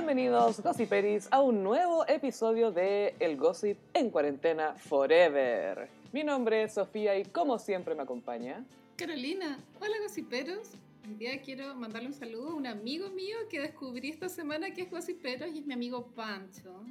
Bienvenidos, 0.00 0.62
Gossiperis, 0.62 1.28
a 1.30 1.42
un 1.42 1.62
nuevo 1.62 2.08
episodio 2.08 2.72
de 2.72 3.14
El 3.20 3.36
Gossip 3.36 3.76
en 3.92 4.08
Cuarentena 4.08 4.74
Forever. 4.74 5.90
Mi 6.10 6.24
nombre 6.24 6.62
es 6.62 6.72
Sofía 6.72 7.18
y 7.18 7.26
como 7.26 7.58
siempre 7.58 7.94
me 7.94 8.04
acompaña. 8.04 8.64
Carolina, 8.96 9.62
hola 9.78 9.96
gossiperos. 10.02 10.70
Hoy 11.06 11.16
día 11.16 11.42
quiero 11.42 11.74
mandarle 11.74 12.08
un 12.08 12.14
saludo 12.14 12.48
a 12.48 12.54
un 12.54 12.66
amigo 12.66 13.10
mío 13.10 13.36
que 13.50 13.60
descubrí 13.60 14.08
esta 14.08 14.30
semana 14.30 14.72
que 14.72 14.80
es 14.80 14.90
gossipero 14.90 15.46
y 15.46 15.58
es 15.58 15.66
mi 15.66 15.74
amigo 15.74 16.06
Pancho. 16.14 16.82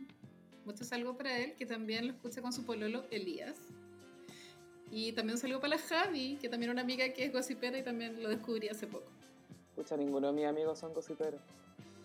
Mucho 0.63 0.83
saludo 0.83 1.17
para 1.17 1.35
él, 1.35 1.55
que 1.55 1.65
también 1.65 2.05
lo 2.05 2.13
escucha 2.13 2.43
con 2.43 2.53
su 2.53 2.63
pololo 2.63 3.05
Elías. 3.09 3.57
Y 4.91 5.13
también 5.13 5.33
un 5.33 5.41
saludo 5.41 5.59
para 5.59 5.77
la 5.77 5.81
Javi, 5.81 6.37
que 6.39 6.47
también 6.47 6.69
es 6.69 6.73
una 6.73 6.83
amiga 6.83 7.11
que 7.11 7.25
es 7.25 7.33
gossipera 7.33 7.75
y 7.79 7.83
también 7.83 8.21
lo 8.21 8.29
descubrí 8.29 8.69
hace 8.69 8.85
poco. 8.85 9.11
Escucha, 9.71 9.97
ninguno 9.97 10.27
de 10.27 10.33
mis 10.33 10.45
amigos 10.45 10.77
son 10.77 10.93
gossiperos. 10.93 11.41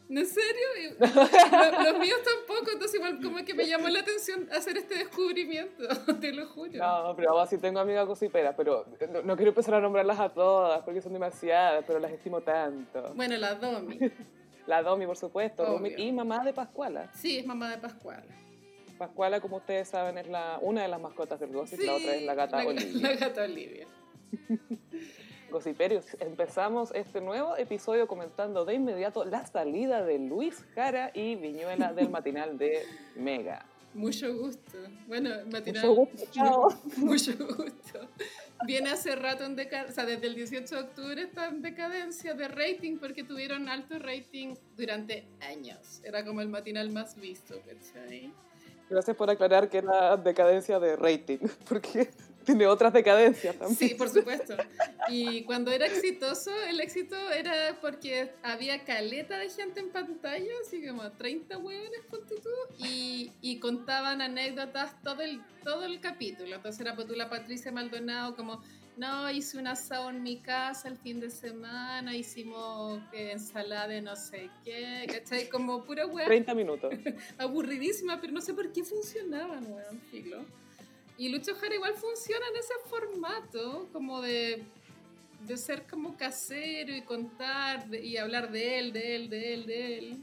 ¿En 0.08 0.26
serio? 0.26 0.96
Los, 1.00 1.84
los 1.84 1.98
míos 1.98 2.18
tampoco, 2.22 2.70
entonces 2.72 2.94
igual 2.96 3.20
como 3.22 3.42
que 3.44 3.54
me 3.54 3.66
llamó 3.66 3.88
la 3.88 4.00
atención 4.00 4.48
hacer 4.52 4.76
este 4.76 4.96
descubrimiento, 4.96 5.82
te 6.20 6.32
lo 6.32 6.46
juro. 6.46 6.72
No, 6.74 7.14
pero 7.16 7.30
ahora 7.30 7.46
sí 7.46 7.56
tengo 7.58 7.80
amigas 7.80 8.06
gossiperas, 8.06 8.54
pero 8.56 8.84
no, 9.10 9.22
no 9.22 9.36
quiero 9.36 9.50
empezar 9.50 9.74
a 9.74 9.80
nombrarlas 9.80 10.20
a 10.20 10.28
todas 10.28 10.82
porque 10.82 11.00
son 11.00 11.14
demasiadas, 11.14 11.84
pero 11.86 11.98
las 11.98 12.12
estimo 12.12 12.42
tanto. 12.42 13.12
Bueno, 13.14 13.36
la 13.38 13.54
Domi. 13.54 13.98
La 14.66 14.82
Domi, 14.82 15.04
por 15.06 15.16
supuesto, 15.18 15.62
Obvio. 15.62 15.94
Domi- 15.94 15.94
y 15.98 16.10
mamá 16.10 16.42
de 16.42 16.54
Pascuala. 16.54 17.10
Sí, 17.14 17.38
es 17.38 17.44
mamá 17.46 17.68
de 17.70 17.76
Pascual. 17.76 18.24
Pascuala, 18.96 19.38
como 19.40 19.56
ustedes 19.58 19.88
saben, 19.88 20.16
es 20.16 20.26
la, 20.26 20.58
una 20.62 20.80
de 20.82 20.88
las 20.88 21.00
mascotas 21.00 21.38
del 21.38 21.50
gossip, 21.52 21.80
la 21.80 21.94
otra 21.94 22.14
es 22.14 22.22
la 22.22 22.34
gata 22.34 22.62
la, 22.62 22.68
Olivia. 22.70 23.08
La 23.10 23.14
gata 23.16 23.42
Olivia. 23.42 23.86
Gossiperios, 25.54 26.04
empezamos 26.18 26.90
este 26.96 27.20
nuevo 27.20 27.56
episodio 27.56 28.08
comentando 28.08 28.64
de 28.64 28.74
inmediato 28.74 29.24
la 29.24 29.46
salida 29.46 30.04
de 30.04 30.18
Luis 30.18 30.64
Jara 30.74 31.12
y 31.14 31.36
Viñuela 31.36 31.92
del 31.92 32.10
matinal 32.10 32.58
de 32.58 32.82
Mega. 33.14 33.64
Mucho 33.94 34.36
gusto. 34.36 34.76
Bueno, 35.06 35.30
matinal. 35.52 35.86
Mucho 35.86 35.94
gusto, 35.94 36.26
chao. 36.32 36.68
Mucho 36.96 37.32
gusto. 37.38 38.00
Viene 38.66 38.90
hace 38.90 39.14
rato 39.14 39.44
en 39.44 39.54
decadencia, 39.54 39.92
o 39.92 39.94
sea, 39.94 40.06
desde 40.06 40.26
el 40.26 40.34
18 40.34 40.74
de 40.74 40.80
octubre 40.80 41.22
está 41.22 41.46
en 41.46 41.62
decadencia 41.62 42.34
de 42.34 42.48
rating 42.48 42.98
porque 42.98 43.22
tuvieron 43.22 43.68
alto 43.68 43.96
rating 44.00 44.56
durante 44.76 45.24
años. 45.40 46.00
Era 46.02 46.24
como 46.24 46.40
el 46.40 46.48
matinal 46.48 46.90
más 46.90 47.14
visto, 47.14 47.54
¿cachai? 47.60 48.32
Gracias 48.90 49.16
por 49.16 49.30
aclarar 49.30 49.70
que 49.70 49.78
era 49.78 50.16
decadencia 50.16 50.80
de 50.80 50.96
rating, 50.96 51.38
porque 51.68 52.10
tiene 52.44 52.66
otras 52.66 52.92
decadencias 52.92 53.56
también. 53.56 53.76
Sí, 53.78 53.94
por 53.94 54.08
supuesto. 54.08 54.56
Y 55.08 55.42
cuando 55.44 55.70
era 55.70 55.86
exitoso, 55.86 56.50
el 56.68 56.80
éxito 56.80 57.16
era 57.30 57.78
porque 57.80 58.30
había 58.42 58.84
caleta 58.84 59.38
de 59.38 59.50
gente 59.50 59.80
en 59.80 59.90
pantalla, 59.90 60.52
así 60.64 60.86
como 60.86 61.10
30 61.10 61.58
hueones, 61.58 62.00
ponte 62.10 62.36
tú, 62.36 62.84
y, 62.84 63.32
y 63.40 63.58
contaban 63.58 64.20
anécdotas 64.20 65.00
todo 65.02 65.22
el, 65.22 65.40
todo 65.62 65.84
el 65.84 66.00
capítulo. 66.00 66.56
Entonces 66.56 66.80
era 66.80 66.94
pues 66.94 67.06
tú 67.06 67.14
la 67.14 67.28
Patricia 67.28 67.72
Maldonado 67.72 68.36
como, 68.36 68.62
no, 68.96 69.30
hice 69.30 69.58
un 69.58 69.66
asado 69.66 70.10
en 70.10 70.22
mi 70.22 70.36
casa 70.36 70.88
el 70.88 70.96
fin 70.96 71.20
de 71.20 71.30
semana, 71.30 72.14
hicimos 72.14 73.00
eh, 73.12 73.32
ensalada 73.32 73.88
de 73.88 74.00
no 74.00 74.14
sé 74.14 74.50
qué, 74.64 75.06
¿cachai? 75.10 75.48
Como 75.48 75.84
pura 75.84 76.06
hueá 76.06 76.26
30 76.26 76.54
minutos. 76.54 76.94
aburridísima, 77.38 78.20
pero 78.20 78.32
no 78.32 78.40
sé 78.40 78.54
por 78.54 78.70
qué 78.72 78.84
funcionaban, 78.84 79.66
weón, 79.70 80.00
filo. 80.10 80.44
Y 81.16 81.28
Lucho 81.28 81.54
Jara 81.54 81.74
igual 81.74 81.94
funciona 81.94 82.44
en 82.48 82.56
ese 82.56 82.74
formato, 82.88 83.88
como 83.92 84.20
de, 84.20 84.64
de 85.46 85.56
ser 85.56 85.84
como 85.86 86.16
casero 86.16 86.94
y 86.94 87.02
contar 87.02 87.86
de- 87.88 88.04
y 88.04 88.16
hablar 88.16 88.50
de 88.50 88.78
él, 88.78 88.92
de 88.92 89.16
él, 89.16 89.30
de 89.30 89.54
él, 89.54 89.66
de 89.66 89.98
él. 89.98 90.16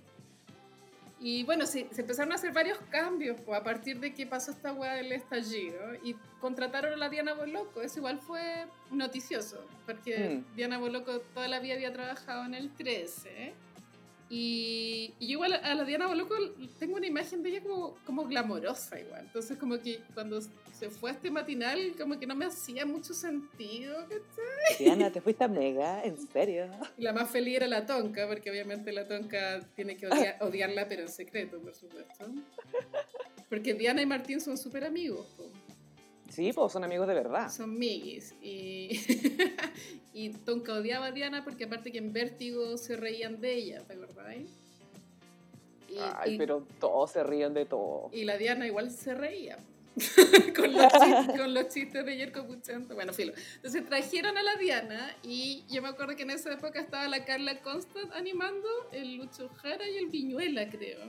Y 1.24 1.44
bueno, 1.44 1.68
sí, 1.68 1.88
se 1.92 2.02
empezaron 2.02 2.32
a 2.32 2.36
hacer 2.36 2.52
varios 2.52 2.80
cambios 2.90 3.40
pues, 3.46 3.60
a 3.60 3.64
partir 3.64 4.00
de 4.00 4.12
que 4.14 4.26
pasó 4.26 4.52
esta 4.52 4.74
weá 4.74 4.94
del 4.96 5.12
estallido 5.12 5.80
y 6.04 6.16
contrataron 6.40 6.94
a 6.94 6.98
la 6.98 7.10
Diana 7.10 7.36
Boloco. 7.36 7.82
Eso 7.82 8.00
igual 8.00 8.20
fue 8.20 8.66
noticioso, 8.90 9.64
porque 9.86 10.42
Mm. 10.52 10.56
Diana 10.56 10.80
Boloco 10.80 11.20
toda 11.20 11.48
la 11.48 11.60
vida 11.60 11.76
había 11.76 11.94
trabajado 11.94 12.44
en 12.46 12.56
el 12.56 12.72
13. 12.72 13.54
Y, 14.32 15.14
y 15.20 15.28
yo 15.28 15.34
igual 15.34 15.54
a 15.54 15.76
la 15.76 15.84
Diana 15.84 16.08
Boloco 16.08 16.34
tengo 16.80 16.96
una 16.96 17.06
imagen 17.06 17.44
de 17.44 17.50
ella 17.50 17.62
como, 17.64 17.96
como 18.06 18.26
glamorosa 18.26 19.00
igual. 19.00 19.22
Entonces 19.26 19.58
como 19.60 19.78
que 19.80 20.02
cuando 20.16 20.40
se 20.82 20.90
fue 20.90 21.12
a 21.12 21.14
este 21.14 21.30
matinal 21.30 21.94
como 21.96 22.18
que 22.20 22.26
no 22.26 22.36
me 22.36 22.46
hacía 22.46 22.88
mucho 22.88 23.14
sentido. 23.14 23.96
¿cachai? 24.02 24.78
Diana, 24.80 25.12
¿te 25.12 25.22
fuiste 25.22 25.44
a 25.44 25.48
Mega? 25.48 26.04
¿En 26.04 26.18
serio? 26.28 26.66
Y 26.98 27.04
la 27.04 27.14
más 27.14 27.30
feliz 27.30 27.58
era 27.58 27.68
la 27.68 27.86
Tonka, 27.86 28.28
porque 28.28 28.50
obviamente 28.50 28.92
la 28.92 29.08
Tonka 29.08 29.60
tiene 29.76 29.96
que 29.96 30.08
odia- 30.08 30.38
odiarla 30.42 30.88
pero 30.88 31.04
en 31.04 31.10
secreto, 31.10 31.60
por 31.60 31.76
supuesto. 31.76 32.26
Porque 33.48 33.76
Diana 33.76 34.02
y 34.02 34.08
Martín 34.08 34.42
son 34.42 34.58
súper 34.58 34.84
amigos. 34.86 35.28
po. 35.38 35.44
Sí, 36.30 36.52
pues 36.52 36.72
son 36.74 36.84
amigos 36.84 37.08
de 37.08 37.14
verdad. 37.14 37.52
Son 37.52 37.78
miguis. 37.78 38.34
Y, 38.42 39.00
y 40.16 40.30
Tonka 40.30 40.74
odiaba 40.74 41.08
a 41.08 41.12
Diana 41.12 41.44
porque 41.44 41.66
aparte 41.66 41.92
que 41.92 42.00
en 42.00 42.12
Vértigo 42.12 42.76
se 42.80 42.96
reían 42.96 43.40
de 43.40 43.54
ella, 43.54 43.84
¿te 43.86 43.94
acordáis? 43.94 44.50
Y, 45.90 45.98
Ay, 46.00 46.34
y- 46.34 46.38
pero 46.40 46.66
todos 46.80 47.12
se 47.12 47.24
ríen 47.24 47.54
de 47.54 47.66
todo. 47.66 48.10
y 48.12 48.24
la 48.24 48.38
Diana 48.38 48.66
igual 48.66 48.90
se 48.90 49.14
reía. 49.14 49.58
con, 50.56 50.74
los 50.74 50.92
chistes, 50.94 51.38
con 51.38 51.54
los 51.54 51.68
chistes 51.68 52.06
de 52.06 52.18
Yerko 52.18 52.46
Puchento. 52.46 52.96
Bueno, 52.96 53.14
filo. 53.14 53.34
Entonces 53.56 53.86
trajeron 53.86 54.38
a 54.38 54.44
la 54.44 54.56
Diana 54.56 55.16
y 55.24 55.64
yo 55.70 55.82
me 55.82 55.90
acuerdo 55.90 56.16
que 56.16 56.24
en 56.24 56.32
esa 56.32 56.54
época 56.54 56.80
estaba 56.80 57.08
la 57.08 57.26
Carla 57.26 57.62
Constant 57.62 58.12
animando, 58.14 58.68
el 58.92 59.18
Lucho 59.18 59.50
Jara 59.50 59.88
y 59.90 59.98
el 59.98 60.08
Viñuela, 60.08 60.70
creo. 60.70 61.00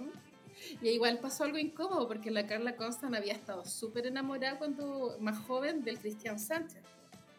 Y 0.80 0.88
igual 0.90 1.18
pasó 1.18 1.44
algo 1.44 1.58
incómodo 1.58 2.06
porque 2.08 2.30
la 2.30 2.46
Carla 2.46 2.76
Constant 2.76 3.14
había 3.14 3.32
estado 3.32 3.64
súper 3.64 4.06
enamorada 4.06 4.58
cuando 4.58 5.16
más 5.20 5.38
joven 5.46 5.84
del 5.84 5.98
Cristian 5.98 6.38
Sánchez. 6.38 6.82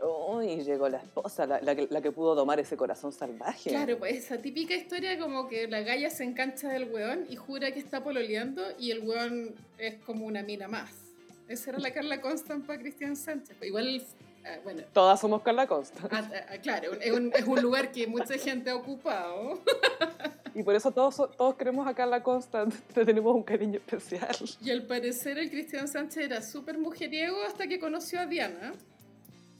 Uy, 0.02 0.64
llegó 0.64 0.90
la 0.90 0.98
esposa, 0.98 1.46
la, 1.46 1.62
la 1.62 1.76
que, 1.76 1.88
la 1.90 2.02
que 2.02 2.12
pudo 2.12 2.36
domar 2.36 2.60
ese 2.60 2.76
corazón 2.76 3.14
salvaje. 3.14 3.70
Claro, 3.70 3.98
pues 3.98 4.16
esa 4.16 4.38
típica 4.38 4.76
historia 4.76 5.18
como 5.18 5.48
que 5.48 5.68
la 5.68 5.82
galla 5.82 6.10
se 6.10 6.26
engancha 6.26 6.68
del 6.68 6.92
weón 6.92 7.26
y 7.30 7.38
jura 7.38 7.72
que 7.72 7.80
está 7.80 8.04
pololeando 8.04 8.64
y 8.78 8.92
el 8.92 9.00
weón 9.00 9.56
es 9.78 9.96
como 10.04 10.26
una 10.26 10.44
mina 10.44 10.68
más. 10.68 11.13
Esa 11.48 11.72
era 11.72 11.80
la 11.80 11.92
Carla 11.92 12.22
Constant 12.22 12.66
para 12.66 12.80
Cristian 12.80 13.16
Sánchez. 13.16 13.56
Igual, 13.62 14.02
ah, 14.46 14.58
bueno, 14.64 14.84
Todas 14.94 15.20
somos 15.20 15.42
Carla 15.42 15.68
Costa. 15.68 16.08
ah, 16.12 16.30
ah, 16.50 16.58
claro, 16.62 16.94
es 17.00 17.12
un, 17.12 17.32
es 17.36 17.46
un 17.46 17.62
lugar 17.62 17.92
que 17.92 18.08
mucha 18.08 18.38
gente 18.38 18.70
ha 18.70 18.76
ocupado. 18.76 19.62
Y 20.56 20.62
por 20.64 20.76
eso 20.76 20.92
todos, 20.92 21.16
todos 21.36 21.56
queremos 21.56 21.88
a 21.88 21.94
Carla 21.94 22.22
Costa, 22.22 22.66
te 22.94 23.06
tenemos 23.06 23.36
un 23.36 23.44
cariño 23.44 23.78
especial. 23.78 24.36
Y 24.62 24.70
al 24.72 24.84
parecer 24.84 25.38
el 25.38 25.50
Cristian 25.50 25.88
Sánchez 25.88 26.26
era 26.26 26.42
súper 26.42 26.78
mujeriego 26.78 27.44
hasta 27.44 27.68
que 27.68 27.80
conoció 27.80 28.20
a 28.20 28.26
Diana. 28.26 28.74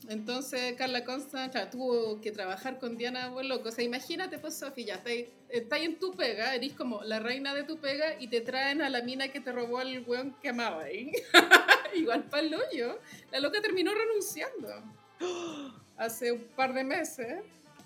Entonces 0.10 0.74
Carla 0.74 1.04
Constant 1.06 1.52
claro, 1.52 1.70
tuvo 1.70 2.22
que 2.22 2.32
trabajar 2.32 2.80
con 2.80 2.98
Diana 2.98 3.30
Boloco. 3.30 3.70
O 3.70 3.72
sea, 3.72 3.84
imagínate, 3.84 4.38
pues 4.38 4.56
Sofía, 4.56 4.86
ya 4.86 4.96
estáis 4.96 5.28
estáis 5.50 5.86
en 5.86 6.00
tu 6.00 6.12
pega, 6.12 6.56
eres 6.56 6.74
como 6.74 7.04
la 7.04 7.20
reina 7.20 7.54
de 7.54 7.64
tu 7.64 7.78
pega 7.78 8.20
y 8.20 8.28
te 8.28 8.42
traen 8.42 8.82
a 8.82 8.90
la 8.90 9.02
mina 9.02 9.28
que 9.28 9.40
te 9.40 9.52
robó 9.52 9.78
al 9.78 10.04
weón 10.06 10.36
que 10.42 10.50
amaba 10.50 10.84
ahí. 10.84 11.12
Igual 11.96 12.24
para 12.24 12.44
el 12.44 12.56
hoyo. 12.56 13.00
La 13.32 13.40
loca 13.40 13.62
terminó 13.62 13.92
renunciando. 13.94 14.70
Hace 15.96 16.32
un 16.32 16.44
par 16.56 16.74
de 16.74 16.84
meses. 16.84 17.44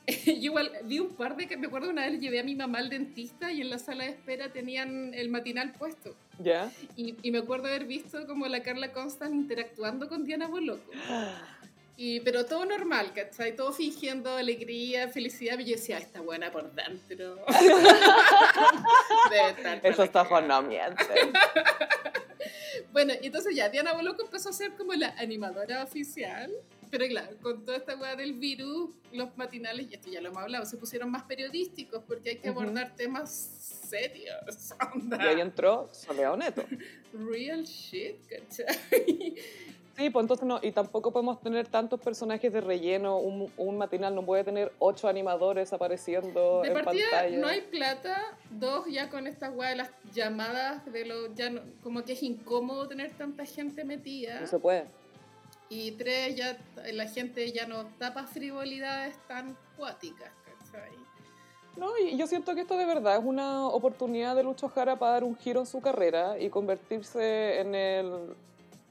Yo 0.25 0.31
igual 0.31 0.71
vi 0.85 0.99
un 0.99 1.09
par 1.09 1.35
de 1.35 1.47
que 1.47 1.57
me 1.57 1.67
acuerdo 1.67 1.89
una 1.89 2.05
vez 2.07 2.21
llevé 2.21 2.39
a 2.39 2.43
mi 2.43 2.55
mamá 2.55 2.77
al 2.77 2.89
dentista 2.89 3.51
y 3.51 3.59
en 3.59 3.69
la 3.69 3.77
sala 3.77 4.05
de 4.05 4.11
espera 4.11 4.53
tenían 4.53 5.13
el 5.13 5.29
matinal 5.29 5.73
puesto. 5.73 6.15
¿Ya? 6.39 6.71
Y, 6.95 7.15
y 7.21 7.31
me 7.31 7.39
acuerdo 7.39 7.67
haber 7.67 7.83
visto 7.83 8.25
como 8.25 8.47
la 8.47 8.63
Carla 8.63 8.93
Constant 8.93 9.35
interactuando 9.35 10.07
con 10.07 10.23
Diana 10.23 10.47
Boloco. 10.47 10.89
Y, 11.99 12.19
pero 12.19 12.45
todo 12.45 12.63
normal, 12.63 13.11
¿cachai? 13.13 13.55
Todo 13.55 13.73
fingiendo 13.73 14.29
alegría, 14.31 15.09
felicidad. 15.09 15.57
Y 15.57 15.65
yo 15.65 15.75
decía, 15.77 15.97
"Ah, 15.97 15.99
está 15.99 16.21
buena 16.21 16.51
por 16.51 16.71
dentro. 16.73 17.43
La 19.31 19.81
ojos 19.89 20.09
cagada". 20.11 20.41
no 20.41 20.61
mienten. 20.61 21.33
Bueno, 22.91 23.13
y 23.21 23.27
entonces 23.27 23.55
ya 23.55 23.69
Diana 23.69 23.93
Boloco 23.93 24.23
empezó 24.23 24.49
a 24.49 24.53
ser 24.53 24.75
como 24.75 24.93
la 24.93 25.09
animadora 25.17 25.83
oficial. 25.83 26.51
Pero 26.89 27.05
claro, 27.07 27.35
con 27.41 27.65
toda 27.65 27.77
esta 27.77 27.97
weá 27.97 28.15
del 28.15 28.33
virus, 28.33 28.91
los 29.11 29.35
matinales, 29.37 29.91
y 29.91 29.95
esto 29.95 30.09
ya 30.09 30.21
lo 30.21 30.29
hemos 30.29 30.41
hablado, 30.41 30.65
se 30.65 30.77
pusieron 30.77 31.11
más 31.11 31.23
periodísticos 31.23 32.01
porque 32.07 32.29
hay 32.29 32.35
que 32.37 32.47
abordar 32.47 32.95
temas 32.95 33.29
serios. 33.89 34.73
onda, 34.93 35.17
Y 35.21 35.27
ahí 35.27 35.41
entró 35.41 35.89
Soleado 35.91 36.37
Neto. 36.37 36.63
Real 37.13 37.63
shit, 37.65 38.15
¿cachai? 38.27 39.35
Sí, 39.97 40.11
pues 40.11 40.23
entonces 40.23 40.45
no, 40.45 40.59
y 40.61 40.71
tampoco 40.71 41.11
podemos 41.11 41.41
tener 41.41 41.67
tantos 41.67 41.99
personajes 41.99 42.53
de 42.53 42.61
relleno. 42.61 43.17
Un, 43.17 43.51
un 43.57 43.77
matinal 43.79 44.13
no 44.13 44.23
puede 44.23 44.43
tener 44.43 44.71
ocho 44.77 45.07
animadores 45.07 45.73
apareciendo 45.73 46.61
De 46.61 46.67
en 46.67 46.73
partida 46.75 47.03
pantalla. 47.09 47.37
no 47.39 47.47
hay 47.47 47.61
plata, 47.61 48.21
dos 48.51 48.85
ya 48.87 49.09
con 49.09 49.25
esta 49.25 49.49
weá 49.49 49.71
de 49.71 49.77
las 49.77 49.89
llamadas, 50.13 50.85
de 50.91 51.03
lo, 51.05 51.33
ya 51.33 51.49
no- 51.49 51.61
como 51.81 52.03
que 52.03 52.13
es 52.13 52.21
incómodo 52.21 52.87
tener 52.87 53.11
tanta 53.13 53.43
gente 53.45 53.83
metida. 53.85 54.39
No 54.39 54.45
se 54.45 54.59
puede. 54.59 54.85
Y 55.69 55.91
tres, 55.93 56.35
ya 56.35 56.57
la 56.93 57.07
gente 57.07 57.51
ya 57.51 57.65
no 57.65 57.85
tapa 57.97 58.27
frivolidades 58.27 59.17
tan 59.27 59.57
cuáticas, 59.77 60.29
¿cachai? 60.45 60.91
No, 61.75 61.97
y 61.97 62.15
yo 62.17 62.27
siento 62.27 62.53
que 62.53 62.61
esto 62.61 62.77
de 62.77 62.85
verdad 62.85 63.17
es 63.17 63.23
una 63.25 63.67
oportunidad 63.67 64.35
de 64.35 64.43
Lucho 64.43 64.69
Jara 64.69 64.97
para 64.97 65.13
dar 65.13 65.23
un 65.23 65.35
giro 65.35 65.59
en 65.61 65.65
su 65.65 65.81
carrera 65.81 66.37
y 66.39 66.49
convertirse 66.49 67.59
en 67.61 67.73
el, 67.75 68.11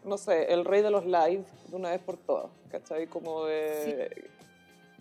no 0.06 0.16
sé, 0.18 0.52
el 0.52 0.64
rey 0.64 0.82
de 0.82 0.90
los 0.90 1.04
live 1.04 1.44
de 1.68 1.76
una 1.76 1.90
vez 1.90 2.00
por 2.00 2.16
todas, 2.16 2.50
¿cachai? 2.70 3.06
Como 3.06 3.44
de... 3.44 4.30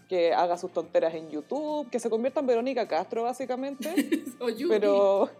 Que 0.09 0.33
haga 0.33 0.55
sus 0.57 0.71
tonteras 0.71 1.15
en 1.15 1.31
YouTube, 1.31 1.89
que 1.89 1.99
se 1.99 2.11
convierta 2.11 2.39
en 2.39 2.45
Verónica 2.45 2.87
Castro, 2.87 3.23
básicamente. 3.23 3.89
Pero, 4.69 5.31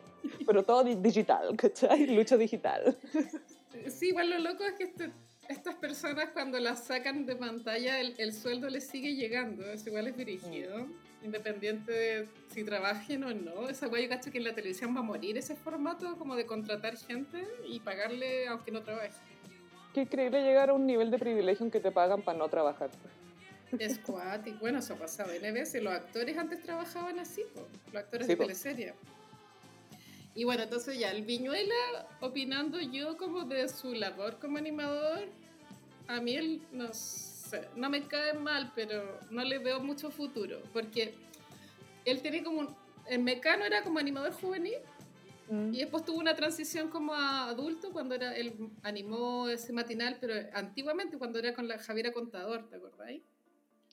pero 0.44 0.64
todo 0.64 0.84
di- 0.84 0.96
digital, 0.96 1.56
¿cachai? 1.56 2.08
Lucha 2.08 2.36
digital. 2.36 2.98
Sí, 3.88 4.08
igual 4.08 4.32
lo 4.32 4.40
loco 4.40 4.64
es 4.64 4.74
que 4.74 4.86
este- 4.86 5.12
estas 5.48 5.76
personas 5.76 6.30
cuando 6.34 6.60
las 6.60 6.84
sacan 6.86 7.28
de 7.28 7.36
pantalla 7.36 8.00
el, 8.00 8.16
el 8.18 8.34
sueldo 8.34 8.68
les 8.68 8.88
sigue 8.88 9.14
llegando, 9.14 9.64
es 9.72 9.86
igual 9.86 10.08
es 10.08 10.18
dirigido, 10.18 10.88
independiente 11.24 11.92
de 11.92 12.28
si 12.52 12.64
trabajen 12.64 13.24
o 13.24 13.32
no. 13.36 13.70
Esa 13.70 13.86
guay 13.86 14.04
yo 14.06 14.10
cacho 14.10 14.32
que 14.32 14.40
en 14.40 14.46
la 14.46 14.56
televisión 14.56 14.96
va 14.96 15.02
a 15.02 15.04
morir 15.04 15.38
ese 15.38 15.56
formato 15.56 16.18
como 16.18 16.36
de 16.36 16.48
contratar 16.48 16.98
gente 16.98 17.46
y 17.68 17.80
pagarle 17.82 18.48
aunque 18.48 18.72
no 18.72 18.82
trabaje. 18.82 19.12
Qué 19.96 20.02
increíble 20.02 20.44
llegar 20.44 20.70
a 20.72 20.74
un 20.74 20.86
nivel 20.86 21.10
de 21.10 21.18
privilegio 21.18 21.66
en 21.66 21.72
que 21.72 21.80
te 21.80 21.90
pagan 21.90 22.22
para 22.22 22.38
no 22.38 22.50
trabajar. 22.50 22.90
Es 23.80 23.98
cuático. 24.00 24.58
Bueno, 24.60 24.80
eso 24.80 24.94
ha 24.94 24.98
pasado 24.98 25.32
N 25.32 25.50
veces. 25.54 25.82
Los 25.82 25.94
actores 25.94 26.38
antes 26.38 26.62
trabajaban 26.62 27.18
así, 27.18 27.44
po, 27.54 27.66
los 27.94 28.04
actores 28.04 28.28
Sí, 28.28 28.34
de 28.34 28.36
po. 28.36 28.44
teleserie. 28.44 28.94
Y 30.36 30.44
bueno, 30.44 30.64
entonces 30.64 31.00
ya, 31.00 31.12
el 31.12 31.24
Viñuela, 31.24 32.10
opinando 32.20 32.82
yo 32.82 33.16
como 33.16 33.46
de 33.46 33.70
su 33.70 33.94
labor 33.94 34.38
como 34.38 34.58
animador, 34.58 35.30
a 36.10 36.20
mí 36.20 36.36
él, 36.36 36.62
no 36.74 36.94
sé, 36.94 37.62
no 37.78 37.90
me 37.90 38.06
cae 38.06 38.34
mal, 38.34 38.74
pero 38.76 39.18
no 39.30 39.46
le 39.46 39.60
veo 39.60 39.80
mucho 39.80 40.12
futuro, 40.12 40.62
porque 40.74 41.14
él 42.04 42.22
tenía 42.22 42.44
como 42.44 42.60
un... 42.60 42.76
En 43.08 43.24
Mecano 43.24 43.64
era 43.64 43.82
como 43.82 43.98
animador 43.98 44.34
juvenil 44.34 44.76
y 45.50 45.80
después 45.80 46.04
tuvo 46.04 46.20
una 46.20 46.36
transición 46.36 46.90
como 46.90 47.14
a 47.14 47.50
adulto 47.50 47.92
cuando 47.92 48.16
era 48.16 48.36
él 48.36 48.70
animó 48.82 49.48
ese 49.48 49.74
matinal, 49.74 50.18
pero 50.20 50.34
antiguamente 50.54 51.18
cuando 51.18 51.40
era 51.40 51.54
con 51.54 51.68
la 51.68 51.78
Javiera 51.78 52.12
Contador, 52.12 52.68
¿te 52.68 52.78
acordáis? 52.78 53.22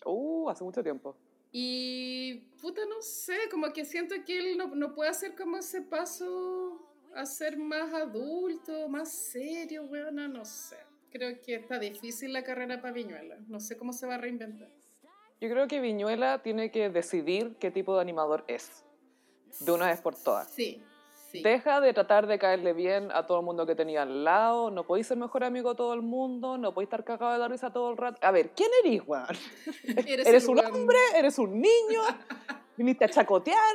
Uh, 0.05 0.49
hace 0.49 0.65
mucho 0.65 0.83
tiempo. 0.83 1.17
Y 1.53 2.37
puta, 2.61 2.81
no 2.89 3.03
sé, 3.03 3.37
como 3.51 3.71
que 3.73 3.85
siento 3.85 4.15
que 4.25 4.39
él 4.39 4.57
no, 4.57 4.75
no 4.75 4.95
puede 4.95 5.11
hacer 5.11 5.35
como 5.37 5.59
ese 5.59 5.83
paso 5.83 6.81
a 7.15 7.27
ser 7.27 7.59
más 7.59 7.93
adulto, 7.93 8.89
más 8.89 9.13
serio, 9.13 9.85
weona, 9.85 10.29
no 10.29 10.47
sé. 10.47 10.79
Creo 11.11 11.39
que 11.43 11.57
está 11.57 11.79
difícil 11.79 12.33
la 12.33 12.43
carrera 12.43 12.81
para 12.81 12.95
Viñuela. 12.95 13.37
No 13.49 13.61
sé 13.61 13.77
cómo 13.77 13.93
se 13.93 14.07
va 14.07 14.15
a 14.15 14.19
reinventar. 14.19 14.71
Yo 15.43 15.51
creo 15.51 15.69
que 15.69 15.81
Viñuela 15.81 16.43
tiene 16.43 16.71
que 16.71 16.89
decidir 16.89 17.57
qué 17.59 17.71
tipo 17.71 17.95
de 17.95 18.01
animador 18.01 18.45
es. 18.49 18.85
De 19.61 19.73
una 19.73 19.89
vez 19.89 20.01
por 20.01 20.17
todas. 20.17 20.49
Sí, 20.49 20.83
sí. 21.32 21.43
Deja 21.43 21.81
de 21.81 21.93
tratar 21.93 22.26
de 22.26 22.38
caerle 22.38 22.73
bien 22.73 23.11
a 23.12 23.26
todo 23.26 23.40
el 23.40 23.44
mundo 23.44 23.67
que 23.67 23.75
tenía 23.75 24.02
al 24.02 24.23
lado. 24.23 24.70
No 24.70 24.87
podéis 24.87 25.06
ser 25.08 25.17
mejor 25.17 25.43
amigo 25.43 25.70
de 25.70 25.76
todo 25.76 25.94
el 25.94 26.02
mundo. 26.02 26.56
No 26.58 26.73
podéis 26.73 26.87
estar 26.88 27.02
cagado 27.05 27.32
de 27.32 27.38
la 27.38 27.49
risa 27.49 27.73
todo 27.73 27.90
el 27.90 27.96
rato. 27.96 28.19
A 28.25 28.31
ver, 28.31 28.50
¿quién 28.50 28.70
eres, 28.84 29.02
weón? 29.06 29.26
Eres, 30.06 30.26
¿Eres 30.26 30.46
un 30.49 30.58
weón- 30.58 30.73
hombre? 30.73 30.99
¿Eres 31.17 31.38
un 31.38 31.52
niño? 31.61 32.00
¿Viniste 32.76 33.05
a 33.05 33.08
chacotear? 33.08 33.75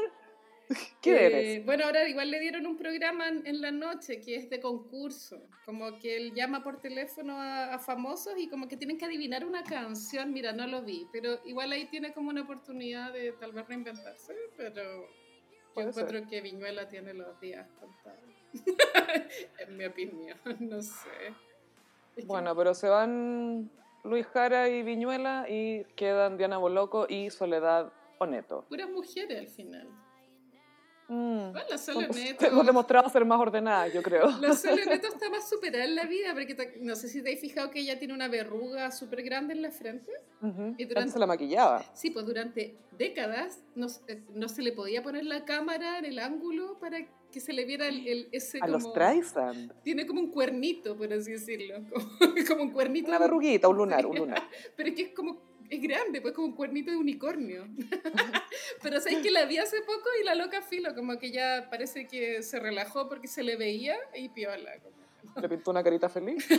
¿Qué 1.02 1.12
Eh, 1.16 1.26
eres? 1.28 1.66
Bueno, 1.66 1.86
ahora 1.86 2.08
igual 2.10 2.30
le 2.30 2.42
dieron 2.42 2.68
un 2.68 2.76
programa 2.76 3.30
en, 3.30 3.48
en 3.48 3.62
la 3.62 3.72
noche 3.72 4.20
que 4.20 4.36
es 4.36 4.50
de 4.50 4.60
concurso, 4.60 5.38
como 5.66 5.98
que 5.98 6.18
él 6.18 6.34
llama 6.34 6.62
por 6.62 6.82
teléfono 6.82 7.40
a, 7.40 7.74
a 7.76 7.80
famosos 7.80 8.34
y 8.38 8.50
como 8.50 8.68
que 8.68 8.76
tienen 8.76 8.98
que 8.98 9.06
adivinar 9.06 9.46
una 9.46 9.64
canción, 9.64 10.34
mira, 10.34 10.52
no 10.52 10.68
lo 10.68 10.82
vi, 10.82 11.08
pero 11.14 11.40
igual 11.46 11.72
ahí 11.72 11.86
tiene 11.86 12.12
como 12.14 12.32
una 12.32 12.42
oportunidad 12.42 13.14
de 13.14 13.32
tal 13.40 13.54
vez 13.54 13.66
reinventarse, 13.66 14.34
pero 14.58 15.08
yo 15.86 15.92
ser. 15.94 16.04
encuentro 16.06 16.30
que 16.30 16.42
Viñuela 16.42 16.88
tiene 16.90 17.14
los 17.14 17.40
días 17.40 17.68
contados, 17.80 18.20
en 19.60 19.78
mi 19.78 19.86
opinión, 19.86 20.38
no 20.60 20.82
sé. 20.82 21.10
Es 22.16 22.24
que- 22.24 22.26
Bueno, 22.26 22.56
pero 22.56 22.74
se 22.74 22.90
van 22.90 23.70
Luis 24.04 24.26
Jara 24.28 24.70
y 24.70 24.84
Viñuela 24.84 25.46
y 25.50 25.84
quedan 25.96 26.38
Diana 26.38 26.58
Boloco 26.58 27.06
y 27.10 27.30
Soledad 27.30 27.92
Oneto. 28.20 28.66
Puras 28.70 28.90
mujeres 28.90 29.40
al 29.40 29.48
final. 29.48 29.88
Mm. 31.10 31.52
Bueno, 31.54 31.68
la 31.70 31.78
Sole 31.78 32.08
Neto- 32.10 32.46
Hemos 32.48 32.66
demostrado 32.66 33.10
ser 33.10 33.24
más 33.24 33.40
ordenadas, 33.40 33.94
yo 33.94 34.04
creo. 34.04 34.28
La 34.42 34.54
Sole 34.54 34.86
Neto 34.86 35.08
está 35.08 35.30
más 35.30 35.48
superada 35.50 35.86
en 35.86 35.96
la 35.96 36.04
vida, 36.06 36.34
porque 36.34 36.54
te- 36.54 36.80
no 36.82 36.96
sé 36.96 37.08
si 37.08 37.22
te 37.24 37.34
has 37.34 37.40
fijado 37.40 37.72
que 37.72 37.80
ella 37.80 37.98
tiene 37.98 38.14
una 38.14 38.28
verruga 38.28 38.92
súper 38.92 39.24
grande 39.24 39.54
en 39.54 39.62
la 39.62 39.72
frente. 39.72 40.12
Ujú. 40.42 40.76
Y 40.78 40.84
durante- 40.84 41.00
Antes 41.00 41.14
se 41.14 41.20
la 41.20 41.28
maquillaba. 41.28 41.84
Sí, 41.94 42.12
pues 42.12 42.26
durante 42.26 42.76
décadas 42.98 43.64
no, 43.76 43.88
eh, 44.08 44.22
no 44.34 44.50
se 44.50 44.62
le 44.62 44.72
podía 44.74 45.02
poner 45.02 45.24
la 45.26 45.46
cámara 45.46 46.00
en 46.00 46.06
el 46.06 46.20
ángulo 46.20 46.78
para 46.80 46.98
que 47.32 47.40
se 47.40 47.54
le 47.54 47.66
viera 47.66 47.88
el, 47.88 48.08
el- 48.08 48.30
ese 48.32 48.58
A 48.58 48.62
como... 48.62 48.74
los 48.74 48.84
Streisand. 48.84 49.74
Tiene 49.84 50.06
como 50.08 50.20
un 50.22 50.32
cuernito, 50.32 50.98
por 50.98 51.12
así 51.14 51.32
decirlo. 51.32 51.76
Como, 52.20 52.34
como 52.48 52.64
un 52.64 52.72
cuernito. 52.72 53.10
Una 53.10 53.20
verruguita, 53.20 53.68
un 53.68 53.78
lunar, 53.78 54.06
un 54.06 54.18
lunar. 54.18 54.44
Pero 54.76 54.90
es 54.90 54.96
que 54.96 55.02
es 55.04 55.10
como... 55.14 55.47
Es 55.70 55.82
grande, 55.82 56.22
pues 56.22 56.34
como 56.34 56.48
un 56.48 56.54
cuernito 56.56 56.92
de 56.92 56.98
unicornio. 56.98 57.68
Pero 58.82 59.00
sabes 59.02 59.20
que 59.20 59.32
la 59.32 59.46
vi 59.46 59.58
hace 59.58 59.82
poco 59.82 60.10
y 60.22 60.24
la 60.26 60.36
loca 60.36 60.62
filo, 60.62 60.94
como 60.96 61.18
que 61.20 61.32
ya 61.32 61.68
parece 61.70 62.08
que 62.08 62.42
se 62.44 62.60
relajó 62.60 63.10
porque 63.10 63.28
se 63.28 63.44
le 63.44 63.56
veía 63.56 63.98
y 64.16 64.30
piola. 64.30 64.72
como. 64.80 64.96
Le 65.42 65.50
pintó 65.50 65.72
una 65.72 65.84
carita 65.84 66.08
feliz. 66.10 66.48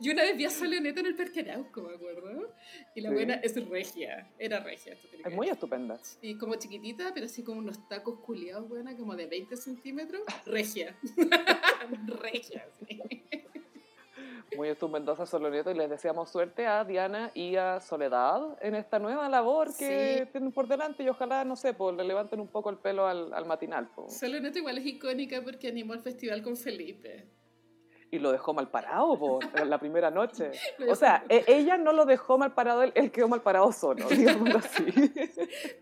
Yo 0.00 0.12
una 0.12 0.22
vez 0.22 0.36
vi 0.36 0.44
a 0.44 0.50
Soleoneta 0.50 1.00
en 1.00 1.06
el 1.06 1.16
Parque 1.16 1.40
Arauco, 1.40 1.82
me 1.82 1.94
acuerdo. 1.94 2.54
Y 2.94 3.00
la 3.00 3.08
Sí. 3.08 3.14
buena 3.16 3.34
es 3.34 3.68
regia. 3.68 4.30
Era 4.38 4.60
regia. 4.60 4.96
Es 5.24 5.32
muy 5.32 5.48
estupenda. 5.48 5.98
Y 6.22 6.36
como 6.38 6.54
chiquitita, 6.54 7.12
pero 7.12 7.26
así 7.26 7.42
como 7.42 7.58
unos 7.58 7.88
tacos 7.88 8.20
culiados, 8.20 8.68
buena, 8.68 8.96
como 8.96 9.16
de 9.16 9.26
20 9.26 9.56
centímetros. 9.56 10.22
Regia. 10.46 10.96
regia, 12.06 12.64
sí. 12.86 13.00
Muy 14.56 14.68
estupendosa 14.68 15.26
Soloneto 15.26 15.70
y 15.70 15.74
les 15.74 15.90
deseamos 15.90 16.30
suerte 16.30 16.66
a 16.66 16.82
Diana 16.84 17.30
y 17.34 17.56
a 17.56 17.80
Soledad 17.80 18.56
en 18.62 18.74
esta 18.74 18.98
nueva 18.98 19.28
labor 19.28 19.68
que 19.76 20.20
Sí. 20.24 20.28
tienen 20.32 20.52
por 20.52 20.66
delante 20.66 21.02
y 21.02 21.08
ojalá, 21.08 21.44
no 21.44 21.54
sé, 21.54 21.74
pues 21.74 21.94
le 21.96 22.04
levanten 22.04 22.40
un 22.40 22.48
poco 22.48 22.70
el 22.70 22.78
pelo 22.78 23.06
al, 23.06 23.32
al 23.34 23.44
matinal. 23.44 23.88
po. 23.94 24.06
Igual 24.56 24.78
es 24.78 24.86
icónica 24.86 25.42
porque 25.42 25.68
animó 25.68 25.92
el 25.94 26.00
festival 26.00 26.42
con 26.42 26.56
Felipe. 26.56 27.26
Y 28.10 28.18
lo 28.20 28.32
dejó 28.32 28.54
mal 28.54 28.70
parado 28.70 29.18
po, 29.18 29.38
en 29.54 29.68
la 29.68 29.78
primera 29.78 30.10
noche. 30.10 30.50
O 30.88 30.94
sea, 30.94 31.24
e- 31.28 31.44
ella 31.46 31.76
no 31.76 31.92
lo 31.92 32.06
dejó 32.06 32.38
mal 32.38 32.54
parado, 32.54 32.82
él, 32.82 32.92
él 32.94 33.10
quedó 33.12 33.28
mal 33.28 33.42
parado 33.42 33.70
solo, 33.70 34.08
digámoslo 34.08 34.58
así. 34.60 34.86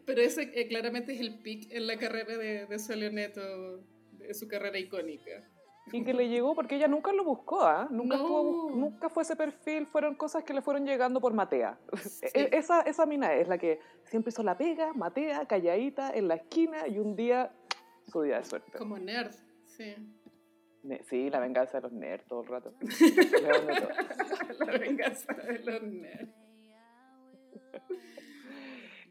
Pero 0.05 0.21
ese 0.23 0.51
eh, 0.55 0.67
claramente 0.67 1.13
es 1.13 1.21
el 1.21 1.39
pic 1.39 1.71
en 1.71 1.87
la 1.87 1.97
carrera 1.99 2.37
de, 2.37 2.67
de 2.67 2.79
Soleoneto, 2.81 3.79
de 4.19 4.35
su 4.35 4.49
carrera 4.49 4.77
icónica. 4.77 5.49
Y 5.93 6.03
que 6.05 6.13
le 6.15 6.29
llegó 6.29 6.55
porque 6.55 6.75
ella 6.77 6.89
nunca 6.89 7.13
lo 7.13 7.23
buscó, 7.25 7.63
¿ah? 7.63 7.87
Nunca, 7.91 8.17
No. 8.17 8.23
estuvo 8.23 8.71
nunca 8.71 9.09
fue 9.09 9.23
ese 9.23 9.37
perfil, 9.37 9.87
fueron 9.87 10.17
cosas 10.17 10.43
que 10.43 10.53
le 10.53 10.61
fueron 10.61 10.85
llegando 10.85 11.21
por 11.21 11.33
Matea. 11.33 11.79
Sí. 12.03 12.27
E- 12.35 12.49
Esa, 12.53 12.81
esa 12.81 13.07
mina 13.07 13.33
es 13.35 13.47
la 13.47 13.57
que 13.59 13.79
siempre 14.05 14.31
hizo 14.31 14.43
la 14.43 14.57
pega, 14.59 14.93
Matea, 14.95 15.47
calladita, 15.47 16.11
en 16.13 16.27
la 16.29 16.35
esquina, 16.35 16.89
y 16.89 16.99
un 16.99 17.15
día 17.15 17.53
su 18.11 18.23
día 18.23 18.39
de 18.39 18.45
suerte. 18.45 18.77
Como 18.79 18.99
nerd, 18.99 19.33
sí. 19.65 19.95
Sí, 21.09 21.31
la 21.31 21.41
venganza 21.41 21.79
de 21.79 21.83
los 21.83 21.93
nerds 21.93 22.27
todo 22.29 22.43
el 22.43 22.47
rato. 22.49 22.73
La 24.67 24.79
venganza 24.79 25.33
de 25.35 25.59
los 25.59 25.83
nerds. 25.83 26.33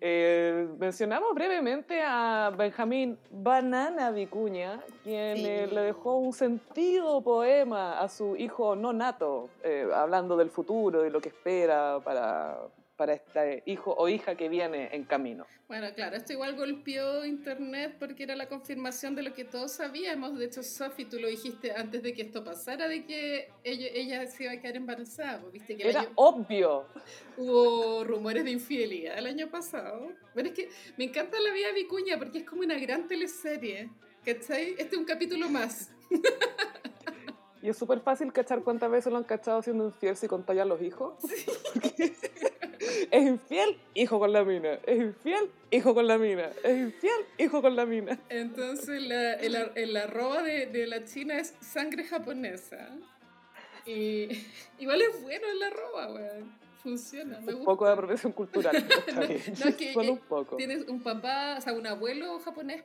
Eh, 0.07 0.67
mencionamos 0.77 1.33
brevemente 1.33 1.99
a 1.99 2.51
Benjamín 2.55 3.17
Banana 3.31 4.11
Vicuña, 4.11 4.79
quien 5.03 5.37
Sí. 5.37 5.45
eh, 5.47 5.65
le 5.65 5.81
dejó 5.81 6.17
un 6.17 6.31
sentido 6.31 7.21
poema 7.21 7.99
a 7.99 8.07
su 8.07 8.35
hijo 8.35 8.75
no 8.75 8.93
nato, 8.93 9.49
eh, 9.63 9.89
hablando 9.91 10.37
del 10.37 10.51
futuro 10.51 11.07
y 11.07 11.09
lo 11.09 11.19
que 11.19 11.29
espera 11.29 11.99
para, 12.03 12.55
para 12.95 13.13
este 13.13 13.63
hijo 13.65 13.93
o 13.97 14.07
hija 14.09 14.35
que 14.35 14.47
viene 14.49 14.89
en 14.95 15.03
camino. 15.03 15.45
Bueno, 15.67 15.87
claro, 15.95 16.15
esto 16.15 16.33
igual 16.33 16.55
golpeó 16.55 17.25
internet 17.25 17.95
porque 17.99 18.23
era 18.23 18.35
la 18.35 18.47
confirmación 18.47 19.15
de 19.15 19.23
lo 19.23 19.33
que 19.33 19.43
todos 19.45 19.71
sabíamos. 19.73 20.37
De 20.37 20.45
hecho, 20.45 20.63
Sophie, 20.63 21.05
tú 21.05 21.19
lo 21.19 21.27
dijiste 21.27 21.71
antes 21.73 22.03
de 22.03 22.13
que 22.13 22.21
esto 22.21 22.43
pasara, 22.43 22.87
de 22.87 23.05
que 23.05 23.49
ella, 23.63 23.87
ella 23.93 24.27
se 24.27 24.43
iba 24.43 24.53
a 24.53 24.59
quedar 24.59 24.77
embarazada. 24.77 25.41
pues, 25.41 25.53
Viste 25.53 25.75
que 25.75 25.89
Era 25.89 26.01
año- 26.01 26.11
obvio. 26.15 26.85
hubo 27.37 28.03
rumores 28.03 28.43
de 28.43 28.51
infidelidad 28.51 29.17
el 29.17 29.27
año 29.27 29.49
pasado. 29.49 30.11
Bueno, 30.33 30.49
es 30.49 30.55
que 30.55 30.69
me 30.97 31.05
encanta 31.05 31.39
la 31.39 31.51
vida 31.53 31.67
de 31.67 31.73
Vicuña 31.73 32.17
porque 32.17 32.39
es 32.39 32.43
como 32.45 32.61
una 32.61 32.77
gran 32.79 33.07
teleserie. 33.07 33.89
¿Cachai? 34.23 34.71
Este 34.77 34.95
es 34.95 34.97
un 34.97 35.05
capítulo 35.05 35.49
más. 35.49 35.91
Y 37.61 37.69
es 37.69 37.77
súper 37.77 37.99
fácil 37.99 38.31
cachar 38.31 38.61
cuántas 38.61 38.91
veces 38.91 39.11
lo 39.11 39.17
han 39.17 39.23
cachado 39.23 39.59
siendo 39.63 39.85
infiel 39.85 40.15
si 40.15 40.27
contáis 40.27 40.59
a 40.61 40.65
los 40.65 40.79
hijos. 40.83 41.15
es 43.11 43.23
infiel, 43.23 43.77
hijo 43.93 44.19
con 44.19 44.31
la 44.33 44.43
mina. 44.43 44.79
Es 44.85 44.97
infiel, 44.99 45.49
hijo 45.71 45.93
con 45.93 46.07
la 46.07 46.17
mina. 46.17 46.49
Es 46.63 46.77
infiel, 46.77 47.19
hijo 47.37 47.61
con 47.61 47.75
la 47.75 47.85
mina. 47.85 48.19
Entonces, 48.29 49.01
la, 49.03 49.33
el, 49.35 49.55
ar- 49.55 49.71
el 49.75 49.95
arroba 49.97 50.41
de, 50.43 50.65
de 50.67 50.87
la 50.87 51.03
China 51.05 51.37
es 51.39 51.53
sangre 51.61 52.03
japonesa. 52.03 52.89
Y 53.85 54.27
igual 54.79 55.01
es 55.01 55.21
bueno 55.21 55.45
el 55.51 55.63
arroba, 55.63 56.13
weón. 56.13 56.65
Funciona, 56.83 57.39
me 57.39 57.47
Un 57.53 57.59
gusta. 57.59 57.65
poco 57.65 57.85
de 57.87 57.93
apropiación 57.93 58.31
cultural. 58.31 58.87
No, 59.15 59.21
no, 59.71 59.77
que, 59.77 59.93
Solo 59.93 60.11
un 60.13 60.19
poco. 60.19 60.55
Tienes 60.55 60.87
un 60.87 61.01
papá, 61.01 61.55
o 61.57 61.61
sea, 61.61 61.73
un 61.73 61.87
abuelo 61.87 62.39
japonés. 62.39 62.83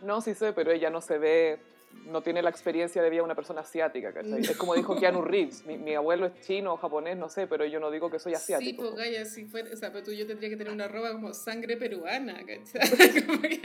No, 0.00 0.20
sí 0.22 0.34
sé, 0.34 0.52
pero 0.54 0.70
ella 0.72 0.88
no 0.90 1.00
se 1.02 1.18
ve, 1.18 1.58
no 2.06 2.22
tiene 2.22 2.42
la 2.42 2.50
experiencia 2.50 3.02
de 3.02 3.10
vida 3.10 3.20
de 3.20 3.24
una 3.24 3.34
persona 3.34 3.62
asiática, 3.62 4.12
¿cachai? 4.12 4.40
Es 4.42 4.56
como 4.56 4.74
dijo 4.74 4.94
Keanu 4.96 5.22
Reeves, 5.22 5.64
mi, 5.66 5.78
mi 5.78 5.94
abuelo 5.94 6.26
es 6.26 6.40
chino 6.40 6.74
o 6.74 6.76
japonés, 6.76 7.16
no 7.16 7.28
sé, 7.28 7.46
pero 7.46 7.64
yo 7.64 7.80
no 7.80 7.90
digo 7.90 8.10
que 8.10 8.18
soy 8.18 8.32
Sí, 8.32 8.36
asiático. 8.36 8.82
pues 8.82 8.94
Gaya, 8.96 9.24
si 9.24 9.44
fuera, 9.46 9.70
o 9.72 9.76
sea, 9.76 9.92
pero 9.92 10.04
tú 10.04 10.12
yo 10.12 10.26
tendría 10.26 10.50
que 10.50 10.56
tener 10.56 10.72
una 10.72 10.88
ropa 10.88 11.12
como 11.12 11.32
sangre 11.32 11.76
peruana, 11.76 12.34
¿cachai? 12.44 13.24
Como 13.26 13.40
que- 13.42 13.60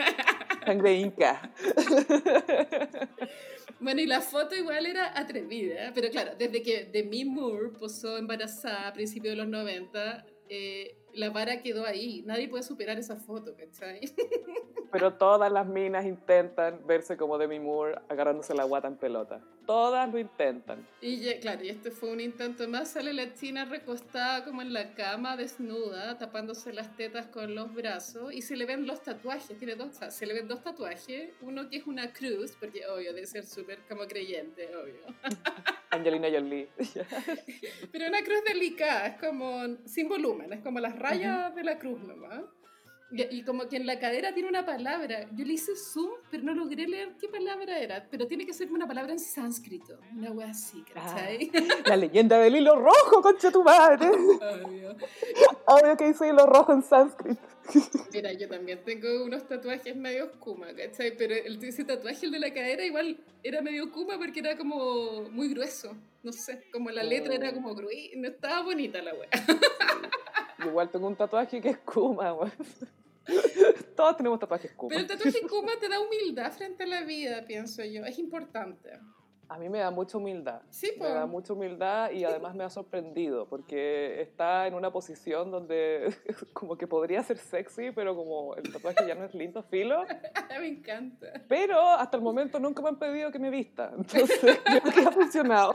Sangre 0.65 0.93
inca. 0.93 1.51
Bueno, 3.81 4.01
y 4.01 4.07
la 4.07 4.19
foto 4.19 4.55
igual 4.55 4.85
era 4.85 5.17
atrevida, 5.17 5.91
pero 5.95 6.09
claro, 6.09 6.31
desde 6.37 6.61
que 6.61 6.85
Demi 6.91 7.23
Moore 7.23 7.69
posó 7.79 8.17
embarazada 8.17 8.89
a 8.89 8.93
principios 8.93 9.31
de 9.33 9.37
los 9.37 9.47
90, 9.47 10.25
eh, 10.49 10.97
la 11.13 11.29
vara 11.29 11.61
quedó 11.61 11.85
ahí. 11.85 12.23
Nadie 12.25 12.47
puede 12.47 12.63
superar 12.63 12.97
esa 12.97 13.15
foto, 13.15 13.55
¿cachai? 13.55 14.01
Pero 14.91 15.13
todas 15.13 15.51
las 15.51 15.67
minas 15.67 16.05
intentan 16.05 16.85
verse 16.87 17.15
como 17.15 17.37
Demi 17.37 17.59
Moore 17.59 17.99
agarrándose 18.09 18.55
la 18.55 18.63
guata 18.63 18.87
en 18.87 18.95
pelota. 18.95 19.39
Todas 19.67 20.11
lo 20.11 20.17
intentan. 20.17 20.83
Y 20.99 21.19
ya, 21.19 21.39
claro, 21.39 21.63
y 21.63 21.69
este 21.69 21.91
fue 21.91 22.11
un 22.11 22.19
intento 22.19 22.67
más. 22.67 22.89
Sale 22.89 23.13
la 23.13 23.35
china 23.35 23.65
recostada 23.65 24.43
como 24.43 24.63
en 24.63 24.73
la 24.73 24.95
cama, 24.95 25.37
desnuda, 25.37 26.17
tapándose 26.17 26.73
las 26.73 26.95
tetas 26.95 27.27
con 27.27 27.53
los 27.53 27.71
brazos, 27.75 28.33
y 28.33 28.41
se 28.41 28.55
le 28.55 28.65
ven 28.65 28.87
los 28.87 29.03
tatuajes. 29.03 29.55
Tiene 29.59 29.75
dos, 29.75 29.91
se 30.09 30.25
le 30.25 30.33
ven 30.33 30.47
dos 30.47 30.63
tatuajes. 30.63 31.33
Uno 31.41 31.69
que 31.69 31.77
es 31.77 31.85
una 31.85 32.11
cruz, 32.11 32.57
porque 32.59 32.87
obvio, 32.87 33.13
debe 33.13 33.27
ser 33.27 33.45
súper 33.45 33.79
como 33.87 34.07
creyente, 34.07 34.75
obvio. 34.75 34.95
Angelina 35.91 36.29
Jolie. 36.31 36.67
Pero 37.91 38.07
una 38.07 38.23
cruz 38.23 38.43
delicada, 38.45 39.07
es 39.07 39.19
como 39.19 39.77
sin 39.85 40.07
volumen, 40.07 40.53
es 40.53 40.61
como 40.61 40.79
las 40.79 40.97
rayas 40.99 41.55
de 41.55 41.63
la 41.63 41.79
cruz 41.79 42.01
nomás. 42.01 42.43
Y, 43.11 43.37
y 43.37 43.43
como 43.43 43.67
que 43.67 43.77
en 43.77 43.87
la 43.87 43.99
cadera 43.99 44.33
tiene 44.33 44.49
una 44.49 44.65
palabra. 44.65 45.27
Yo 45.33 45.43
le 45.43 45.53
hice 45.53 45.75
zoom, 45.75 46.11
pero 46.29 46.43
no 46.43 46.53
logré 46.53 46.87
leer 46.87 47.15
qué 47.19 47.27
palabra 47.27 47.79
era. 47.79 48.07
Pero 48.09 48.27
tiene 48.27 48.45
que 48.45 48.53
ser 48.53 48.71
una 48.71 48.87
palabra 48.87 49.11
en 49.11 49.19
sánscrito. 49.19 49.97
Una 50.15 50.31
wea 50.31 50.49
así, 50.49 50.83
¿cachai? 50.93 51.51
La 51.85 51.97
leyenda 51.97 52.37
del 52.37 52.57
hilo 52.57 52.75
rojo, 52.75 53.21
concha 53.21 53.51
tu 53.51 53.63
madre. 53.63 54.07
Obvio. 54.65 54.95
Obvio 55.65 55.97
que 55.97 56.07
dice 56.07 56.27
hilo 56.27 56.45
rojo 56.45 56.73
en 56.73 56.83
sánscrito. 56.83 57.41
Mira, 58.13 58.33
yo 58.33 58.47
también 58.47 58.83
tengo 58.83 59.23
unos 59.23 59.47
tatuajes 59.47 59.95
medio 59.95 60.31
kuma, 60.39 60.67
¿cachai? 60.75 61.15
Pero 61.17 61.33
el, 61.33 61.63
ese 61.63 61.83
tatuaje, 61.83 62.27
el 62.27 62.31
de 62.31 62.39
la 62.39 62.53
cadera, 62.53 62.85
igual 62.85 63.17
era 63.43 63.61
medio 63.61 63.91
kuma 63.91 64.17
porque 64.17 64.39
era 64.39 64.55
como 64.55 65.29
muy 65.31 65.49
grueso. 65.49 65.95
No 66.21 66.31
sé, 66.31 66.63
como 66.71 66.91
la 66.91 67.01
letra 67.01 67.33
era 67.33 67.53
como 67.53 67.73
gruesa. 67.73 68.11
No 68.17 68.27
estaba 68.27 68.61
bonita 68.61 69.01
la 69.01 69.13
wea. 69.13 69.29
Igual 70.65 70.89
tengo 70.89 71.07
un 71.07 71.15
tatuaje 71.15 71.61
que 71.61 71.69
es 71.69 71.77
Kuma, 71.79 72.31
güey. 72.31 72.51
Todos 73.95 74.17
tenemos 74.17 74.39
tatuajes 74.39 74.71
Kuma. 74.73 74.89
Pero 74.89 75.01
el 75.01 75.07
tatuaje 75.07 75.41
kuma 75.47 75.71
te 75.79 75.87
da 75.87 75.99
humildad 75.99 76.51
frente 76.51 76.83
a 76.83 76.87
la 76.87 77.01
vida, 77.03 77.45
pienso 77.45 77.83
yo. 77.83 78.05
Es 78.05 78.17
importante. 78.19 78.99
A 79.51 79.57
mí 79.57 79.67
me 79.67 79.79
da 79.79 79.89
mucha 79.89 80.15
humildad. 80.19 80.61
Sí, 80.69 80.91
Me 80.99 81.07
da 81.07 81.23
po. 81.23 81.27
mucha 81.29 81.53
humildad 81.53 82.11
y 82.11 82.23
además 82.23 82.53
me 82.53 82.63
ha 82.63 82.69
sorprendido 82.69 83.47
porque 83.49 84.21
está 84.21 84.67
en 84.67 84.75
una 84.75 84.91
posición 84.91 85.49
donde 85.49 86.13
como 86.53 86.77
que 86.77 86.85
podría 86.85 87.23
ser 87.23 87.39
sexy, 87.39 87.89
pero 87.89 88.15
como 88.15 88.53
el 88.55 88.71
tatuaje 88.71 89.07
ya 89.07 89.15
no 89.15 89.25
es 89.25 89.33
lindo, 89.33 89.63
filo. 89.63 90.05
me 90.59 90.67
encanta. 90.67 91.41
Pero 91.47 91.81
hasta 91.81 92.15
el 92.17 92.21
momento 92.21 92.59
nunca 92.59 92.83
me 92.83 92.89
han 92.89 92.99
pedido 92.99 93.31
que 93.31 93.39
me 93.39 93.49
vista. 93.49 93.91
Entonces 93.97 94.39
creo 94.39 94.83
que 94.93 95.01
ha 95.01 95.11
funcionado. 95.11 95.73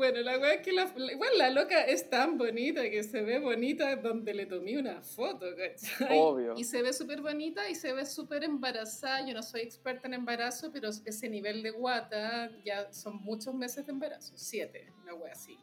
Bueno, 0.00 0.20
la 0.22 0.38
wea 0.38 0.54
es 0.54 0.62
que 0.62 0.72
la, 0.72 0.90
la- 0.96 1.12
igual 1.12 1.30
la 1.36 1.50
loca 1.50 1.82
es 1.84 2.08
tan 2.08 2.38
bonita 2.38 2.88
que 2.88 3.02
se 3.02 3.20
ve 3.20 3.38
bonita 3.38 3.94
donde 3.96 4.32
le 4.32 4.46
tomé 4.46 4.78
una 4.78 5.02
foto, 5.02 5.44
¿cachai? 5.54 6.18
Obvio. 6.18 6.54
Y 6.56 6.64
se 6.64 6.80
ve 6.80 6.92
súper 6.94 7.20
bonita 7.20 7.68
y 7.68 7.74
se 7.74 7.92
ve 7.92 8.06
súper 8.06 8.42
embarazada. 8.44 9.26
Yo 9.26 9.34
no 9.34 9.42
soy 9.42 9.60
experta 9.60 10.08
en 10.08 10.14
embarazo, 10.14 10.72
pero 10.72 10.88
ese 10.88 11.28
nivel 11.28 11.62
de 11.62 11.70
guata 11.70 12.50
ya 12.64 12.90
son 12.94 13.16
muchos 13.22 13.54
meses 13.54 13.84
de 13.84 13.92
embarazo, 13.92 14.32
siete, 14.36 14.90
una 15.02 15.12
wea 15.14 15.32
así. 15.32 15.58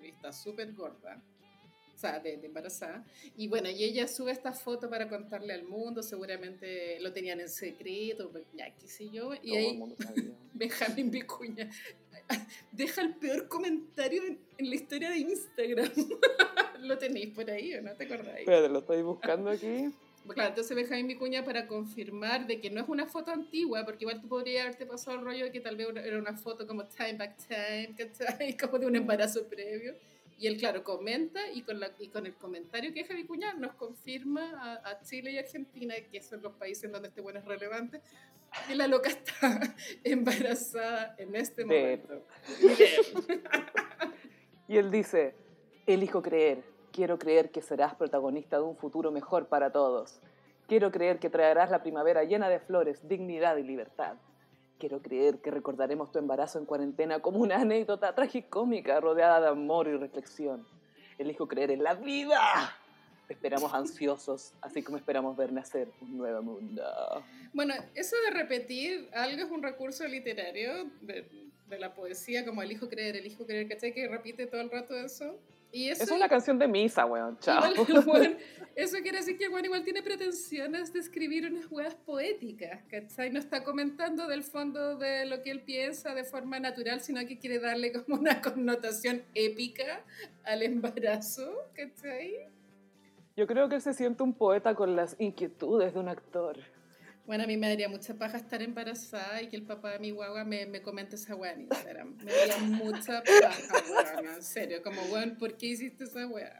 Y 0.00 0.06
está 0.10 0.32
súper 0.32 0.72
gorda. 0.72 1.20
O 1.92 1.98
sea, 2.00 2.18
de, 2.20 2.36
de 2.38 2.46
embarazada. 2.46 3.04
Y 3.36 3.48
bueno, 3.48 3.68
y 3.68 3.84
ella 3.84 4.06
sube 4.08 4.30
esta 4.32 4.52
foto 4.52 4.88
para 4.88 5.06
contarle 5.08 5.52
al 5.52 5.64
mundo, 5.64 6.02
seguramente 6.02 6.98
lo 7.00 7.12
tenían 7.12 7.40
en 7.40 7.48
secreto, 7.50 8.30
pues, 8.30 8.44
ya 8.54 8.74
qué 8.74 8.88
sé 8.88 9.10
yo. 9.10 9.34
Y 9.34 9.48
Todo 9.48 9.58
el 9.58 9.64
ahí 9.66 9.76
mundo 9.76 9.96
sabía. 9.98 10.30
Benjamín 10.54 11.10
Vicuña 11.10 11.68
deja 12.72 13.02
el 13.02 13.14
peor 13.16 13.48
comentario 13.48 14.22
en, 14.24 14.38
en 14.58 14.68
la 14.68 14.74
historia 14.74 15.10
de 15.10 15.18
Instagram. 15.18 15.90
¿Lo 16.80 16.96
tenéis 16.98 17.34
por 17.34 17.50
ahí 17.50 17.74
o 17.74 17.82
no 17.82 17.92
te 17.94 18.04
acordáis? 18.04 18.40
Espérate, 18.40 18.68
lo 18.68 18.78
estoy 18.78 19.02
buscando 19.02 19.50
aquí. 19.50 19.92
Claro, 20.28 20.50
entonces 20.50 20.76
Benjamín 20.76 21.08
Vicuña 21.08 21.44
para 21.44 21.66
confirmar 21.66 22.46
de 22.46 22.60
que 22.60 22.70
no 22.70 22.80
es 22.82 22.88
una 22.88 23.06
foto 23.06 23.30
antigua, 23.30 23.84
porque 23.84 24.04
igual 24.04 24.20
tú 24.20 24.28
podrías 24.28 24.64
haberte 24.64 24.86
pasado 24.86 25.18
el 25.18 25.24
rollo 25.24 25.44
de 25.46 25.52
que 25.52 25.60
tal 25.60 25.76
vez 25.76 25.88
era 25.96 26.18
una 26.18 26.36
foto 26.36 26.66
como 26.66 26.84
time 26.84 27.14
back 27.14 27.36
time, 27.48 27.94
¿cachai? 27.96 28.56
Como 28.60 28.78
de 28.78 28.86
un 28.86 28.96
embarazo 28.96 29.46
previo. 29.46 29.94
Y 30.40 30.46
él, 30.46 30.56
claro, 30.56 30.82
comenta 30.82 31.52
y 31.52 31.62
con, 31.62 31.78
la, 31.78 31.92
y 31.98 32.08
con 32.08 32.26
el 32.26 32.34
comentario 32.34 32.92
que 32.92 33.02
deja 33.02 33.14
Vicuña 33.14 33.52
nos 33.52 33.74
confirma 33.74 34.50
a, 34.82 34.90
a 34.90 35.00
Chile 35.02 35.32
y 35.32 35.38
Argentina, 35.38 35.94
que 36.10 36.20
son 36.22 36.40
los 36.42 36.54
países 36.54 36.90
donde 36.90 37.08
este 37.08 37.20
bueno 37.20 37.40
es 37.40 37.44
relevante, 37.44 38.00
que 38.66 38.74
la 38.74 38.88
loca 38.88 39.10
está 39.10 39.60
embarazada 40.02 41.14
en 41.18 41.36
este 41.36 41.64
momento. 41.64 42.26
Y. 44.66 44.70
Y 44.70 44.78
él 44.78 44.92
dice, 44.92 45.34
elijo 45.84 46.22
creer, 46.22 46.62
quiero 46.92 47.18
creer 47.18 47.50
que 47.50 47.60
serás 47.60 47.96
protagonista 47.96 48.56
de 48.56 48.62
un 48.62 48.76
futuro 48.76 49.10
mejor 49.10 49.48
para 49.48 49.72
todos. 49.72 50.20
Quiero 50.68 50.92
creer 50.92 51.18
que 51.18 51.28
traerás 51.28 51.72
la 51.72 51.82
primavera 51.82 52.22
llena 52.22 52.48
de 52.48 52.60
flores, 52.60 53.08
dignidad 53.08 53.56
y 53.56 53.64
libertad. 53.64 54.14
Quiero 54.80 55.02
creer 55.02 55.40
que 55.40 55.50
recordaremos 55.50 56.10
tu 56.10 56.18
embarazo 56.18 56.58
en 56.58 56.64
cuarentena 56.64 57.20
como 57.20 57.38
una 57.40 57.60
anécdota 57.60 58.14
tragicómica 58.14 58.98
rodeada 58.98 59.38
de 59.38 59.48
amor 59.48 59.86
y 59.86 59.94
reflexión. 59.94 60.66
Elijo 61.18 61.46
creer 61.46 61.70
en 61.70 61.82
la 61.82 61.92
vida. 61.92 62.74
Te 63.28 63.34
esperamos 63.34 63.74
ansiosos, 63.74 64.54
así 64.62 64.82
como 64.82 64.96
esperamos 64.96 65.36
ver 65.36 65.52
nacer 65.52 65.92
un 66.00 66.16
nuevo 66.16 66.40
mundo. 66.42 66.82
Bueno, 67.52 67.74
eso 67.94 68.16
de 68.24 68.30
repetir 68.30 69.10
algo 69.12 69.42
es 69.44 69.50
un 69.50 69.62
recurso 69.62 70.08
literario 70.08 70.90
de, 71.02 71.28
de 71.68 71.78
la 71.78 71.94
poesía, 71.94 72.46
como 72.46 72.62
el 72.62 72.72
hijo 72.72 72.88
creer, 72.88 73.16
el 73.16 73.26
hijo 73.26 73.44
creer, 73.44 73.68
¿cachai? 73.68 73.92
Que 73.92 74.08
repite 74.08 74.46
todo 74.46 74.62
el 74.62 74.70
rato 74.70 74.96
eso. 74.98 75.38
Y 75.72 75.88
eso, 75.88 76.02
Es 76.02 76.10
una 76.10 76.28
canción 76.28 76.58
de 76.58 76.66
misa, 76.66 77.06
weón. 77.06 77.38
Chao. 77.38 77.58
igual 77.72 77.86
el 77.88 77.96
weón- 78.06 78.38
eso 78.76 78.96
quiere 79.02 79.18
decir 79.18 79.36
que 79.38 79.48
weón 79.48 79.64
igual 79.64 79.84
tiene 79.84 80.02
pretensiones 80.02 80.92
de 80.92 80.98
escribir 81.00 81.46
unas 81.46 81.70
huevas 81.70 81.94
poéticas, 81.94 82.82
¿cachai? 82.90 83.30
No 83.30 83.38
está 83.38 83.62
comentando 83.62 84.26
del 84.26 84.42
fondo 84.42 84.96
de 84.96 85.26
lo 85.26 85.42
que 85.42 85.50
él 85.50 85.60
piensa 85.62 86.14
de 86.14 86.24
forma 86.24 86.58
natural, 86.58 87.00
sino 87.00 87.20
que 87.26 87.38
quiere 87.38 87.58
darle 87.60 87.92
como 87.92 88.20
una 88.20 88.40
connotación 88.40 89.22
épica 89.34 90.02
al 90.44 90.62
embarazo, 90.62 91.52
¿cachai? 91.74 92.48
Yo 93.36 93.46
creo 93.46 93.68
que 93.68 93.76
él 93.76 93.80
se 93.82 93.94
siente 93.94 94.22
un 94.22 94.34
poeta 94.34 94.74
con 94.74 94.96
las 94.96 95.14
inquietudes 95.18 95.94
de 95.94 96.00
un 96.00 96.08
actor. 96.08 96.58
Bueno, 97.30 97.44
a 97.44 97.46
mí 97.46 97.56
me 97.56 97.68
daría 97.68 97.88
mucha 97.88 98.14
paja 98.14 98.38
estar 98.38 98.60
embarazada 98.60 99.40
y 99.40 99.46
que 99.46 99.54
el 99.54 99.62
papá 99.62 99.90
de 99.90 100.00
mi 100.00 100.10
guagua 100.10 100.42
me, 100.42 100.66
me 100.66 100.82
comente 100.82 101.14
esa 101.14 101.36
weá 101.36 101.52
en 101.52 101.60
Instagram. 101.60 102.16
Me 102.24 102.32
daría 102.32 102.58
mucha 102.58 103.22
paja, 103.22 103.84
weón, 103.88 104.34
en 104.34 104.42
serio. 104.42 104.82
Como, 104.82 105.00
weón, 105.12 105.36
¿por 105.36 105.56
qué 105.56 105.66
hiciste 105.66 106.02
esa 106.02 106.26
weá? 106.26 106.52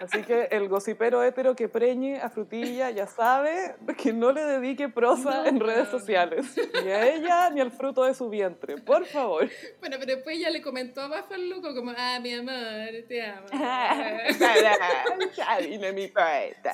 Así 0.00 0.22
que 0.22 0.44
el 0.52 0.70
gocipero 0.70 1.22
hétero 1.22 1.54
que 1.54 1.68
preñe 1.68 2.16
a 2.16 2.30
frutilla 2.30 2.88
ya 2.88 3.06
sabe 3.06 3.76
que 4.02 4.14
no 4.14 4.32
le 4.32 4.42
dedique 4.42 4.88
prosa 4.88 5.42
No, 5.42 5.46
en 5.48 5.60
redes 5.60 5.90
sociales. 5.90 6.46
Ni 6.82 6.92
a 6.92 7.14
ella 7.14 7.50
ni 7.50 7.60
al 7.60 7.70
fruto 7.70 8.04
de 8.04 8.14
su 8.14 8.30
vientre. 8.30 8.78
Por 8.78 9.04
favor. 9.04 9.50
Bueno, 9.80 9.96
pero 10.00 10.16
después 10.16 10.38
ella 10.38 10.48
le 10.48 10.62
comentó 10.62 11.02
abajo 11.02 11.34
al 11.34 11.46
loco 11.50 11.74
como, 11.74 11.92
ah, 11.94 12.18
mi 12.22 12.32
amor, 12.32 13.04
te 13.06 13.22
amo. 13.22 13.48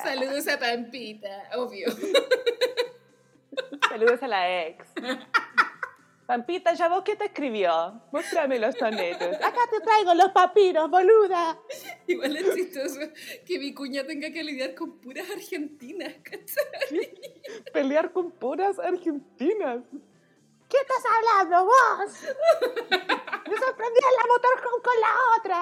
Saludos 0.01 0.47
a 0.47 0.57
Pampita, 0.57 1.49
obvio. 1.57 1.87
Saludos 3.89 4.23
a 4.23 4.27
la 4.27 4.67
ex. 4.67 4.87
Pampita, 6.25 6.73
¿ya 6.73 6.87
vos 6.87 7.03
qué 7.03 7.15
te 7.15 7.25
escribió? 7.25 8.01
Muéstrame 8.11 8.57
los 8.57 8.75
sonetos. 8.75 9.35
Acá 9.35 9.59
te 9.69 9.81
traigo 9.81 10.13
los 10.13 10.29
papiros, 10.31 10.89
boluda. 10.89 11.59
Igual 12.07 12.37
es 12.37 12.55
chistoso 12.55 12.99
que 13.45 13.59
mi 13.59 13.73
cuña 13.73 14.05
tenga 14.05 14.31
que 14.31 14.41
lidiar 14.41 14.73
con 14.73 15.01
puras 15.01 15.29
argentinas, 15.29 16.13
¿cachai? 16.23 17.13
Pelear 17.73 18.13
con 18.13 18.31
puras 18.31 18.79
argentinas. 18.79 19.83
¿Qué 20.69 20.77
estás 20.77 21.03
hablando 21.11 21.65
vos? 21.65 22.21
Me 23.49 23.57
sorprendí 23.57 23.99
en 23.99 24.15
la 24.17 24.25
motorhome 24.27 24.81
con 24.81 25.01
la 25.01 25.13
otra. 25.37 25.59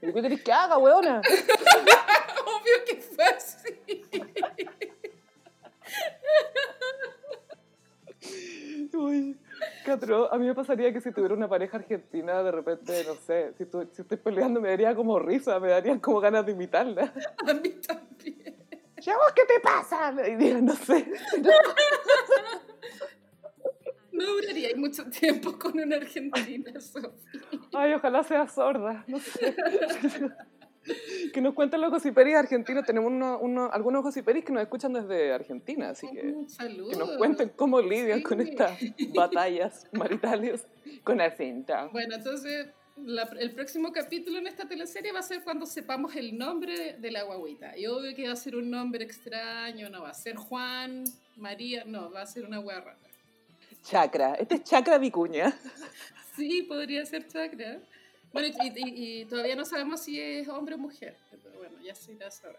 ¿Y 0.00 0.12
qué 0.12 0.22
querés 0.22 0.42
que 0.42 0.52
haga, 0.52 0.78
weona? 0.78 1.20
Obvio 2.46 2.84
que 2.86 2.96
fue 2.96 3.24
así. 3.24 3.80
Uy, 8.94 9.36
14 9.84 9.92
otro, 9.92 10.32
a 10.32 10.38
mí 10.38 10.46
me 10.46 10.54
pasaría 10.54 10.92
que 10.92 11.00
si 11.00 11.12
tuviera 11.12 11.34
una 11.34 11.48
pareja 11.48 11.76
argentina, 11.78 12.42
de 12.42 12.50
repente, 12.52 13.04
no 13.06 13.14
sé, 13.14 13.52
si, 13.58 13.64
tu- 13.66 13.88
si 13.92 14.02
estoy 14.02 14.16
peleando 14.18 14.60
me 14.60 14.68
daría 14.70 14.94
como 14.94 15.18
risa, 15.18 15.58
me 15.58 15.68
darían 15.70 15.98
como 15.98 16.20
ganas 16.20 16.44
de 16.46 16.52
imitarla. 16.52 17.12
A 17.48 17.54
mí 17.54 17.70
también. 17.86 18.56
¿Ya 19.00 19.16
vos 19.16 19.32
qué 19.34 19.42
te 19.46 19.58
pasa? 19.60 20.12
Me 20.12 20.22
dirían, 20.36 20.64
no 20.64 20.76
sé. 20.76 21.10
No 24.12 24.26
duraría 24.26 24.68
mucho 24.76 25.04
tiempo 25.10 25.58
con 25.58 25.78
una 25.80 25.96
argentina, 25.96 26.80
Sofía. 26.80 27.10
Ay, 27.72 27.94
ojalá 27.94 28.22
sea 28.22 28.46
sorda, 28.46 29.04
no 29.08 29.18
sé. 29.18 29.56
Que 31.32 31.40
nos 31.40 31.54
cuenten 31.54 31.80
los 31.80 31.90
gossiperis 31.90 32.34
argentinos. 32.34 32.84
Tenemos 32.84 33.10
uno- 33.12 33.38
uno- 33.40 33.70
algunos 33.72 34.02
gossiperis 34.02 34.44
que 34.44 34.52
nos 34.52 34.62
escuchan 34.62 34.92
desde 34.92 35.32
Argentina, 35.32 35.90
así 35.90 36.08
que 36.08 36.20
que 36.22 36.96
nos 36.98 37.16
cuenten 37.16 37.50
cómo 37.50 37.80
lidian 37.80 38.20
con 38.22 38.40
estas 38.40 38.78
batallas 39.14 39.86
maritales 39.92 40.66
con 41.04 41.20
acento. 41.20 41.72
Bueno, 41.92 42.16
entonces 42.16 42.66
la- 42.96 43.30
el 43.38 43.52
próximo 43.52 43.92
capítulo 43.92 44.38
en 44.38 44.46
esta 44.48 44.66
teleserie 44.68 45.12
va 45.12 45.20
a 45.20 45.22
ser 45.22 45.42
cuando 45.44 45.66
sepamos 45.66 46.14
el 46.16 46.36
nombre 46.36 46.96
de 46.98 47.10
la 47.10 47.22
guaguita. 47.22 47.78
Y 47.78 47.86
obvio 47.86 48.14
que 48.14 48.26
va 48.26 48.32
a 48.32 48.36
ser 48.36 48.56
un 48.56 48.70
nombre 48.70 49.04
extraño, 49.04 49.88
no 49.88 50.02
va 50.02 50.10
a 50.10 50.14
ser 50.14 50.36
Juan, 50.36 51.04
María, 51.36 51.84
no, 51.86 52.10
va 52.10 52.22
a 52.22 52.26
ser 52.26 52.44
una 52.44 52.58
hueá 52.60 52.80
rara. 52.80 52.98
Chacra. 53.82 54.34
Este 54.34 54.56
es 54.56 54.64
Chacra 54.64 54.98
Vicuña. 54.98 55.52
Sí, 56.36 56.62
podría 56.62 57.04
ser 57.06 57.26
Chakra. 57.26 57.78
Bueno, 58.32 58.48
y, 58.48 58.68
y- 58.68 59.20
y 59.20 59.24
todavía 59.26 59.54
no 59.56 59.64
sabemos 59.64 60.00
si 60.00 60.20
es 60.20 60.48
hombre 60.48 60.74
o 60.74 60.78
mujer. 60.78 61.16
Pero 61.30 61.58
bueno, 61.58 61.76
ya 61.84 61.94
se 61.94 62.12
irá 62.12 62.28
a 62.28 62.30
saber. 62.30 62.56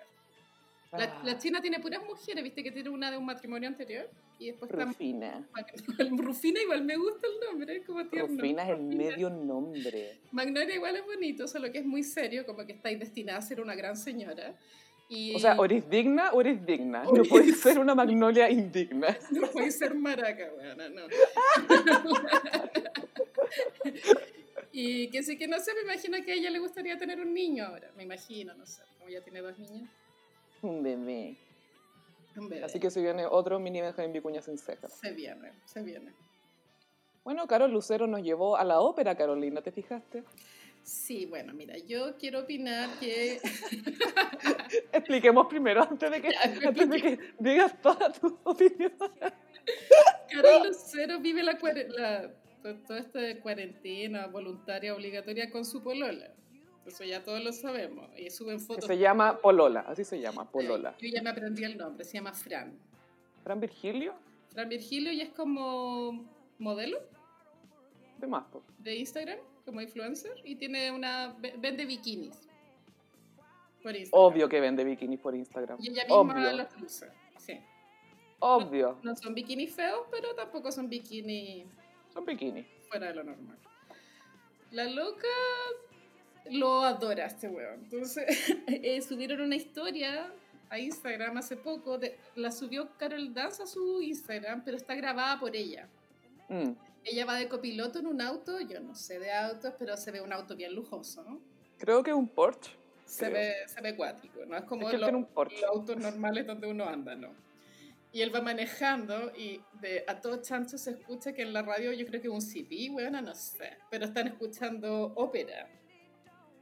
La, 0.91 1.05
Ah. 1.05 1.21
la 1.25 1.37
China 1.39 1.59
tiene 1.59 1.79
puras 1.79 2.03
mujeres, 2.05 2.43
viste 2.43 2.63
que 2.63 2.71
tiene 2.71 2.89
una 2.89 3.09
de 3.09 3.17
un 3.17 3.25
matrimonio 3.25 3.67
anterior. 3.67 4.07
Y 4.37 4.47
después 4.51 4.69
está 4.69 4.85
Rufina. 4.85 5.47
Rufina 6.17 6.61
igual 6.61 6.83
me 6.83 6.95
gusta 6.97 7.25
el 7.27 7.49
nombre, 7.49 7.77
es 7.77 7.85
como 7.85 8.05
tierno. 8.05 8.35
Rufina 8.35 8.63
es 8.63 8.69
el 8.69 8.75
Rufina. 8.77 9.03
medio 9.03 9.29
nombre. 9.31 10.19
Magnolia 10.31 10.75
igual 10.75 10.95
es 10.97 11.05
bonito, 11.05 11.47
solo 11.47 11.71
que 11.71 11.79
es 11.79 11.85
muy 11.85 12.03
serio, 12.03 12.45
como 12.45 12.63
que 12.65 12.73
estáis 12.73 12.99
destinada 12.99 13.39
a 13.39 13.41
ser 13.41 13.59
una 13.61 13.73
gran 13.73 13.97
señora. 13.97 14.53
Y 15.09 15.35
O 15.35 15.39
sea, 15.39 15.55
o 15.59 15.65
eres 15.65 15.89
digna 15.89 16.31
o 16.31 16.41
eres 16.41 16.63
digna. 16.65 17.03
No 17.03 17.23
puedes 17.23 17.59
ser 17.59 17.79
una 17.79 17.95
magnolia 17.95 18.49
indigna. 18.51 19.17
no 19.31 19.47
puede 19.47 19.71
ser 19.71 19.95
maraca, 19.95 20.47
weona, 20.55 20.89
no. 20.89 21.01
y 24.73 25.07
que 25.09 25.23
sí 25.23 25.37
que 25.37 25.47
no 25.47 25.59
sé, 25.59 25.73
me 25.75 25.81
imagino 25.81 26.17
que 26.25 26.31
a 26.33 26.35
ella 26.35 26.49
le 26.49 26.59
gustaría 26.59 26.97
tener 26.97 27.21
un 27.21 27.33
niño 27.33 27.65
ahora, 27.65 27.89
me 27.95 28.03
imagino, 28.03 28.53
no 28.55 28.65
sé, 28.65 28.81
como 28.97 29.09
ya 29.09 29.21
tiene 29.21 29.41
dos 29.41 29.57
niños. 29.57 29.89
Un 30.61 30.81
bebé. 30.83 31.37
Un 32.35 32.49
bebé. 32.49 32.65
Así 32.65 32.79
que 32.79 32.89
se 32.89 33.01
viene 33.01 33.25
otro 33.25 33.59
mini 33.59 33.79
Benjamín 33.81 34.11
Vicuña 34.11 34.41
sin 34.41 34.57
cejas. 34.57 34.91
Se 34.93 35.11
viene, 35.11 35.53
se 35.65 35.81
viene. 35.83 36.11
Bueno, 37.23 37.47
Carol 37.47 37.71
Lucero 37.71 38.07
nos 38.07 38.21
llevó 38.21 38.57
a 38.57 38.63
la 38.65 38.79
ópera, 38.81 39.15
Carolina, 39.15 39.61
¿te 39.61 39.71
fijaste? 39.71 40.23
Sí, 40.83 41.25
bueno, 41.27 41.53
mira, 41.53 41.77
yo 41.77 42.17
quiero 42.17 42.39
opinar 42.41 42.89
que... 42.99 43.39
Expliquemos 44.91 45.47
primero, 45.47 45.83
antes 45.83 46.11
de 46.11 46.21
que, 46.21 46.31
Ya, 46.31 46.67
antes 46.67 46.89
de 46.89 47.01
que 47.01 47.19
digas 47.39 47.81
toda 47.81 48.11
tu 48.11 48.37
opinión. 48.43 48.91
Carol 50.29 50.67
Lucero 50.67 51.19
vive 51.19 51.43
la, 51.43 51.57
cuare- 51.57 51.87
la 52.63 52.73
to- 52.73 52.79
toda 52.87 52.99
esta 52.99 53.41
cuarentena 53.41 54.27
voluntaria 54.27 54.93
obligatoria 54.93 55.49
con 55.51 55.65
su 55.65 55.83
polola. 55.83 56.33
Eso 56.85 57.03
ya 57.05 57.23
todos 57.23 57.41
lo 57.43 57.53
sabemos. 57.53 58.09
Y 58.17 58.29
suben 58.29 58.57
Que 58.59 58.65
fotos. 58.65 58.85
se 58.85 58.97
llama 58.97 59.37
Polola, 59.39 59.81
así 59.87 60.03
se 60.03 60.19
llama, 60.19 60.49
Polola. 60.51 60.95
Yo 60.99 61.07
ya 61.07 61.21
me 61.21 61.29
aprendí 61.29 61.63
el 61.63 61.77
nombre, 61.77 62.03
se 62.03 62.13
llama 62.17 62.33
Fran. 62.33 62.77
Fran 63.43 63.59
Virgilio, 63.59 64.13
Fran 64.51 64.67
Virgilio 64.69 65.11
y 65.13 65.21
es 65.21 65.29
como 65.29 66.25
modelo 66.59 66.97
de 68.19 68.27
más. 68.27 68.43
de 68.79 68.95
Instagram, 68.95 69.39
como 69.65 69.79
influencer, 69.81 70.33
y 70.43 70.55
tiene 70.55 70.91
una 70.91 71.35
ve- 71.39 71.55
vende 71.57 71.85
bikinis. 71.85 72.49
Por 73.81 73.95
Instagram. 73.95 74.25
Obvio 74.25 74.49
que 74.49 74.59
vende 74.61 74.83
bikinis 74.83 75.19
por 75.19 75.35
Instagram. 75.35 75.77
Y 75.81 75.89
ella 75.89 76.03
misma 76.03 76.17
Obvio, 76.19 76.51
los 76.53 76.67
usa. 76.81 77.13
Sí. 77.37 77.59
obvio. 78.39 78.97
No 79.03 79.15
son 79.15 79.33
bikinis 79.33 79.73
feos, 79.73 80.05
pero 80.11 80.33
tampoco 80.35 80.69
son 80.71 80.89
bikinis 80.89 81.65
Son 82.13 82.25
bikinis. 82.25 82.65
fuera 82.89 83.07
de 83.07 83.15
lo 83.15 83.23
normal. 83.23 83.57
La 84.71 84.85
loca 84.85 85.27
lo 86.51 86.81
adora 86.83 87.25
este 87.25 87.47
weón. 87.47 87.81
Entonces, 87.83 88.25
eh, 88.67 89.01
subieron 89.01 89.41
una 89.41 89.55
historia 89.55 90.31
a 90.69 90.79
Instagram 90.79 91.37
hace 91.37 91.57
poco. 91.57 91.97
de- 91.97 92.17
la 92.35 92.51
subió 92.51 92.89
Carol 92.97 93.33
Dance 93.33 93.63
a 93.63 93.65
su 93.65 94.01
Instagram, 94.01 94.63
pero 94.63 94.77
está 94.77 94.95
grabada 94.95 95.39
por 95.39 95.55
ella. 95.55 95.87
Mm. 96.49 96.71
Ella 97.05 97.25
va 97.25 97.35
de 97.35 97.49
copiloto 97.49 97.99
en 97.99 98.07
un 98.07 98.21
auto, 98.21 98.59
yo 98.61 98.79
no 98.79 98.95
sé 98.95 99.19
de 99.19 99.31
autos, 99.31 99.73
pero 99.77 99.97
se 99.97 100.11
ve 100.11 100.21
un 100.21 100.31
auto 100.31 100.55
bien 100.55 100.73
lujoso, 100.73 101.23
¿no? 101.23 101.41
Creo 101.77 102.01
que 102.01 102.11
es 102.11 102.15
un 102.15 102.29
Porsche. 102.29 102.71
Se 103.05 103.25
Creo. 103.29 103.33
ve, 103.33 103.53
se 103.67 103.81
ve 103.81 103.95
cuático, 103.95 104.45
¿no? 104.45 104.55
Es 104.55 104.63
como 104.63 104.83
Es 104.83 104.89
que 104.91 104.95
él 104.95 105.01
lo- 105.01 105.07
tiene 105.07 105.17
un 105.17 105.25
Porsche. 105.25 105.59
los 105.61 105.69
autos 105.69 105.97
normales 105.97 106.47
donde 106.47 106.67
uno 106.67 106.85
anda, 106.85 107.13
¿no? 107.15 107.29
Y 108.13 108.21
él 108.21 108.33
va 108.33 108.41
manejando 108.41 109.31
y 109.35 109.59
de, 109.81 110.05
a 110.07 110.21
todo 110.21 110.39
chancho 110.41 110.77
se 110.77 110.91
escucha 110.91 111.33
que 111.33 111.41
en 111.41 111.51
la 111.51 111.63
radio 111.63 111.91
yo 111.93 112.05
creo 112.05 112.21
que 112.21 112.29
un 112.29 112.41
CD, 112.41 112.89
bueno, 112.91 113.19
no 113.21 113.33
sé, 113.33 113.77
pero 113.89 114.05
están 114.05 114.27
escuchando 114.27 115.13
ópera. 115.15 115.67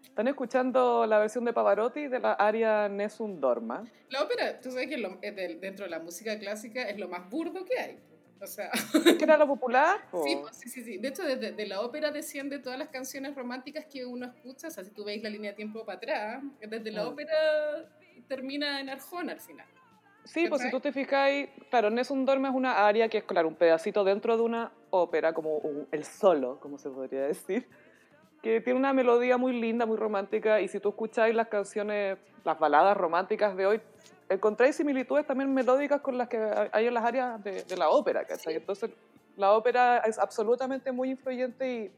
Están 0.01 0.27
escuchando 0.29 1.05
la 1.05 1.19
versión 1.19 1.43
de 1.45 1.53
Pavarotti 1.53 2.07
de 2.07 2.19
la 2.19 2.33
aria 2.33 2.87
Nessun 2.89 3.39
Dorma. 3.39 3.83
La 4.09 4.23
ópera, 4.23 4.59
tú 4.59 4.71
sabes 4.71 4.87
que 4.87 4.97
lo- 4.97 5.17
del- 5.17 5.59
dentro 5.59 5.85
de 5.85 5.91
la 5.91 5.99
música 5.99 6.37
clásica 6.39 6.83
es 6.89 6.97
lo 6.97 7.07
más 7.09 7.29
burdo 7.29 7.63
que 7.65 7.77
hay. 7.79 7.99
O 8.41 8.47
sea, 8.47 8.71
¿Que 9.17 9.23
era 9.23 9.37
lo 9.37 9.45
popular? 9.45 9.99
sí, 10.25 10.37
pues, 10.41 10.57
sí, 10.57 10.69
sí, 10.69 10.83
sí. 10.83 10.97
De 10.97 11.09
hecho, 11.09 11.23
desde 11.23 11.51
de 11.51 11.65
la 11.67 11.81
ópera 11.81 12.11
desciende 12.11 12.59
todas 12.59 12.79
las 12.79 12.87
canciones 12.89 13.35
románticas 13.35 13.85
que 13.85 14.05
uno 14.05 14.25
escucha. 14.25 14.67
O 14.67 14.71
sea, 14.71 14.83
si 14.83 14.91
tú 14.91 15.03
veis 15.03 15.21
la 15.21 15.29
línea 15.29 15.51
de 15.51 15.55
tiempo 15.57 15.85
para 15.85 15.97
atrás, 15.97 16.43
desde 16.59 16.91
la 16.91 17.03
Mm. 17.03 17.07
ópera 17.07 17.33
termina 18.27 18.79
en 18.79 18.89
Arjona 18.89 19.33
al 19.33 19.39
final. 19.41 19.67
Sí, 20.23 20.47
pues 20.47 20.61
si 20.61 20.71
tú 20.71 20.79
te 20.79 20.91
fijáis, 20.91 21.49
claro, 21.69 21.89
Nessun 21.89 22.25
Dorma 22.25 22.49
es 22.49 22.55
una 22.55 22.85
aria 22.87 23.09
que 23.09 23.19
es, 23.19 23.23
claro, 23.23 23.47
un 23.47 23.55
pedacito 23.55 24.03
dentro 24.03 24.37
de 24.37 24.43
una 24.43 24.71
ópera, 24.91 25.33
como 25.33 25.57
un- 25.57 25.87
el 25.91 26.03
solo, 26.05 26.59
como 26.59 26.77
se 26.77 26.89
podría 26.89 27.21
decir, 27.23 27.67
que 28.41 28.61
tiene 28.61 28.79
una 28.79 28.93
melodía 28.93 29.37
muy 29.37 29.53
linda, 29.59 29.85
muy 29.85 29.97
romántica, 29.97 30.61
y 30.61 30.67
si 30.67 30.79
tú 30.79 30.89
escucháis 30.89 31.35
las 31.35 31.47
canciones, 31.47 32.17
las 32.43 32.59
baladas 32.59 32.95
románticas 32.97 33.55
de 33.55 33.65
hoy, 33.65 33.81
encontráis 34.29 34.75
similitudes 34.75 35.25
también 35.25 35.53
melódicas 35.53 36.01
con 36.01 36.17
las 36.17 36.27
que 36.29 36.37
hay 36.71 36.87
en 36.87 36.93
las 36.93 37.03
áreas 37.03 37.43
de, 37.43 37.63
de 37.63 37.77
la 37.77 37.89
ópera, 37.89 38.23
¿cachai? 38.25 38.55
Entonces, 38.55 38.91
la 39.37 39.53
ópera 39.53 39.99
es 39.99 40.17
absolutamente 40.17 40.91
muy 40.91 41.11
influyente 41.11 41.73
y, 41.73 41.91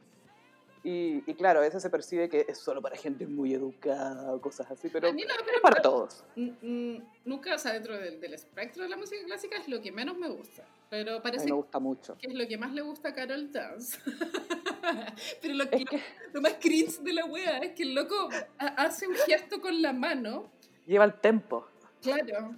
y, 0.83 1.23
y 1.29 1.33
claro, 1.35 1.59
a 1.59 1.61
veces 1.61 1.81
se 1.81 1.89
percibe 1.89 2.27
que 2.29 2.45
es 2.47 2.57
solo 2.57 2.81
para 2.81 2.95
gente 2.97 3.25
muy 3.25 3.53
educada 3.53 4.33
o 4.33 4.41
cosas 4.41 4.69
así, 4.69 4.89
pero 4.89 5.07
la 5.07 5.13
ópera 5.13 5.33
es 5.55 5.61
para 5.61 5.81
todos. 5.81 6.23
Nunca, 6.35 7.55
o 7.55 7.57
sea, 7.57 7.73
dentro 7.73 7.97
del, 7.97 8.19
del 8.19 8.33
espectro 8.33 8.83
de 8.83 8.89
la 8.89 8.97
música 8.97 9.23
clásica 9.25 9.57
es 9.57 9.67
lo 9.69 9.81
que 9.81 9.91
menos 9.91 10.17
me 10.17 10.27
gusta. 10.27 10.63
Pero 10.89 11.11
A 11.13 11.15
mí 11.15 11.19
parece 11.23 11.45
me 11.45 11.53
gusta 11.53 11.79
mucho. 11.79 12.17
que 12.17 12.27
es 12.27 12.33
lo 12.33 12.47
que 12.47 12.57
más 12.57 12.73
le 12.73 12.81
gusta 12.81 13.09
a 13.09 13.13
Carol 13.13 13.51
Dance. 13.51 13.97
Pero 15.41 15.53
lo, 15.55 15.69
que, 15.69 15.85
que 15.85 16.01
lo 16.33 16.41
más 16.41 16.53
cringe 16.59 16.99
de 16.99 17.13
la 17.13 17.25
wea 17.25 17.59
es 17.59 17.71
que 17.73 17.83
el 17.83 17.95
loco 17.95 18.29
ha- 18.59 18.67
hace 18.83 19.07
un 19.07 19.15
gesto 19.15 19.61
con 19.61 19.81
la 19.81 19.93
mano, 19.93 20.51
lleva 20.85 21.05
el 21.05 21.13
tempo. 21.19 21.67
claro. 22.01 22.55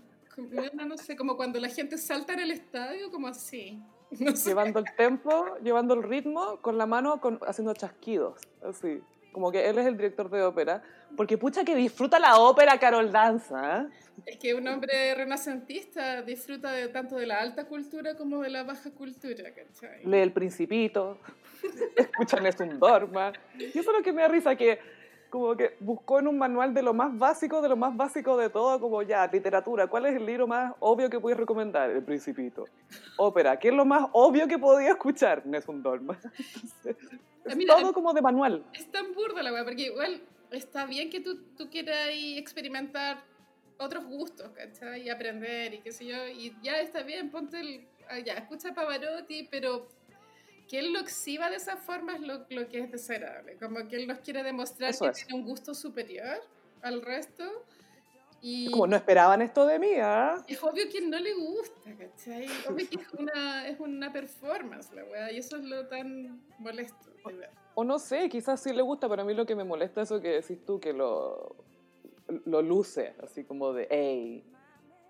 No, 0.74 0.86
no 0.86 0.98
sé, 0.98 1.16
como 1.16 1.38
cuando 1.38 1.62
la 1.62 1.70
gente 1.70 1.98
salta 1.98 2.34
en 2.34 2.40
el 2.42 2.52
estadio, 2.52 3.10
como 3.10 3.28
así. 3.30 3.80
No 4.20 4.36
sé. 4.36 4.50
llevando 4.50 4.80
el 4.80 4.86
tempo, 4.96 5.58
llevando 5.62 5.94
el 5.94 6.04
ritmo, 6.04 6.62
con 6.62 6.78
la 6.78 6.86
mano 6.86 7.20
con, 7.20 7.40
haciendo 7.48 7.74
chasquidos, 7.74 8.40
así. 8.64 9.02
Como 9.32 9.52
que 9.52 9.68
él 9.68 9.78
es 9.78 9.86
el 9.86 9.98
director 9.98 10.30
de 10.30 10.44
ópera. 10.44 10.82
Porque 11.18 11.38
pucha 11.38 11.66
que 11.66 11.76
disfruta 11.76 12.20
la 12.20 12.40
ópera 12.40 12.80
Carol 12.80 13.12
Danza. 13.12 13.82
¿eh? 13.82 13.88
Es 14.26 14.38
que 14.38 14.54
un 14.54 14.68
hombre 14.68 15.14
renacentista 15.14 16.22
disfruta 16.22 16.72
de, 16.72 16.88
tanto 16.88 17.18
de 17.18 17.26
la 17.26 17.42
alta 17.42 17.66
cultura 17.66 18.16
como 18.16 18.42
de 18.42 18.50
la 18.50 18.64
baja 18.64 18.92
cultura, 18.92 19.54
¿cachai? 19.54 20.06
Lee 20.06 20.20
El 20.20 20.32
Principito, 20.32 21.20
escucha 21.98 22.40
Nessun 22.40 22.80
Dorma. 22.80 23.34
Y 23.60 23.78
eso 23.78 23.92
es 23.92 23.98
lo 23.98 24.04
que 24.04 24.14
me 24.14 24.22
da 24.22 24.30
risa, 24.30 24.56
que 24.56 24.80
como 25.36 25.58
que 25.58 25.76
buscó 25.82 26.20
en 26.20 26.28
un 26.28 26.38
manual 26.38 26.74
de 26.74 26.82
lo 26.82 26.94
más 26.94 27.18
básico, 27.18 27.62
de 27.62 27.68
lo 27.68 27.76
más 27.76 27.96
básico 27.96 28.38
de 28.38 28.50
todo, 28.50 28.80
como 28.80 29.02
ya, 29.02 29.28
literatura. 29.28 29.88
¿Cuál 29.88 30.06
es 30.06 30.16
el 30.16 30.26
libro 30.26 30.48
más 30.48 30.74
obvio 30.80 31.10
que 31.10 31.20
puedes 31.20 31.38
recomendar? 31.38 31.90
El 31.90 32.04
Principito. 32.04 32.66
Ópera. 33.18 33.60
¿Qué 33.60 33.68
es 33.68 33.74
lo 33.74 33.84
más 33.84 34.08
obvio 34.14 34.48
que 34.48 34.58
podía 34.58 34.92
escuchar? 34.92 35.46
Nessun 35.46 35.84
Dorma. 35.84 36.18
Entonces, 36.24 36.96
es 37.44 37.58
mira, 37.58 37.76
todo 37.76 37.92
como 37.92 38.14
de 38.14 38.22
manual. 38.22 38.64
Es 38.74 38.90
tan 38.90 39.14
burda 39.14 39.44
la 39.44 39.52
weá, 39.52 39.66
porque 39.66 39.88
igual 39.88 40.22
está 40.52 40.86
bien 40.86 41.10
que 41.10 41.20
tú, 41.20 41.38
tú 41.58 41.70
quieras 41.70 42.08
experimentar 42.12 43.18
otros 43.78 44.06
gustos, 44.06 44.50
¿cachai? 44.52 45.02
Y 45.02 45.10
aprender 45.10 45.74
y 45.74 45.80
qué 45.80 45.92
sé 45.92 46.06
yo, 46.06 46.28
y 46.28 46.56
ya 46.64 46.80
está 46.80 47.04
bien, 47.04 47.30
ponte 47.30 47.60
el... 47.60 47.86
ah, 48.10 48.20
Ya, 48.20 48.36
escucha 48.36 48.74
Pavarotti, 48.74 49.50
pero 49.52 49.88
que 50.68 50.80
él 50.80 50.94
lo 50.94 51.00
exhiba 51.00 51.50
de 51.50 51.58
esa 51.58 51.78
forma 51.78 52.16
es 52.16 52.22
lo, 52.22 52.46
lo 52.50 52.68
que 52.68 52.80
es 52.80 52.92
desagradable. 52.92 53.58
Como 53.58 53.88
que 53.88 53.96
él 53.98 54.08
nos 54.08 54.20
quiere 54.20 54.44
demostrar 54.44 54.90
Eso 54.92 55.06
que 55.06 55.12
es. 55.12 55.26
tiene 55.26 55.42
un 55.42 55.46
gusto 55.48 55.74
superior 55.74 56.38
al 56.82 57.02
resto 57.02 57.44
Y 58.42 58.70
como, 58.72 58.88
no 58.88 58.96
esperaban 58.96 59.42
esto 59.42 59.66
de 59.66 59.80
mí, 59.80 59.94
¿ah? 60.02 60.36
es 60.48 60.62
obvio 60.64 60.90
que 60.92 61.02
no 61.02 61.18
le 61.20 61.34
gusta, 61.34 61.96
¿cachai? 61.98 62.48
Obvio 62.70 62.88
que 62.90 62.96
es 62.98 63.14
una, 63.14 63.68
es 63.68 63.80
una 63.80 64.12
performance 64.14 64.92
la 64.94 65.04
weá, 65.06 65.32
y 65.32 65.38
eso 65.38 65.58
es 65.58 65.64
lo 65.64 65.88
tan 65.88 66.44
molesto 66.60 67.10
de 67.26 67.34
ver. 67.34 67.50
O 67.74 67.84
no 67.84 67.98
sé, 68.00 68.30
quizás 68.30 68.62
sí 68.62 68.72
le 68.72 68.82
gusta, 68.82 69.10
pero 69.10 69.24
a 69.24 69.26
mí 69.26 69.34
lo 69.34 69.46
que 69.46 69.56
me 69.56 69.64
molesta 69.64 70.02
es 70.02 70.12
eso 70.12 70.22
que 70.22 70.30
decís 70.30 70.64
tú, 70.66 70.80
que 70.80 70.94
lo, 70.94 71.56
lo 72.46 72.62
luce, 72.62 73.16
así 73.24 73.44
como 73.44 73.74
de, 73.74 73.88
hey, 73.90 74.44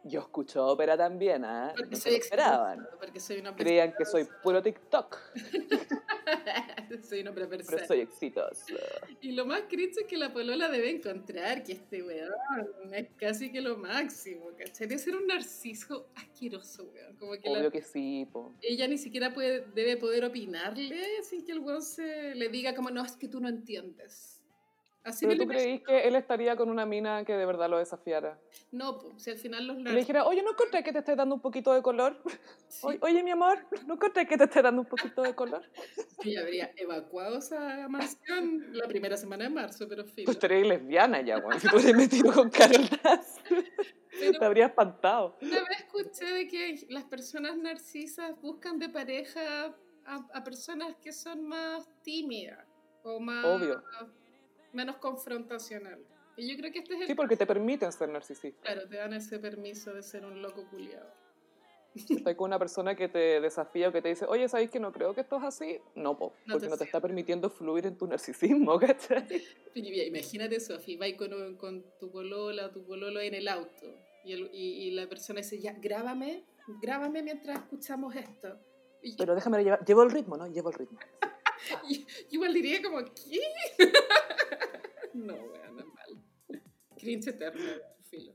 yo 0.07 0.19
escucho 0.21 0.65
ópera 0.65 0.95
también, 0.95 1.43
¿ah? 1.43 1.73
Porque 1.75 1.89
No 1.91 1.95
se 1.97 2.01
soy 2.03 2.11
lo 2.11 2.17
esperaban. 2.19 2.79
exitosa, 2.79 2.99
porque 2.99 3.19
soy 3.19 3.37
una 3.39 3.55
Creían 3.55 3.93
que 3.97 4.05
soy 4.05 4.27
puro 4.43 4.61
TikTok, 4.61 5.17
soy 7.09 7.21
una 7.21 7.33
pero 7.33 7.49
persona. 7.49 7.85
soy 7.87 7.99
exitoso. 8.01 8.75
Y 9.21 9.31
lo 9.33 9.45
más 9.45 9.63
cringe 9.69 9.97
es 10.01 10.07
que 10.07 10.17
la 10.17 10.31
polola 10.31 10.69
debe 10.69 10.89
encontrar 10.91 11.63
que 11.63 11.73
este 11.73 12.03
weón 12.03 12.31
es 12.93 13.07
casi 13.17 13.51
que 13.51 13.61
lo 13.61 13.77
máximo, 13.77 14.51
¿cachai? 14.57 14.87
Debe 14.87 14.99
ser 14.99 15.15
un 15.15 15.27
narciso 15.27 16.07
asqueroso, 16.15 16.83
weón. 16.93 17.15
Como 17.17 17.31
que 17.33 17.49
la- 17.49 17.59
Obvio 17.59 17.71
que 17.71 17.81
sí, 17.81 18.27
po. 18.31 18.53
ella 18.61 18.87
ni 18.87 18.97
siquiera 18.97 19.33
puede, 19.33 19.65
debe 19.73 19.97
poder 19.97 20.25
opinarle 20.25 21.23
sin 21.23 21.43
que 21.45 21.51
el 21.51 21.59
weón 21.59 21.81
se 21.81 22.35
le 22.35 22.49
diga 22.49 22.75
como, 22.75 22.89
no, 22.91 23.03
es 23.03 23.13
que 23.17 23.27
tú 23.27 23.39
no 23.39 23.49
entiendes. 23.49 24.34
Así 25.05 25.27
Pero 25.27 25.43
tú 25.43 25.47
creís 25.47 25.83
que 25.83 26.07
él 26.07 26.15
estaría 26.15 26.55
con 26.55 26.67
una 26.67 26.83
mina 26.87 27.23
que 27.23 27.33
de 27.33 27.45
verdad 27.45 27.69
lo 27.69 27.77
desafiara. 27.77 28.39
No, 28.71 28.97
pues, 28.97 29.21
si 29.21 29.29
al 29.29 29.37
final 29.37 29.67
los 29.67 29.77
le 29.77 29.95
dijera, 29.95 30.25
oye, 30.25 30.41
¿no 30.41 30.49
encontré 30.49 30.83
que 30.83 30.91
te 30.91 30.97
estés 30.97 31.15
dando 31.15 31.35
un 31.35 31.41
poquito 31.41 31.71
de 31.73 31.83
color? 31.83 32.17
Sí, 32.67 32.87
Oye, 33.01 33.23
mi 33.23 33.29
amor, 33.31 33.59
¿no 33.85 33.93
encontré 33.93 34.27
que 34.27 34.35
te 34.35 34.45
estés 34.45 34.63
dando 34.63 34.81
un 34.81 34.87
poquito 34.87 35.21
de 35.21 35.33
color? 35.35 35.63
ya 36.25 36.41
habría 36.41 36.71
evacuado 36.75 37.37
esa 37.37 37.87
mansión 37.87 38.65
la 38.73 38.87
primera 38.87 39.15
semana 39.15 39.43
de 39.45 39.51
marzo, 39.51 39.87
pero 39.87 40.03
filo. 40.03 40.25
Tú 40.25 40.31
estarías 40.31 40.67
lesbiana 40.67 41.21
ya, 41.21 41.37
weón. 41.37 41.59
Si 41.59 41.69
tú 41.69 41.77
hubieras 41.77 41.95
metido 41.95 42.33
con 42.33 42.49
Carol 42.49 42.89
Dance, 43.03 43.41
Pero 43.47 44.31
te 44.39 44.45
habría 44.45 44.65
espantado. 44.65 45.37
Una 45.39 45.59
vez 45.59 45.81
escuché 45.81 46.25
de 46.25 46.47
que 46.47 46.87
las 46.89 47.03
personas 47.03 47.55
narcisas 47.57 48.41
buscan 48.41 48.79
de 48.79 48.89
pareja 48.89 49.75
a, 50.05 50.15
a 50.33 50.43
personas 50.43 50.95
que 50.95 51.13
son 51.13 51.47
más 51.47 51.87
tímidas 52.01 52.67
o 53.03 53.19
más 53.19 53.45
Obvio. 53.45 53.83
Menos 54.75 54.97
confrontacionales. 54.97 56.05
Y 56.37 56.51
yo 56.51 56.57
creo 56.57 56.71
que 56.71 56.79
este 56.79 56.95
es 56.95 57.01
el 57.01 57.07
Sí, 57.07 57.15
porque 57.15 57.37
te 57.37 57.45
permiten 57.45 57.91
ser 57.91 58.09
narcisista. 58.09 58.61
claro, 58.61 58.87
te 58.89 58.97
dan 58.97 59.13
ese 59.13 59.39
permiso 59.39 59.93
de 59.93 60.03
ser 60.03 60.25
un 60.25 60.41
loco 60.41 60.67
culiado. 60.69 61.09
Estás 61.95 62.35
con 62.35 62.49
una 62.49 62.59
persona 62.59 62.93
que 62.93 63.07
te 63.07 63.39
desafía 63.39 63.87
o 63.87 63.91
que 63.93 64.01
te 64.01 64.09
dice, 64.09 64.25
oye, 64.27 64.49
¿sabes 64.49 64.69
que 64.69 64.81
no 64.81 64.91
creo 64.91 65.15
que 65.15 65.21
esto 65.21 65.37
es 65.37 65.43
así? 65.45 65.79
No, 65.95 66.17
po, 66.17 66.33
No 66.45 66.55
porque 66.55 66.65
te 66.65 66.69
no 66.69 66.71
te 66.75 66.79
sirve. 66.79 66.85
está 66.89 66.99
permitiendo 66.99 67.49
fluir 67.49 67.85
en 67.85 67.97
tu 67.97 68.05
narcisismo, 68.05 68.77
¿cachai? 68.79 69.25
Imagínate, 69.73 70.59
Sofi, 70.59 70.97
vais 70.97 71.15
con, 71.15 71.55
con 71.55 71.85
tu 71.97 72.11
polola 72.11 72.65
o 72.65 72.71
tu 72.71 72.85
pololo 72.85 73.21
en 73.21 73.33
el 73.33 73.47
auto 73.47 73.97
y, 74.25 74.33
el- 74.33 74.49
y- 74.53 74.87
y 74.87 74.91
la 74.91 75.07
persona 75.07 75.39
dice, 75.39 75.57
ya, 75.61 75.71
grábame, 75.79 76.43
grábame 76.81 77.23
mientras 77.23 77.59
escuchamos 77.59 78.13
esto. 78.13 78.59
Yo- 79.01 79.13
Pero 79.17 79.33
déjame 79.33 79.63
llevar, 79.63 79.85
llevo 79.85 80.03
el 80.03 80.11
ritmo, 80.11 80.35
¿no? 80.35 80.47
Llevo 80.47 80.69
el 80.71 80.75
ritmo. 80.75 80.99
Y- 81.89 82.05
igual 82.31 82.53
diría 82.53 82.81
como, 82.81 82.99
¿qué? 82.99 83.39
no, 85.13 85.33
weón, 85.33 85.79
es 85.79 85.85
mal. 85.85 86.61
Cringe 86.97 87.27
eterno, 87.29 87.61
filo. 88.09 88.33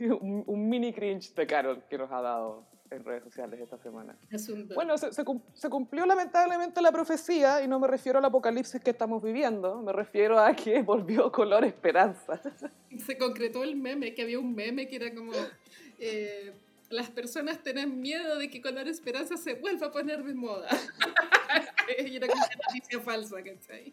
un, 0.20 0.44
un 0.46 0.68
mini 0.68 0.92
cringe 0.92 1.34
de 1.34 1.46
Carol 1.46 1.82
que 1.88 1.98
nos 1.98 2.10
ha 2.10 2.20
dado 2.20 2.66
en 2.90 3.04
redes 3.04 3.24
sociales 3.24 3.58
esta 3.60 3.76
semana. 3.78 4.16
Bueno, 4.74 4.96
se, 4.98 5.12
se 5.12 5.24
cum- 5.24 5.42
se 5.52 5.68
cumplió 5.68 6.06
lamentablemente 6.06 6.80
la 6.80 6.92
profecía 6.92 7.62
y 7.62 7.66
no 7.68 7.80
me 7.80 7.88
refiero 7.88 8.18
al 8.18 8.24
apocalipsis 8.24 8.80
que 8.80 8.90
estamos 8.90 9.22
viviendo, 9.22 9.82
me 9.82 9.92
refiero 9.92 10.38
a 10.38 10.54
que 10.54 10.82
volvió 10.82 11.32
color 11.32 11.64
esperanza. 11.64 12.40
Se 13.04 13.18
concretó 13.18 13.64
el 13.64 13.74
meme, 13.76 14.14
que 14.14 14.22
había 14.22 14.38
un 14.38 14.54
meme 14.54 14.86
que 14.86 14.96
era 14.96 15.12
como, 15.14 15.32
eh, 15.98 16.52
las 16.94 17.10
personas 17.10 17.62
tienen 17.62 18.00
miedo 18.00 18.38
de 18.38 18.48
que 18.48 18.62
Color 18.62 18.88
Esperanza 18.88 19.36
se 19.36 19.54
vuelva 19.54 19.88
a 19.88 19.90
poner 19.90 20.22
de 20.22 20.34
moda. 20.34 20.68
y 22.06 22.16
era 22.16 22.28
como 22.28 22.40
una 22.42 22.56
noticia 22.68 23.00
falsa, 23.00 23.36
¿cachai? 23.42 23.92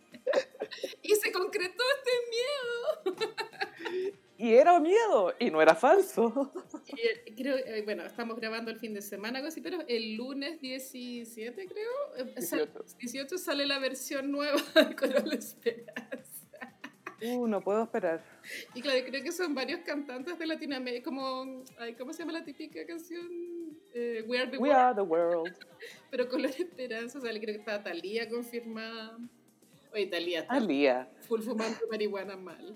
y 1.02 1.16
se 1.16 1.32
concretó 1.32 1.84
este 1.98 2.12
miedo. 2.30 3.32
Y 4.38 4.54
era 4.54 4.80
miedo, 4.80 5.36
y 5.40 5.52
no 5.52 5.62
era 5.62 5.76
falso. 5.76 6.52
Y, 6.88 7.00
eh, 7.00 7.34
creo, 7.38 7.56
eh, 7.58 7.84
bueno, 7.84 8.04
estamos 8.04 8.38
grabando 8.38 8.70
el 8.70 8.78
fin 8.78 8.94
de 8.94 9.02
semana, 9.02 9.38
algo 9.38 9.48
así, 9.48 9.62
pero 9.62 9.80
el 9.88 10.16
lunes 10.16 10.60
17, 10.60 11.68
creo, 11.68 12.16
eh, 12.18 12.42
sal- 12.42 12.70
18. 12.70 12.98
18 13.00 13.38
sale 13.38 13.66
la 13.66 13.80
versión 13.80 14.30
nueva 14.30 14.62
de 14.76 14.96
Color 14.96 15.34
Esperanza. 15.34 16.21
Uh, 17.22 17.48
no 17.48 17.62
puedo 17.62 17.84
esperar. 17.84 18.24
Y 18.74 18.82
claro, 18.82 19.00
creo 19.06 19.24
que 19.24 19.32
son 19.32 19.54
varios 19.54 19.82
cantantes 19.82 20.38
de 20.40 20.46
Latinoamérica, 20.48 21.04
como, 21.04 21.64
ay, 21.78 21.94
¿cómo 21.96 22.14
se 22.14 22.20
llama 22.20 22.34
la 22.34 22.44
típica 22.44 22.86
canción? 22.86 23.28
Eh, 23.94 24.24
We 24.28 24.40
Are 24.40 24.50
the 24.50 24.58
We 24.58 24.70
World. 24.70 24.76
are 24.82 24.96
the 24.96 25.02
world. 25.02 25.56
Pero 26.12 26.28
Color 26.30 26.50
Esperanza, 26.52 27.20
o 27.20 27.22
sea, 27.22 27.32
creo 27.32 27.42
que 27.44 27.52
está 27.60 27.84
Talía 27.84 28.28
confirmada. 28.30 29.18
Oye, 29.94 30.08
Talía 30.08 30.40
está 30.42 30.54
Alía. 30.56 31.12
full 31.28 31.42
fumando 31.42 31.78
marihuana 31.90 32.36
mal. 32.38 32.76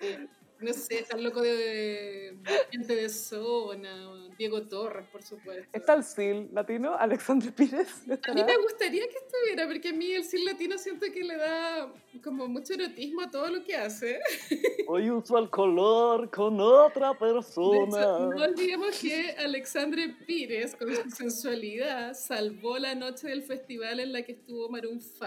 Eh, 0.00 0.26
no 0.60 0.72
sé, 0.72 0.98
está 0.98 1.16
loco 1.16 1.40
de, 1.40 1.50
de 1.50 2.36
gente 2.72 2.94
de 2.96 3.08
zona, 3.08 4.27
Diego 4.38 4.62
Torres, 4.62 5.04
por 5.08 5.20
supuesto. 5.22 5.68
¿Está 5.72 5.94
el 5.94 6.04
SIL 6.04 6.48
latino? 6.52 6.94
¿Alexandre 6.98 7.50
Pires? 7.50 8.04
A 8.28 8.32
mí 8.32 8.44
me 8.44 8.56
gustaría 8.58 9.02
que 9.08 9.16
estuviera, 9.16 9.66
porque 9.66 9.88
a 9.88 9.92
mí 9.92 10.12
el 10.12 10.22
cine 10.24 10.52
latino 10.52 10.78
siento 10.78 11.06
que 11.12 11.24
le 11.24 11.36
da 11.36 11.92
como 12.22 12.46
mucho 12.46 12.74
erotismo 12.74 13.22
a 13.22 13.30
todo 13.30 13.48
lo 13.48 13.64
que 13.64 13.74
hace. 13.74 14.20
Hoy 14.86 15.10
uso 15.10 15.38
el 15.38 15.50
color 15.50 16.30
con 16.30 16.60
otra 16.60 17.08
De 17.08 17.14
hecho, 17.14 17.18
persona. 17.18 18.18
no 18.20 18.42
olvidemos 18.44 18.98
que 19.00 19.30
Alexandre 19.38 20.14
Pires, 20.24 20.76
con 20.76 20.94
su 20.94 21.10
sensualidad, 21.10 22.14
salvó 22.14 22.78
la 22.78 22.94
noche 22.94 23.26
del 23.28 23.42
festival 23.42 23.98
en 23.98 24.12
la 24.12 24.22
que 24.22 24.32
estuvo 24.32 24.68
Maroon 24.68 25.00
5. 25.00 25.26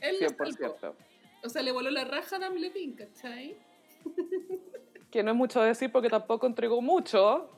Él 0.00 0.16
lo 0.20 0.28
salvó. 0.28 0.76
100%. 0.76 0.94
O 1.42 1.48
sea, 1.48 1.62
le 1.62 1.72
voló 1.72 1.90
la 1.90 2.04
raja 2.04 2.36
a 2.36 2.38
Dam 2.38 2.54
Levine, 2.56 2.94
¿cachai? 2.96 3.56
Que 5.10 5.22
no 5.22 5.30
es 5.30 5.36
mucho 5.36 5.62
decir 5.62 5.90
porque 5.90 6.10
tampoco 6.10 6.46
entregó 6.46 6.82
mucho 6.82 7.48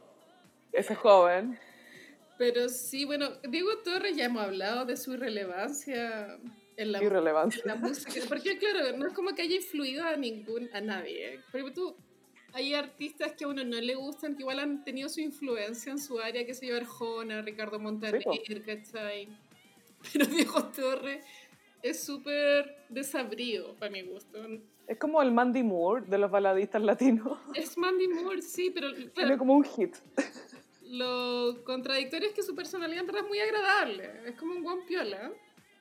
ese 0.73 0.95
joven. 0.95 1.59
Pero 2.39 2.69
sí, 2.69 3.05
bueno, 3.05 3.31
Diego 3.49 3.79
Torres 3.79 4.17
ya 4.17 4.27
hemos 4.27 4.43
hablado 4.43 4.85
de 4.85 4.97
su 4.97 5.13
irrelevancia 5.15 6.39
en 6.77 6.93
la, 6.93 7.03
Irrelevancia. 7.03 7.61
en 7.65 7.69
la 7.69 7.75
música. 7.77 8.13
Porque, 8.29 8.57
claro, 8.59 8.97
no 8.97 9.09
es 9.09 9.13
como 9.13 9.35
que 9.35 9.43
haya 9.43 9.57
influido 9.57 10.05
a 10.05 10.17
ningún, 10.17 10.71
a 10.73 10.81
nadie. 10.81 11.41
Pero 11.51 11.73
tú, 11.73 11.97
hay 12.53 12.75
artistas 12.75 13.33
que 13.33 13.45
a 13.45 13.49
uno 13.49 13.65
no 13.65 13.81
le 13.81 13.97
gustan, 13.97 14.37
que 14.37 14.43
igual 14.43 14.61
han 14.61 14.85
tenido 14.85 15.09
su 15.09 15.21
influencia 15.21 15.91
en 15.91 15.99
su 15.99 16.21
área, 16.21 16.47
que 16.47 16.55
se 16.55 16.67
llama 16.67 16.79
Arjona, 16.79 17.43
Ricardo 17.43 17.81
Montaner. 17.81 18.23
¿cachai? 18.65 19.29
Pero 20.13 20.27
Diego 20.27 20.65
Torres 20.67 21.25
es 21.83 22.03
súper 22.03 22.85
desabrido, 22.89 23.75
para 23.75 23.91
mi 23.91 24.03
gusto. 24.03 24.39
Es 24.87 24.99
como 24.99 25.21
el 25.21 25.33
Mandy 25.33 25.63
Moore 25.63 26.07
de 26.07 26.19
los 26.19 26.31
baladistas 26.31 26.83
latinos. 26.83 27.39
Es 27.55 27.77
Mandy 27.77 28.09
Moore, 28.09 28.41
sí, 28.41 28.71
pero 28.71 28.93
Tiene 28.95 29.11
claro, 29.13 29.39
como 29.39 29.55
un 29.55 29.65
hit. 29.65 29.97
Lo 30.89 31.63
contradictorio 31.65 32.29
es 32.29 32.35
que 32.35 32.43
su 32.43 32.55
personalidad 32.55 33.01
en 33.01 33.07
verdad 33.07 33.23
es 33.25 33.29
muy 33.29 33.41
agradable. 33.41 34.11
Es 34.27 34.37
como 34.37 34.53
un 34.53 34.63
guan 34.63 34.85
piola. 34.87 35.33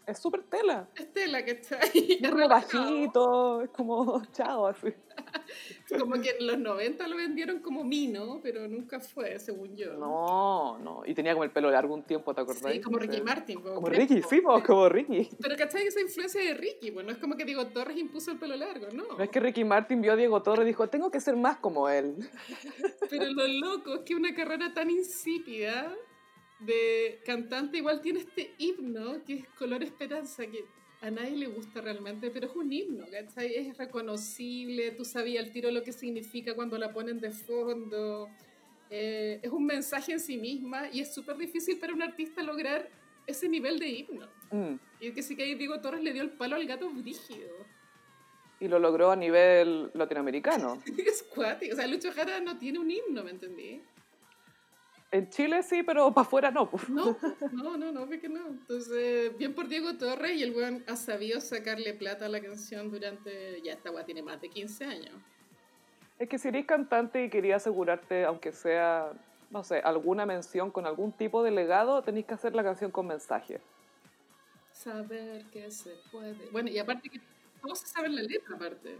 Es 0.07 0.19
súper 0.19 0.43
tela. 0.43 0.87
Estela, 0.95 1.43
¿cachai? 1.43 1.81
Es 1.93 2.21
Es 2.21 2.31
como 2.31 2.47
bajito, 2.47 3.61
es 3.61 3.69
como 3.71 4.21
chao, 4.31 4.67
así. 4.67 4.87
Como 5.99 6.21
que 6.21 6.31
en 6.39 6.45
los 6.45 6.59
90 6.59 7.07
lo 7.07 7.15
vendieron 7.15 7.59
como 7.59 7.83
Mino, 7.83 8.39
pero 8.43 8.67
nunca 8.67 8.99
fue, 8.99 9.39
según 9.39 9.75
yo. 9.75 9.93
No, 9.93 10.77
no. 10.77 11.01
Y 11.05 11.13
tenía 11.13 11.33
como 11.33 11.43
el 11.43 11.51
pelo 11.51 11.71
largo 11.71 11.93
un 11.93 12.03
tiempo, 12.03 12.35
¿te 12.35 12.41
acordás? 12.41 12.71
Sí, 12.71 12.81
como 12.81 12.99
Ricky 12.99 13.21
Martin. 13.21 13.61
Como. 13.61 13.87
Ricky, 13.87 14.21
sí, 14.21 14.41
po, 14.41 14.61
como 14.61 14.89
Ricky. 14.89 15.29
Pero 15.41 15.55
¿cachai? 15.55 15.87
Esa 15.87 16.01
influencia 16.01 16.41
de 16.41 16.53
Ricky, 16.53 16.91
bueno, 16.91 17.11
es 17.11 17.17
como 17.17 17.35
que 17.35 17.45
Diego 17.45 17.67
Torres 17.67 17.97
impuso 17.97 18.31
el 18.31 18.37
pelo 18.37 18.55
largo, 18.55 18.87
¿no? 18.93 19.17
No 19.17 19.23
es 19.23 19.29
que 19.29 19.39
Ricky 19.39 19.63
Martin 19.63 20.01
vio 20.01 20.13
a 20.13 20.15
Diego 20.15 20.41
Torres 20.43 20.65
y 20.65 20.67
dijo, 20.67 20.87
tengo 20.87 21.09
que 21.09 21.19
ser 21.19 21.35
más 21.35 21.57
como 21.57 21.89
él. 21.89 22.15
Pero 23.09 23.25
lo 23.25 23.47
loco 23.47 23.95
es 23.95 24.01
que 24.01 24.13
una 24.13 24.35
carrera 24.35 24.73
tan 24.73 24.89
insípida 24.89 25.95
de 26.59 27.21
cantante 27.25 27.77
igual 27.77 28.01
tiene 28.01 28.19
este 28.19 28.53
himno 28.57 29.23
que 29.25 29.35
es 29.35 29.47
Color 29.49 29.83
Esperanza, 29.83 30.47
que 30.47 30.65
a 31.01 31.11
nadie 31.11 31.37
le 31.37 31.47
gusta 31.47 31.81
realmente, 31.81 32.31
pero 32.31 32.47
es 32.47 32.55
un 32.55 32.71
himno, 32.71 33.05
¿cachai? 33.11 33.55
Es 33.55 33.77
reconocible, 33.77 34.91
tú 34.91 35.05
sabías 35.05 35.45
al 35.45 35.51
tiro 35.51 35.69
lo 35.69 35.83
que 35.83 35.93
significa 35.93 36.55
cuando 36.55 36.77
la 36.77 36.91
ponen 36.91 37.19
de 37.19 37.31
fondo. 37.31 38.29
Eh, 38.89 39.39
es 39.43 39.51
un 39.51 39.65
mensaje 39.65 40.13
en 40.13 40.19
sí 40.19 40.37
misma 40.37 40.89
y 40.91 41.01
es 41.01 41.13
súper 41.13 41.37
difícil 41.37 41.77
para 41.77 41.93
un 41.93 42.01
artista 42.01 42.41
lograr 42.41 42.89
ese 43.27 43.47
nivel 43.47 43.77
de 43.77 43.89
himno. 43.89 44.27
Mm. 44.51 44.75
Y 45.01 45.07
es 45.07 45.13
que 45.13 45.21
sí 45.21 45.35
que 45.35 45.43
ahí 45.43 45.55
Diego 45.55 45.79
Torres 45.81 46.01
le 46.01 46.13
dio 46.13 46.23
el 46.23 46.31
palo 46.31 46.55
al 46.55 46.65
gato 46.65 46.89
brígido. 46.89 47.49
Y 48.59 48.67
lo 48.67 48.79
logró 48.79 49.11
a 49.11 49.15
nivel 49.15 49.91
latinoamericano. 49.93 50.81
Es 50.97 51.21
cuático. 51.21 51.73
O 51.73 51.75
sea, 51.75 51.85
Lucho 51.85 52.11
Jara 52.11 52.39
no 52.39 52.57
tiene 52.57 52.79
un 52.79 52.89
himno, 52.89 53.23
¿me 53.23 53.31
entendí? 53.31 53.81
En 55.09 55.29
Chile 55.29 55.63
sí, 55.63 55.83
pero 55.83 56.13
para 56.13 56.27
afuera 56.27 56.51
no. 56.51 56.69
pues. 56.69 56.89
No, 56.89 57.17
no, 57.51 57.77
no, 57.77 57.91
no, 57.91 58.05
ve 58.05 58.19
que 58.19 58.27
no. 58.27 58.45
Entonces, 58.47 59.37
bien 59.37 59.53
por 59.53 59.67
Diego 59.67 59.97
Torres 59.97 60.37
y 60.37 60.43
el 60.43 60.53
weón 60.53 60.83
ha 60.87 60.97
sabido 60.97 61.39
sacarle 61.39 61.93
plata 61.93 62.25
a 62.25 62.29
la 62.29 62.41
canción 62.41 62.91
durante. 62.91 63.61
Ya 63.61 63.73
esta 63.73 63.89
weá 63.91 64.05
tiene 64.05 64.21
más 64.21 64.41
de 64.41 64.49
15 64.49 64.85
años. 64.85 65.15
Es 66.19 66.27
que 66.27 66.37
si 66.37 66.49
eres 66.49 66.65
cantante 66.65 67.23
y 67.23 67.29
querías 67.29 67.61
asegurarte, 67.63 68.25
aunque 68.25 68.51
sea, 68.51 69.13
no 69.49 69.63
sé, 69.63 69.79
alguna 69.79 70.25
mención 70.25 70.71
con 70.71 70.85
algún 70.85 71.11
tipo 71.11 71.43
de 71.43 71.51
legado, 71.51 72.01
tenéis 72.01 72.25
que 72.25 72.33
hacer 72.33 72.55
la 72.55 72.63
canción 72.63 72.91
con 72.91 73.07
mensaje. 73.07 73.61
Saber 74.73 75.45
que 75.45 75.71
se 75.71 75.95
puede. 76.11 76.49
Bueno, 76.51 76.69
y 76.69 76.79
aparte 76.79 77.09
que 77.09 77.21
todos 77.61 77.79
se 77.79 77.87
saben 77.87 78.15
la 78.15 78.23
letra, 78.23 78.55
aparte. 78.55 78.97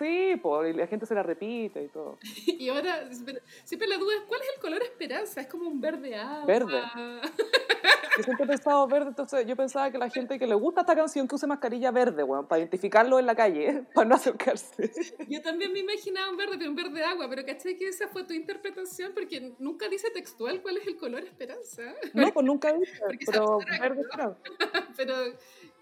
Sí, 0.00 0.34
pues, 0.40 0.74
y 0.74 0.78
la 0.78 0.86
gente 0.86 1.04
se 1.04 1.14
la 1.14 1.22
repite 1.22 1.84
y 1.84 1.88
todo. 1.88 2.18
Y 2.60 2.68
ahora, 2.70 3.06
siempre 3.64 3.86
la 3.86 3.98
duda 3.98 4.14
es, 4.16 4.22
¿cuál 4.26 4.40
es 4.40 4.48
el 4.54 4.60
color 4.60 4.82
esperanza? 4.82 5.42
Es 5.42 5.46
como 5.46 5.68
un 5.68 5.78
verde 5.78 6.16
agua. 6.16 6.46
Verde. 6.46 6.82
Yo 8.16 8.24
siempre 8.24 8.44
he 8.44 8.48
pensado 8.48 8.86
verde, 8.88 9.08
entonces 9.08 9.46
yo 9.46 9.56
pensaba 9.56 9.90
que 9.90 9.96
la 9.96 10.10
gente 10.10 10.38
que 10.38 10.46
le 10.46 10.54
gusta 10.54 10.80
esta 10.80 10.94
canción 10.96 11.28
que 11.28 11.36
use 11.36 11.46
mascarilla 11.46 11.90
verde, 11.90 12.22
bueno, 12.22 12.46
para 12.46 12.58
identificarlo 12.58 13.18
en 13.18 13.24
la 13.24 13.34
calle, 13.34 13.84
para 13.94 14.08
no 14.08 14.16
acercarse. 14.16 14.90
Yo 15.28 15.40
también 15.40 15.72
me 15.72 15.78
imaginaba 15.78 16.28
un 16.28 16.36
verde, 16.36 16.56
pero 16.58 16.70
un 16.70 16.76
verde 16.76 17.02
agua, 17.04 17.30
pero 17.30 17.46
¿cachai 17.46 17.76
que 17.76 17.88
esa 17.88 18.08
fue 18.08 18.24
tu 18.24 18.34
interpretación? 18.34 19.12
Porque 19.14 19.54
nunca 19.58 19.88
dice 19.88 20.10
textual 20.10 20.60
cuál 20.60 20.78
es 20.78 20.86
el 20.86 20.96
color 20.96 21.22
esperanza. 21.22 21.94
No, 22.12 22.30
pues 22.32 22.44
nunca 22.44 22.72
dice, 22.72 23.00
pero 23.26 23.58
verde 23.80 24.02
claro. 24.12 24.36
pero 24.96 25.14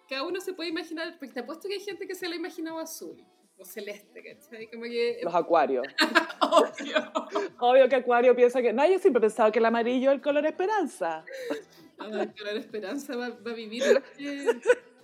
cada 0.08 0.22
uno 0.22 0.40
se 0.40 0.52
puede 0.52 0.68
imaginar, 0.68 1.16
porque 1.18 1.34
te 1.34 1.40
apuesto 1.40 1.66
que 1.66 1.74
hay 1.74 1.80
gente 1.80 2.06
que 2.06 2.14
se 2.14 2.28
la 2.28 2.34
ha 2.34 2.38
imaginado 2.38 2.78
azul 2.78 3.24
o 3.58 3.64
celeste, 3.64 4.22
¿cachai? 4.22 4.68
Como 4.68 4.84
que... 4.84 5.20
Los 5.22 5.34
acuarios. 5.34 5.86
Obvio. 6.40 7.12
Obvio 7.58 7.88
que 7.88 7.96
Acuario 7.96 8.34
piensa 8.36 8.62
que... 8.62 8.72
Nadie 8.72 8.98
siempre 8.98 9.18
ha 9.18 9.22
pensado 9.22 9.52
que 9.52 9.58
el 9.58 9.64
amarillo 9.64 10.10
es 10.10 10.16
el 10.16 10.22
color 10.22 10.46
esperanza. 10.46 11.24
El 12.00 12.32
color 12.32 12.56
esperanza 12.56 13.16
va, 13.16 13.30
va 13.30 13.50
a 13.50 13.54
vivir 13.54 13.82
que, 14.16 14.46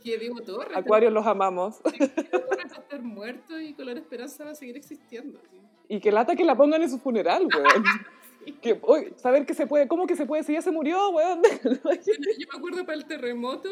que 0.02 0.18
Diego 0.18 0.40
Torres. 0.40 0.76
Acuarios 0.76 1.12
los 1.12 1.26
amamos. 1.26 1.82
Diego 1.82 2.06
Torres 2.48 2.72
va 2.72 2.76
a 2.76 2.80
estar 2.80 3.02
muerto 3.02 3.60
y 3.60 3.74
color 3.74 3.98
esperanza 3.98 4.44
va 4.44 4.52
a 4.52 4.54
seguir 4.54 4.76
existiendo. 4.76 5.40
¿sí? 5.50 5.60
Y 5.88 6.00
que 6.00 6.12
lata 6.12 6.36
que 6.36 6.44
la 6.44 6.56
pongan 6.56 6.82
en 6.82 6.90
su 6.90 6.98
funeral, 6.98 7.46
weón. 7.46 7.84
Que, 8.60 8.78
uy, 8.86 9.14
saber 9.16 9.46
que 9.46 9.54
se 9.54 9.66
puede, 9.66 9.88
¿cómo 9.88 10.06
que 10.06 10.16
se 10.16 10.26
puede? 10.26 10.44
Si 10.44 10.52
ya 10.52 10.62
se 10.62 10.70
murió, 10.70 11.10
weón. 11.10 11.42
Yo 11.62 12.48
me 12.52 12.58
acuerdo 12.58 12.84
para 12.84 12.98
el 12.98 13.06
terremoto 13.06 13.70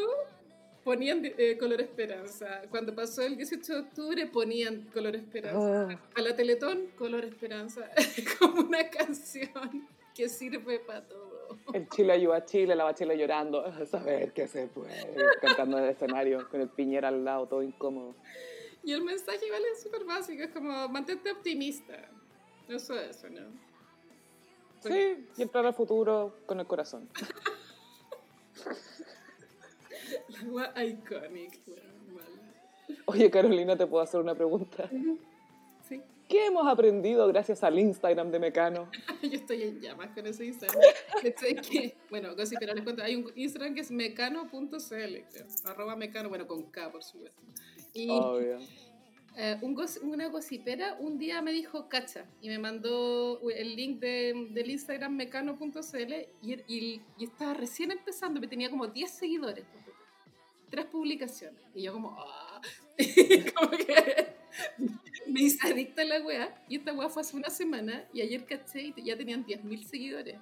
ponían 0.85 1.23
eh, 1.25 1.57
color 1.59 1.81
esperanza. 1.81 2.63
Cuando 2.71 2.95
pasó 2.95 3.23
el 3.23 3.37
18 3.37 3.73
de 3.73 3.81
octubre 3.81 4.27
ponían 4.27 4.83
color 4.93 5.17
esperanza. 5.17 5.89
Ah. 5.91 6.01
A 6.15 6.21
la 6.21 6.35
Teletón, 6.35 6.89
color 6.99 7.25
esperanza. 7.25 7.89
Como 8.39 8.63
una 8.63 8.89
canción 8.91 9.89
que 10.15 10.29
sirve 10.29 10.81
para 10.81 11.07
todo. 11.07 11.57
El 11.73 11.89
Chile 11.89 12.13
ayuda 12.13 12.37
a 12.37 12.45
Chile, 12.45 12.75
la 12.75 12.85
bachila 12.85 13.15
llorando. 13.15 13.65
Saber 13.87 14.33
que 14.33 14.49
se 14.49 14.67
puede. 14.67 15.15
Cantando 15.41 15.79
en 15.79 15.85
el 15.85 15.91
escenario, 15.91 16.49
con 16.51 16.61
el 16.61 16.69
piñera 16.69 17.09
al 17.09 17.25
lado, 17.25 17.47
todo 17.47 17.63
incómodo. 17.63 18.15
Y 18.85 18.93
el 18.93 19.03
mensaje 19.03 19.47
igual 19.47 19.63
es 19.73 19.83
súper 19.83 20.05
básico, 20.05 20.43
es 20.43 20.51
como 20.51 20.89
mantente 20.89 21.31
optimista. 21.31 22.09
Eso 22.69 22.99
es 22.99 23.23
¿no? 23.31 23.73
Sí, 24.81 25.29
y 25.37 25.43
entrar 25.43 25.65
al 25.65 25.75
futuro 25.75 26.35
con 26.47 26.59
el 26.59 26.67
corazón. 26.67 27.09
Iconic. 30.45 31.61
Oye, 33.07 33.31
Carolina, 33.31 33.77
te 33.77 33.87
puedo 33.87 34.03
hacer 34.03 34.21
una 34.21 34.35
pregunta. 34.35 34.89
Sí. 35.89 36.01
¿Qué 36.29 36.47
hemos 36.47 36.67
aprendido 36.67 37.27
gracias 37.29 37.63
al 37.63 37.79
Instagram 37.79 38.31
de 38.31 38.39
Mecano? 38.39 38.91
Yo 39.23 39.31
estoy 39.33 39.63
en 39.63 39.81
llamas 39.81 40.09
con 40.15 40.27
ese 40.27 40.47
Instagram. 40.47 40.81
Que, 41.21 41.95
bueno, 42.11 42.35
così, 42.37 42.57
pero 42.59 42.75
les 42.75 42.85
cuento, 42.85 43.03
hay 43.03 43.17
un 43.17 43.31
Instagram 43.35 43.75
que 43.75 43.81
es 43.83 43.91
mecano.cl. 43.91 45.17
Arroba 45.65 45.97
mecano, 45.97 46.29
bueno, 46.29 46.47
con 46.47 46.63
K, 46.71 46.91
por 46.91 47.03
supuesto. 47.03 47.41
Y 47.95 48.09
Obvio. 48.09 48.59
eh, 49.37 49.59
un 49.61 49.77
una 50.03 50.29
gocipera 50.29 50.97
un 51.01 51.19
día 51.19 51.43
me 51.43 51.53
dijo 51.53 51.89
cacha 51.89 52.25
y 52.41 52.49
me 52.49 52.59
mandó 52.59 53.41
el 53.51 53.77
link 53.77 54.01
de- 54.01 54.49
del 54.51 54.71
Instagram 54.71 55.15
mecano.cl 55.15 56.13
y, 56.43 56.53
y, 56.67 57.03
y 57.19 57.25
estaba 57.25 57.53
recién 57.53 57.91
empezando, 57.91 58.41
me 58.41 58.47
tenía 58.49 58.71
como 58.71 58.87
10 58.87 59.11
seguidores, 59.11 59.65
tres 60.73 60.87
publicaciones. 60.87 61.61
Y 61.75 61.83
yo 61.83 61.93
como, 61.93 62.17
ah, 62.19 62.61
como 63.55 63.71
que 63.73 64.27
me 65.27 65.43
hice 65.43 65.69
adicta 65.69 66.01
a 66.01 66.07
la 66.07 66.23
wea. 66.23 66.65
Y 66.67 66.77
esta 66.77 66.95
wea 66.95 67.11
fue 67.11 67.21
hace 67.21 67.37
una 67.37 67.51
semana 67.51 68.09
y 68.13 68.23
ayer 68.23 68.45
caché 68.47 68.95
y 68.97 69.05
ya 69.05 69.17
tenían 69.17 69.45
10.000 69.45 69.85
seguidores. 69.85 70.39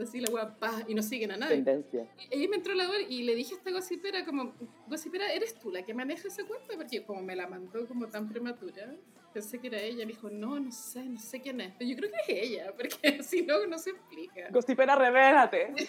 Así 0.00 0.20
la 0.20 0.58
pa, 0.58 0.84
y 0.88 0.94
no 0.94 1.02
siguen 1.02 1.32
a 1.32 1.36
nadie. 1.36 1.56
Tendencia. 1.56 2.08
Y 2.30 2.38
ahí 2.38 2.48
me 2.48 2.56
entró 2.56 2.72
la 2.74 2.88
wea 2.88 3.00
y 3.06 3.24
le 3.24 3.34
dije 3.34 3.54
a 3.54 3.58
esta 3.58 3.70
gocipera 3.72 4.24
como, 4.24 4.54
gocipera, 4.86 5.30
¿eres 5.32 5.54
tú 5.58 5.70
la 5.70 5.82
que 5.82 5.92
maneja 5.92 6.28
esa 6.28 6.44
cuenta? 6.44 6.74
Porque 6.76 7.02
como 7.04 7.20
me 7.20 7.36
la 7.36 7.46
mandó 7.46 7.86
como 7.86 8.08
tan 8.08 8.28
prematura, 8.28 8.94
pensé 9.34 9.58
que 9.58 9.66
era 9.66 9.80
ella. 9.80 10.06
Me 10.06 10.12
dijo, 10.12 10.30
no, 10.30 10.58
no 10.58 10.70
sé, 10.70 11.04
no 11.04 11.18
sé 11.18 11.42
quién 11.42 11.60
es. 11.60 11.74
Pero 11.76 11.90
yo 11.90 11.96
creo 11.96 12.10
que 12.10 12.32
es 12.32 12.50
ella, 12.50 12.72
porque 12.76 13.22
si 13.24 13.42
no, 13.42 13.66
no 13.66 13.76
se 13.76 13.90
explica. 13.90 14.48
Gostipera, 14.50 14.94
revélate. 14.94 15.74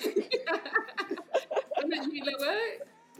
Bueno, 1.86 2.14
y 2.14 2.22
la 2.22 2.38
weá, 2.38 2.58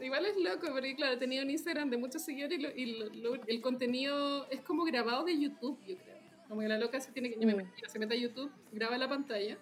igual 0.04 0.26
es 0.26 0.36
loco, 0.36 0.68
porque 0.72 0.94
claro, 0.94 1.18
tenía 1.18 1.42
un 1.42 1.50
Instagram 1.50 1.90
de 1.90 1.96
muchos 1.96 2.22
seguidores 2.22 2.58
y, 2.58 2.62
lo- 2.62 2.76
y 2.76 2.86
lo- 2.98 3.34
lo- 3.36 3.42
el 3.46 3.60
contenido 3.60 4.46
es 4.50 4.60
como 4.60 4.84
grabado 4.84 5.24
de 5.24 5.38
YouTube, 5.38 5.78
yo 5.86 5.96
creo. 5.96 6.14
Como 6.48 6.60
que 6.60 6.68
la 6.68 6.78
loca 6.78 7.00
se 7.00 7.10
tiene 7.12 7.30
que, 7.30 7.34
yo 7.40 7.46
me 7.46 7.54
Mm. 7.54 7.60
imagino, 7.60 7.88
se 7.88 7.98
mete 7.98 8.14
a 8.14 8.18
YouTube, 8.18 8.50
graba 8.72 8.98
la 8.98 9.08
pantalla 9.08 9.56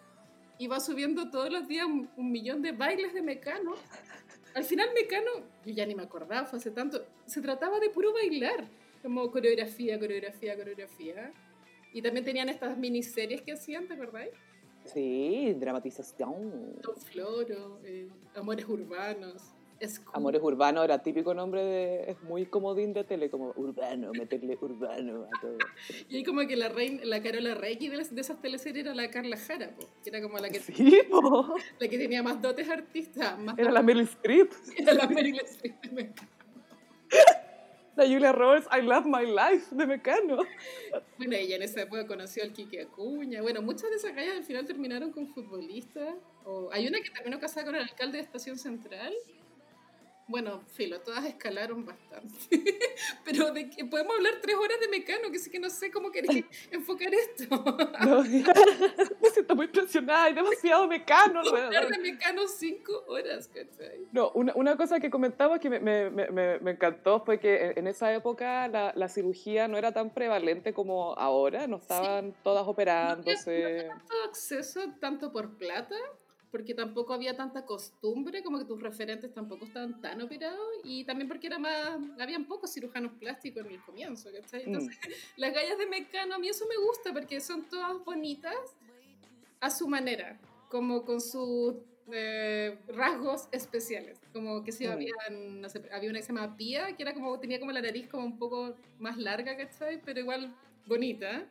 y 0.58 0.66
va 0.66 0.80
subiendo 0.80 1.30
todos 1.30 1.50
los 1.50 1.66
días 1.68 1.86
un, 1.86 2.08
un 2.16 2.30
millón 2.32 2.60
de 2.62 2.72
bailes 2.72 3.14
de 3.14 3.22
Mecano. 3.22 3.74
Al 4.54 4.64
final 4.64 4.88
Mecano, 4.94 5.30
yo 5.64 5.72
ya 5.72 5.86
ni 5.86 5.94
me 5.94 6.02
acordaba, 6.02 6.44
fue 6.46 6.58
hace 6.58 6.70
tanto, 6.70 7.04
se 7.26 7.40
trataba 7.40 7.80
de 7.80 7.88
puro 7.90 8.12
bailar, 8.12 8.66
como 9.02 9.30
coreografía, 9.30 9.98
coreografía, 9.98 10.56
coreografía. 10.56 11.32
Y 11.94 12.02
también 12.02 12.24
tenían 12.24 12.48
estas 12.48 12.76
miniseries 12.78 13.42
que 13.42 13.52
hacían, 13.52 13.86
¿te 13.86 13.94
acordáis? 13.94 14.30
Sí, 14.84 15.54
dramatización. 15.58 16.80
Don 16.82 16.96
Floro, 16.96 17.78
eh, 17.84 18.08
Amores 18.34 18.66
Urbanos, 18.68 19.42
Amores 20.12 20.40
Urbano 20.42 20.82
era 20.84 21.02
típico 21.02 21.34
nombre 21.34 21.62
de. 21.64 22.10
Es 22.10 22.22
muy 22.22 22.46
comodín 22.46 22.92
de 22.92 23.04
tele, 23.04 23.30
como 23.30 23.52
urbano, 23.56 24.12
meterle 24.12 24.56
urbano 24.60 25.24
a 25.24 25.40
todo. 25.40 25.58
Y 26.08 26.16
ahí 26.16 26.24
como 26.24 26.46
que 26.46 26.56
la, 26.56 26.68
reina, 26.68 27.04
la 27.04 27.22
Carola 27.22 27.54
Reiki 27.54 27.88
de, 27.88 27.98
de 27.98 28.20
esas 28.20 28.40
teleseries 28.40 28.84
era 28.86 28.94
la 28.94 29.10
Carla 29.10 29.36
Jara, 29.36 29.70
po, 29.74 29.88
que 30.02 30.10
era 30.10 30.22
como 30.22 30.38
la 30.38 30.48
que, 30.50 30.60
Sí, 30.60 31.00
po. 31.10 31.54
la 31.78 31.88
que 31.88 31.98
tenía 31.98 32.22
más 32.22 32.40
dotes 32.40 32.68
artistas, 32.68 33.38
más 33.38 33.58
Era 33.58 33.70
la 33.72 33.82
Meryl 33.82 34.04
Streep, 34.04 34.52
era 34.76 34.94
la 34.94 35.06
Meryl 35.06 35.40
Streep 35.40 35.80
de 35.82 35.90
Mecano. 35.90 36.28
la 37.96 38.04
Julia 38.06 38.32
Roberts, 38.32 38.68
I 38.72 38.82
Love 38.82 39.04
My 39.06 39.26
Life 39.26 39.74
de 39.74 39.86
Mecano. 39.86 40.36
Bueno, 41.18 41.36
ella 41.36 41.56
en 41.56 41.62
esa 41.62 41.82
época 41.82 42.06
conoció 42.06 42.42
al 42.42 42.52
Kike 42.52 42.82
Acuña. 42.82 43.42
Bueno, 43.42 43.60
muchas 43.62 43.90
de 43.90 43.96
esas 43.96 44.14
gallas 44.14 44.36
al 44.36 44.44
final 44.44 44.64
terminaron 44.66 45.12
con 45.12 45.26
futbolistas. 45.28 46.14
O, 46.44 46.70
hay 46.72 46.86
una 46.88 47.00
que 47.00 47.10
terminó 47.10 47.38
casada 47.38 47.66
con 47.66 47.74
el 47.76 47.82
alcalde 47.82 48.18
de 48.18 48.24
Estación 48.24 48.58
Central. 48.58 49.12
Bueno, 50.32 50.62
filo, 50.66 50.98
todas 51.02 51.26
escalaron 51.26 51.84
bastante. 51.84 52.30
Pero 53.26 53.52
de 53.52 53.68
que 53.68 53.84
podemos 53.84 54.16
hablar 54.16 54.32
tres 54.40 54.56
horas 54.56 54.80
de 54.80 54.88
Mecano, 54.88 55.30
que 55.30 55.38
sí 55.38 55.50
que 55.50 55.58
no 55.58 55.68
sé 55.68 55.90
cómo 55.90 56.10
queréis 56.10 56.46
enfocar 56.70 57.12
esto. 57.12 57.44
No, 58.06 58.22
me 59.22 59.30
siento 59.30 59.54
muy 59.54 59.66
impresionada, 59.66 60.24
hay 60.24 60.32
demasiado 60.32 60.88
Mecano 60.88 61.40
Hablar 61.40 61.86
de 61.86 61.98
Mecano 61.98 62.48
cinco 62.48 63.04
horas, 63.08 63.46
¿cachai? 63.48 64.06
No, 64.10 64.30
una, 64.30 64.54
una 64.54 64.74
cosa 64.74 64.98
que 65.00 65.10
comentaba 65.10 65.58
que 65.58 65.68
me, 65.68 65.80
me, 65.80 66.08
me, 66.08 66.58
me 66.60 66.70
encantó 66.70 67.20
fue 67.20 67.38
que 67.38 67.74
en, 67.76 67.86
esa 67.86 68.10
época 68.14 68.68
la, 68.68 68.94
la 68.96 69.08
cirugía 69.10 69.68
no 69.68 69.76
era 69.76 69.92
tan 69.92 70.14
prevalente 70.14 70.72
como 70.72 71.12
ahora, 71.18 71.66
no 71.66 71.76
estaban 71.76 72.34
todas 72.42 72.66
operándose. 72.66 73.86
tanto 73.86 74.14
acceso 74.26 74.80
tanto 74.98 75.30
por 75.30 75.58
plata, 75.58 75.96
porque 76.52 76.74
tampoco 76.74 77.14
había 77.14 77.34
tanta 77.34 77.64
costumbre, 77.64 78.42
como 78.42 78.58
que 78.58 78.66
tus 78.66 78.80
referentes 78.80 79.32
tampoco 79.32 79.64
estaban 79.64 80.00
tan 80.02 80.20
operados, 80.20 80.60
y 80.84 81.02
también 81.04 81.26
porque 81.26 81.46
era 81.46 81.58
más, 81.58 81.98
habían 82.20 82.44
pocos 82.44 82.70
cirujanos 82.72 83.12
plásticos 83.18 83.64
en 83.64 83.72
el 83.72 83.82
comienzo, 83.82 84.30
¿cachai? 84.30 84.64
Entonces, 84.64 84.96
las 85.36 85.54
gallas 85.54 85.78
de 85.78 85.86
Mecano, 85.86 86.34
a 86.34 86.38
mí 86.38 86.48
eso 86.48 86.66
me 86.68 86.76
gusta, 86.76 87.12
porque 87.12 87.40
son 87.40 87.68
todas 87.70 88.04
bonitas 88.04 88.54
a 89.60 89.70
su 89.70 89.88
manera, 89.88 90.38
como 90.68 91.04
con 91.06 91.22
sus 91.22 91.76
eh, 92.12 92.78
rasgos 92.88 93.48
especiales, 93.50 94.20
como 94.34 94.62
que 94.62 94.72
si 94.72 94.86
Mm. 94.86 94.90
había, 94.90 95.14
no 95.30 95.68
sé, 95.70 95.82
había 95.90 96.10
una 96.10 96.18
que 96.18 96.26
se 96.26 96.34
llama 96.34 96.54
Pía, 96.56 96.94
que 96.94 97.02
era 97.02 97.14
como, 97.14 97.40
tenía 97.40 97.60
como 97.60 97.72
la 97.72 97.80
nariz 97.80 98.08
como 98.08 98.26
un 98.26 98.38
poco 98.38 98.76
más 98.98 99.16
larga, 99.16 99.56
¿cachai? 99.56 100.02
Pero 100.04 100.20
igual 100.20 100.54
bonita. 100.86 101.46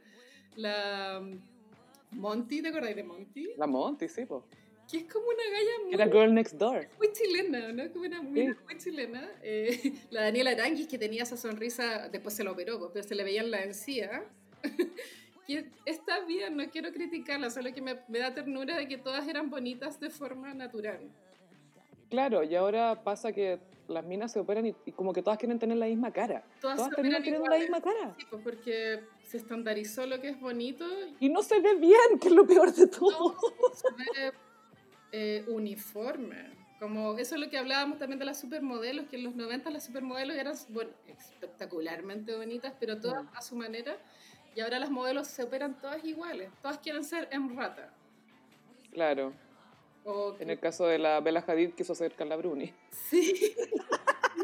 La 0.57 1.21
mm, 1.23 2.19
Monty, 2.19 2.61
¿te 2.61 2.67
acordáis 2.67 2.95
de 2.95 3.03
Monty? 3.03 3.53
La 3.57 3.65
Monty, 3.65 4.07
sí, 4.07 4.25
po. 4.25 4.45
Que 4.91 4.97
es 4.97 5.03
como 5.05 5.25
una 5.25 5.43
galla 5.49 5.83
muy, 5.85 5.93
Era 5.93 6.05
Girl 6.07 6.33
Next 6.33 6.55
Door. 6.55 6.87
muy 6.97 7.11
chilena, 7.13 7.71
¿no? 7.71 7.91
Como 7.93 8.05
una 8.05 8.21
muy, 8.21 8.41
Sí. 8.47 8.53
muy 8.65 8.77
chilena. 8.77 9.31
Eh, 9.41 9.93
la 10.09 10.23
Daniela 10.23 10.51
Aranguis, 10.51 10.87
que 10.87 10.97
tenía 10.97 11.23
esa 11.23 11.37
sonrisa, 11.37 12.09
después 12.09 12.35
se 12.35 12.43
la 12.43 12.51
operó, 12.51 12.77
pues, 12.77 12.91
pero 12.93 13.07
se 13.07 13.15
le 13.15 13.23
veía 13.23 13.41
en 13.41 13.51
la 13.51 13.63
encía. 13.63 14.25
que 15.47 15.65
está 15.85 16.19
bien, 16.25 16.57
no 16.57 16.69
quiero 16.69 16.91
criticarla, 16.91 17.49
solo 17.49 17.73
que 17.73 17.81
me, 17.81 17.99
me 18.09 18.19
da 18.19 18.33
ternura 18.33 18.77
de 18.77 18.87
que 18.87 18.97
todas 18.97 19.27
eran 19.27 19.49
bonitas 19.49 19.99
de 19.99 20.09
forma 20.09 20.53
natural. 20.53 20.99
Claro, 22.09 22.43
y 22.43 22.53
ahora 22.55 23.03
pasa 23.03 23.31
que 23.31 23.59
las 23.87 24.05
minas 24.05 24.33
se 24.33 24.39
operan 24.39 24.65
y, 24.67 24.75
y 24.85 24.91
como 24.91 25.13
que 25.13 25.21
todas 25.21 25.39
quieren 25.39 25.57
tener 25.59 25.77
la 25.77 25.85
misma 25.85 26.11
cara. 26.11 26.43
Todas, 26.59 26.75
Todas 26.77 26.91
terminan 26.95 27.23
teniendo 27.23 27.47
la 27.47 27.57
iguales. 27.57 27.69
misma 27.69 27.81
cara. 27.81 28.15
Sí, 28.19 28.25
pues 28.29 28.41
porque 28.43 28.99
se 29.23 29.37
estandarizó 29.37 30.05
lo 30.05 30.19
que 30.19 30.29
es 30.29 30.39
bonito. 30.39 30.85
Y 31.21 31.29
no 31.29 31.41
se 31.41 31.59
ve 31.61 31.75
bien, 31.75 32.19
que 32.19 32.27
es 32.27 32.33
lo 32.33 32.45
peor 32.45 32.73
de 32.73 32.87
todo. 32.87 33.09
No, 33.09 33.73
se 33.73 33.87
ve 33.93 34.33
eh, 35.11 35.45
uniforme. 35.47 36.61
Como 36.79 37.17
eso 37.17 37.35
es 37.35 37.41
lo 37.41 37.49
que 37.49 37.57
hablábamos 37.57 37.99
también 37.99 38.17
de 38.17 38.25
las 38.25 38.39
supermodelos, 38.39 39.05
que 39.07 39.17
en 39.17 39.23
los 39.23 39.35
90 39.35 39.69
las 39.69 39.85
supermodelos 39.85 40.35
eran 40.35 40.55
bueno, 40.69 40.91
espectacularmente 41.07 42.35
bonitas, 42.35 42.73
pero 42.79 42.99
todas 42.99 43.25
a 43.35 43.41
su 43.41 43.55
manera. 43.55 43.97
Y 44.55 44.61
ahora 44.61 44.79
las 44.79 44.89
modelos 44.89 45.27
se 45.27 45.43
operan 45.43 45.79
todas 45.79 46.03
iguales. 46.03 46.49
Todas 46.61 46.79
quieren 46.79 47.03
ser 47.03 47.29
en 47.31 47.55
rata. 47.55 47.93
Claro. 48.91 49.33
O 50.03 50.35
En 50.39 50.49
el 50.49 50.59
caso 50.59 50.87
de 50.87 50.97
la 50.97 51.19
Bella 51.19 51.43
Hadid 51.45 51.73
quiso 51.73 51.93
ser 51.93 52.13
Carla 52.13 52.35
Bruni. 52.35 52.73
Sí. 52.89 53.55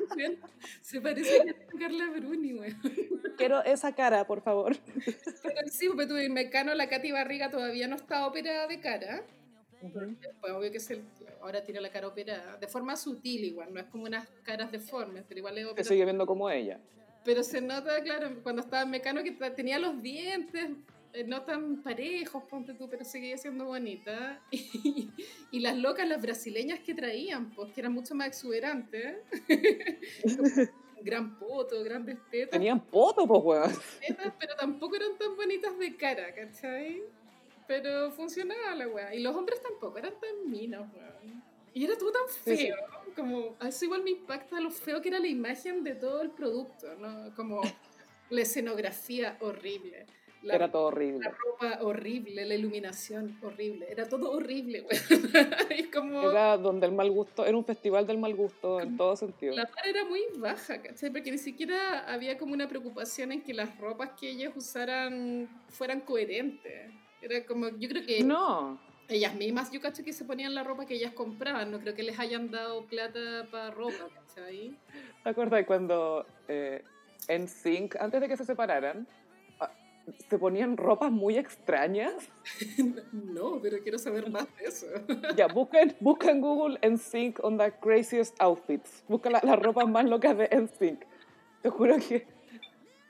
se 0.81 1.01
parece 1.01 1.41
a 1.41 1.77
Carla 1.77 2.09
Bruni, 2.11 2.53
güey. 2.53 2.75
Quiero 3.37 3.63
esa 3.63 3.93
cara, 3.93 4.25
por 4.25 4.41
favor. 4.41 4.75
Pero 5.43 5.67
sí, 5.71 5.87
porque 5.87 6.05
tú 6.05 6.15
en 6.17 6.33
Mecano, 6.33 6.73
la 6.75 6.89
Katy 6.89 7.11
Barriga 7.11 7.49
todavía 7.49 7.87
no 7.87 7.95
está 7.95 8.27
operada 8.27 8.67
de 8.67 8.79
cara. 8.79 9.23
Pues 10.41 10.53
obvio 10.53 10.71
que 10.71 10.79
se, 10.79 11.01
ahora 11.41 11.63
tiene 11.63 11.81
la 11.81 11.89
cara 11.89 12.07
operada. 12.07 12.57
De 12.57 12.67
forma 12.67 12.95
sutil 12.95 13.45
igual, 13.45 13.73
no 13.73 13.79
es 13.79 13.85
como 13.87 14.05
unas 14.05 14.27
caras 14.43 14.71
deformes, 14.71 15.23
pero 15.27 15.39
igual 15.39 15.57
es 15.57 15.65
operada. 15.65 15.87
sigue 15.87 16.03
viendo 16.05 16.25
como 16.25 16.49
ella. 16.49 16.79
Pero 17.23 17.43
se 17.43 17.61
nota, 17.61 18.01
claro, 18.01 18.31
cuando 18.41 18.61
estaba 18.61 18.83
en 18.83 18.89
Mecano 18.89 19.21
que 19.23 19.31
tenía 19.51 19.77
los 19.79 20.01
dientes 20.01 20.69
eh, 21.13 21.23
no 21.23 21.41
tan 21.41 21.81
parejos, 21.81 22.43
ponte 22.43 22.73
tú, 22.73 22.87
pero 22.89 23.03
seguía 23.03 23.37
siendo 23.37 23.65
bonita. 23.65 24.41
Y, 24.51 25.09
y 25.51 25.59
las 25.61 25.77
locas, 25.77 26.07
las 26.07 26.21
brasileñas 26.21 26.79
que 26.81 26.93
traían, 26.93 27.49
pues, 27.51 27.71
que 27.73 27.81
eran 27.81 27.93
mucho 27.93 28.13
más 28.15 28.27
exuberantes. 28.27 29.17
Gran 31.01 31.37
poto, 31.37 31.83
grandes 31.83 32.17
tetas, 32.31 32.51
Tenían 32.51 32.79
poto, 32.79 33.25
pues, 33.27 33.41
weón. 33.43 33.71
tetas, 34.05 34.33
pero 34.39 34.55
tampoco 34.55 34.95
eran 34.95 35.17
tan 35.17 35.35
bonitas 35.35 35.77
de 35.77 35.95
cara, 35.95 36.33
¿cachai? 36.33 37.01
Pero 37.67 38.11
funcionaba 38.11 38.75
la 38.75 38.87
weá. 38.87 39.13
Y 39.13 39.19
los 39.21 39.35
hombres 39.35 39.61
tampoco 39.61 39.97
eran 39.97 40.13
tan 40.19 40.49
minos, 40.49 40.87
weón. 40.95 41.43
Y 41.73 41.83
era 41.85 41.97
todo 41.97 42.11
tan 42.11 42.21
Sí, 42.27 42.57
sí. 42.57 42.67
feo, 42.67 42.75
como, 43.15 43.55
eso 43.61 43.85
igual 43.85 44.03
me 44.03 44.11
impacta 44.11 44.59
lo 44.59 44.71
feo 44.71 45.01
que 45.01 45.09
era 45.09 45.19
la 45.19 45.27
imagen 45.27 45.83
de 45.83 45.93
todo 45.95 46.21
el 46.21 46.31
producto, 46.31 46.95
¿no? 46.95 47.35
Como 47.35 47.61
la 48.29 48.41
escenografía 48.41 49.37
horrible, 49.41 50.05
la, 50.41 50.55
Era 50.55 50.71
todo 50.71 50.83
la 50.83 50.87
horrible. 50.87 51.29
ropa 51.29 51.79
horrible, 51.81 52.45
la 52.45 52.55
iluminación 52.55 53.37
horrible, 53.43 53.87
era 53.91 54.07
todo 54.07 54.31
horrible, 54.31 54.81
weón. 54.81 54.89
y 55.77 55.83
como... 55.85 56.31
Era 56.31 56.57
donde 56.57 56.87
el 56.87 56.93
mal 56.93 57.11
gusto, 57.11 57.45
era 57.45 57.55
un 57.57 57.65
festival 57.65 58.07
del 58.07 58.17
mal 58.17 58.33
gusto 58.33 58.79
en 58.79 58.97
todo 58.97 59.15
sentido. 59.15 59.53
La 59.55 59.65
par 59.67 59.87
era 59.87 60.03
muy 60.05 60.21
baja, 60.37 60.81
¿cachai? 60.81 61.11
Porque 61.11 61.31
ni 61.31 61.37
siquiera 61.37 62.11
había 62.11 62.37
como 62.39 62.53
una 62.53 62.67
preocupación 62.67 63.31
en 63.33 63.43
que 63.43 63.53
las 63.53 63.77
ropas 63.77 64.11
que 64.19 64.29
ellas 64.29 64.53
usaran 64.55 65.47
fueran 65.69 66.01
coherentes. 66.01 66.91
Era 67.29 67.45
como, 67.45 67.67
yo 67.69 67.89
creo 67.89 68.05
que 68.05 68.23
No, 68.23 68.79
ellas 69.09 69.35
mismas, 69.35 69.69
yo 69.71 69.81
cacho 69.81 70.03
que 70.03 70.13
se 70.13 70.23
ponían 70.23 70.55
la 70.55 70.63
ropa 70.63 70.85
que 70.85 70.93
ellas 70.95 71.11
compraban, 71.13 71.71
no 71.71 71.79
creo 71.79 71.93
que 71.93 72.03
les 72.03 72.17
hayan 72.19 72.49
dado 72.51 72.85
plata 72.85 73.45
para 73.51 73.69
ropa, 73.71 74.07
¿cachai? 74.15 74.73
¿te 75.23 75.29
acuerdas 75.29 75.65
cuando 75.65 76.25
eh, 76.47 76.83
en 77.27 77.47
Sync, 77.49 77.95
antes 77.97 78.21
de 78.21 78.27
que 78.29 78.37
se 78.37 78.45
separaran, 78.45 79.05
ah, 79.59 79.69
se 80.29 80.37
ponían 80.39 80.77
ropas 80.77 81.11
muy 81.11 81.37
extrañas? 81.37 82.13
No, 83.11 83.59
pero 83.61 83.77
quiero 83.83 83.97
saber 83.99 84.29
más 84.29 84.47
de 84.57 84.65
eso. 84.65 84.85
Ya, 85.35 85.47
busca, 85.47 85.79
busca 85.99 86.31
en 86.31 86.39
Google 86.41 86.79
NSYNC 86.81 87.43
on 87.43 87.57
the 87.57 87.71
craziest 87.81 88.35
outfits. 88.41 89.03
Busca 89.09 89.29
la- 89.29 89.41
las 89.43 89.59
ropas 89.59 89.87
más 89.87 90.05
locas 90.05 90.37
de 90.37 90.47
NSYNC. 90.49 91.05
Te 91.61 91.69
juro 91.69 91.97
que 91.97 92.25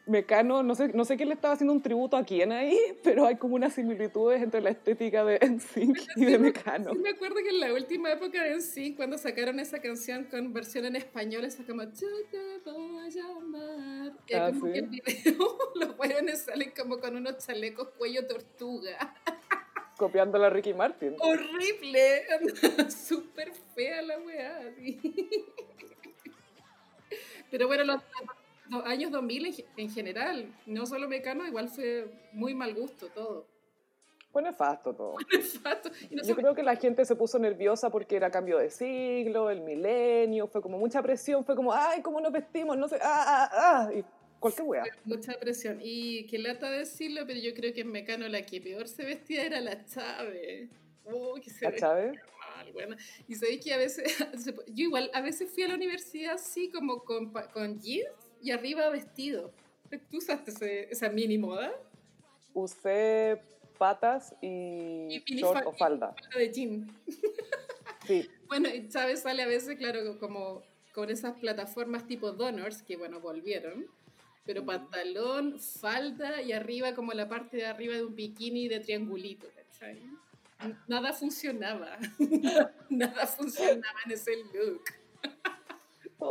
Mecano, 0.08 0.64
no 0.64 0.74
sé, 0.76 0.88
no 0.94 1.04
sé 1.06 1.18
quién 1.18 1.30
le 1.30 1.36
estaba 1.36 1.54
haciendo 1.54 1.74
un 1.74 1.82
tributo 1.82 2.16
a 2.18 2.24
quién 2.24 2.52
ahí, 2.52 2.78
pero 3.04 3.26
hay 3.26 3.36
como 3.36 3.56
unas 3.56 3.74
similitudes 3.74 4.42
entre 4.42 4.62
la 4.62 4.70
estética 4.70 5.24
de 5.26 5.38
NSYNC 5.40 5.98
y 6.16 6.26
de 6.26 6.40
Mecano. 6.40 6.94
Sí, 6.94 7.00
me 7.00 7.10
acuerdo 7.10 7.36
que 7.36 7.50
en 7.50 7.60
la 7.60 7.74
última 7.74 8.12
época 8.12 8.42
de 8.44 8.62
sí, 8.62 8.96
cuando 8.96 9.18
sacaron 9.18 9.60
esa 9.60 9.80
canción 9.80 10.26
con 10.26 10.54
versión 10.54 10.86
en 10.86 10.96
español, 10.96 11.44
esa 11.46 11.64
como 11.66 11.84
Yo 11.84 12.08
te 12.32 12.72
voy 12.72 13.06
a 13.06 13.10
llamar. 13.10 14.14
Y 14.28 14.34
Ah, 14.34 14.52
como 14.54 14.68
sí. 14.68 14.74
que 14.74 14.80
el 14.80 14.88
video, 14.88 15.58
los 15.76 15.98
weones 16.00 16.44
salen 16.44 16.72
como 16.78 17.00
con 17.00 17.16
unos 17.16 17.46
chalecos 17.46 17.90
cuello 17.98 18.26
tortuga. 18.26 19.14
Copiando 19.98 20.42
a 20.44 20.50
Ricky 20.50 20.74
Martin. 20.74 21.16
Horrible, 21.20 22.24
súper 22.90 23.52
fea 23.76 24.02
la 24.04 24.20
weá. 24.20 24.74
Pero 27.50 27.68
bueno, 27.68 27.84
los 27.84 28.02
años 28.86 29.12
2000 29.12 29.46
en, 29.48 29.54
ge- 29.54 29.66
en 29.78 29.90
general, 29.90 30.54
no 30.66 30.86
solo 30.86 31.08
Mecano, 31.08 31.46
igual 31.48 31.70
fue 31.70 32.08
muy 32.34 32.54
mal 32.54 32.74
gusto 32.74 33.08
todo. 33.08 33.46
Fue 34.32 34.42
nefasto 34.42 34.94
todo. 34.94 35.16
Nefasto. 35.32 35.90
Y 36.12 36.16
no 36.16 36.22
Yo 36.24 36.36
sé- 36.36 36.36
creo 36.36 36.54
que 36.54 36.62
la 36.64 36.76
gente 36.76 37.06
se 37.06 37.16
puso 37.16 37.40
nerviosa 37.40 37.90
porque 37.90 38.16
era 38.18 38.30
cambio 38.30 38.58
de 38.60 38.70
siglo, 38.70 39.50
el 39.50 39.62
milenio, 39.62 40.48
fue 40.48 40.62
como 40.62 40.78
mucha 40.78 41.02
presión, 41.02 41.44
fue 41.46 41.56
como, 41.56 41.74
ay, 41.74 42.02
¿cómo 42.02 42.20
nos 42.22 42.32
vestimos? 42.32 42.78
No 42.78 42.88
sé, 42.88 42.98
ah, 43.02 43.50
ah, 43.50 43.50
ah, 43.52 43.94
y 43.94 44.04
cualquier 44.40 44.68
wea. 44.68 44.84
Mucha 45.06 45.34
presión. 45.40 45.80
Y 45.82 46.26
qué 46.28 46.38
lata 46.38 46.70
decirlo, 46.70 47.26
pero 47.26 47.40
yo 47.40 47.54
creo 47.54 47.74
que 47.74 47.82
en 47.82 47.92
Mecano 47.92 48.28
la 48.28 48.46
que 48.46 48.62
peor 48.62 48.88
se 48.88 49.06
vestía 49.06 49.46
era 49.46 49.60
la 49.62 49.84
Chave. 49.86 50.68
Oh, 51.06 51.36
que 51.36 51.50
se 51.50 51.66
¿A 51.66 51.70
vestía 51.72 51.88
Chávez? 51.90 52.16
mal, 52.56 52.72
buena. 52.74 52.98
Y 53.30 53.36
sabéis 53.36 53.64
que 53.64 53.74
a 53.74 53.78
veces, 53.78 54.04
se 54.38 54.52
yo 54.54 54.84
igual, 54.84 55.10
a 55.14 55.22
veces 55.22 55.50
fui 55.52 55.64
a 55.64 55.70
la 55.70 55.76
universidad 55.76 56.34
así 56.36 56.70
como 56.70 57.04
con, 57.04 57.32
con 57.54 57.80
jeans 57.80 58.10
y 58.42 58.52
arriba 58.52 58.90
vestido. 58.90 59.52
¿Tú 60.10 60.18
usaste 60.18 60.52
ese- 60.52 60.92
esa 60.92 61.10
mini 61.10 61.38
moda? 61.38 61.72
Usé 62.54 63.42
patas 63.78 64.34
y, 64.42 65.22
Y 65.26 65.36
short 65.40 65.66
o 65.66 65.72
falda. 65.74 66.16
La 66.34 66.40
de 66.40 66.52
jean. 66.52 66.88
Sí, 68.06 68.28
Bueno, 68.48 68.70
y 68.70 68.88
Chávez 68.90 69.22
sale 69.22 69.44
a 69.44 69.48
veces, 69.48 69.78
claro, 69.78 70.18
como 70.20 70.64
con 70.94 71.10
esas 71.10 71.38
plataformas 71.38 72.08
tipo 72.08 72.32
Donors, 72.32 72.82
que 72.82 72.96
bueno, 72.98 73.20
volvieron. 73.20 73.86
Pero 74.46 74.66
pantalón, 74.66 75.60
falda 75.60 76.42
y 76.42 76.54
arriba 76.54 76.96
como 76.96 77.12
la 77.12 77.28
parte 77.28 77.58
de 77.58 77.66
arriba 77.66 77.96
de 77.96 78.06
un 78.06 78.16
bikini 78.16 78.70
de 78.70 78.80
triangulito, 78.80 79.46
¿cachai? 79.54 80.02
Nada 80.88 81.12
funcionaba. 81.12 81.98
Nada 82.90 83.28
funcionaba 83.28 84.00
en 84.06 84.12
ese 84.14 84.32
look. 84.54 84.84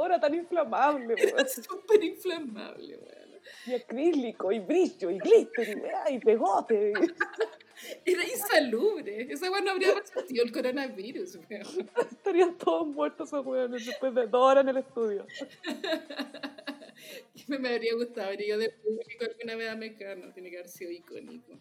Era 0.04 0.20
tan 0.20 0.34
inflamable, 0.34 1.14
weón. 1.34 1.48
súper 1.48 2.04
inflamable, 2.04 2.98
weón. 2.98 3.40
y 3.66 3.74
acrílico, 3.74 4.52
y 4.52 4.58
brillo, 4.58 5.10
y 5.10 5.18
glitter, 5.18 5.82
y, 6.10 6.14
y 6.14 6.18
pegote. 6.18 6.92
Era 8.04 8.22
insalubre. 8.24 9.30
Esa 9.30 9.50
weón 9.50 9.64
no 9.64 9.72
habría 9.72 9.94
resistido 9.94 10.44
el 10.44 10.52
coronavirus, 10.52 11.36
weón. 11.36 11.88
Estarían 12.10 12.56
todos 12.56 12.86
muertos 12.86 13.28
esos 13.28 13.44
weones 13.44 13.84
después 13.86 14.14
de 14.14 14.26
dos 14.26 14.42
horas 14.42 14.64
en 14.64 14.68
el 14.70 14.76
estudio. 14.78 15.26
Me, 17.46 17.56
habría 17.56 17.94
gustado 17.94 18.28
haber 18.28 18.40
ido 18.40 18.58
de 18.58 18.70
público 18.70 19.24
alguna 19.30 19.56
vez 19.56 19.68
a 19.68 19.76
Mecano. 19.76 20.32
Tiene 20.32 20.50
que 20.50 20.58
haber 20.58 20.68
sido 20.68 20.90
icónico. 20.90 21.58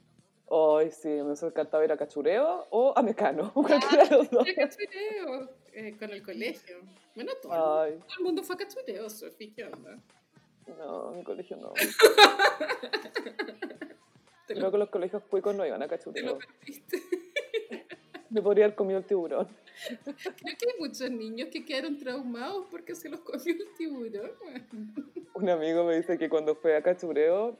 Ay, 0.49 0.91
sí, 0.91 1.09
me 1.09 1.33
encantado 1.33 1.83
ir 1.83 1.91
a 1.91 1.97
Cachureo 1.97 2.67
o 2.69 2.93
a 2.95 3.01
Mecano. 3.01 3.51
Fui 3.51 3.71
a 3.73 3.79
cachureo 4.55 5.49
eh, 5.75 5.95
con 5.99 6.09
el 6.11 6.23
colegio. 6.23 6.77
Bueno, 7.15 7.33
todo, 7.41 7.81
Ay, 7.81 7.99
todo 7.99 8.17
el 8.17 8.23
mundo 8.23 8.43
fue 8.43 8.55
a 8.55 8.59
cachureo, 8.59 9.09
Sofi, 9.09 9.51
¿qué 9.51 9.65
onda? 9.65 9.99
no, 10.77 11.11
mi 11.11 11.21
colegio 11.23 11.57
no. 11.57 11.73
Te 14.47 14.53
Creo 14.53 14.65
lo, 14.67 14.71
que 14.71 14.77
los 14.77 14.89
colegios 14.89 15.23
cuicos 15.23 15.53
no 15.55 15.65
iban 15.65 15.81
a 15.83 15.87
te 15.87 16.21
lo 16.21 16.37
perdiste. 16.37 17.01
Me 18.29 18.41
podría 18.41 18.65
haber 18.65 18.75
comido 18.75 18.99
el 18.99 19.05
tiburón. 19.05 19.47
Creo 20.03 20.15
que 20.57 20.69
hay 20.69 20.79
muchos 20.79 21.11
niños 21.11 21.49
que 21.51 21.65
quedaron 21.65 21.97
traumados 21.97 22.67
porque 22.71 22.95
se 22.95 23.09
los 23.09 23.19
comió 23.21 23.53
el 23.53 23.73
tiburón. 23.77 24.31
Un 25.33 25.49
amigo 25.49 25.83
me 25.83 25.97
dice 25.97 26.17
que 26.17 26.29
cuando 26.29 26.55
fue 26.55 26.75
a 26.75 26.81
Cachureo 26.81 27.57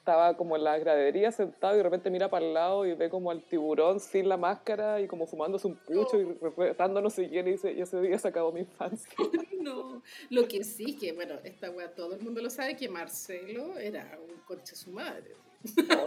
estaba 0.00 0.34
como 0.34 0.56
en 0.56 0.64
la 0.64 0.78
gradería 0.78 1.30
sentado 1.30 1.74
y 1.74 1.76
de 1.76 1.82
repente 1.82 2.08
mira 2.08 2.30
para 2.30 2.44
el 2.44 2.54
lado 2.54 2.86
y 2.86 2.94
ve 2.94 3.10
como 3.10 3.30
al 3.30 3.42
tiburón 3.42 4.00
sin 4.00 4.30
la 4.30 4.38
máscara 4.38 4.98
y 5.00 5.06
como 5.06 5.26
fumándose 5.26 5.66
un 5.66 5.76
pucho 5.76 6.18
y 6.18 6.24
retando 6.56 7.02
no 7.02 7.10
sé 7.10 7.28
quién 7.28 7.46
y 7.46 7.52
dice, 7.52 7.72
y 7.72 7.82
ese 7.82 8.00
día 8.00 8.18
se 8.18 8.28
acabó 8.28 8.50
mi 8.52 8.60
infancia. 8.60 9.12
No, 9.60 10.02
lo 10.30 10.48
que 10.48 10.64
sí, 10.64 10.96
que 10.96 11.12
bueno, 11.12 11.34
esta 11.44 11.70
weá 11.70 11.94
todo 11.94 12.14
el 12.14 12.22
mundo 12.22 12.40
lo 12.40 12.48
sabe, 12.48 12.76
que 12.76 12.88
Marcelo 12.88 13.76
era 13.76 14.18
un 14.26 14.40
conche 14.46 14.74
su 14.74 14.90
madre. 14.90 15.34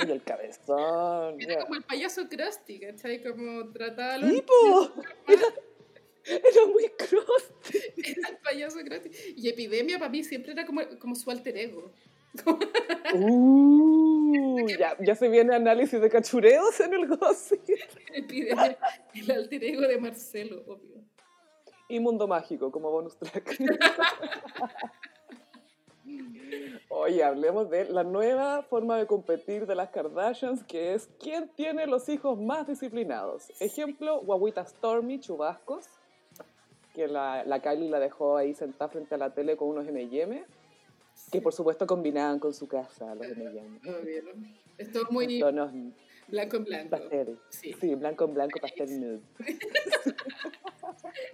Oye, 0.02 0.12
el 0.12 0.24
cabezón. 0.24 1.40
Era 1.40 1.62
como 1.62 1.76
el 1.76 1.84
payaso 1.84 2.28
Krusty, 2.28 2.80
¿cachai? 2.80 3.22
Como 3.22 3.72
trataba 3.72 4.16
a 4.16 4.18
los 4.18 4.32
¡Sí, 4.32 4.42
po! 4.42 4.92
Era, 6.26 6.66
muy 6.66 6.90
cross. 6.98 7.54
Era 7.98 8.30
el 8.30 8.38
payaso 8.38 8.80
Krusty. 8.80 9.12
Y 9.38 9.50
Epidemia 9.50 10.00
para 10.00 10.10
mí 10.10 10.24
siempre 10.24 10.54
era 10.54 10.66
como, 10.66 10.82
como 10.98 11.14
su 11.14 11.30
alter 11.30 11.56
ego. 11.56 11.92
Uh, 13.14 14.68
ya, 14.68 14.98
ya 15.00 15.16
se 15.16 15.30
viene 15.30 15.56
análisis 15.56 16.02
de 16.02 16.10
cachureos 16.10 16.80
en 16.80 16.94
el 16.94 17.08
gossip. 17.08 17.62
El 19.14 19.32
alter 19.32 19.64
ego 19.64 19.82
de 19.82 19.98
Marcelo, 20.00 20.64
obvio. 20.68 21.04
Y 21.90 22.00
Mundo 22.00 22.28
Mágico 22.28 22.72
como 22.72 22.90
bonus 22.90 23.18
track. 23.18 23.60
Oye, 26.90 27.24
hablemos 27.24 27.70
de 27.70 27.86
la 27.86 28.04
nueva 28.04 28.62
forma 28.64 28.98
de 28.98 29.08
competir 29.08 29.66
de 29.66 29.76
las 29.76 29.90
Kardashians, 29.90 30.64
que 30.64 30.94
es 30.94 31.10
quién 31.20 31.50
tiene 31.56 31.88
los 31.88 32.08
hijos 32.08 32.40
más 32.40 32.68
disciplinados. 32.68 33.52
Ejemplo, 33.60 34.22
guaguita 34.22 34.66
Stormy, 34.66 35.20
chubascos, 35.20 35.86
que 36.94 37.08
la, 37.08 37.44
la 37.46 37.62
Kylie 37.62 37.90
la 37.90 38.00
dejó 38.00 38.38
ahí 38.38 38.54
sentada 38.54 38.90
frente 38.90 39.16
a 39.16 39.18
la 39.18 39.34
tele 39.34 39.58
con 39.58 39.70
unos 39.70 39.88
M&M, 39.88 40.46
que 41.32 41.42
por 41.42 41.54
supuesto 41.54 41.86
combinaban 41.88 42.40
con 42.40 42.54
su 42.54 42.68
casa 42.68 43.16
los 43.16 43.28
M&M. 43.28 43.80
Obvio. 43.90 44.24
Esto 44.78 45.04
es 45.04 45.12
muy 45.12 45.40
Tonos 45.40 45.72
blanco 46.28 46.58
en 46.58 46.64
blanco. 46.64 46.90
pastel. 46.90 47.40
Sí. 47.50 47.76
Sí, 47.80 47.96
blanco 47.96 48.26
en 48.26 48.34
blanco, 48.34 48.60
pastel 48.60 49.00
nude. 49.00 49.22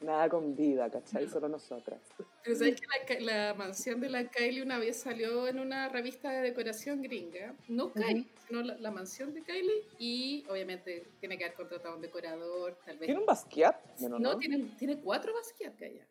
Nada 0.00 0.28
con 0.28 0.54
vida, 0.56 0.90
¿cachai? 0.90 1.28
Solo 1.28 1.48
nosotras. 1.48 2.00
Pero 2.42 2.56
sabes 2.56 2.80
que 3.06 3.20
la, 3.20 3.48
la 3.48 3.54
mansión 3.54 4.00
de 4.00 4.08
la 4.08 4.28
Kylie 4.28 4.62
una 4.62 4.78
vez 4.78 4.96
salió 4.98 5.46
en 5.48 5.58
una 5.60 5.88
revista 5.88 6.30
de 6.30 6.40
decoración 6.42 7.02
gringa. 7.02 7.54
No 7.68 7.92
Kylie, 7.92 8.26
sino 8.46 8.62
la, 8.62 8.76
la 8.78 8.90
mansión 8.90 9.32
de 9.34 9.42
Kylie. 9.42 9.84
Y 9.98 10.44
obviamente 10.48 11.06
tiene 11.20 11.36
que 11.38 11.44
haber 11.44 11.56
contratado 11.56 11.94
a 11.94 11.96
un 11.96 12.02
decorador, 12.02 12.78
tal 12.84 12.98
vez. 12.98 13.06
¿Tiene 13.06 13.20
un 13.20 13.26
Basquiat? 13.26 13.76
Bueno, 14.00 14.18
No, 14.18 14.32
¿no? 14.32 14.38
tiene, 14.38 14.58
tiene 14.78 14.98
cuatro 15.00 15.32
Basquiat 15.34 15.80
allá. 15.82 16.06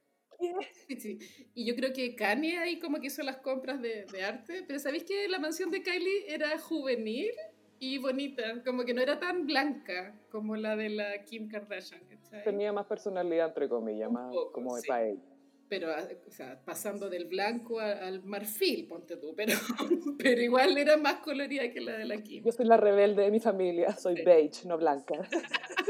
Sí, 0.87 0.95
sí. 0.99 1.19
Y 1.53 1.65
yo 1.65 1.75
creo 1.75 1.93
que 1.93 2.15
Kanye 2.15 2.57
ahí 2.59 2.79
como 2.79 2.99
que 2.99 3.07
hizo 3.07 3.23
las 3.23 3.37
compras 3.37 3.81
de, 3.81 4.05
de 4.11 4.23
arte. 4.23 4.63
Pero 4.67 4.79
¿sabéis 4.79 5.03
que 5.03 5.27
la 5.27 5.39
mansión 5.39 5.71
de 5.71 5.81
Kylie 5.81 6.25
era 6.33 6.57
juvenil 6.59 7.31
y 7.79 7.97
bonita? 7.97 8.63
Como 8.63 8.83
que 8.85 8.93
no 8.93 9.01
era 9.01 9.19
tan 9.19 9.45
blanca 9.45 10.15
como 10.29 10.55
la 10.55 10.75
de 10.75 10.89
la 10.89 11.23
Kim 11.23 11.47
Kardashian. 11.49 12.01
¿cachai? 12.07 12.43
Tenía 12.43 12.71
más 12.73 12.85
personalidad, 12.85 13.47
entre 13.49 13.67
comillas, 13.69 14.11
más 14.11 14.31
poco, 14.33 14.51
como 14.51 14.75
de 14.75 14.81
sí. 14.81 14.87
pa' 14.87 15.03
ella. 15.03 15.21
pero 15.67 15.89
ah, 15.91 16.07
o 16.27 16.31
sea, 16.31 16.59
pasando 16.63 17.09
del 17.09 17.25
blanco 17.25 17.79
a- 17.79 17.93
al 18.07 18.23
marfil, 18.23 18.87
ponte 18.87 19.17
tú, 19.17 19.33
pero, 19.35 19.53
pero 20.19 20.41
igual 20.41 20.77
era 20.77 20.95
más 20.97 21.15
colorida 21.15 21.69
que 21.71 21.81
la 21.81 21.97
de 21.97 22.05
la 22.05 22.17
Kim. 22.21 22.43
Yo 22.43 22.51
soy 22.51 22.65
la 22.65 22.77
rebelde 22.77 23.23
de 23.23 23.31
mi 23.31 23.39
familia, 23.39 23.95
soy 23.97 24.21
beige, 24.23 24.67
no 24.67 24.77
blanca. 24.77 25.27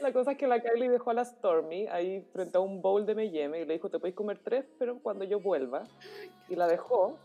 La 0.00 0.12
cosa 0.12 0.32
es 0.32 0.38
que 0.38 0.46
la 0.46 0.60
Kylie 0.60 0.88
dejó 0.88 1.10
a 1.10 1.14
la 1.14 1.24
Stormy 1.24 1.86
ahí 1.88 2.22
frente 2.32 2.56
a 2.58 2.60
un 2.60 2.80
bowl 2.80 3.06
de 3.06 3.12
M&M 3.12 3.60
y 3.60 3.64
le 3.64 3.74
dijo, 3.74 3.88
te 3.88 3.98
podéis 3.98 4.14
comer 4.14 4.38
tres, 4.38 4.64
pero 4.78 4.98
cuando 4.98 5.24
yo 5.24 5.40
vuelva. 5.40 5.84
Y 6.48 6.56
la 6.56 6.66
dejó. 6.66 7.16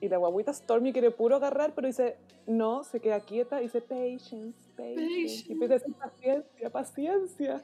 Y 0.00 0.08
la 0.08 0.16
guaguita 0.16 0.52
Stormy 0.52 0.92
quiere 0.92 1.10
puro 1.10 1.36
agarrar, 1.36 1.74
pero 1.74 1.86
dice, 1.86 2.16
no, 2.46 2.82
se 2.82 3.00
queda 3.00 3.20
quieta 3.20 3.60
y 3.60 3.64
dice, 3.64 3.80
patience, 3.80 4.58
patience. 4.76 5.44
Y 5.48 5.52
empieza 5.52 5.74
a 5.74 5.78
decir, 5.78 5.94
paciencia, 5.94 6.70
paciencia. 6.70 7.62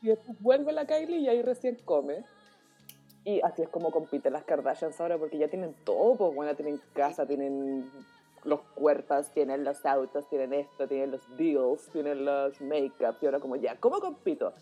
Y 0.00 0.08
después 0.08 0.40
vuelve 0.40 0.72
la 0.72 0.86
Kylie 0.86 1.18
y 1.18 1.28
ahí 1.28 1.42
recién 1.42 1.76
come. 1.84 2.24
Y 3.24 3.40
así 3.40 3.62
es 3.62 3.68
como 3.68 3.90
compiten 3.90 4.32
las 4.32 4.44
Kardashians 4.44 5.00
ahora, 5.00 5.18
porque 5.18 5.38
ya 5.38 5.48
tienen 5.48 5.74
todo, 5.84 6.16
pues 6.16 6.34
bueno, 6.34 6.54
tienen 6.54 6.80
casa, 6.94 7.26
tienen 7.26 7.90
los 8.44 8.60
cuerpos, 8.74 9.30
tienen 9.32 9.64
los 9.64 9.84
autos, 9.86 10.28
tienen 10.28 10.52
esto, 10.54 10.86
tienen 10.88 11.10
los 11.10 11.22
deals, 11.36 11.88
tienen 11.92 12.24
los 12.24 12.60
make-up, 12.60 13.16
y 13.20 13.26
ahora 13.26 13.40
como 13.40 13.56
ya, 13.56 13.76
¿cómo 13.76 14.00
compito? 14.00 14.52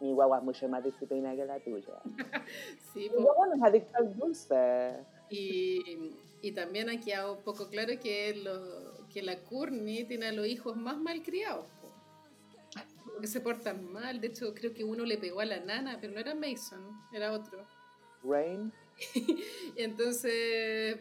Mi 0.00 0.12
guagua 0.12 0.38
es 0.38 0.44
mucho 0.44 0.68
más 0.68 0.82
disciplinada 0.84 1.36
que 1.36 1.44
la 1.44 1.60
tuya. 1.60 2.00
Sí, 2.92 3.10
Mi 3.16 3.22
guagua 3.22 3.46
no 3.48 3.54
es 3.54 3.62
adicta 3.62 3.98
al 3.98 4.16
dulce. 4.16 4.94
y, 5.30 6.12
y 6.42 6.52
también 6.52 6.90
aquí 6.90 7.12
hago 7.12 7.32
un 7.34 7.42
poco 7.42 7.68
claro 7.68 7.92
que, 8.02 8.34
lo, 8.36 9.06
que 9.08 9.22
la 9.22 9.38
Courtney 9.44 10.04
tiene 10.04 10.26
a 10.26 10.32
los 10.32 10.46
hijos 10.46 10.76
más 10.76 10.98
malcriados. 10.98 11.66
Como 13.04 13.18
que 13.20 13.26
se 13.28 13.40
portan 13.40 13.90
mal, 13.92 14.20
de 14.20 14.26
hecho 14.26 14.52
creo 14.54 14.74
que 14.74 14.84
uno 14.84 15.04
le 15.04 15.16
pegó 15.16 15.40
a 15.40 15.44
la 15.46 15.60
nana, 15.60 15.98
pero 16.00 16.12
no 16.12 16.20
era 16.20 16.34
Mason, 16.34 16.82
era 17.12 17.32
otro. 17.32 17.64
Rain. 18.22 18.72
Entonces, 19.76 20.98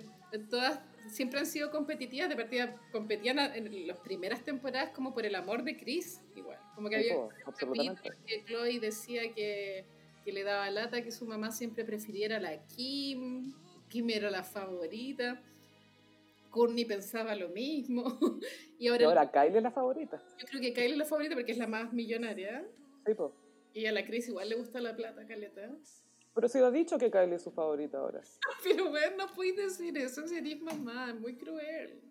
todas 0.49 0.79
siempre 1.08 1.39
han 1.39 1.45
sido 1.45 1.72
competitivas, 1.72 2.30
de 2.30 2.36
partida 2.36 2.76
competían 2.91 3.39
en 3.39 3.88
las 3.88 3.99
primeras 3.99 4.43
temporadas 4.43 4.91
como 4.91 5.14
por 5.14 5.26
el 5.26 5.36
amor 5.36 5.64
de 5.64 5.78
Chris, 5.78 6.22
igual. 6.36 6.60
Como 6.76 6.89
que 6.89 6.95
había 6.97 7.14
Tipo, 7.14 7.30
absolutamente. 7.45 8.12
que 8.26 8.43
Chloe 8.45 8.80
decía 8.80 9.32
que, 9.34 9.86
que 10.24 10.32
le 10.32 10.43
daba 10.43 10.70
lata 10.72 11.01
que 11.04 11.12
su 11.12 11.26
mamá 11.26 11.51
siempre 11.51 11.84
prefiriera 11.86 12.38
a 12.38 12.39
la 12.39 12.66
Kim, 12.68 13.54
Kim 13.89 14.10
era 14.10 14.32
la 14.32 14.43
favorita, 14.43 15.41
Courtney 16.49 16.86
pensaba 16.86 17.36
lo 17.36 17.49
mismo, 17.49 18.20
y 18.80 18.86
Y 18.86 18.88
ahora, 18.89 19.06
ahora 19.08 19.32
Kylie 19.32 19.58
es 19.58 19.64
la 19.64 19.72
favorita. 19.72 20.22
yo 20.38 20.45
creo 20.47 20.62
que 20.62 20.74
Kylie 20.74 20.91
es 20.91 20.97
la 20.97 21.06
favorita 21.06 21.36
porque 21.36 21.51
es 21.51 21.58
la 21.58 21.68
más 21.68 21.93
millonaria, 21.93 22.66
Sí, 23.06 23.14
po. 23.16 23.36
y 23.74 23.86
a 23.86 23.91
la 23.91 24.06
Chris 24.06 24.28
igual 24.30 24.49
le 24.49 24.56
gusta 24.56 24.80
la 24.82 24.95
plata, 24.95 25.26
caleta. 25.26 25.70
Pero 26.34 26.47
sí 26.47 26.57
ha 26.59 26.71
dicho 26.71 26.97
que 26.97 27.11
Kylie 27.11 27.36
es 27.36 27.43
su 27.43 27.51
favorita 27.51 27.99
ahora. 27.99 28.21
Pero 28.63 28.89
bueno, 28.89 29.17
no 29.17 29.34
puedes 29.34 29.55
decir 29.55 29.97
eso 29.97 30.27
si 30.27 30.36
eres 30.36 30.61
mamá, 30.61 31.09
es 31.09 31.19
muy 31.19 31.36
cruel. 31.36 32.01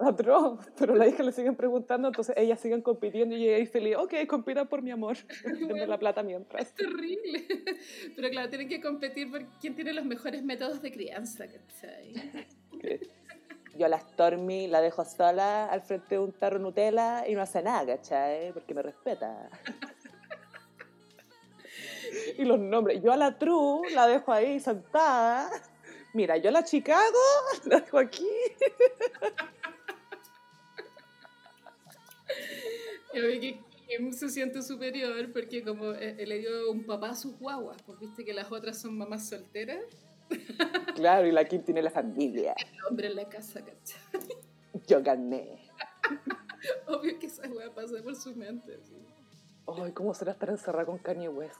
Atroz, 0.00 0.60
pero 0.78 0.94
la 0.94 1.08
hija 1.08 1.24
le 1.24 1.32
siguen 1.32 1.56
preguntando, 1.56 2.06
entonces 2.06 2.32
ellas 2.38 2.60
siguen 2.60 2.82
compitiendo 2.82 3.34
y 3.34 3.48
ella 3.48 3.68
feliz, 3.68 3.96
ok, 3.96 4.14
compitan 4.28 4.68
por 4.68 4.80
mi 4.80 4.92
amor, 4.92 5.16
denme 5.44 5.88
la 5.88 5.98
plata 5.98 6.22
mientras. 6.22 6.62
Es 6.62 6.74
terrible. 6.74 7.44
Pero 8.14 8.30
claro, 8.30 8.48
tienen 8.48 8.68
que 8.68 8.80
competir 8.80 9.28
por 9.28 9.44
quién 9.60 9.74
tiene 9.74 9.92
los 9.92 10.04
mejores 10.04 10.44
métodos 10.44 10.80
de 10.82 10.92
crianza, 10.92 11.46
¿cachai? 11.48 12.14
Yo 13.76 13.86
a 13.86 13.88
la 13.88 13.98
Stormy 13.98 14.68
la 14.68 14.80
dejo 14.80 15.04
sola 15.04 15.66
al 15.66 15.82
frente 15.82 16.14
de 16.14 16.20
un 16.20 16.32
tarro 16.32 16.60
Nutella 16.60 17.26
y 17.26 17.34
no 17.34 17.42
hace 17.42 17.60
nada, 17.60 17.96
¿cachai? 17.96 18.52
Porque 18.52 18.74
me 18.74 18.82
respeta. 18.82 19.50
Y 22.38 22.44
los 22.44 22.58
nombres, 22.58 23.02
yo 23.02 23.12
a 23.12 23.16
la 23.16 23.36
True 23.38 23.90
la 23.92 24.06
dejo 24.06 24.32
ahí 24.32 24.58
sentada. 24.60 25.50
Mira, 26.14 26.36
yo 26.38 26.48
a 26.48 26.52
la 26.52 26.64
Chicago 26.64 27.18
la 27.66 27.80
dejo 27.80 27.98
aquí. 27.98 28.26
Yo 33.14 33.26
vi 33.26 33.40
que 33.40 33.60
Kim 33.88 34.12
se 34.12 34.28
siente 34.28 34.62
superior 34.62 35.32
porque 35.32 35.62
como 35.62 35.92
eh, 35.92 36.16
eh, 36.18 36.26
le 36.26 36.38
dio 36.38 36.70
un 36.70 36.84
papá 36.84 37.10
a 37.10 37.14
sus 37.16 37.38
guaguas, 37.38 37.76
pues 37.84 37.98
viste 37.98 38.24
que 38.24 38.32
las 38.32 38.50
otras 38.52 38.78
son 38.80 38.96
mamás 38.96 39.28
solteras, 39.28 39.82
Claro, 40.94 41.26
y 41.26 41.32
la 41.32 41.44
Kim 41.44 41.62
tiene 41.62 41.80
la 41.80 41.90
familia. 41.90 42.54
el 42.58 42.84
hombre 42.84 43.06
en 43.08 43.16
la 43.16 43.28
casa, 43.28 43.64
¿cachai? 43.64 44.36
Yo 44.86 45.02
gané. 45.02 45.58
Obvio 46.86 47.18
que 47.18 47.26
esa 47.26 47.48
hueá 47.48 47.72
pasa 47.74 48.02
por 48.02 48.14
su 48.14 48.34
mente. 48.36 48.78
Ay, 49.66 49.92
¿cómo 49.92 50.12
será 50.12 50.32
estar 50.32 50.50
encerrada 50.50 50.84
con 50.84 50.98
Kanye 50.98 51.28
West? 51.30 51.58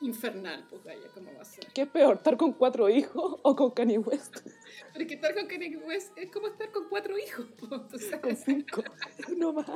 Infernal, 0.00 0.64
pues 0.70 0.84
vaya, 0.84 1.08
¿cómo 1.12 1.34
va 1.34 1.42
a 1.42 1.44
ser? 1.44 1.66
¿Qué 1.74 1.82
es 1.82 1.88
peor, 1.88 2.16
estar 2.16 2.36
con 2.36 2.52
cuatro 2.52 2.88
hijos 2.88 3.40
o 3.42 3.56
con 3.56 3.72
Kanye 3.72 3.98
West? 3.98 4.36
Pero 4.92 5.02
es 5.02 5.08
que 5.08 5.14
estar 5.14 5.34
con 5.34 5.46
Kanye 5.46 5.76
West 5.78 6.16
es 6.16 6.30
como 6.30 6.46
estar 6.46 6.70
con 6.70 6.88
cuatro 6.88 7.18
hijos, 7.18 7.46
pues. 7.90 8.10
Con 8.22 8.36
cinco. 8.36 8.82
No 9.36 9.52
más. 9.52 9.66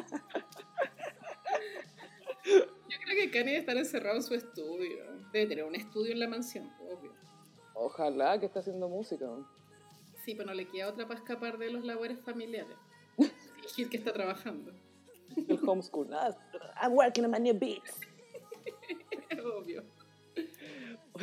Yo 2.44 2.96
creo 3.04 3.16
que 3.16 3.30
Kanye 3.30 3.50
debe 3.50 3.58
estar 3.58 3.76
encerrado 3.76 4.16
en 4.16 4.22
su 4.22 4.34
estudio. 4.34 5.04
Debe 5.32 5.46
tener 5.46 5.64
un 5.64 5.74
estudio 5.74 6.12
en 6.12 6.20
la 6.20 6.28
mansión, 6.28 6.72
obvio. 6.80 7.12
Ojalá 7.74 8.38
que 8.38 8.46
esté 8.46 8.60
haciendo 8.60 8.88
música. 8.88 9.26
Sí, 10.24 10.34
pero 10.34 10.46
no 10.46 10.54
le 10.54 10.68
queda 10.68 10.88
otra 10.88 11.08
para 11.08 11.18
escapar 11.18 11.58
de 11.58 11.70
los 11.70 11.84
labores 11.84 12.20
familiares. 12.20 12.76
Fingir 13.62 13.88
que 13.88 13.96
está 13.96 14.12
trabajando. 14.12 14.72
El 15.48 15.58
homeschool. 15.68 16.12
Ah, 16.12 16.36
I'm 16.80 16.92
working 16.92 17.24
on 17.24 17.30
my 17.32 17.38
new 17.38 17.54
beats. 17.54 18.11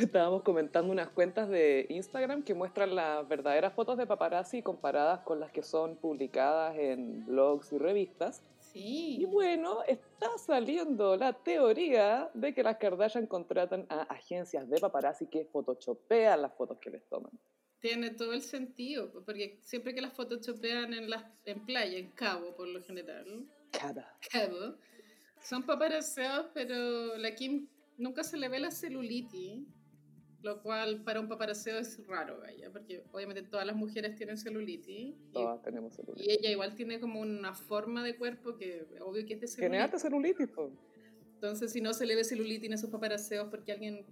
Estábamos 0.12 0.42
comentando 0.42 0.92
unas 0.92 1.08
cuentas 1.08 1.48
de 1.48 1.86
Instagram 1.90 2.42
que 2.42 2.54
muestran 2.54 2.94
las 2.94 3.26
verdaderas 3.28 3.74
fotos 3.74 3.98
de 3.98 4.06
paparazzi 4.06 4.62
comparadas 4.62 5.20
con 5.20 5.40
las 5.40 5.50
que 5.50 5.62
son 5.62 5.96
publicadas 5.96 6.76
en 6.78 7.26
blogs 7.26 7.72
y 7.72 7.78
revistas. 7.78 8.42
Y 8.72 9.16
Sí. 9.18 9.24
bueno, 9.26 9.82
está 9.82 10.28
saliendo 10.38 11.16
la 11.16 11.32
teoría 11.32 12.30
de 12.34 12.54
que 12.54 12.62
las 12.62 12.76
Kardashian 12.76 13.26
contratan 13.26 13.86
a 13.88 14.02
agencias 14.02 14.68
de 14.68 14.78
paparazzi 14.78 15.26
que 15.26 15.44
photoshopean 15.44 16.42
las 16.42 16.54
fotos 16.54 16.78
que 16.78 16.90
les 16.90 17.04
toman. 17.08 17.32
Tiene 17.80 18.10
todo 18.10 18.32
el 18.32 18.42
sentido, 18.42 19.10
porque 19.24 19.58
siempre 19.62 19.94
que 19.94 20.02
las 20.02 20.12
fotos 20.12 20.40
chopean 20.42 20.92
en, 20.94 21.08
las, 21.10 21.24
en 21.46 21.64
playa, 21.64 21.98
en 21.98 22.10
Cabo 22.10 22.54
por 22.54 22.68
lo 22.68 22.82
general, 22.82 23.46
Cada. 23.72 24.16
Cabo, 24.30 24.76
son 25.42 25.64
paparazzeados, 25.64 26.46
pero 26.52 27.16
la 27.16 27.34
Kim 27.34 27.66
nunca 27.96 28.22
se 28.22 28.36
le 28.36 28.48
ve 28.48 28.60
la 28.60 28.70
celulitis, 28.70 29.66
lo 30.42 30.62
cual 30.62 31.02
para 31.04 31.20
un 31.20 31.28
paparazzeo 31.28 31.78
es 31.78 32.04
raro, 32.06 32.38
vaya, 32.40 32.70
porque 32.72 33.04
obviamente 33.12 33.42
todas 33.42 33.66
las 33.66 33.76
mujeres 33.76 34.16
tienen 34.16 34.38
celulitis. 34.38 34.88
y- 35.14 35.16
Todas 35.32 35.60
tenemos 35.62 35.94
celulitis. 35.94 36.26
Y 36.26 36.30
ella 36.32 36.50
igual 36.50 36.74
tiene 36.74 36.98
como 37.00 37.20
una 37.20 37.52
forma 37.54 38.02
de 38.02 38.16
cuerpo 38.16 38.56
que 38.56 38.86
obvio 39.00 39.26
que 39.26 39.34
es 39.34 39.40
de 39.40 39.46
Tiene 39.46 39.76
celulitis. 39.76 39.80
harta 39.84 39.98
celulitis, 39.98 40.48
po. 40.48 40.70
Entonces, 41.34 41.72
si 41.72 41.80
no 41.80 41.92
se 41.94 42.06
le 42.06 42.16
ve 42.16 42.24
celulitis 42.24 42.66
en 42.66 42.72
esos 42.74 42.90
paparaseos 42.90 43.48
porque 43.50 43.72
alguien 43.72 44.04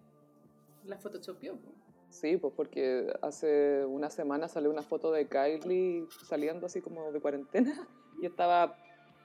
la 0.85 0.99
photoshopeó. 0.99 1.57
po. 1.57 1.73
Sí, 2.11 2.37
pues 2.39 2.53
porque 2.57 3.07
hace 3.23 3.85
una 3.85 4.09
semana 4.11 4.49
salió 4.49 4.71
una 4.71 4.83
foto 4.83 5.13
de 5.13 5.29
Kylie 5.29 6.07
saliendo 6.27 6.65
así 6.67 6.81
como 6.81 7.13
de 7.13 7.21
cuarentena 7.21 7.87
y 8.23 8.27
estaba 8.27 8.77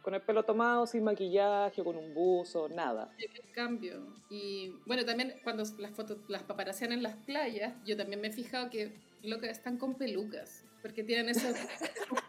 Con 0.03 0.13
el 0.13 0.21
pelo 0.21 0.43
tomado, 0.43 0.85
sin 0.85 1.03
maquillaje, 1.03 1.81
con 1.81 1.95
un 1.95 2.13
buzo, 2.13 2.67
nada. 2.67 3.11
El 3.17 3.51
cambio. 3.53 4.05
Y 4.29 4.75
bueno, 4.85 5.05
también 5.05 5.39
cuando 5.43 5.63
las 5.79 5.91
fotos, 5.91 6.17
las 6.27 6.43
paparacian 6.43 6.91
en 6.91 7.01
las 7.01 7.15
playas, 7.15 7.73
yo 7.85 7.95
también 7.95 8.19
me 8.19 8.27
he 8.27 8.31
fijado 8.31 8.69
que 8.69 8.91
loca, 9.23 9.49
están 9.49 9.77
con 9.77 9.95
pelucas. 9.95 10.65
Porque 10.81 11.03
tienen 11.05 11.29
esos, 11.29 11.55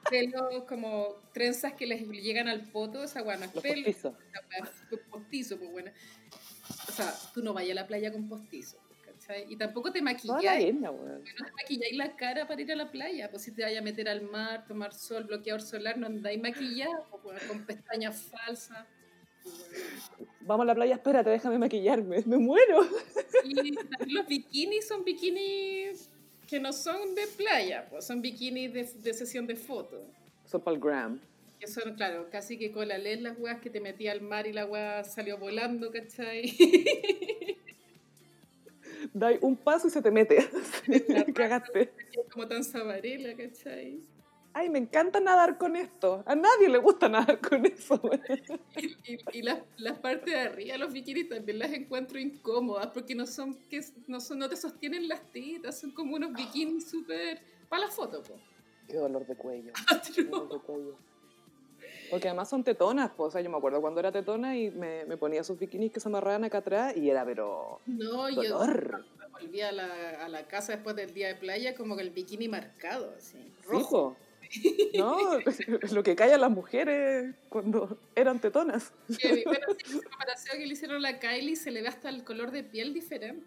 pelos 0.09 0.65
como 0.69 1.17
trenzas 1.33 1.73
que 1.75 1.87
les 1.87 2.09
llegan 2.09 2.47
al 2.47 2.63
poto, 2.71 3.03
esa 3.03 3.23
weá 3.23 3.37
no 3.37 3.47
es 3.47 3.51
pelo. 3.51 3.89
esa 3.89 4.15
es 4.57 5.01
postizo, 5.11 5.59
pues 5.59 5.73
bueno. 5.73 5.91
O 6.89 6.93
sea, 6.93 7.13
tú 7.35 7.43
no 7.43 7.53
vayas 7.53 7.77
a 7.77 7.81
la 7.83 7.87
playa 7.89 8.13
con 8.13 8.29
postizo, 8.29 8.79
¿cachai? 9.27 9.47
Y 9.49 9.57
tampoco 9.57 9.93
te 9.93 10.03
maquilláis, 10.03 10.75
no 10.75 10.93
te 10.93 11.53
maquilláis 11.53 11.97
la 11.97 12.17
cara 12.17 12.47
para 12.47 12.61
ir 12.61 12.73
a 12.73 12.77
la 12.77 12.91
playa, 12.91 13.31
pues 13.31 13.43
si 13.43 13.53
te 13.53 13.63
vayas 13.63 13.81
a 13.81 13.85
meter 13.85 14.09
al 14.09 14.23
mar, 14.23 14.67
tomar 14.67 14.93
sol, 14.93 15.25
bloqueador 15.25 15.63
solar, 15.63 15.99
no 15.99 16.07
andáis 16.07 16.41
maquillados, 16.41 17.07
pues, 17.23 17.43
con 17.45 17.65
pestañas 17.65 18.23
falsas. 18.23 18.87
Vamos 20.41 20.65
a 20.65 20.67
la 20.67 20.75
playa, 20.75 20.95
espérate, 20.95 21.31
déjame 21.31 21.59
maquillarme. 21.59 22.23
Me 22.27 22.39
muero. 22.39 22.81
Y 23.45 23.55
los 24.13 24.27
bikinis 24.27 24.89
son 24.89 25.05
bikinis 25.05 26.11
que 26.47 26.61
no 26.61 26.73
son 26.73 27.15
de 27.15 27.27
playa, 27.37 27.87
pues 27.91 28.07
son 28.07 28.23
bikinis 28.23 28.73
de, 28.73 28.85
de 28.85 29.15
sesión 29.15 29.47
de 29.47 29.57
fotos. 29.57 30.01
Son 30.47 30.63
para 30.63 30.75
el 30.75 30.81
gram. 30.81 31.21
Que 31.59 31.67
son, 31.67 31.95
claro, 31.95 32.29
casi 32.31 32.59
que 32.59 32.73
con 32.73 32.89
la 32.89 32.99
ley 32.99 33.21
las 33.21 33.39
weas 33.39 33.61
que 33.61 33.71
te 33.71 33.81
metía 33.81 34.13
al 34.13 34.21
mar 34.21 34.47
y 34.47 34.53
la 34.53 34.67
wea 34.67 35.05
salió 35.05 35.39
volando, 35.39 35.91
¿cachai? 35.91 36.45
Dai 39.15 39.39
un 39.43 39.57
paso 39.57 39.87
y 39.87 39.91
se 39.91 40.03
te 40.03 40.11
mete. 40.11 40.39
Cagaste. 41.35 41.93
Como 42.33 42.47
tan 42.49 42.65
sabarela, 42.65 43.35
¿cachai? 43.37 44.01
Ay, 44.53 44.69
me 44.69 44.79
encanta 44.79 45.19
nadar 45.19 45.57
con 45.59 45.75
esto. 45.75 46.23
A 46.27 46.35
nadie 46.37 46.69
le 46.69 46.79
gusta 46.79 47.09
nadar 47.09 47.41
con 47.41 47.65
eso. 47.67 48.01
Y, 48.77 48.87
y- 49.15 49.19
y 49.33 49.43
las, 49.43 49.61
las 49.77 49.99
partes 50.01 50.33
de 50.35 50.41
arriba, 50.41 50.77
los 50.79 50.93
bikinis 50.93 51.29
también 51.29 51.61
las 51.61 51.73
encuentro 51.73 52.19
incómodas 52.19 52.89
porque 52.89 53.15
no 53.15 53.25
son, 53.27 53.55
que, 53.69 53.81
no 54.09 54.21
son, 54.21 54.39
no 54.41 54.49
te 54.49 54.57
sostienen 54.57 55.07
las 55.09 55.23
tetas, 55.33 55.81
son 55.81 55.93
como 55.93 56.17
unos 56.17 56.33
bikinis 56.33 56.89
súper... 56.91 57.41
Para 57.69 57.87
la 57.87 57.91
foto, 57.93 58.23
po. 58.23 58.35
Qué 58.89 58.97
dolor 58.97 59.25
de 59.27 59.37
cuello. 59.37 59.73
Qué 60.15 60.25
dolor 60.25 60.49
de 60.53 60.59
cuello. 60.59 60.99
Porque 62.11 62.29
además 62.29 62.49
son 62.51 62.63
tetonas, 62.65 63.11
pues, 63.17 63.29
o 63.29 63.31
sea, 63.33 63.41
yo 63.41 63.51
me 63.51 63.57
acuerdo 63.57 63.81
cuando 63.81 64.01
era 64.01 64.13
tetona 64.13 64.57
y 64.57 64.71
me, 64.71 65.05
me 65.07 65.17
ponía 65.17 65.43
sus 65.45 65.59
bikinis 65.59 65.93
que 65.93 66.01
se 66.01 66.09
amarraban 66.09 66.45
acá 66.45 66.59
atrás 66.59 66.97
y 66.97 67.09
era, 67.11 67.25
pero, 67.25 67.81
No, 67.87 68.29
yo 68.31 68.59
volví 69.33 69.61
a 69.63 69.73
la, 69.73 70.25
a 70.25 70.29
la 70.29 70.47
casa 70.47 70.73
después 70.75 70.95
del 70.97 71.13
día 71.13 71.29
de 71.29 71.35
playa 71.35 71.75
como 71.75 71.97
que 71.97 72.03
el 72.03 72.11
bikini 72.11 72.49
marcado, 72.49 73.13
así, 73.17 73.39
Sí, 73.39 73.53
rojo. 73.67 74.15
po. 74.15 74.17
No, 74.97 75.17
lo 75.93 76.03
que 76.03 76.15
callan 76.15 76.41
las 76.43 76.51
mujeres 76.51 77.35
cuando 77.49 77.99
eran 78.15 78.39
tetonas. 78.41 78.93
Que, 79.21 79.43
bueno, 79.45 79.67
sí, 79.77 79.97
esa 79.97 80.09
comparación 80.09 80.59
que 80.59 80.67
le 80.67 80.73
hicieron 80.75 80.97
a 80.99 81.01
la 81.01 81.19
Kylie 81.19 81.57
se 81.57 81.71
le 81.73 81.83
ve 81.83 81.89
hasta 81.89 82.09
el 82.11 82.23
color 82.23 82.51
de 82.53 82.63
piel 82.63 82.93
diferente. 82.95 83.43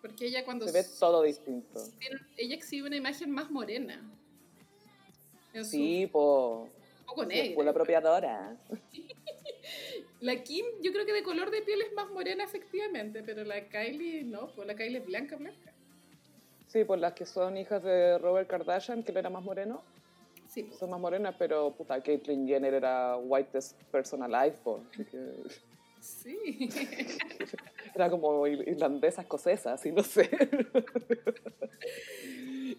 Porque 0.00 0.26
ella 0.26 0.44
cuando... 0.44 0.66
Se 0.66 0.72
ve 0.72 0.84
todo 0.98 1.22
distinto. 1.22 1.80
ella 2.38 2.54
exhibe 2.54 2.86
una 2.86 2.96
imagen 2.96 3.30
más 3.30 3.50
morena. 3.50 4.00
En 5.52 5.64
su- 5.64 5.70
Sí, 5.72 6.08
po. 6.10 6.68
Un 7.02 7.06
poco 7.06 7.24
negra. 7.26 7.54
fue 7.54 7.64
la 7.64 7.70
apropiadora. 7.70 8.56
La 10.20 10.36
Kim, 10.44 10.64
yo 10.82 10.92
creo 10.92 11.04
que 11.04 11.12
de 11.12 11.22
color 11.24 11.50
de 11.50 11.62
piel 11.62 11.82
es 11.82 11.92
más 11.94 12.08
morena, 12.10 12.44
efectivamente, 12.44 13.22
pero 13.24 13.42
la 13.44 13.68
Kylie 13.68 14.22
no, 14.22 14.52
pues 14.54 14.68
la 14.68 14.74
Kylie 14.76 14.98
es 14.98 15.06
blanca, 15.06 15.34
blanca. 15.36 15.72
Sí, 16.68 16.84
por 16.84 16.98
las 16.98 17.12
que 17.14 17.26
son 17.26 17.56
hijas 17.56 17.82
de 17.82 18.18
Robert 18.18 18.48
Kardashian, 18.48 19.02
que 19.02 19.10
él 19.10 19.16
era 19.18 19.30
más 19.30 19.42
moreno. 19.42 19.82
Sí, 20.48 20.62
pues. 20.62 20.78
Son 20.78 20.90
más 20.90 21.00
morenas, 21.00 21.34
pero 21.38 21.72
puta, 21.72 22.00
Caitlyn 22.00 22.46
Jenner 22.46 22.72
era 22.74 23.16
whitest 23.16 23.80
person 23.90 24.22
alive, 24.22 24.56
po. 24.62 24.80
Así 24.92 25.04
que 25.04 25.18
Sí. 26.00 26.68
Era 27.94 28.08
como 28.10 28.46
ir- 28.46 28.66
irlandesa, 28.68 29.22
escocesa, 29.22 29.72
así 29.74 29.90
no 29.92 30.02
sé. 30.02 30.30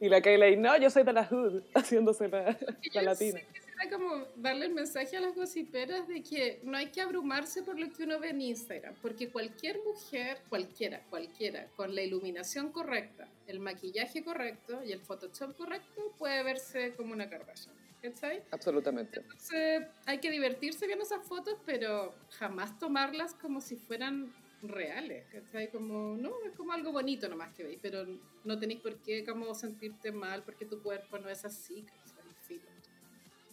Y 0.01 0.09
la 0.09 0.21
Kayleigh, 0.21 0.57
no, 0.57 0.75
yo 0.77 0.89
soy 0.89 1.03
de 1.03 1.13
la 1.13 1.25
hood, 1.25 1.61
haciéndose 1.75 2.27
la, 2.27 2.57
la 2.93 3.01
latina. 3.03 3.39
sí 3.39 3.45
quisiera 3.45 3.62
como 3.89 4.25
darle 4.35 4.65
el 4.65 4.73
mensaje 4.73 5.17
a 5.17 5.21
las 5.21 5.35
gossiperas 5.35 6.07
de 6.07 6.21
que 6.21 6.59
no 6.63 6.77
hay 6.77 6.87
que 6.87 7.01
abrumarse 7.01 7.63
por 7.63 7.79
lo 7.79 7.91
que 7.91 8.03
uno 8.03 8.19
ve 8.19 8.29
en 8.29 8.41
Instagram, 8.41 8.95
porque 9.01 9.29
cualquier 9.29 9.79
mujer, 9.83 10.41
cualquiera, 10.49 11.01
cualquiera, 11.09 11.67
con 11.75 11.93
la 11.93 12.01
iluminación 12.01 12.71
correcta, 12.71 13.27
el 13.47 13.59
maquillaje 13.59 14.23
correcto 14.23 14.83
y 14.83 14.91
el 14.91 15.01
Photoshop 15.01 15.55
correcto, 15.55 16.13
puede 16.17 16.43
verse 16.43 16.93
como 16.95 17.13
una 17.13 17.29
Kardashian. 17.29 17.75
¿Cachai? 18.01 18.43
Absolutamente. 18.51 19.21
Entonces 19.21 19.83
hay 20.05 20.17
que 20.17 20.29
divertirse 20.29 20.85
viendo 20.87 21.05
esas 21.05 21.25
fotos, 21.25 21.57
pero 21.65 22.13
jamás 22.31 22.77
tomarlas 22.77 23.33
como 23.35 23.61
si 23.61 23.77
fueran 23.77 24.33
reales, 24.61 25.25
¿cachai? 25.31 25.69
Como, 25.71 26.17
no, 26.17 26.33
es 26.45 26.53
como 26.55 26.73
algo 26.73 26.91
bonito 26.91 27.27
nomás 27.29 27.53
que 27.53 27.63
veis, 27.63 27.79
pero 27.81 28.05
no 28.43 28.59
tenéis 28.59 28.81
por 28.81 28.97
qué 28.97 29.23
como 29.23 29.53
sentirte 29.53 30.11
mal 30.11 30.43
porque 30.43 30.65
tu 30.65 30.81
cuerpo 30.81 31.17
no 31.17 31.29
es 31.29 31.45
así, 31.45 31.83
¿cachai? 31.83 32.02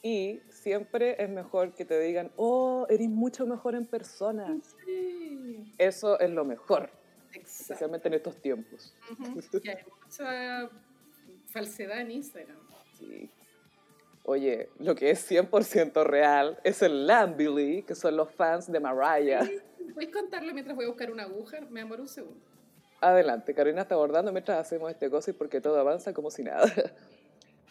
Y 0.02 0.40
siempre 0.48 1.22
es 1.22 1.28
mejor 1.28 1.74
que 1.74 1.84
te 1.84 1.98
digan, 2.00 2.30
oh, 2.36 2.86
eres 2.88 3.08
mucho 3.08 3.46
mejor 3.46 3.74
en 3.74 3.86
persona. 3.86 4.58
Sí, 4.84 5.74
Eso 5.76 6.18
es 6.18 6.30
lo 6.30 6.44
mejor, 6.44 6.90
exacto. 7.32 7.48
especialmente 7.62 8.08
en 8.08 8.14
estos 8.14 8.36
tiempos. 8.36 8.94
Ujú, 9.12 9.60
que 9.60 9.70
hay 9.70 9.84
mucha 10.02 10.70
falsedad 11.46 12.00
en 12.00 12.12
Instagram. 12.12 12.58
Sí. 12.98 13.30
Oye, 14.24 14.68
lo 14.78 14.94
que 14.94 15.10
es 15.10 15.30
100% 15.30 16.04
real 16.04 16.58
es 16.64 16.82
el 16.82 17.06
Lambily, 17.06 17.82
que 17.82 17.94
son 17.94 18.16
los 18.16 18.30
fans 18.32 18.70
de 18.70 18.78
Mariah. 18.80 19.48
¿Puedes 19.94 20.12
contarlo 20.12 20.52
mientras 20.52 20.76
voy 20.76 20.84
a 20.86 20.88
buscar 20.88 21.10
una 21.10 21.24
aguja? 21.24 21.60
Me 21.68 21.80
amor 21.80 22.00
un 22.00 22.08
segundo. 22.08 22.40
Adelante, 23.00 23.54
Carolina 23.54 23.82
está 23.82 23.94
abordando 23.94 24.30
mientras 24.30 24.58
hacemos 24.58 24.90
este 24.90 25.08
gossip 25.08 25.36
porque 25.36 25.60
todo 25.60 25.78
avanza 25.80 26.12
como 26.12 26.30
si 26.30 26.42
nada. 26.42 26.70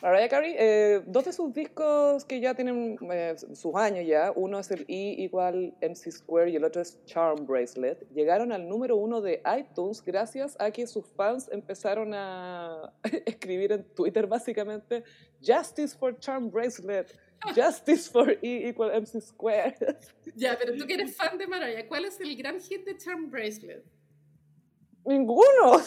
Mariah 0.02 0.30
Carey, 0.30 0.56
eh, 0.58 1.02
dos 1.06 1.26
de 1.26 1.34
sus 1.34 1.54
discos 1.54 2.24
que 2.24 2.40
ya 2.40 2.54
tienen 2.54 2.98
eh, 3.12 3.36
sus 3.54 3.76
años 3.76 4.06
ya, 4.08 4.32
uno 4.34 4.58
es 4.58 4.72
el 4.72 4.86
E 4.88 5.16
igual 5.18 5.74
MC 5.82 6.10
Square 6.12 6.52
y 6.52 6.56
el 6.56 6.64
otro 6.64 6.82
es 6.82 7.04
Charm 7.04 7.46
Bracelet, 7.46 8.08
llegaron 8.14 8.54
al 8.54 8.66
número 8.66 8.96
uno 8.96 9.20
de 9.20 9.42
iTunes 9.60 10.02
gracias 10.02 10.56
a 10.58 10.72
que 10.72 10.88
sus 10.88 11.06
fans 11.06 11.50
empezaron 11.52 12.14
a 12.14 12.94
escribir 13.26 13.74
en 13.74 13.84
Twitter 13.94 14.26
básicamente 14.26 15.04
Justice 15.46 15.98
for 15.98 16.18
Charm 16.18 16.50
Bracelet, 16.50 17.14
Justice 17.54 18.10
for 18.10 18.32
E 18.42 18.70
igual 18.70 18.92
MC 19.02 19.20
Square. 19.20 19.76
Ya, 20.36 20.58
pero 20.58 20.78
tú 20.78 20.86
que 20.88 20.94
eres 20.94 21.18
fan 21.18 21.38
de 21.38 21.46
Mariah, 21.46 21.86
¿cuál 21.90 22.06
es 22.06 22.18
el 22.22 22.38
gran 22.38 22.62
hit 22.62 22.86
de 22.86 22.98
Charm 22.98 23.30
Bracelet? 23.30 23.84
Ninguno. 25.06 25.80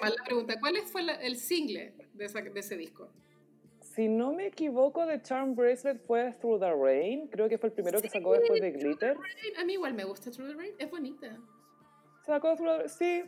Mal 0.00 0.14
la 0.18 0.24
pregunta, 0.24 0.54
¿cuál 0.60 0.76
fue 0.90 1.02
la- 1.02 1.14
el 1.20 1.36
single 1.36 1.94
de, 2.14 2.24
esa- 2.24 2.40
de 2.42 2.60
ese 2.60 2.76
disco? 2.76 3.10
Si 3.80 4.08
no 4.08 4.32
me 4.32 4.46
equivoco, 4.46 5.06
de 5.06 5.22
Charm 5.22 5.54
Bracelet 5.54 5.98
fue 6.06 6.32
Through 6.40 6.60
the 6.60 6.72
Rain. 6.74 7.28
Creo 7.28 7.48
que 7.48 7.56
fue 7.58 7.68
el 7.68 7.72
primero 7.74 8.00
que 8.00 8.08
sacó 8.10 8.34
después 8.34 8.60
de 8.60 8.72
Glitter. 8.72 9.16
A 9.58 9.64
mí 9.64 9.72
igual 9.74 9.94
me 9.94 10.04
gusta 10.04 10.30
True 10.30 10.48
the 10.48 10.54
Rain, 10.54 10.74
es 10.78 10.90
bonita. 10.90 11.38
Sacó 12.24 12.54
Through 12.56 12.82
the 12.82 12.88
Sí, 12.88 13.22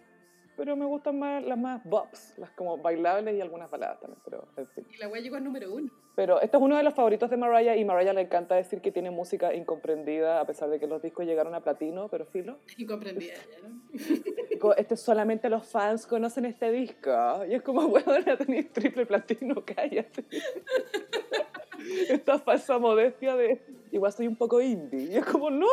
pero 0.59 0.75
me 0.75 0.87
gustan 0.87 1.17
más 1.17 1.45
las 1.45 1.57
más 1.57 1.85
bops, 1.85 2.37
las 2.37 2.51
como 2.51 2.79
bailables 2.79 3.37
y 3.37 3.41
algunas 3.41 3.71
baladas 3.71 4.01
también, 4.01 4.21
pero 4.25 4.49
en 4.57 4.67
fin. 4.67 4.85
Y 4.93 4.97
la 4.97 5.07
wea 5.07 5.23
llegó 5.23 5.37
al 5.37 5.45
número 5.45 5.73
uno. 5.73 5.89
Pero 6.17 6.41
este 6.41 6.57
es 6.57 6.63
uno 6.63 6.77
de 6.77 6.83
los 6.83 6.95
favoritos 6.95 7.31
de 7.31 7.37
Mariah 7.37 7.77
y 7.77 7.85
Mariah 7.85 8.13
le 8.13 8.23
encanta 8.23 8.57
decir 8.57 8.81
que 8.81 8.91
tiene 8.91 9.13
música 9.13 9.55
incomprendida 9.55 10.41
a 10.41 10.47
pesar 10.47 10.69
de 10.69 10.81
que 10.81 10.89
los 10.89 11.01
discos 11.01 11.27
llegaron 11.27 11.55
a 11.55 11.61
platino, 11.61 12.09
pero 12.09 12.27
filo. 12.27 12.59
Incomprendida 12.77 13.35
ella, 13.35 13.69
¿no? 13.69 14.73
Este 14.77 14.97
solamente 14.97 15.49
los 15.49 15.65
fans 15.65 16.05
conocen 16.09 16.45
este 16.45 16.73
disco. 16.73 17.45
Y 17.49 17.55
es 17.55 17.63
como, 17.63 17.87
bueno, 17.89 18.13
tenéis 18.37 18.73
triple 18.73 19.07
platino, 19.07 19.65
cállate. 19.65 20.25
Esta 22.09 22.41
falsa 22.41 22.81
modestia 22.81 23.37
de, 23.37 23.65
igual 23.93 24.13
soy 24.13 24.27
un 24.27 24.35
poco 24.35 24.61
indie. 24.61 25.13
Y 25.13 25.17
es 25.17 25.25
como, 25.25 25.51
no. 25.51 25.69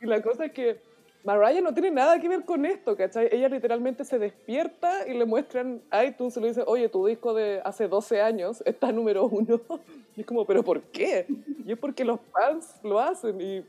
Y 0.00 0.06
la 0.06 0.22
cosa 0.22 0.46
es 0.46 0.52
que 0.52 0.91
Mariah 1.24 1.60
no 1.60 1.72
tiene 1.72 1.90
nada 1.90 2.18
que 2.18 2.28
ver 2.28 2.44
con 2.44 2.66
esto, 2.66 2.96
¿cachai? 2.96 3.28
Ella 3.30 3.48
literalmente 3.48 4.04
se 4.04 4.18
despierta 4.18 5.06
y 5.06 5.14
le 5.14 5.24
muestran 5.24 5.80
iTunes 6.04 6.36
y 6.36 6.40
le 6.40 6.48
dice, 6.48 6.64
oye, 6.66 6.88
tu 6.88 7.06
disco 7.06 7.32
de 7.32 7.60
hace 7.64 7.86
12 7.86 8.20
años 8.20 8.62
está 8.66 8.92
número 8.92 9.26
uno. 9.26 9.60
Y 10.14 10.20
es 10.20 10.26
como, 10.26 10.44
¿pero 10.44 10.62
por 10.62 10.82
qué? 10.82 11.26
Y 11.64 11.72
es 11.72 11.78
porque 11.78 12.04
los 12.04 12.20
fans 12.32 12.78
lo 12.82 13.00
hacen 13.00 13.40
y 13.40 13.64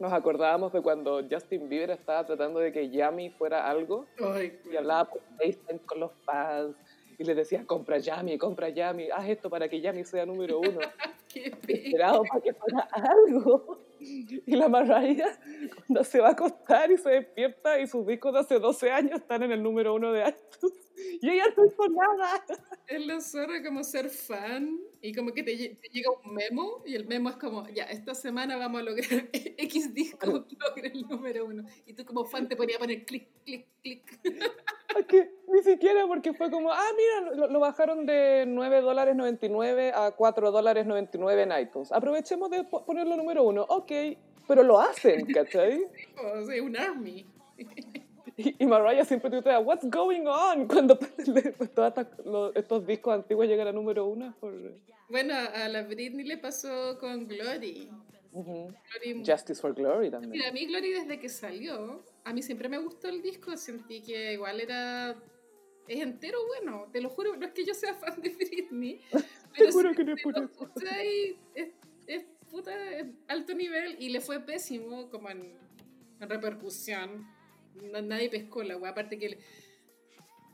nos 0.00 0.12
acordábamos 0.12 0.72
de 0.72 0.82
cuando 0.82 1.22
Justin 1.30 1.68
Bieber 1.68 1.90
estaba 1.90 2.26
tratando 2.26 2.58
de 2.58 2.72
que 2.72 2.90
Yummy 2.90 3.30
fuera 3.30 3.70
algo 3.70 4.04
Ay, 4.18 4.58
y 4.68 4.76
hablaba 4.76 5.04
por 5.04 5.20
FaceTime 5.38 5.78
con 5.86 6.00
los 6.00 6.10
fans 6.24 6.74
y 7.18 7.24
les 7.24 7.36
decía, 7.36 7.64
compra 7.64 7.98
Yummy, 7.98 8.36
compra 8.38 8.68
Yummy, 8.68 9.10
haz 9.10 9.28
esto 9.28 9.48
para 9.48 9.68
que 9.68 9.80
Yummy 9.80 10.04
sea 10.04 10.26
número 10.26 10.58
uno. 10.58 10.80
Esperado 11.68 12.24
para 12.24 12.40
que 12.40 12.52
fuera 12.54 12.88
algo. 12.90 13.78
Y 14.46 14.56
la 14.56 14.68
Mariah, 14.68 15.38
cuando 15.76 16.04
se 16.04 16.20
va 16.20 16.28
a 16.28 16.32
acostar 16.32 16.90
y 16.90 16.98
se 16.98 17.10
despierta 17.10 17.80
y 17.80 17.86
sus 17.86 18.06
discos 18.06 18.32
de 18.34 18.40
hace 18.40 18.58
12 18.58 18.90
años 18.90 19.20
están 19.20 19.42
en 19.42 19.52
el 19.52 19.62
número 19.62 19.94
uno 19.94 20.12
de 20.12 20.28
iTunes, 20.28 20.92
Y 21.20 21.30
ella 21.30 21.44
no 21.56 21.66
hizo 21.66 21.88
nada. 21.88 22.44
Es 22.86 23.06
la 23.06 23.20
zorra 23.20 23.62
como 23.62 23.82
ser 23.82 24.10
fan 24.10 24.78
y 25.00 25.14
como 25.14 25.32
que 25.32 25.42
te, 25.42 25.56
te 25.56 25.88
llega 25.88 26.10
un 26.10 26.34
memo 26.34 26.82
y 26.86 26.94
el 26.94 27.06
memo 27.06 27.30
es 27.30 27.36
como, 27.36 27.68
ya, 27.70 27.84
esta 27.84 28.14
semana 28.14 28.56
vamos 28.56 28.80
a 28.80 28.84
lograr 28.84 29.28
X 29.32 29.94
disco, 29.94 30.26
logre 30.26 30.92
el 30.92 31.02
número 31.08 31.46
uno. 31.46 31.64
Y 31.86 31.94
tú 31.94 32.04
como 32.04 32.24
fan 32.24 32.48
te 32.48 32.56
ponía 32.56 32.76
a 32.76 32.80
poner 32.80 33.04
clic, 33.04 33.28
clic, 33.44 33.66
clic. 33.82 34.20
Ni 35.43 35.43
siquiera 35.64 36.06
porque 36.06 36.32
fue 36.32 36.48
como, 36.50 36.70
ah, 36.70 36.88
mira, 36.96 37.34
lo, 37.34 37.46
lo 37.48 37.58
bajaron 37.60 38.06
de 38.06 38.44
9 38.46 38.80
dólares 38.82 39.16
99 39.16 39.90
a 39.92 40.12
4 40.12 40.50
dólares 40.52 40.86
99 40.86 41.42
en 41.42 41.52
iTunes. 41.60 41.90
Aprovechemos 41.90 42.48
de 42.50 42.62
po- 42.62 42.84
ponerlo 42.84 43.16
número 43.16 43.42
uno. 43.42 43.66
Ok, 43.68 43.90
pero 44.46 44.62
lo 44.62 44.78
hacen, 44.78 45.26
¿cachai? 45.34 45.84
Sea, 46.46 46.62
un 46.62 46.76
army. 46.76 47.26
Y, 48.36 48.62
y 48.62 48.66
Mariah 48.66 49.04
siempre 49.04 49.30
tuitea, 49.30 49.58
what's 49.60 49.88
going 49.90 50.26
on? 50.26 50.66
Cuando 50.68 50.96
todos 51.74 52.52
estos 52.54 52.86
discos 52.86 53.14
antiguos 53.14 53.46
llegan 53.46 53.68
a 53.68 53.72
número 53.72 54.06
uno. 54.06 54.34
Por, 54.40 54.52
Bueno, 55.08 55.34
a 55.34 55.68
la 55.68 55.82
Britney 55.82 56.24
le 56.26 56.38
pasó 56.38 56.96
con 56.98 57.26
Glory. 57.26 57.88
Glory 58.32 59.22
Justice 59.24 59.60
for 59.60 59.72
Glory 59.74 60.10
también. 60.10 60.32
Mira, 60.32 60.48
a 60.48 60.52
mí 60.52 60.66
Glory 60.66 60.90
desde 60.92 61.20
que 61.20 61.28
salió, 61.28 62.02
a 62.24 62.32
mí 62.32 62.42
siempre 62.42 62.68
me 62.68 62.78
gustó 62.78 63.08
el 63.08 63.22
disco, 63.22 63.56
sentí 63.56 64.02
que 64.02 64.32
igual 64.32 64.60
era... 64.60 65.14
Es 65.86 66.00
entero 66.00 66.38
bueno, 66.46 66.88
te 66.92 67.00
lo 67.00 67.10
juro, 67.10 67.36
no 67.36 67.44
es 67.46 67.52
que 67.52 67.64
yo 67.64 67.74
sea 67.74 67.94
fan 67.94 68.20
de 68.22 68.30
Britney, 68.30 69.00
Te 69.12 69.24
pero 69.58 69.72
juro 69.72 69.90
si 69.90 69.96
que 69.96 70.04
no 70.04 70.12
es 70.14 70.16
te 70.16 70.22
por 70.22 70.36
eso. 70.38 70.48
es, 71.54 71.68
es 72.06 72.24
puta, 72.50 72.90
es 72.98 73.06
alto 73.28 73.54
nivel 73.54 73.96
y 74.00 74.08
le 74.08 74.20
fue 74.20 74.40
pésimo 74.40 75.10
como 75.10 75.30
en, 75.30 75.56
en 76.20 76.28
repercusión. 76.28 77.26
Na- 77.74 78.00
Nadie 78.02 78.30
pescó 78.30 78.62
la 78.62 78.76
wea, 78.76 78.90
aparte 78.92 79.18
que 79.18 79.28
le- 79.30 79.38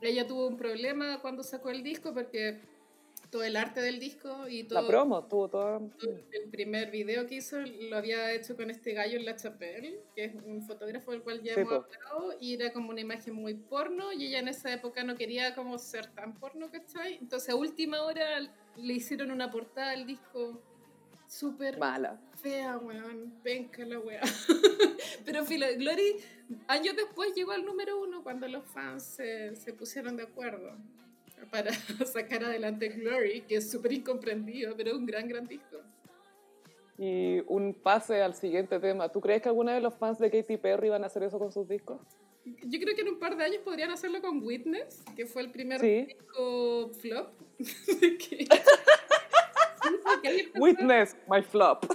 ella 0.01 0.27
tuvo 0.27 0.47
un 0.47 0.57
problema 0.57 1.21
cuando 1.21 1.43
sacó 1.43 1.69
el 1.69 1.83
disco 1.83 2.13
porque 2.13 2.59
todo 3.31 3.43
el 3.43 3.55
arte 3.55 3.81
del 3.81 3.99
disco 3.99 4.47
y 4.49 4.65
todo... 4.65 4.81
La 4.81 4.87
promo 4.87 5.25
tuvo 5.25 5.47
toda... 5.47 5.79
El 6.31 6.49
primer 6.51 6.91
video 6.91 7.25
que 7.25 7.35
hizo 7.35 7.57
lo 7.61 7.95
había 7.95 8.31
hecho 8.33 8.57
con 8.57 8.69
este 8.69 8.93
gallo 8.93 9.17
en 9.17 9.25
La 9.25 9.37
Chapelle, 9.37 10.03
que 10.13 10.25
es 10.25 10.35
un 10.35 10.61
fotógrafo 10.61 11.11
del 11.11 11.21
cual 11.23 11.41
ya 11.41 11.55
Sí, 11.55 11.61
hemos 11.61 11.85
hablado, 11.85 12.35
y 12.41 12.55
era 12.55 12.73
como 12.73 12.89
una 12.89 12.99
imagen 12.99 13.33
muy 13.33 13.53
porno, 13.53 14.11
y 14.11 14.27
ella 14.27 14.39
en 14.39 14.49
esa 14.49 14.71
época 14.73 15.03
no 15.05 15.15
quería 15.15 15.55
como 15.55 15.79
ser 15.79 16.07
tan 16.07 16.37
porno, 16.37 16.69
¿cachai? 16.69 17.15
Entonces 17.15 17.49
a 17.49 17.55
última 17.55 18.01
hora 18.03 18.41
le 18.75 18.93
hicieron 18.93 19.31
una 19.31 19.49
portada 19.49 19.91
al 19.91 20.05
disco 20.05 20.61
súper 21.25 21.79
Mala. 21.79 22.19
fea, 22.35 22.77
weón, 22.77 23.33
penca 23.41 23.85
la 23.85 23.97
weá. 23.97 24.21
Pero 25.25 25.45
filo, 25.45 25.65
Glory 25.77 26.17
años 26.67 26.97
después 26.97 27.33
llegó 27.33 27.53
al 27.53 27.63
número 27.63 28.01
uno 28.01 28.23
cuando 28.23 28.45
los 28.49 28.65
fans 28.65 29.03
se, 29.03 29.55
se 29.55 29.71
pusieron 29.71 30.17
de 30.17 30.23
acuerdo 30.23 30.75
para 31.49 31.71
sacar 32.05 32.43
adelante 32.43 32.89
Glory, 32.89 33.41
que 33.41 33.55
es 33.55 33.71
súper 33.71 33.93
incomprendido, 33.93 34.75
pero 34.75 34.91
es 34.91 34.95
un 34.97 35.05
gran, 35.05 35.27
gran 35.27 35.47
disco. 35.47 35.77
Y 36.97 37.39
un 37.47 37.73
pase 37.73 38.21
al 38.21 38.35
siguiente 38.35 38.79
tema. 38.79 39.09
¿Tú 39.09 39.21
crees 39.21 39.41
que 39.41 39.49
alguna 39.49 39.73
de 39.73 39.81
los 39.81 39.95
fans 39.95 40.19
de 40.19 40.29
Katy 40.29 40.57
Perry 40.57 40.89
van 40.89 41.03
a 41.03 41.07
hacer 41.07 41.23
eso 41.23 41.39
con 41.39 41.51
sus 41.51 41.67
discos? 41.67 41.99
Yo 42.45 42.79
creo 42.79 42.95
que 42.95 43.01
en 43.01 43.09
un 43.09 43.19
par 43.19 43.37
de 43.37 43.43
años 43.43 43.61
podrían 43.63 43.91
hacerlo 43.91 44.21
con 44.21 44.43
Witness, 44.43 45.03
que 45.15 45.25
fue 45.25 45.43
el 45.43 45.51
primer 45.51 45.79
Sí. 45.79 46.05
disco 46.05 46.91
flop. 46.99 47.29
que- 48.19 48.47
Witness, 50.59 51.15
my 51.27 51.41
flop. 51.41 51.85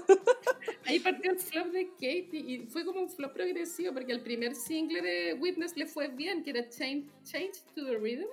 Ahí 0.87 0.99
partió 1.01 1.33
el 1.33 1.39
flop 1.39 1.67
de 1.69 1.89
Katie 1.93 2.29
y 2.41 2.67
fue 2.69 2.85
como 2.85 3.01
un 3.01 3.09
flop 3.09 3.33
progresivo 3.33 3.93
porque 3.93 4.13
el 4.13 4.21
primer 4.23 4.55
single 4.55 5.03
de 5.03 5.35
Witness 5.35 5.77
le 5.77 5.87
fue 5.87 6.09
bien, 6.09 6.43
que 6.43 6.51
era 6.51 6.69
Change, 6.69 7.07
Change 7.25 7.59
to 7.75 7.85
the 7.85 7.97
Rhythm. 7.97 8.27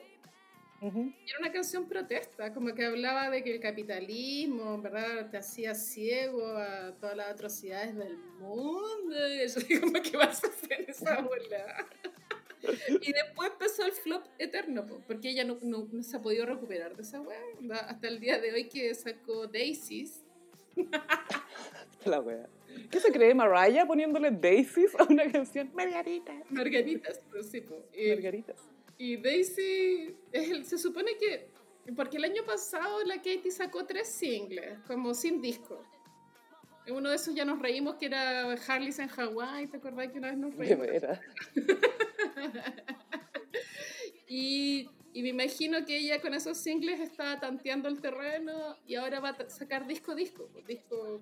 Era 0.88 1.40
una 1.40 1.52
canción 1.52 1.88
protesta, 1.88 2.54
como 2.54 2.74
que 2.76 2.86
hablaba 2.86 3.30
de 3.30 3.44
que 3.44 3.54
el 3.56 3.60
capitalismo, 3.62 4.82
¿verdad?, 4.82 5.30
te 5.32 5.38
hacía 5.38 5.74
ciego 5.76 6.46
a 6.58 6.94
todas 7.00 7.16
las 7.16 7.30
atrocidades 7.30 7.96
del 7.96 8.18
mundo. 8.40 9.16
Y 9.30 9.48
yo 9.48 9.60
digo, 9.68 9.82
como 9.94 10.02
que 10.02 10.18
vas 10.18 10.44
a 10.44 10.48
hacer 10.48 10.86
esa 10.90 11.22
bola. 11.22 11.88
Y 13.02 13.12
después 13.12 13.52
empezó 13.52 13.86
el 13.86 13.92
flop 13.92 14.26
eterno, 14.40 14.86
po, 14.86 15.02
porque 15.06 15.30
ella 15.30 15.44
no, 15.44 15.58
no, 15.62 15.88
no 15.92 16.04
se 16.04 16.16
ha 16.18 16.22
podido 16.22 16.46
recuperar 16.46 16.96
de 16.96 17.02
esa. 17.04 17.22
Onda, 17.22 17.78
Hasta 17.78 18.08
el 18.08 18.20
día 18.20 18.40
de 18.40 18.54
hoy 18.54 18.70
que 18.70 18.94
sacó 18.96 19.48
Daisies, 19.48 20.24
La 22.06 22.20
wea. 22.20 22.50
¿Qué 22.90 23.00
se 23.00 23.12
cree 23.12 23.34
Mariah 23.36 23.86
poniéndole 23.86 24.32
Daisies 24.32 24.96
a 25.00 25.04
una 25.04 25.32
canción? 25.32 25.70
Margarita. 25.74 26.34
Margaritas, 26.50 27.22
pues 27.30 27.50
sí, 27.50 27.62
po. 27.62 27.76
Y- 27.94 28.10
Margaritas. 28.10 28.58
Y 28.98 29.18
Daisy, 29.18 30.16
se 30.64 30.78
supone 30.78 31.18
que, 31.18 31.50
porque 31.96 32.18
el 32.18 32.26
año 32.26 32.44
pasado 32.46 33.04
la 33.04 33.18
Katy 33.18 33.52
sacó 33.52 33.86
tres 33.86 34.08
singles, 34.08 34.80
como 34.88 35.14
sin 35.14 35.42
disco. 35.42 35.84
En 36.86 36.96
Uno 36.96 37.10
de 37.10 37.16
esos 37.16 37.34
ya 37.34 37.46
nos 37.46 37.60
reímos 37.60 37.96
que 37.96 38.08
era 38.08 38.52
Harley's 38.68 39.00
en 39.00 39.08
Hawái, 39.08 39.68
¿te 39.68 39.78
acordás 39.78 40.12
que 40.12 40.18
una 40.20 40.30
vez 40.30 40.38
nos 40.38 40.56
reímos? 40.56 40.88
veras. 40.88 41.20
Y, 44.28 44.90
y 45.14 45.22
me 45.22 45.30
imagino 45.30 45.86
que 45.86 45.96
ella 45.98 46.20
con 46.20 46.34
esos 46.34 46.58
singles 46.58 47.00
estaba 47.00 47.40
tanteando 47.40 47.88
el 47.88 48.02
terreno 48.02 48.76
y 48.88 48.96
ahora 48.96 49.20
va 49.20 49.30
a 49.30 49.50
sacar 49.50 49.86
disco 49.86 50.16
disco, 50.16 50.50
pues, 50.52 50.66
disco 50.66 51.22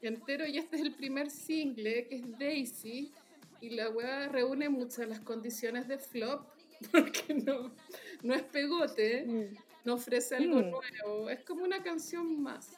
entero 0.00 0.46
y 0.46 0.58
este 0.58 0.76
es 0.76 0.82
el 0.82 0.94
primer 0.94 1.28
single 1.28 2.06
que 2.06 2.16
es 2.16 2.38
Daisy 2.38 3.12
y 3.60 3.70
la 3.70 3.88
weá 3.90 4.28
reúne 4.28 4.68
muchas 4.68 5.08
las 5.08 5.20
condiciones 5.20 5.88
de 5.88 5.98
flop 5.98 6.46
porque 6.92 7.34
no, 7.34 7.74
no 8.22 8.34
es 8.34 8.42
pegote, 8.42 9.50
no 9.84 9.94
ofrece 9.94 10.36
algo 10.36 10.56
Mm. 10.60 10.70
nuevo, 10.70 11.30
es 11.30 11.44
como 11.44 11.64
una 11.64 11.82
canción 11.82 12.42
más. 12.42 12.72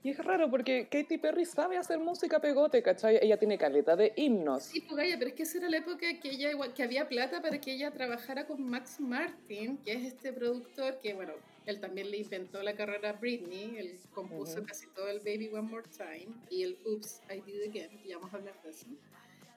Y 0.00 0.10
es 0.10 0.18
raro 0.18 0.48
porque 0.48 0.86
Katy 0.88 1.18
Perry 1.18 1.44
sabe 1.44 1.76
hacer 1.76 1.98
música 1.98 2.40
pegote, 2.40 2.80
¿cachai? 2.84 3.18
Ella 3.20 3.36
tiene 3.36 3.58
caleta 3.58 3.96
de 3.96 4.12
himnos. 4.16 4.62
Sí, 4.62 4.80
pues 4.80 4.96
Gaya, 4.96 5.18
pero 5.18 5.30
es 5.30 5.34
que 5.34 5.42
esa 5.42 5.58
era 5.58 5.68
la 5.68 5.78
época 5.78 6.06
que 6.20 6.30
ella 6.30 6.52
igual- 6.52 6.72
que 6.72 6.84
había 6.84 7.08
plata 7.08 7.42
para 7.42 7.60
que 7.60 7.72
ella 7.72 7.90
trabajara 7.90 8.46
con 8.46 8.62
Max 8.62 9.00
Martin, 9.00 9.76
que 9.78 9.92
es 9.94 10.04
este 10.04 10.32
productor 10.32 11.00
que, 11.00 11.14
bueno, 11.14 11.32
él 11.66 11.80
también 11.80 12.12
le 12.12 12.18
inventó 12.18 12.62
la 12.62 12.76
carrera 12.76 13.10
a 13.10 13.12
Britney, 13.14 13.76
él 13.76 13.98
compuso 14.12 14.58
Ujú. 14.58 14.66
casi 14.66 14.86
todo 14.94 15.08
el 15.08 15.18
Baby 15.18 15.48
One 15.52 15.62
More 15.68 15.88
Time 15.88 16.32
y 16.48 16.62
el 16.62 16.78
Oops, 16.86 17.22
I 17.34 17.40
Did 17.40 17.62
It 17.64 17.68
Again, 17.70 17.98
que 18.00 18.08
ya 18.08 18.18
vamos 18.18 18.32
a 18.32 18.36
hablar 18.36 18.54
de 18.62 18.70
eso. 18.70 18.86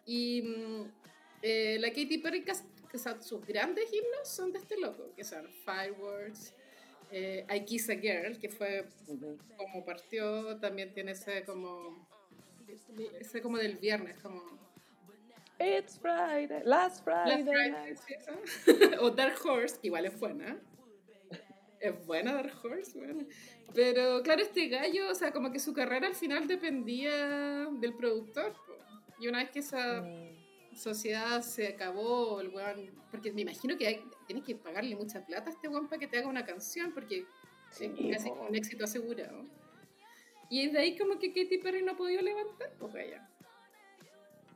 Y 0.07 0.41
mm, 0.41 0.91
eh, 1.41 1.77
la 1.79 1.89
Katy 1.89 2.17
Perry, 2.19 2.43
que 2.43 2.97
son 2.97 3.21
sus 3.21 3.45
grandes 3.45 3.91
himnos 3.91 4.27
son 4.27 4.51
de 4.51 4.59
este 4.59 4.77
loco, 4.77 5.13
que 5.15 5.23
son 5.23 5.47
Fireworks, 5.65 6.53
eh, 7.11 7.45
I 7.53 7.65
Kiss 7.65 7.89
a 7.89 7.95
Girl, 7.95 8.37
que 8.37 8.49
fue 8.49 8.85
como 9.57 9.83
partió, 9.85 10.57
también 10.59 10.93
tiene 10.93 11.11
ese 11.11 11.43
como, 11.43 12.07
ese 13.19 13.41
como 13.41 13.57
del 13.57 13.77
viernes, 13.77 14.17
como... 14.19 14.59
It's 15.59 15.99
Friday, 15.99 16.63
last 16.63 17.03
Friday, 17.03 17.43
Last 17.43 17.47
Friday. 17.47 17.95
¿sí, 17.95 18.95
o 18.99 19.11
Dark 19.11 19.35
Horse, 19.45 19.77
que 19.79 19.87
igual 19.87 20.05
es 20.05 20.19
buena. 20.19 20.59
Es 21.79 22.05
buena 22.05 22.33
Dark 22.33 22.53
Horse, 22.63 22.97
bueno. 22.97 23.27
Pero 23.73 24.21
claro, 24.23 24.41
este 24.41 24.69
gallo, 24.69 25.09
o 25.09 25.15
sea, 25.15 25.31
como 25.31 25.51
que 25.51 25.59
su 25.59 25.73
carrera 25.73 26.07
al 26.07 26.15
final 26.15 26.47
dependía 26.47 27.67
del 27.79 27.93
productor. 27.93 28.53
po. 28.53 28.73
Y 29.19 29.27
una 29.27 29.39
vez 29.39 29.51
que 29.51 29.59
esa 29.59 30.01
Mm. 30.01 30.40
Sociedad 30.75 31.41
se 31.41 31.67
acabó, 31.67 32.39
el 32.41 32.49
weón, 32.49 32.91
porque 33.11 33.31
me 33.31 33.41
imagino 33.41 33.77
que 33.77 33.87
hay- 33.87 34.03
tienes 34.27 34.43
que 34.45 34.55
pagarle 34.55 34.95
mucha 34.95 35.25
plata 35.25 35.49
a 35.49 35.53
este 35.53 35.67
weón 35.67 35.87
para 35.87 35.99
que 35.99 36.07
te 36.07 36.17
haga 36.17 36.27
una 36.27 36.45
canción, 36.45 36.91
porque 36.93 37.25
Sí, 37.71 37.85
es 37.99 38.17
casi 38.17 38.29
un 38.29 38.53
éxito 38.55 38.83
asegurado. 38.83 39.43
Y 40.49 40.67
de 40.69 40.79
ahí 40.79 40.97
como 40.97 41.17
que 41.19 41.29
Katy 41.33 41.57
Perry 41.59 41.81
no 41.81 41.93
ha 41.93 41.95
podido 41.95 42.21
levantar, 42.21 42.69
pues 42.77 42.91
vaya. 42.93 43.27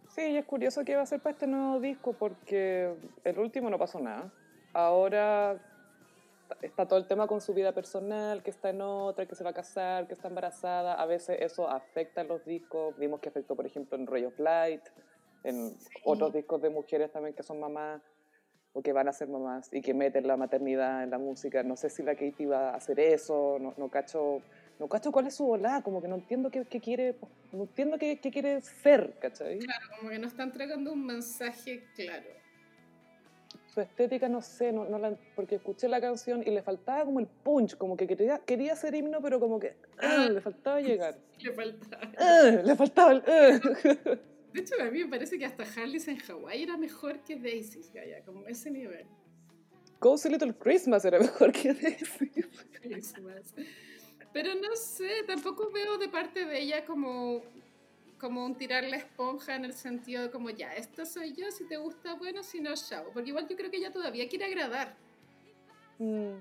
Sí, 0.09 0.21
y 0.21 0.37
es 0.37 0.45
curioso 0.45 0.83
qué 0.83 0.95
va 0.95 1.01
a 1.01 1.03
hacer 1.03 1.21
para 1.21 1.31
este 1.33 1.47
nuevo 1.47 1.79
disco 1.79 2.13
porque 2.13 2.93
el 3.23 3.39
último 3.39 3.69
no 3.69 3.77
pasó 3.77 3.99
nada. 3.99 4.31
Ahora 4.73 5.61
está 6.61 6.85
todo 6.87 6.99
el 6.99 7.07
tema 7.07 7.27
con 7.27 7.39
su 7.41 7.53
vida 7.53 7.71
personal, 7.73 8.43
que 8.43 8.49
está 8.49 8.69
en 8.69 8.81
otra, 8.81 9.25
que 9.25 9.35
se 9.35 9.43
va 9.43 9.51
a 9.51 9.53
casar, 9.53 10.07
que 10.07 10.13
está 10.13 10.27
embarazada. 10.27 10.93
A 10.95 11.05
veces 11.05 11.37
eso 11.41 11.69
afecta 11.69 12.21
en 12.21 12.27
los 12.27 12.43
discos. 12.45 12.97
Vimos 12.97 13.19
que 13.21 13.29
afectó, 13.29 13.55
por 13.55 13.65
ejemplo, 13.65 13.97
en 13.97 14.07
Ray 14.07 14.25
of 14.25 14.37
Light, 14.39 14.83
en 15.45 15.77
otros 16.03 16.33
discos 16.33 16.61
de 16.61 16.69
mujeres 16.69 17.11
también 17.11 17.33
que 17.35 17.43
son 17.43 17.59
mamás 17.59 18.01
o 18.73 18.81
que 18.81 18.91
van 18.91 19.07
a 19.07 19.13
ser 19.13 19.29
mamás 19.29 19.69
y 19.71 19.81
que 19.81 19.93
meten 19.93 20.27
la 20.27 20.35
maternidad 20.35 21.03
en 21.03 21.09
la 21.09 21.17
música. 21.17 21.63
No 21.63 21.77
sé 21.77 21.89
si 21.89 22.03
la 22.03 22.13
Katie 22.15 22.45
va 22.47 22.71
a 22.71 22.75
hacer 22.75 22.99
eso, 22.99 23.57
no, 23.59 23.73
no 23.77 23.89
cacho. 23.89 24.41
No 24.77 24.89
cacho 24.89 25.09
cuál 25.13 25.27
es 25.27 25.35
su 25.35 25.45
volada, 25.45 25.81
como 25.81 26.01
que 26.01 26.09
no 26.09 26.15
entiendo 26.15 26.51
qué, 26.51 26.65
qué 26.65 26.81
quiere, 26.81 27.15
no 27.53 27.61
entiendo 27.61 27.97
qué, 27.97 28.19
qué 28.19 28.29
quiere 28.29 28.59
ser, 28.59 29.13
¿cachai? 29.21 29.59
Como 29.97 30.09
que 30.09 30.19
no 30.19 30.27
está 30.27 30.43
entregando 30.43 30.91
un 30.91 31.05
mensaje 31.05 31.85
claro. 31.95 32.25
su 33.73 33.79
estética, 33.79 34.27
no 34.27 34.41
sé, 34.41 34.73
no, 34.73 34.83
no 34.83 34.97
la- 34.99 35.17
porque 35.33 35.55
escuché 35.55 35.87
la 35.87 36.01
canción 36.01 36.43
y 36.45 36.51
le 36.51 36.61
faltaba 36.61 37.05
como 37.05 37.21
el 37.21 37.27
punch, 37.27 37.77
como 37.77 37.95
que 37.95 38.05
quería, 38.05 38.39
quería 38.39 38.75
ser 38.75 38.95
himno, 38.95 39.21
pero 39.21 39.39
como 39.39 39.61
que 39.61 39.77
ah, 39.99 40.27
le 40.29 40.41
faltaba 40.41 40.81
llegar. 40.81 41.15
Le 41.39 41.53
falta. 41.53 41.99
Ah, 42.17 42.49
le 42.65 42.75
faltaba 42.75 43.11
el... 43.13 43.23
ah. 43.27 43.59
De 44.55 44.61
hecho, 44.61 44.75
a 44.81 44.85
mí 44.85 44.99
me 44.99 45.09
parece 45.09 45.37
que 45.37 45.43
hasta 45.43 45.63
Harley's 45.63 46.07
en 46.07 46.15
Hawái 46.15 46.63
era 46.63 46.77
mejor 46.77 47.19
que 47.25 47.35
Daisy's, 47.35 47.91
Gaya, 47.91 48.23
como 48.23 48.47
ese 48.47 48.71
nivel. 48.71 49.05
Cozy 49.99 50.29
Little 50.29 50.53
Christmas 50.53 51.03
era 51.03 51.19
mejor 51.19 51.51
que 51.51 51.73
decir. 51.73 52.49
Christmas. 52.81 53.53
Pero 54.31 54.55
no 54.55 54.73
sé, 54.77 55.23
tampoco 55.27 55.69
veo 55.71 55.97
de 55.97 56.07
parte 56.07 56.45
de 56.45 56.57
ella 56.57 56.85
como, 56.85 57.43
como 58.17 58.45
un 58.45 58.55
tirar 58.55 58.85
la 58.85 58.95
esponja 58.95 59.55
en 59.57 59.65
el 59.65 59.73
sentido 59.73 60.23
de 60.23 60.31
como 60.31 60.49
ya, 60.49 60.73
esto 60.73 61.05
soy 61.05 61.33
yo, 61.33 61.51
si 61.51 61.67
te 61.67 61.75
gusta, 61.75 62.13
bueno, 62.13 62.41
si 62.41 62.61
no, 62.61 62.73
chao. 62.75 63.11
Porque 63.13 63.31
igual 63.31 63.49
yo 63.49 63.57
creo 63.57 63.69
que 63.69 63.75
ella 63.75 63.91
todavía 63.91 64.29
quiere 64.29 64.45
agradar. 64.45 64.95
Mm. 65.97 66.33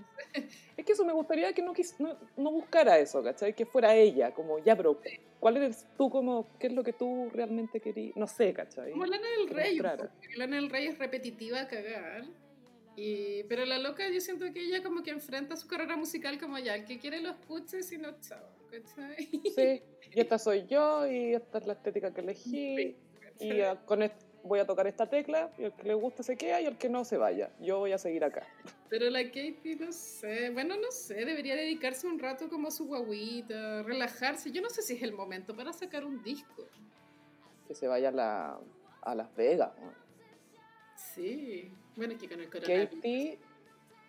Es 0.76 0.84
que 0.84 0.92
eso 0.92 1.04
me 1.04 1.12
gustaría 1.12 1.52
que 1.52 1.62
no, 1.62 1.72
quis- 1.74 1.94
no, 1.98 2.16
no 2.36 2.50
buscara 2.50 2.98
eso, 2.98 3.22
¿cachai? 3.22 3.54
Que 3.54 3.64
fuera 3.64 3.94
ella, 3.94 4.32
como 4.32 4.58
ya, 4.58 4.74
pero 4.76 5.00
¿cuál 5.38 5.56
eres 5.58 5.86
tú 5.96 6.10
como, 6.10 6.48
qué 6.58 6.66
es 6.66 6.72
lo 6.72 6.82
que 6.82 6.92
tú 6.92 7.30
realmente 7.32 7.78
querías? 7.80 8.16
No 8.16 8.26
sé, 8.26 8.52
¿cachai? 8.52 8.90
Como 8.92 9.06
Lana 9.06 9.26
del 9.38 9.48
Que 9.48 9.54
Rey, 9.54 9.80
porque 9.80 10.36
Lana 10.36 10.56
del 10.56 10.70
Rey 10.70 10.86
es 10.88 10.98
repetitiva 10.98 11.60
a 11.60 11.68
cagar. 11.68 12.24
Y, 12.96 13.42
pero 13.44 13.64
la 13.64 13.78
loca, 13.78 14.08
yo 14.08 14.20
siento 14.20 14.44
que 14.52 14.60
ella 14.60 14.82
como 14.82 15.02
que 15.02 15.10
enfrenta 15.10 15.56
su 15.56 15.66
carrera 15.66 15.96
musical 15.96 16.38
como 16.38 16.58
ya, 16.58 16.74
el 16.76 16.84
que 16.84 16.98
quiere 16.98 17.20
lo 17.20 17.30
escuche, 17.30 17.82
si 17.82 17.98
no, 17.98 18.20
chao. 18.20 18.40
¿cachai? 18.70 19.16
Sí, 19.54 19.82
y 20.12 20.20
esta 20.20 20.38
soy 20.38 20.66
yo, 20.66 21.06
y 21.10 21.34
esta 21.34 21.58
es 21.58 21.66
la 21.66 21.72
estética 21.74 22.12
que 22.12 22.20
elegí, 22.20 22.96
y 23.40 23.60
ah, 23.62 23.80
con 23.84 24.02
est- 24.02 24.23
voy 24.44 24.60
a 24.60 24.66
tocar 24.66 24.86
esta 24.86 25.08
tecla, 25.08 25.50
y 25.58 25.64
el 25.64 25.72
que 25.72 25.82
le 25.84 25.94
guste 25.94 26.22
se 26.22 26.36
queda, 26.36 26.60
y 26.60 26.66
el 26.66 26.76
que 26.76 26.88
no 26.88 27.04
se 27.04 27.16
vaya. 27.16 27.50
Yo 27.60 27.78
voy 27.78 27.92
a 27.92 27.98
seguir 27.98 28.22
acá. 28.24 28.46
Pero 28.90 29.10
la 29.10 29.24
Katie, 29.24 29.76
no 29.80 29.90
sé, 29.90 30.50
bueno, 30.50 30.76
no 30.76 30.92
sé, 30.92 31.24
debería 31.24 31.56
dedicarse 31.56 32.06
un 32.06 32.18
rato 32.18 32.48
como 32.48 32.68
a 32.68 32.70
su 32.70 32.86
guaguita, 32.86 33.82
relajarse. 33.82 34.52
Yo 34.52 34.60
no 34.62 34.70
sé 34.70 34.82
si 34.82 34.94
es 34.94 35.02
el 35.02 35.12
momento 35.12 35.56
para 35.56 35.72
sacar 35.72 36.04
un 36.04 36.22
disco. 36.22 36.68
Que 37.66 37.74
se 37.74 37.88
vaya 37.88 38.10
a, 38.10 38.12
la, 38.12 38.60
a 39.00 39.14
Las 39.14 39.34
Vegas. 39.34 39.72
¿no? 39.80 39.92
Sí, 40.94 41.72
bueno, 41.96 42.14
aquí 42.14 42.28
con 42.28 42.40
el 42.40 42.50
coronavirus. 42.50 42.90
Katie, 42.94 43.38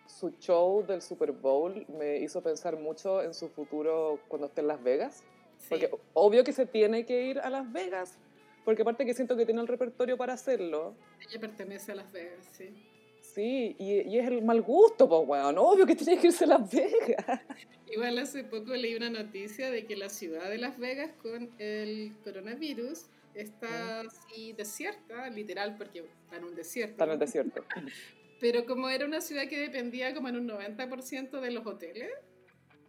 su 0.06 0.30
show 0.38 0.84
del 0.86 1.02
Super 1.02 1.32
Bowl 1.32 1.86
me 1.88 2.18
hizo 2.18 2.42
pensar 2.42 2.78
mucho 2.78 3.22
en 3.22 3.34
su 3.34 3.48
futuro 3.48 4.20
cuando 4.28 4.48
esté 4.48 4.60
en 4.60 4.68
Las 4.68 4.82
Vegas. 4.82 5.24
Sí. 5.58 5.68
Porque 5.70 5.90
obvio 6.12 6.44
que 6.44 6.52
se 6.52 6.66
tiene 6.66 7.06
que 7.06 7.22
ir 7.22 7.40
a 7.40 7.48
Las 7.48 7.72
Vegas, 7.72 8.18
porque 8.66 8.82
aparte 8.82 9.06
que 9.06 9.14
siento 9.14 9.36
que 9.36 9.46
tiene 9.46 9.60
el 9.60 9.68
repertorio 9.68 10.16
para 10.16 10.32
hacerlo. 10.32 10.96
Ella 11.20 11.38
pertenece 11.38 11.92
a 11.92 11.94
Las 11.94 12.10
Vegas, 12.10 12.44
sí. 12.50 12.74
Sí, 13.20 13.76
y, 13.78 14.00
y 14.00 14.18
es 14.18 14.26
el 14.26 14.42
mal 14.42 14.60
gusto, 14.60 15.08
pues, 15.08 15.22
weón. 15.24 15.56
Obvio 15.56 15.86
que 15.86 15.94
tiene 15.94 16.20
que 16.20 16.26
irse 16.26 16.46
a 16.46 16.48
Las 16.48 16.68
Vegas. 16.72 17.42
Igual 17.88 18.18
hace 18.18 18.42
poco 18.42 18.74
leí 18.74 18.96
una 18.96 19.08
noticia 19.08 19.70
de 19.70 19.86
que 19.86 19.94
la 19.94 20.08
ciudad 20.08 20.50
de 20.50 20.58
Las 20.58 20.78
Vegas 20.78 21.12
con 21.22 21.48
el 21.60 22.16
coronavirus 22.24 23.06
está 23.34 24.00
así 24.00 24.52
desierta, 24.54 25.30
literal, 25.30 25.76
porque 25.76 26.00
está 26.00 26.36
en 26.38 26.44
un 26.46 26.56
desierto. 26.56 26.94
Está 26.94 27.04
en 27.04 27.10
el 27.12 27.18
desierto. 27.20 27.64
Pero 28.40 28.66
como 28.66 28.88
era 28.88 29.06
una 29.06 29.20
ciudad 29.20 29.46
que 29.46 29.60
dependía 29.60 30.12
como 30.12 30.28
en 30.28 30.38
un 30.38 30.48
90% 30.48 31.38
de 31.38 31.50
los 31.52 31.64
hoteles 31.64 32.10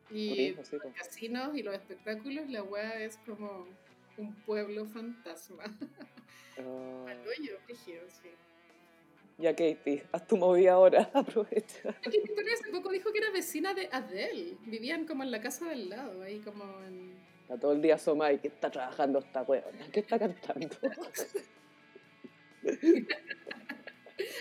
y 0.10 0.30
Turismo, 0.30 0.64
sí, 0.64 0.78
los 0.84 0.96
casinos 0.96 1.56
y 1.56 1.62
los 1.62 1.76
espectáculos, 1.76 2.50
la 2.50 2.64
weá 2.64 3.00
es 3.00 3.18
como 3.18 3.68
un 4.18 4.34
pueblo 4.46 4.86
fantasma. 4.86 5.64
Ah, 6.60 7.06
Al 7.12 7.20
hoyo, 7.20 7.56
brígido, 7.68 8.02
sí. 8.10 8.30
ya, 9.38 9.52
Katie, 9.52 10.04
haz 10.12 10.26
tu 10.26 10.38
movida 10.38 10.74
ahora. 10.74 11.04
Aprovecha. 11.14 11.94
Katy 12.02 12.20
Perry 12.36 12.52
hace 12.52 12.72
poco 12.72 12.90
dijo 12.90 13.12
que 13.12 13.20
era 13.20 13.30
vecina 13.30 13.76
de 13.76 13.88
Adele. 13.92 14.58
Vivían 14.66 15.06
como 15.06 15.22
en 15.22 15.30
la 15.30 15.40
casa 15.40 15.70
del 15.70 15.88
lado, 15.90 16.20
ahí 16.24 16.40
como 16.40 16.64
en... 16.82 17.14
Está 17.44 17.60
todo 17.60 17.74
el 17.74 17.82
día 17.84 17.94
asoma 17.94 18.34
y 18.34 18.40
que 18.40 18.48
está 18.48 18.72
trabajando 18.72 19.20
esta 19.20 19.44
weona. 19.44 19.88
¿Qué 19.92 20.00
está 20.00 20.18
cantando? 20.18 20.76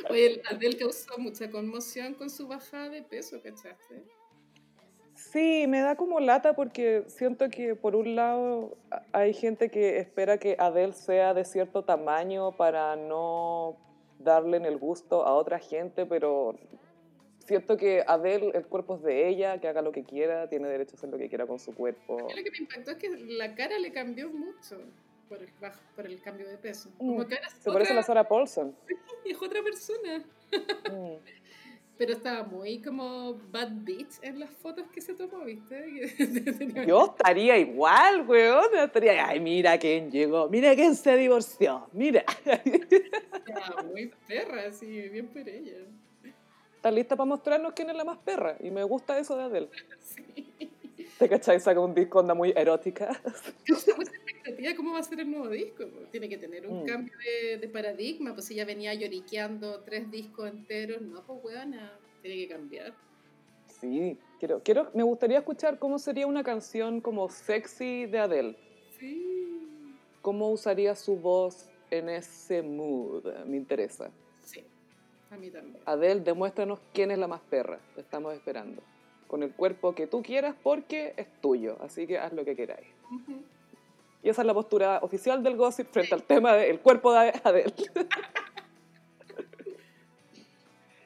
Oye, 0.09 0.27
el 0.27 0.43
Adele 0.51 0.79
causó 0.79 1.19
mucha 1.19 1.51
conmoción 1.51 2.15
con 2.15 2.31
su 2.31 2.49
bajada 2.49 2.89
de 2.89 3.03
peso, 3.03 3.43
¿cachaste? 3.43 4.05
Sí, 5.37 5.67
me 5.69 5.83
da 5.83 5.97
como 5.97 6.19
lata 6.19 6.55
porque 6.57 7.05
siento 7.09 7.51
que 7.51 7.75
por 7.75 7.95
un 7.95 8.17
lado 8.17 8.75
hay 9.13 9.35
gente 9.35 9.69
que 9.71 9.99
espera 9.99 10.39
que 10.39 10.57
Adele 10.59 10.95
sea 10.95 11.35
de 11.35 11.45
cierto 11.45 11.83
tamaño 11.85 12.53
para 12.53 12.97
no 12.97 13.77
darle 14.19 14.57
en 14.57 14.65
el 14.65 14.79
gusto 14.79 15.27
a 15.27 15.35
otra 15.35 15.59
gente, 15.59 16.07
pero 16.07 16.57
siento 17.45 17.77
que 17.77 18.03
Adele, 18.07 18.51
el 18.55 18.65
cuerpo 18.67 18.95
es 18.97 19.03
de 19.03 19.29
ella, 19.29 19.61
que 19.61 19.69
haga 19.69 19.83
lo 19.83 19.93
que 19.93 20.05
quiera, 20.05 20.49
tiene 20.49 20.69
derecho 20.69 20.93
a 20.95 20.97
hacer 20.97 21.11
lo 21.11 21.19
que 21.19 21.29
quiera 21.29 21.47
con 21.47 21.59
su 21.59 21.75
cuerpo. 21.75 22.17
Lo 22.19 22.29
que 22.43 22.51
me 22.51 22.57
impactó 22.57 22.93
es 22.93 22.97
que 22.97 23.11
la 23.11 23.55
cara 23.55 23.79
le 23.79 23.93
cambió 23.93 24.31
mucho 24.31 24.79
por 25.29 25.43
el, 25.43 25.51
baj- 25.61 25.77
por 25.95 26.07
el 26.07 26.19
cambio 26.23 26.49
de 26.49 26.57
peso. 26.57 26.89
Como 26.97 27.13
Mm, 27.13 27.27
que 27.27 27.35
ahora 27.35 27.51
Se 27.51 27.71
parece 27.71 27.93
a 27.93 27.97
la 27.97 28.03
Sarah 28.05 28.27
Paulson. 28.27 28.75
es 29.27 29.43
otra 29.43 29.63
persona. 29.63 30.25
Mm. 30.91 31.17
Pero 31.99 32.13
estaba 32.13 32.43
muy 32.43 32.83
como 32.83 33.35
bad 33.51 33.71
bitch 33.73 34.19
en 34.21 34.41
las 34.41 34.51
fotos 34.51 34.85
que 34.93 35.01
se 35.01 35.15
tomó, 35.15 35.45
¿viste? 35.45 36.15
Yo 36.87 37.07
estaría 37.07 37.57
igual, 37.57 38.27
weón. 38.29 38.67
Estaría, 38.77 39.27
ay, 39.27 39.41
mira 39.41 39.79
quién 39.79 40.11
llegó, 40.11 40.49
mira 40.51 40.75
quién 40.75 40.95
se 40.95 41.17
divorció, 41.17 41.89
mira. 41.93 42.25
Estaba 42.45 43.83
muy 43.83 44.13
perra, 44.29 44.67
así, 44.69 45.09
bien 45.09 45.29
por 45.29 45.49
ella. 45.49 45.79
Está 46.75 46.91
lista 46.91 47.17
para 47.17 47.27
mostrarnos 47.27 47.73
quién 47.73 47.89
es 47.89 47.97
la 47.97 48.05
más 48.05 48.19
perra. 48.19 48.57
Y 48.61 48.71
me 48.71 48.85
gusta 48.85 49.19
eso 49.19 49.37
de 49.37 49.45
Adele. 49.45 49.69
Sí. 50.01 50.71
¿Te 51.19 51.29
cachai? 51.29 51.59
Saca 51.59 51.81
un 51.81 51.95
disco 51.95 52.19
onda 52.21 52.35
muy 52.35 52.53
erótica. 52.55 53.21
Expectativa 54.47 54.77
cómo 54.77 54.93
va 54.93 55.01
a 55.01 55.03
ser 55.03 55.19
el 55.21 55.31
nuevo 55.31 55.49
disco. 55.49 55.85
Tiene 56.13 56.29
que 56.29 56.39
tener 56.39 56.67
un 56.69 56.83
Mm. 56.85 56.87
cambio 56.87 57.13
de, 57.19 57.59
de 57.59 57.69
paradigma. 57.69 58.33
Pues 58.33 58.49
ella 58.53 58.65
venía 58.65 58.95
lloriqueando 58.95 59.81
tres 59.81 60.09
discos 60.11 60.49
enteros. 60.49 61.03
No, 61.03 61.21
pues 61.27 61.41
weona, 61.43 61.99
tiene 62.23 62.37
que 62.37 62.49
cambiar. 62.55 62.95
Sí, 63.81 64.17
quiero, 64.39 64.63
quiero, 64.63 64.91
me 64.95 65.03
gustaría 65.03 65.39
escuchar 65.39 65.79
cómo 65.81 65.99
sería 65.99 66.27
una 66.29 66.45
canción 66.45 67.01
como 67.01 67.29
sexy 67.29 68.07
de 68.07 68.19
Adele. 68.21 68.57
Sí. 69.01 69.97
¿Cómo 70.23 70.51
usaría 70.51 70.95
su 70.95 71.17
voz 71.17 71.69
en 71.91 72.09
ese 72.09 72.63
mood? 72.63 73.25
Me 73.47 73.57
interesa. 73.57 74.11
Sí, 74.43 74.63
a 75.31 75.37
mí 75.37 75.51
también. 75.51 75.83
Adele, 75.85 76.21
demuéstranos 76.21 76.79
quién 76.95 77.11
es 77.11 77.19
la 77.19 77.27
más 77.27 77.41
perra. 77.51 77.81
Te 77.97 78.01
estamos 78.01 78.33
esperando. 78.33 78.81
Con 79.27 79.43
el 79.43 79.53
cuerpo 79.53 79.93
que 79.95 80.07
tú 80.07 80.23
quieras 80.23 80.55
porque 80.63 81.13
es 81.17 81.27
tuyo. 81.41 81.77
Así 81.81 82.07
que 82.07 82.17
haz 82.19 82.33
lo 82.33 82.45
que 82.45 82.55
queráis. 82.55 82.87
Ujú. 83.11 83.43
Y 84.23 84.29
esa 84.29 84.43
es 84.43 84.47
la 84.47 84.55
postura 84.55 85.01
oficial 85.03 85.43
del 85.43 85.57
gossip 85.57 85.89
frente 85.91 86.15
al 86.15 86.23
tema 86.23 86.55
del 86.55 86.81
cuerpo 86.81 87.13
de 87.13 87.33
Adele. 87.45 87.75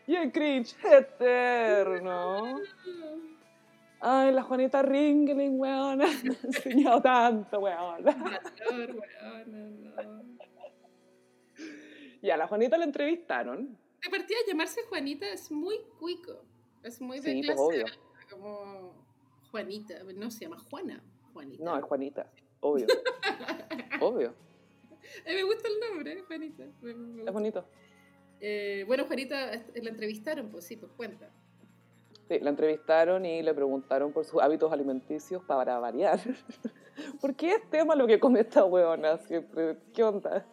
y 0.06 0.16
el 0.16 0.32
cringe 0.32 0.74
eterno. 0.84 2.58
Ay, 4.00 4.32
la 4.32 4.42
Juanita 4.42 4.82
Ringling, 4.82 5.60
weona. 5.60 6.06
Me 6.24 6.30
ha 6.42 6.46
enseñado 6.46 7.02
tanto, 7.02 7.60
no. 7.60 7.96
Y 12.22 12.30
a 12.30 12.36
la 12.36 12.46
Juanita 12.46 12.78
la 12.78 12.84
entrevistaron. 12.84 13.76
De 14.02 14.10
partida, 14.10 14.38
llamarse 14.46 14.82
Juanita 14.88 15.28
es 15.28 15.50
muy 15.50 15.76
cuico. 15.98 16.42
Es 16.82 17.00
muy 17.00 17.20
de 17.20 17.32
Sí, 17.32 17.42
pues 17.44 17.56
clase 17.56 17.84
como 18.30 18.94
Juanita. 19.50 20.02
No 20.14 20.30
se 20.30 20.44
llama 20.44 20.58
Juana. 20.58 21.02
Juanita. 21.34 21.64
No, 21.64 21.76
es 21.76 21.84
Juanita. 21.84 22.30
Obvio. 22.60 22.86
Obvio. 24.00 24.34
Mí 25.26 25.34
me 25.34 25.42
gusta 25.42 25.68
el 25.68 25.80
nombre, 25.90 26.22
Juanita. 26.22 26.64
Me- 26.82 26.94
me 26.94 27.22
Es 27.24 27.32
bonito. 27.32 27.64
Eh, 28.40 28.84
bueno, 28.86 29.04
Juanita 29.06 29.52
eh, 29.52 29.64
la 29.82 29.90
entrevistaron, 29.90 30.48
pues 30.50 30.64
sí, 30.64 30.76
pues 30.76 30.90
cuenta. 30.96 31.28
Sí, 32.28 32.38
la 32.40 32.50
entrevistaron 32.50 33.26
y 33.26 33.42
le 33.42 33.52
preguntaron 33.52 34.12
por 34.12 34.24
sus 34.24 34.40
hábitos 34.40 34.72
alimenticios 34.72 35.42
para 35.44 35.78
variar. 35.78 36.20
¿Por 37.20 37.34
qué 37.34 37.54
es 37.54 37.70
tema 37.70 37.94
lo 37.96 38.06
que 38.06 38.20
come 38.20 38.40
esta 38.40 38.64
weona 38.64 39.18
siempre? 39.18 39.76
¿Qué 39.92 40.02
onda? 40.04 40.46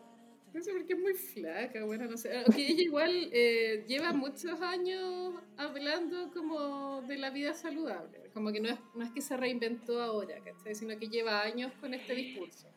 No 0.57 0.63
sé 0.63 0.71
por 0.71 0.85
qué 0.87 0.93
es 0.93 0.99
muy 0.99 1.13
flaca, 1.13 1.85
bueno, 1.85 2.05
no 2.05 2.17
sé. 2.17 2.35
Aunque 2.35 2.65
ella 2.67 2.81
igual 2.81 3.29
eh, 3.31 3.85
lleva 3.87 4.11
muchos 4.11 4.59
años 4.59 5.35
hablando 5.55 6.31
como 6.33 7.03
de 7.03 7.15
la 7.19 7.29
vida 7.29 7.53
saludable. 7.53 8.31
Como 8.33 8.51
que 8.51 8.59
no 8.59 8.69
es, 8.69 8.79
no 8.95 9.05
es 9.05 9.11
que 9.11 9.21
se 9.21 9.37
reinventó 9.37 10.01
ahora, 10.01 10.39
¿cachai? 10.43 10.73
Sino 10.73 10.97
que 10.97 11.09
lleva 11.09 11.43
años 11.43 11.71
con 11.79 11.93
este 11.93 12.15
discurso. 12.15 12.67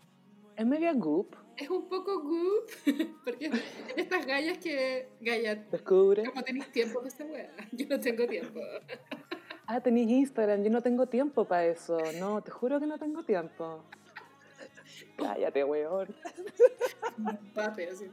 Es 0.59 0.67
media 0.67 0.93
goop, 0.93 1.35
Es 1.57 1.71
un 1.71 1.89
poco 1.89 2.21
goop, 2.21 2.69
porque 3.25 3.51
estas 3.97 4.27
gallas 4.27 4.59
que... 4.59 5.09
Gallas, 5.23 5.71
descubre. 5.71 6.25
¿cómo 6.25 6.43
tenéis 6.43 6.71
tiempo 6.73 6.99
para 6.99 7.09
esta 7.09 7.25
weá? 7.25 7.51
Yo 7.73 7.87
no 7.89 7.99
tengo 7.99 8.27
tiempo. 8.27 8.61
Ah, 9.67 9.81
tenéis 9.81 10.11
Instagram, 10.11 10.65
yo 10.65 10.69
no 10.69 10.83
tengo 10.83 11.07
tiempo 11.07 11.47
para 11.47 11.65
eso. 11.65 11.99
No, 12.19 12.43
te 12.43 12.51
juro 12.51 12.79
que 12.79 12.87
no 12.87 12.99
tengo 12.99 13.23
tiempo. 13.23 13.83
Cállate, 15.17 15.65
weón. 15.65 16.09
Pape, 17.55 17.89
así. 17.89 18.11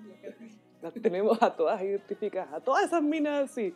Las 0.81 0.93
tenemos 0.93 1.41
a 1.41 1.55
todas 1.55 1.81
identificadas, 1.81 2.53
a 2.53 2.59
todas 2.59 2.85
esas 2.85 3.01
minas 3.01 3.49
así. 3.49 3.75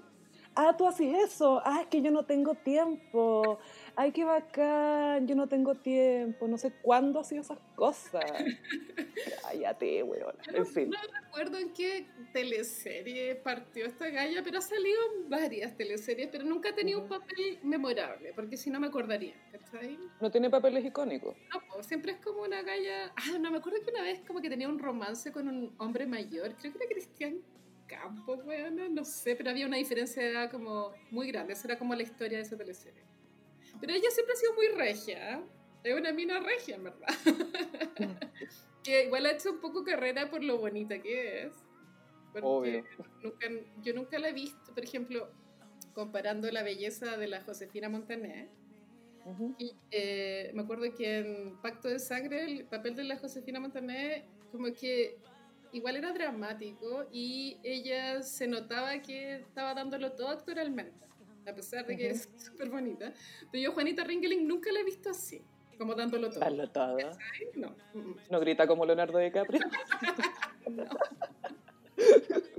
Ah, 0.56 0.76
tú 0.78 0.88
haces 0.88 1.14
eso, 1.26 1.62
ah, 1.66 1.82
es 1.82 1.88
que 1.88 2.02
yo 2.02 2.12
no 2.12 2.26
tengo 2.26 2.56
tiempo, 2.56 3.60
ay, 3.96 4.12
qué 4.12 4.24
bacán, 4.24 5.28
yo 5.28 5.36
no 5.36 5.48
tengo 5.48 5.76
tiempo, 5.76 6.48
no 6.48 6.58
sé 6.58 6.72
cuándo 6.82 7.20
ha 7.20 7.24
sido 7.24 7.42
esas 7.42 7.60
cosas. 7.76 8.24
Cállate, 9.44 10.04
weón. 10.04 10.36
No, 10.52 10.60
no 10.60 11.14
recuerdo 11.22 11.58
en 11.58 11.74
qué 11.74 12.08
teleserie 12.34 13.36
partió 13.36 13.86
esta 13.86 14.10
galla, 14.10 14.42
pero 14.44 14.60
ha 14.60 14.62
salido 14.62 14.98
en 15.16 15.30
varias 15.30 15.76
teleseries, 15.76 16.30
pero 16.32 16.44
nunca 16.44 16.70
ha 16.70 16.76
tenido 16.76 17.02
un 17.02 17.08
papel 17.08 17.60
memorable, 17.64 18.34
porque 18.34 18.58
si 18.58 18.70
no 18.70 18.80
me 18.80 18.88
acordaría, 18.88 19.36
¿cachai? 19.52 19.98
No 20.20 20.32
tiene 20.32 20.50
papeles 20.50 20.86
icónicos. 20.86 21.36
No, 21.54 21.62
pues, 21.74 21.86
siempre 21.86 22.14
es 22.14 22.20
como 22.20 22.44
una 22.44 22.62
galla... 22.62 23.14
Ah, 23.16 23.38
no, 23.40 23.52
me 23.52 23.58
acuerdo 23.58 23.80
que 23.84 23.92
una 23.92 24.02
vez 24.04 24.22
como 24.26 24.42
que 24.42 24.50
tenía 24.50 24.68
un 24.68 24.80
romance 24.80 25.32
con 25.32 25.48
un 25.48 25.74
hombre 25.78 26.06
mayor, 26.06 26.56
creo 26.56 26.72
que 26.74 26.78
era 26.78 26.88
Cristian 26.88 27.42
Campos, 27.92 28.40
weón, 28.46 28.96
no 28.96 29.04
sé, 29.04 29.36
pero 29.36 29.50
había 29.50 29.68
una 29.68 29.76
diferencia 29.76 30.24
de 30.24 30.30
edad 30.30 30.50
como 30.50 30.94
muy 31.10 31.28
grande, 31.30 31.54
esa 31.54 31.68
era 31.68 31.78
como 31.78 31.94
la 31.94 32.04
historia 32.04 32.38
de 32.38 32.46
esa 32.46 32.58
teleserie. 32.58 33.04
Pero 33.82 33.94
ella 33.94 34.10
siempre 34.12 34.34
ha 34.34 34.38
sido 34.38 34.54
muy 34.54 34.68
regia. 34.70 35.34
¿eh? 35.34 35.42
Es 35.84 36.00
una 36.00 36.14
mina 36.14 36.40
regia, 36.40 36.76
en 36.76 36.84
verdad. 36.86 37.08
que 38.84 39.06
igual 39.06 39.26
ha 39.26 39.32
hecho 39.32 39.52
un 39.52 39.60
poco 39.60 39.84
carrera 39.84 40.30
por 40.30 40.42
lo 40.42 40.58
bonita 40.58 41.02
que 41.02 41.44
es. 41.44 41.54
Porque 42.32 42.86
Nunca, 43.22 43.48
yo 43.82 43.94
nunca 43.94 44.20
la 44.20 44.30
he 44.30 44.34
visto, 44.34 44.74
por 44.74 44.84
ejemplo, 44.84 45.30
comparando 45.94 46.50
la 46.50 46.64
belleza 46.64 47.18
de 47.18 47.28
la 47.28 47.42
Josefina 47.42 47.90
Montaner. 47.90 48.48
y, 49.58 49.76
eh, 49.92 50.52
me 50.54 50.62
acuerdo 50.62 50.86
que 50.96 51.20
en 51.20 51.62
Pacto 51.62 51.90
de 51.90 52.00
Sangre 52.00 52.44
el 52.44 52.66
papel 52.66 52.96
de 52.96 53.04
la 53.04 53.18
Josefina 53.18 53.60
Montaner 53.60 54.24
como 54.52 54.74
que 54.74 55.18
igual 55.74 55.96
era 55.96 56.12
dramático 56.14 57.06
y 57.12 57.58
ella 57.64 58.22
se 58.22 58.48
notaba 58.48 59.00
que 59.02 59.36
estaba 59.36 59.74
dándolo 59.74 60.12
todo 60.14 60.30
actoralmente 60.30 61.02
a 61.48 61.54
pesar 61.54 61.86
de 61.86 61.98
que 61.98 62.10
es 62.10 62.30
súper 62.38 62.70
bonita. 62.70 63.14
Pero 63.52 63.64
yo, 63.64 63.72
Juanita 63.72 64.04
Ringeling, 64.04 64.48
nunca 64.48 64.72
la 64.72 64.82
he 64.82 64.84
visto 64.84 65.10
así, 65.10 65.42
como 65.78 65.96
dándolo 65.96 66.30
todo. 66.30 66.40
Darlo 66.40 66.70
todo. 66.70 66.98
No. 67.56 67.76
No 68.30 68.40
grita 68.40 68.68
como 68.68 68.86
Leonardo 68.86 69.18
DiCaprio. 69.18 69.62
no. 70.70 70.86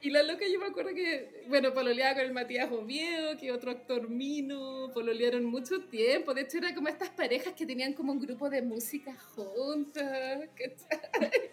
Y 0.00 0.10
la 0.10 0.22
loca 0.22 0.46
yo 0.46 0.60
me 0.60 0.66
acuerdo 0.66 0.94
que, 0.94 1.44
bueno, 1.48 1.74
pololeaba 1.74 2.14
con 2.14 2.24
el 2.24 2.32
Matías 2.32 2.70
Oviedo, 2.70 3.36
que 3.36 3.50
otro 3.50 3.72
actor 3.72 4.08
mino, 4.08 4.90
pololearon 4.94 5.44
mucho 5.44 5.80
tiempo. 5.80 6.34
De 6.34 6.42
hecho, 6.42 6.58
era 6.58 6.72
como 6.72 6.88
estas 6.88 7.10
parejas 7.10 7.52
que 7.54 7.66
tenían 7.66 7.94
como 7.94 8.12
un 8.12 8.20
grupo 8.20 8.48
de 8.48 8.62
música 8.62 9.12
juntas, 9.34 10.48
¿cachai? 10.54 11.50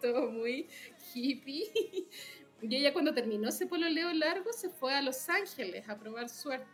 Todo 0.00 0.30
muy 0.30 0.68
hippie. 1.14 1.64
Y 2.60 2.74
ella 2.74 2.92
cuando 2.92 3.14
terminó 3.14 3.48
ese 3.48 3.66
pololeo 3.66 4.12
largo 4.12 4.52
se 4.52 4.68
fue 4.68 4.94
a 4.94 5.02
Los 5.02 5.28
Ángeles 5.28 5.88
a 5.88 5.96
probar 5.96 6.28
suerte. 6.28 6.66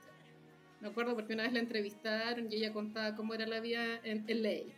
Me 0.81 0.89
acuerdo 0.89 1.14
porque 1.14 1.35
una 1.35 1.45
vez 1.45 1.53
la 1.53 1.61
entrevistaron 1.61 2.51
y 2.51 2.57
ella 2.57 2.72
contaba 2.72 3.14
cómo 3.14 3.35
era 3.35 3.47
la 3.47 3.61
vida 3.61 4.01
en 4.03 4.25
LA. 4.27 4.72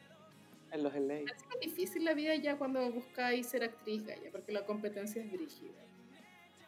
En 0.73 0.83
los 0.83 0.95
LA. 0.95 1.19
Es 1.19 1.61
difícil 1.61 2.05
la 2.05 2.15
vida 2.15 2.35
ya 2.37 2.57
cuando 2.59 2.91
buscáis 2.91 3.47
ser 3.47 3.65
actriz, 3.65 4.05
Gaya, 4.05 4.31
porque 4.31 4.53
la 4.53 4.65
competencia 4.67 5.23
es 5.23 5.31
brígida. 5.31 5.87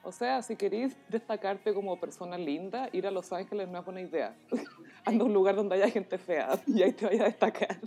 O 0.03 0.13
sea, 0.13 0.43
si 0.43 0.57
queréis 0.57 0.97
destacarte 1.09 1.75
como 1.75 1.99
persona 1.99 2.39
linda, 2.39 2.89
ir 2.93 3.07
a 3.07 3.11
Los 3.11 3.33
Ángeles 3.33 3.69
no 3.69 3.79
es 3.79 3.85
buena 3.85 4.01
idea. 4.01 4.37
Anda 5.09 5.25
a 5.25 5.27
un 5.27 5.33
lugar 5.33 5.57
donde 5.57 5.75
haya 5.77 5.89
gente 5.89 6.19
fea 6.19 6.61
y 6.67 6.83
ahí 6.83 6.93
te 6.93 7.07
vaya 7.07 7.23
a 7.23 7.27
destacar. 7.27 7.79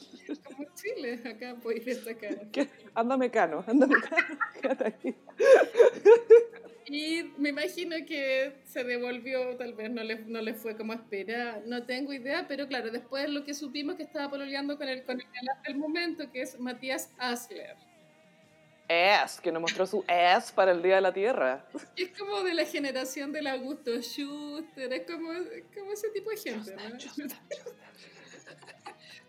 Como 0.44 0.66
Chile, 0.74 1.22
acá 1.24 1.56
podéis 1.62 1.86
destacar. 1.86 2.48
Anda 2.96 3.16
mecano, 3.16 3.64
anda 3.68 3.88
mecano, 3.88 4.40
quédate. 4.62 5.16
Y 6.88 7.24
me 7.38 7.50
imagino 7.50 7.96
que 8.06 8.54
se 8.66 8.84
devolvió, 8.84 9.56
tal 9.56 9.74
vez 9.74 9.92
no 9.92 10.04
le, 10.04 10.26
no 10.26 10.42
le 10.42 10.54
fue 10.54 10.76
como 10.76 10.94
espera, 10.94 11.62
no 11.66 11.84
tengo 11.84 12.12
idea, 12.12 12.46
pero 12.48 12.68
claro, 12.68 12.90
después 12.92 13.30
lo 13.30 13.46
que 13.46 13.54
supimos 13.54 13.96
que 13.96 14.04
estaba 14.04 14.30
pololeando 14.30 14.78
con 14.78 14.90
el, 14.90 15.04
con 15.04 15.22
el 15.22 15.28
del 15.66 15.78
momento, 15.78 16.30
que 16.32 16.42
es 16.42 16.60
Matías 16.60 17.14
Asler. 17.18 17.78
Es, 18.94 19.40
que 19.40 19.54
nos 19.54 19.62
mostró 19.62 19.86
su 19.86 20.04
es 20.06 20.52
para 20.52 20.74
el 20.74 20.82
Día 20.82 20.96
de 20.96 21.02
la 21.02 21.14
Tierra. 21.14 21.66
Es 21.96 22.12
como 22.18 22.44
de 22.44 22.54
la 22.54 22.66
generación 22.66 23.32
del 23.32 23.48
Augusto 23.48 23.90
Schuster, 24.02 24.92
es 24.92 25.10
como, 25.10 25.30
como 25.74 25.94
ese 25.94 26.10
tipo 26.10 26.30
de 26.30 26.36
gente, 26.36 26.76
¿no? 26.76 26.82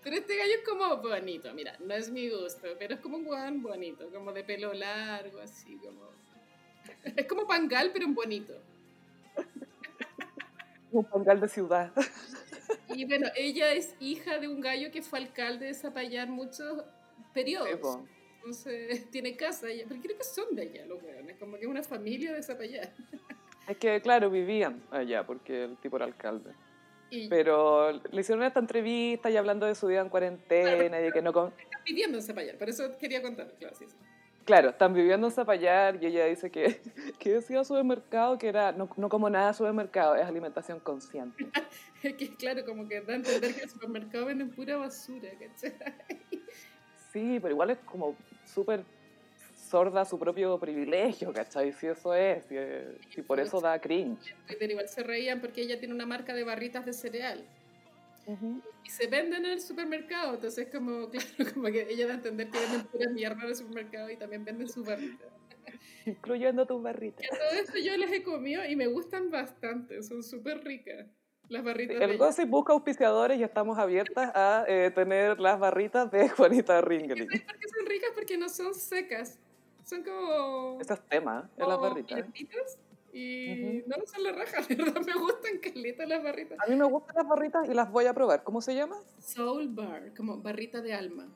Pero 0.03 0.17
este 0.17 0.37
gallo 0.37 0.53
es 0.59 0.69
como 0.69 0.97
bonito, 0.97 1.55
mira, 1.55 1.77
no 1.79 1.95
es 1.95 2.11
mi 2.11 2.29
gusto, 2.29 2.67
pero 2.77 2.95
es 2.95 3.01
como 3.01 3.19
un 3.19 3.25
guan 3.25 3.63
bonito, 3.63 4.11
como 4.11 4.33
de 4.33 4.43
pelo 4.43 4.73
largo, 4.73 5.39
así 5.39 5.77
como 5.77 6.11
es 7.05 7.27
como 7.27 7.47
Pangal, 7.47 7.91
pero 7.93 8.07
en 8.07 8.15
bonito. 8.15 8.55
Un 10.91 11.05
Pangal 11.05 11.41
de 11.41 11.49
ciudad. 11.49 11.93
Y 12.89 13.05
bueno, 13.05 13.29
ella 13.37 13.73
es 13.73 13.95
hija 14.01 14.39
de 14.39 14.49
un 14.49 14.61
gallo 14.61 14.91
que 14.91 15.03
fue 15.03 15.21
alcalde 15.21 15.67
de 15.67 15.75
Zapallar 15.75 16.29
muchos 16.29 16.85
periodos. 17.33 18.01
Entonces, 18.43 19.07
tiene 19.11 19.37
casa 19.37 19.69
ella, 19.69 19.85
pero 19.89 20.01
creo 20.01 20.19
que 20.19 20.25
son 20.25 20.55
de 20.55 20.63
allá 20.63 20.87
los 20.87 21.03
weones, 21.03 21.37
como 21.39 21.57
que 21.57 21.63
es 21.63 21.69
una 21.69 21.83
familia 21.83 22.33
de 22.33 22.43
Zapallar. 22.43 22.93
Es 23.69 23.77
que, 23.77 24.01
claro, 24.01 24.29
vivían 24.29 24.83
allá 24.91 25.25
porque 25.25 25.63
el 25.63 25.77
tipo 25.77 25.95
era 25.95 26.05
alcalde. 26.05 26.51
Pero 27.31 27.93
le 27.93 28.21
hicieron 28.21 28.43
esta 28.43 28.59
entrevista 28.59 29.31
y 29.31 29.37
hablando 29.37 29.67
de 29.67 29.77
su 29.77 29.87
vida 29.87 30.01
en 30.01 30.09
cuarentena 30.09 30.99
y 30.99 31.05
de 31.05 31.13
que 31.13 31.23
no... 31.23 31.33
Con... 31.33 31.53
Están 31.57 31.85
viviendo 31.87 32.19
en 32.19 32.25
Zapallar, 32.25 32.59
por 32.59 32.69
eso 32.69 32.91
quería 32.99 33.23
contar, 33.23 33.55
claro, 33.61 33.77
sí. 33.77 33.85
Claro, 34.45 34.71
están 34.71 34.93
viviendo 34.93 35.29
en 35.29 35.33
Zapallar 35.33 36.03
y 36.03 36.07
ella 36.07 36.27
dice 36.27 36.51
que, 36.51 36.81
que 37.21 37.35
decía 37.35 37.63
supermercado 37.63 38.37
que 38.37 38.49
era, 38.49 38.73
no, 38.73 38.91
no 38.97 39.09
como 39.09 39.31
nada 39.31 39.53
supermercado, 39.53 40.17
es 40.17 40.27
alimentación 40.27 40.81
consciente. 40.81 41.47
que 42.03 42.35
claro, 42.35 42.65
como 42.65 42.89
que 42.89 43.01
da 43.01 43.13
a 43.13 43.17
entender 43.17 43.55
que 43.55 43.63
el 43.63 43.71
supermercado 43.71 44.27
venden 44.27 44.51
pura 44.51 44.77
basura, 44.77 45.29
¿cachai? 45.39 45.73
Sí, 47.13 47.39
pero 47.41 47.53
igual 47.53 47.71
es 47.71 47.79
como 47.81 48.17
súper 48.47 48.85
sorda 49.55 50.05
su 50.05 50.19
propio 50.19 50.59
privilegio, 50.59 51.33
¿cachai? 51.33 51.73
Si 51.73 51.87
eso 51.87 52.15
es, 52.15 52.45
y, 53.17 53.23
por 53.23 53.39
eso 53.39 53.61
da 53.61 53.79
cringe. 53.79 54.35
igual 54.61 54.89
se 54.89 55.03
reían 55.03 55.41
porque 55.41 55.63
ella 55.63 55.79
tiene 55.79 55.95
una 55.95 56.07
marca 56.07 56.35
de 56.35 56.45
barritas 56.45 56.85
de 56.87 56.93
cereal. 56.93 57.45
Y 58.85 58.91
se 58.91 59.09
venden 59.09 59.45
en 59.45 59.53
el 59.53 59.61
supermercado, 59.61 60.35
entonces 60.35 60.69
como, 60.71 61.09
claro, 61.11 61.53
como 61.53 61.67
que 61.69 61.87
ella 61.91 62.07
da 62.07 62.13
a 62.13 62.17
entender 62.17 62.51
que 62.51 62.59
venden 62.59 62.87
pura 62.87 63.11
mierda 63.11 63.43
en 63.43 63.49
el 63.49 63.57
supermercado 63.57 64.11
y 64.11 64.17
también 64.17 64.45
venden 64.45 64.69
su 64.69 64.85
barrita. 64.85 65.25
Incluyendo 66.07 66.67
tus 66.67 66.83
barritas. 66.83 67.27
todo 67.29 67.61
esto 67.61 67.79
yo 67.79 67.97
las 67.97 68.13
he 68.13 68.23
comido 68.23 68.65
y 68.65 68.77
me 68.77 68.87
gustan 68.87 69.31
bastante, 69.31 70.03
son 70.03 70.23
súper 70.23 70.65
ricas. 70.65 71.07
Las 71.53 71.65
barritas. 71.65 72.01
El 72.01 72.17
Gossip 72.17 72.49
busca 72.49 72.73
auspiciadores 72.73 73.39
y 73.39 73.43
estamos 73.43 73.79
abiertas 73.79 74.33
a 74.35 74.65
eh, 74.67 74.91
tener 74.95 75.39
las 75.39 75.59
barritas 75.61 76.11
de 76.11 76.27
Juanita 76.31 76.81
Ringling. 76.81 77.29
¿Por 77.29 77.59
qué 77.59 77.69
son 77.69 77.87
ricas? 77.87 78.11
Porque 78.15 78.39
no 78.39 78.49
son 78.49 78.75
secas. 78.75 79.39
Son 79.85 80.03
como. 80.03 80.81
Esas 80.81 81.07
temas, 81.07 81.45
en 81.59 81.69
las 81.69 81.79
barritas. 81.79 82.25
Y 83.13 83.83
no, 83.87 83.97
son 84.07 84.23
la 84.23 84.33
raja, 84.33 84.63
verdad 84.71 85.03
me 85.05 85.13
gustan 85.13 85.59
calitas 85.59 86.09
las 86.09 86.23
barritas. 86.23 86.59
A 86.59 86.71
mí 86.71 86.75
me 86.75 86.87
gustan 86.87 87.17
las 87.17 87.29
barritas 87.29 87.69
y 87.69 87.75
las 87.75 87.91
voy 87.93 88.07
a 88.07 88.15
probar. 88.15 88.43
¿Cómo 88.45 88.63
se 88.63 88.75
llama? 88.75 88.97
Soul 89.19 89.69
Bar, 89.69 90.15
como 90.17 90.39
barrita 90.39 90.81
de 90.81 90.95
alma. 90.95 91.29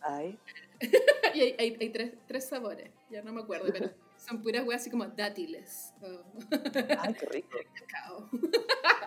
Ay. 0.00 0.38
y 1.34 1.40
hay, 1.42 1.56
hay, 1.58 1.76
hay, 1.78 1.90
tres, 1.90 2.14
tres 2.26 2.48
sabores, 2.48 2.90
ya 3.10 3.20
no 3.20 3.34
me 3.34 3.42
acuerdo, 3.42 3.70
pero 3.70 3.90
son 4.26 4.42
puras 4.42 4.64
weas 4.66 4.80
así 4.80 4.90
como 4.90 5.06
dátiles. 5.06 5.92
Ay, 6.98 7.14
qué 7.14 7.26
rico. 7.26 7.58
Cacao. 7.74 8.30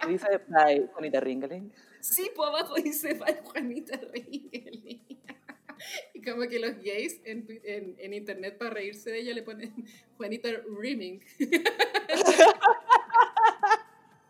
¿Dice 0.08 0.28
by 0.48 0.88
Juanita 0.94 1.20
Ringling? 1.20 1.72
Sí, 2.00 2.32
por 2.36 2.50
abajo 2.50 2.76
dice 2.76 3.16
by 3.16 3.40
Juanita 3.44 4.00
Ringling. 4.14 5.02
Y 6.14 6.24
como 6.24 6.42
que 6.50 6.58
los 6.58 6.76
gays 6.80 7.22
en, 7.24 7.46
en, 7.64 7.96
en, 8.00 8.14
internet 8.14 8.58
para 8.58 8.72
reírse 8.72 9.12
de 9.12 9.20
ella 9.20 9.34
le 9.36 9.44
ponen 9.44 9.74
Juanita 10.18 10.50
Rimming. 10.80 11.24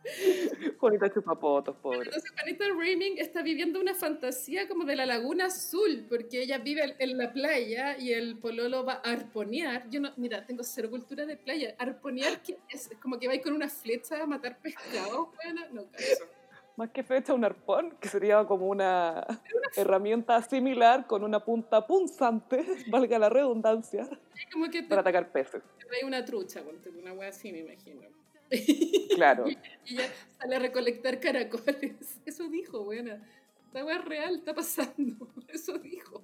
Juanita 0.79 1.11
chupapotos, 1.13 1.75
pobre. 1.77 2.03
Entonces 2.03 2.31
Juanita 2.31 2.65
Rimming 2.77 3.17
está 3.17 3.41
viviendo 3.41 3.79
una 3.79 3.93
fantasía 3.93 4.67
como 4.67 4.85
de 4.85 4.95
la 4.95 5.05
laguna 5.05 5.45
azul, 5.45 6.05
porque 6.09 6.41
ella 6.41 6.59
vive 6.59 6.95
en 6.99 7.17
la 7.17 7.31
playa 7.31 7.97
y 7.97 8.13
el 8.13 8.37
pololo 8.37 8.85
va 8.85 9.01
a 9.03 9.11
arponear. 9.11 9.89
Yo 9.89 9.99
no, 9.99 10.11
mira, 10.17 10.45
tengo 10.45 10.63
cero 10.63 10.89
cultura 10.89 11.25
de 11.25 11.37
playa. 11.37 11.75
Arponear, 11.77 12.41
¿qué 12.41 12.57
es? 12.69 12.89
Como 13.01 13.19
que 13.19 13.27
va 13.27 13.33
con 13.41 13.53
una 13.53 13.69
flecha 13.69 14.21
a 14.23 14.25
matar 14.25 14.57
pescado. 14.59 15.31
Bueno, 15.43 15.61
no, 15.71 15.87
más 16.77 16.91
que 16.91 17.03
fecha, 17.03 17.33
un 17.33 17.43
arpón, 17.43 17.97
que 17.99 18.07
sería 18.07 18.45
como 18.45 18.67
una 18.67 19.25
herramienta 19.75 20.39
similar 20.43 21.07
con 21.07 21.23
una 21.23 21.43
punta 21.43 21.85
punzante, 21.85 22.63
valga 22.91 23.17
la 23.17 23.29
redundancia, 23.29 24.07
para 24.87 25.01
atacar 25.01 25.31
peces. 25.31 25.63
Trae 25.87 26.05
una 26.05 26.23
trucha, 26.23 26.61
una 27.01 27.13
wea 27.13 27.29
así, 27.29 27.51
me 27.51 27.59
imagino. 27.59 28.01
Claro. 29.15 29.47
y, 29.49 29.57
ella 29.85 30.09
sale 30.39 30.55
a 30.55 30.59
recolectar 30.59 31.19
caracoles. 31.19 32.19
Eso 32.25 32.47
dijo, 32.49 32.83
buena. 32.83 33.21
Esta 33.67 33.83
wea 33.83 33.97
real, 33.97 34.35
está 34.35 34.53
pasando. 34.53 35.27
Eso 35.49 35.77
dijo. 35.77 36.21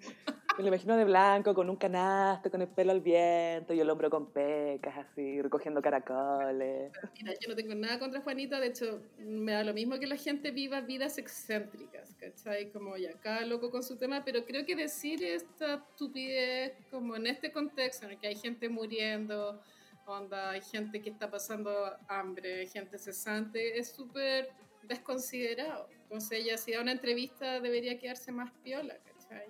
Me 0.58 0.64
lo 0.64 0.68
imagino 0.68 0.96
de 0.96 1.04
blanco, 1.04 1.54
con 1.56 1.70
un 1.70 1.76
canasto, 1.76 2.52
con 2.52 2.62
el 2.62 2.68
pelo 2.68 2.92
al 2.92 3.02
viento 3.02 3.74
y 3.74 3.80
el 3.80 3.90
hombro 3.90 4.10
con 4.12 4.32
pecas, 4.32 4.96
así, 4.98 5.42
recogiendo 5.42 5.82
caracoles. 5.82 6.92
Mira, 7.20 7.34
yo 7.42 7.50
no 7.50 7.56
tengo 7.56 7.74
nada 7.74 7.98
contra 7.98 8.22
Juanita, 8.22 8.60
de 8.60 8.68
hecho, 8.68 9.02
me 9.18 9.54
da 9.54 9.64
lo 9.64 9.74
mismo 9.74 9.98
que 9.98 10.06
la 10.06 10.16
gente 10.16 10.52
viva 10.52 10.82
vidas 10.82 11.18
excéntricas, 11.18 12.14
¿cachai? 12.20 12.72
Como 12.72 12.96
ya, 12.98 13.14
cada 13.14 13.46
loco 13.46 13.72
con 13.72 13.82
su 13.82 13.98
tema, 13.98 14.24
pero 14.24 14.46
creo 14.46 14.64
que 14.64 14.76
decir 14.76 15.24
esta 15.24 15.76
estupidez, 15.90 16.74
como 16.92 17.16
en 17.16 17.26
este 17.26 17.52
contexto 17.52 18.06
en 18.06 18.12
el 18.12 18.20
que 18.20 18.28
hay 18.28 18.36
gente 18.36 18.70
muriendo, 18.70 19.60
onda, 20.06 20.52
hay 20.52 20.62
gente 20.62 21.02
que 21.02 21.10
está 21.10 21.30
pasando 21.30 21.72
hambre, 22.08 22.68
gente 22.68 22.98
cesante, 22.98 23.78
es 23.78 23.92
súper 23.92 24.50
desconsiderado. 24.84 25.88
Entonces 26.04 26.40
ella 26.40 26.58
si 26.58 26.74
da 26.74 26.82
una 26.82 26.92
entrevista 26.92 27.60
debería 27.60 27.98
quedarse 27.98 28.32
más 28.32 28.52
piola, 28.64 28.96
¿cachai? 29.06 29.48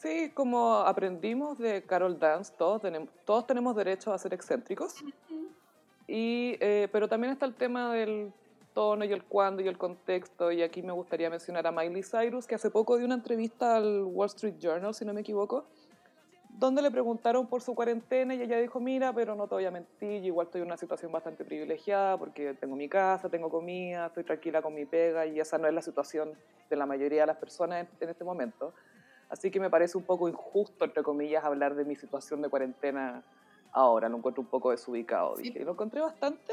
Sí, 0.00 0.30
como 0.34 0.78
aprendimos 0.78 1.58
de 1.58 1.82
Carol 1.84 2.18
Dance, 2.18 2.52
todos 2.58 2.82
tenemos, 2.82 3.08
todos 3.24 3.46
tenemos 3.46 3.76
derecho 3.76 4.12
a 4.12 4.18
ser 4.18 4.34
excéntricos, 4.34 4.96
y, 6.08 6.56
eh, 6.60 6.88
pero 6.90 7.08
también 7.08 7.32
está 7.32 7.46
el 7.46 7.54
tema 7.54 7.94
del 7.94 8.32
tono 8.74 9.04
y 9.04 9.12
el 9.12 9.22
cuándo 9.22 9.62
y 9.62 9.68
el 9.68 9.78
contexto, 9.78 10.50
y 10.50 10.62
aquí 10.62 10.82
me 10.82 10.92
gustaría 10.92 11.30
mencionar 11.30 11.66
a 11.68 11.72
Miley 11.72 12.02
Cyrus, 12.02 12.48
que 12.48 12.56
hace 12.56 12.70
poco 12.70 12.96
dio 12.96 13.06
una 13.06 13.14
entrevista 13.14 13.76
al 13.76 14.02
Wall 14.02 14.26
Street 14.26 14.56
Journal, 14.58 14.92
si 14.92 15.04
no 15.04 15.14
me 15.14 15.20
equivoco, 15.20 15.66
donde 16.58 16.82
le 16.82 16.90
preguntaron 16.90 17.46
por 17.46 17.62
su 17.62 17.74
cuarentena 17.74 18.34
y 18.34 18.42
ella 18.42 18.58
dijo, 18.58 18.78
mira, 18.78 19.12
pero 19.12 19.34
no 19.34 19.48
te 19.48 19.54
voy 19.54 19.64
a 19.64 19.70
mentir, 19.70 20.20
yo 20.20 20.28
igual 20.28 20.46
estoy 20.46 20.60
en 20.60 20.66
una 20.66 20.76
situación 20.76 21.10
bastante 21.10 21.44
privilegiada 21.44 22.18
porque 22.18 22.54
tengo 22.54 22.76
mi 22.76 22.88
casa, 22.88 23.28
tengo 23.28 23.50
comida, 23.50 24.06
estoy 24.06 24.24
tranquila 24.24 24.62
con 24.62 24.74
mi 24.74 24.84
pega 24.84 25.26
y 25.26 25.40
esa 25.40 25.58
no 25.58 25.66
es 25.66 25.74
la 25.74 25.82
situación 25.82 26.32
de 26.68 26.76
la 26.76 26.86
mayoría 26.86 27.22
de 27.22 27.26
las 27.26 27.36
personas 27.36 27.86
en, 28.00 28.08
este 28.08 28.24
momento. 28.24 28.74
Así 29.28 29.50
que 29.50 29.60
me 29.60 29.70
parece 29.70 29.96
un 29.96 30.04
poco 30.04 30.28
injusto, 30.28 30.84
entre 30.84 31.02
comillas, 31.02 31.42
hablar 31.44 31.74
de 31.74 31.84
mi 31.84 31.96
situación 31.96 32.42
de 32.42 32.48
cuarentena 32.50 33.22
ahora, 33.72 34.08
lo 34.08 34.18
encuentro 34.18 34.42
un 34.42 34.48
poco 34.48 34.70
desubicado, 34.70 35.36
dije. 35.36 35.60
Y 35.60 35.64
lo 35.64 35.72
encontré 35.72 36.02
bastante 36.02 36.52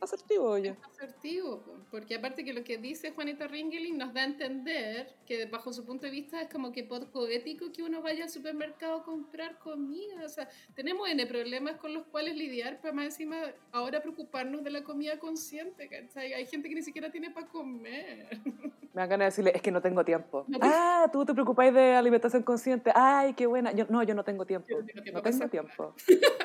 asertivo, 0.00 0.44
oye. 0.50 0.76
Asertivo, 0.82 1.62
porque 1.90 2.16
aparte 2.16 2.44
que 2.44 2.52
lo 2.52 2.64
que 2.64 2.78
dice 2.78 3.12
Juanita 3.12 3.46
Ringeling 3.46 3.96
nos 3.98 4.12
da 4.12 4.22
a 4.22 4.24
entender 4.24 5.14
que 5.26 5.46
bajo 5.46 5.72
su 5.72 5.84
punto 5.84 6.06
de 6.06 6.12
vista 6.12 6.40
es 6.42 6.48
como 6.48 6.72
que 6.72 6.84
poco 6.84 7.26
ético 7.26 7.72
que 7.72 7.82
uno 7.82 8.02
vaya 8.02 8.24
al 8.24 8.30
supermercado 8.30 8.96
a 8.96 9.04
comprar 9.04 9.58
comida. 9.58 10.24
O 10.24 10.28
sea, 10.28 10.48
tenemos 10.74 11.08
N 11.08 11.26
problemas 11.26 11.76
con 11.76 11.94
los 11.94 12.06
cuales 12.06 12.36
lidiar, 12.36 12.78
pero 12.80 12.94
más 12.94 13.06
encima 13.06 13.36
ahora 13.72 14.00
preocuparnos 14.00 14.62
de 14.62 14.70
la 14.70 14.84
comida 14.84 15.18
consciente, 15.18 15.88
¿cachai? 15.88 16.32
Hay 16.32 16.46
gente 16.46 16.68
que 16.68 16.74
ni 16.74 16.82
siquiera 16.82 17.10
tiene 17.10 17.30
para 17.30 17.46
comer. 17.46 18.28
Me 18.96 19.02
dan 19.02 19.10
ganas 19.10 19.24
de 19.24 19.26
decirle, 19.26 19.52
es 19.54 19.60
que 19.60 19.70
no 19.70 19.82
tengo 19.82 20.02
tiempo. 20.06 20.46
ah, 20.62 21.06
tú 21.12 21.26
te 21.26 21.34
preocupáis 21.34 21.74
de 21.74 21.94
alimentación 21.94 22.42
consciente. 22.42 22.90
Ay, 22.94 23.34
qué 23.34 23.44
buena. 23.44 23.70
Yo, 23.72 23.84
no, 23.90 24.02
yo 24.02 24.14
no 24.14 24.24
tengo 24.24 24.46
tiempo. 24.46 24.74
no 25.12 25.20
tengo 25.20 25.48
tiempo. 25.50 25.94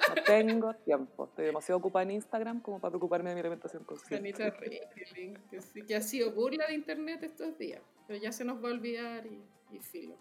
No 0.10 0.24
tengo 0.26 0.74
tiempo. 0.74 1.28
Estoy 1.30 1.46
demasiado 1.46 1.80
ocupada 1.80 2.04
en 2.04 2.12
Instagram 2.12 2.60
como 2.60 2.82
para 2.82 2.92
preocuparme 2.92 3.30
de 3.30 3.36
mi 3.36 3.40
alimentación 3.40 3.86
consciente. 3.86 4.34
que, 4.34 5.86
que 5.88 5.96
ha 5.96 6.02
sido 6.02 6.34
burla 6.34 6.68
de 6.68 6.74
internet 6.74 7.24
estos 7.24 7.58
días. 7.58 7.82
Pero 8.06 8.20
ya 8.22 8.34
se 8.34 8.44
nos 8.44 8.62
va 8.62 8.68
a 8.68 8.74
olvidar 8.74 9.26
y, 9.26 9.42
y 9.74 9.80
filo. 9.80 10.18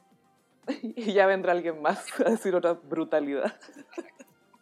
y 0.82 1.12
ya 1.12 1.26
vendrá 1.26 1.50
alguien 1.50 1.82
más 1.82 2.06
a 2.20 2.30
decir 2.30 2.54
otra 2.54 2.74
brutalidad. 2.74 3.58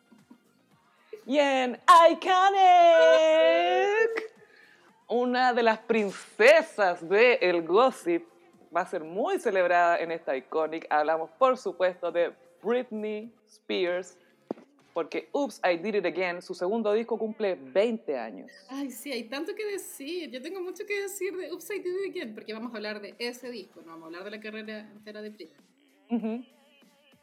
y 1.26 1.38
en 1.38 1.78
Iconic 2.12 2.38
una 5.08 5.54
de 5.54 5.62
las 5.62 5.78
princesas 5.78 7.06
del 7.08 7.38
el 7.40 7.62
gossip 7.66 8.24
va 8.74 8.82
a 8.82 8.86
ser 8.86 9.02
muy 9.02 9.38
celebrada 9.38 9.98
en 9.98 10.12
esta 10.12 10.36
Iconic. 10.36 10.86
Hablamos, 10.90 11.30
por 11.38 11.56
supuesto, 11.56 12.12
de 12.12 12.32
Britney 12.62 13.32
Spears, 13.46 14.18
porque 14.92 15.28
Oops, 15.32 15.60
I 15.64 15.78
Did 15.78 15.94
It 15.94 16.06
Again, 16.06 16.42
su 16.42 16.54
segundo 16.54 16.92
disco 16.92 17.18
cumple 17.18 17.54
20 17.54 18.18
años. 18.18 18.52
Ay, 18.68 18.90
sí, 18.90 19.10
hay 19.10 19.24
tanto 19.24 19.54
que 19.54 19.64
decir. 19.64 20.30
Yo 20.30 20.42
tengo 20.42 20.60
mucho 20.60 20.84
que 20.84 21.02
decir 21.02 21.34
de 21.36 21.52
Oops, 21.52 21.70
I 21.70 21.78
Did 21.78 22.04
It 22.04 22.10
Again, 22.10 22.34
porque 22.34 22.52
vamos 22.52 22.74
a 22.74 22.76
hablar 22.76 23.00
de 23.00 23.14
ese 23.18 23.50
disco, 23.50 23.80
no 23.80 23.92
vamos 23.92 24.02
a 24.02 24.06
hablar 24.06 24.24
de 24.24 24.30
la 24.30 24.40
carrera 24.40 24.80
entera 24.92 25.22
de 25.22 25.30
Britney. 25.30 26.54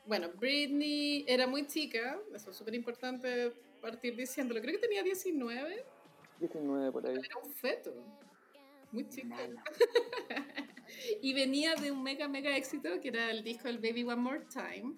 Bueno, 0.07 0.29
Britney 0.39 1.25
era 1.27 1.47
muy 1.47 1.67
chica, 1.67 2.19
eso 2.33 2.49
es 2.49 2.55
súper 2.55 2.73
importante 2.73 3.51
partir 3.81 4.15
diciéndolo. 4.15 4.61
Creo 4.61 4.73
que 4.73 4.87
tenía 4.87 5.03
19 5.03 5.94
19 6.39 6.91
por 6.91 7.07
ahí. 7.07 7.15
Era 7.15 7.37
un 7.43 7.51
feto. 7.51 7.93
Muy 8.91 9.07
chico. 9.09 9.35
y 11.21 11.33
venía 11.33 11.75
de 11.75 11.91
un 11.91 12.03
mega, 12.03 12.27
mega 12.27 12.55
éxito 12.55 12.99
que 13.01 13.09
era 13.09 13.31
el 13.31 13.43
disco 13.43 13.67
El 13.67 13.79
Baby 13.79 14.03
One 14.03 14.21
More 14.21 14.45
Time. 14.51 14.95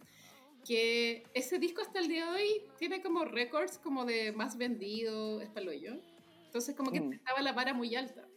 Que 0.65 1.23
ese 1.33 1.59
disco 1.59 1.81
hasta 1.81 1.99
el 1.99 2.07
día 2.07 2.25
de 2.25 2.31
hoy 2.31 2.63
tiene 2.77 3.01
como 3.01 3.23
récords 3.23 3.77
como 3.77 4.05
de 4.05 4.33
más 4.33 4.57
vendido, 4.57 5.41
es 5.41 5.49
yo 5.81 5.93
Entonces 6.45 6.75
como 6.75 6.91
que 6.91 6.99
mm. 6.99 7.13
estaba 7.13 7.41
la 7.41 7.53
vara 7.53 7.73
muy 7.73 7.95
alta. 7.95 8.27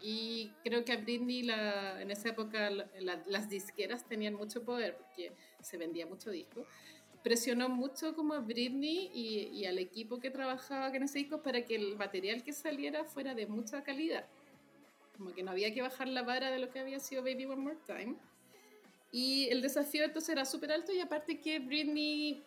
Y 0.00 0.52
creo 0.62 0.84
que 0.84 0.92
a 0.92 0.96
Britney 0.96 1.42
la, 1.42 2.00
en 2.00 2.10
esa 2.10 2.28
época 2.28 2.70
las 2.70 3.48
disqueras 3.48 4.06
tenían 4.06 4.34
mucho 4.34 4.62
poder 4.62 4.96
porque 4.96 5.32
se 5.60 5.78
vendía 5.78 6.06
mucho 6.06 6.30
disco 6.30 6.66
presionó 7.26 7.68
mucho 7.68 8.14
como 8.14 8.34
a 8.34 8.38
Britney 8.38 9.10
y, 9.12 9.64
al 9.64 9.80
equipo 9.80 10.20
que 10.20 10.30
trabajaba 10.30 10.94
en 10.94 11.02
ese 11.02 11.18
disco 11.18 11.42
para 11.42 11.64
que 11.64 11.74
el 11.74 11.96
material 11.96 12.44
que 12.44 12.52
saliera 12.52 13.02
fuera 13.02 13.34
de 13.34 13.48
mucha 13.48 13.82
calidad. 13.82 14.26
Como 15.16 15.34
que 15.34 15.42
no 15.42 15.50
había 15.50 15.74
que 15.74 15.82
bajar 15.82 16.06
la 16.06 16.22
vara 16.22 16.52
de 16.52 16.60
lo 16.60 16.70
que 16.70 16.78
había 16.78 17.00
sido 17.00 17.24
Baby 17.24 17.46
One 17.46 17.62
More 17.62 17.78
Time. 17.84 18.14
Y 19.10 19.48
el 19.50 19.60
desafío 19.60 20.04
entonces 20.04 20.28
era 20.28 20.44
súper 20.44 20.70
alto 20.70 20.92
y 20.92 21.00
aparte 21.00 21.40
que 21.40 21.58
Britney, 21.58 22.44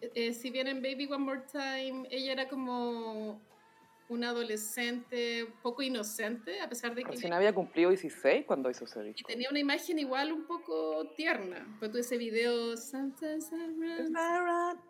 eh, 0.00 0.32
si 0.32 0.50
bien 0.50 0.68
en 0.68 0.80
Baby 0.80 1.06
One 1.06 1.24
More 1.24 1.42
Time, 1.50 2.06
ella 2.08 2.30
era 2.30 2.48
como 2.48 3.40
una 4.08 4.30
adolescente 4.30 5.46
poco 5.62 5.82
inocente, 5.82 6.60
a 6.60 6.68
pesar 6.68 6.94
de 6.94 7.02
que... 7.02 7.12
Recién 7.12 7.32
había 7.32 7.54
cumplido 7.54 7.90
16 7.90 8.44
cuando 8.46 8.70
hizo 8.70 8.84
ese 8.84 9.02
disco. 9.02 9.20
Y 9.20 9.24
tenía 9.24 9.48
una 9.48 9.58
imagen 9.58 9.98
igual 9.98 10.32
un 10.32 10.46
poco 10.46 11.12
tierna. 11.16 11.66
Fue 11.78 11.88
todo 11.88 11.98
ese 11.98 12.18
video... 12.18 12.76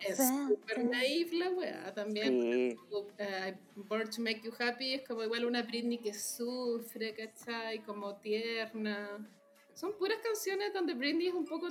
Es 0.01 0.17
súper 0.17 0.85
naif 0.85 1.33
la 1.33 1.51
wea. 1.51 1.95
También 1.95 2.43
sí. 2.43 2.77
uh, 2.91 3.83
Born 3.83 4.11
to 4.11 4.21
Make 4.23 4.43
You 4.43 4.53
Happy 4.59 4.95
es 4.95 5.07
como 5.07 5.23
igual 5.23 5.45
una 5.45 5.63
Britney 5.63 5.99
que 5.99 6.15
sufre, 6.15 7.15
¿cachai? 7.15 7.83
Como 7.85 8.17
tierna. 8.17 9.29
Son 9.75 9.97
puras 9.97 10.19
canciones 10.23 10.73
donde 10.73 10.95
Britney 10.95 11.29
es 11.29 11.35
un 11.35 11.45
poco 11.45 11.69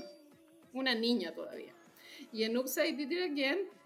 una 0.74 0.96
niña 0.96 1.34
todavía. 1.34 1.74
Y 2.32 2.44
en 2.44 2.58
Upside 2.58 2.94
Did 2.94 3.12
It 3.12 3.32
Again 3.32 3.81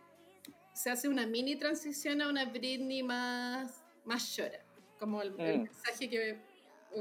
se 0.75 0.91
hace 0.91 1.07
una 1.07 1.25
mini 1.25 1.55
transición 1.55 2.21
a 2.21 2.27
una 2.27 2.45
Britney 2.45 3.01
más, 3.01 3.81
más 4.03 4.35
llora. 4.35 4.59
Como 4.99 5.21
el, 5.21 5.31
mm. 5.31 5.37
mensaje 5.37 6.09
que, 6.09 6.37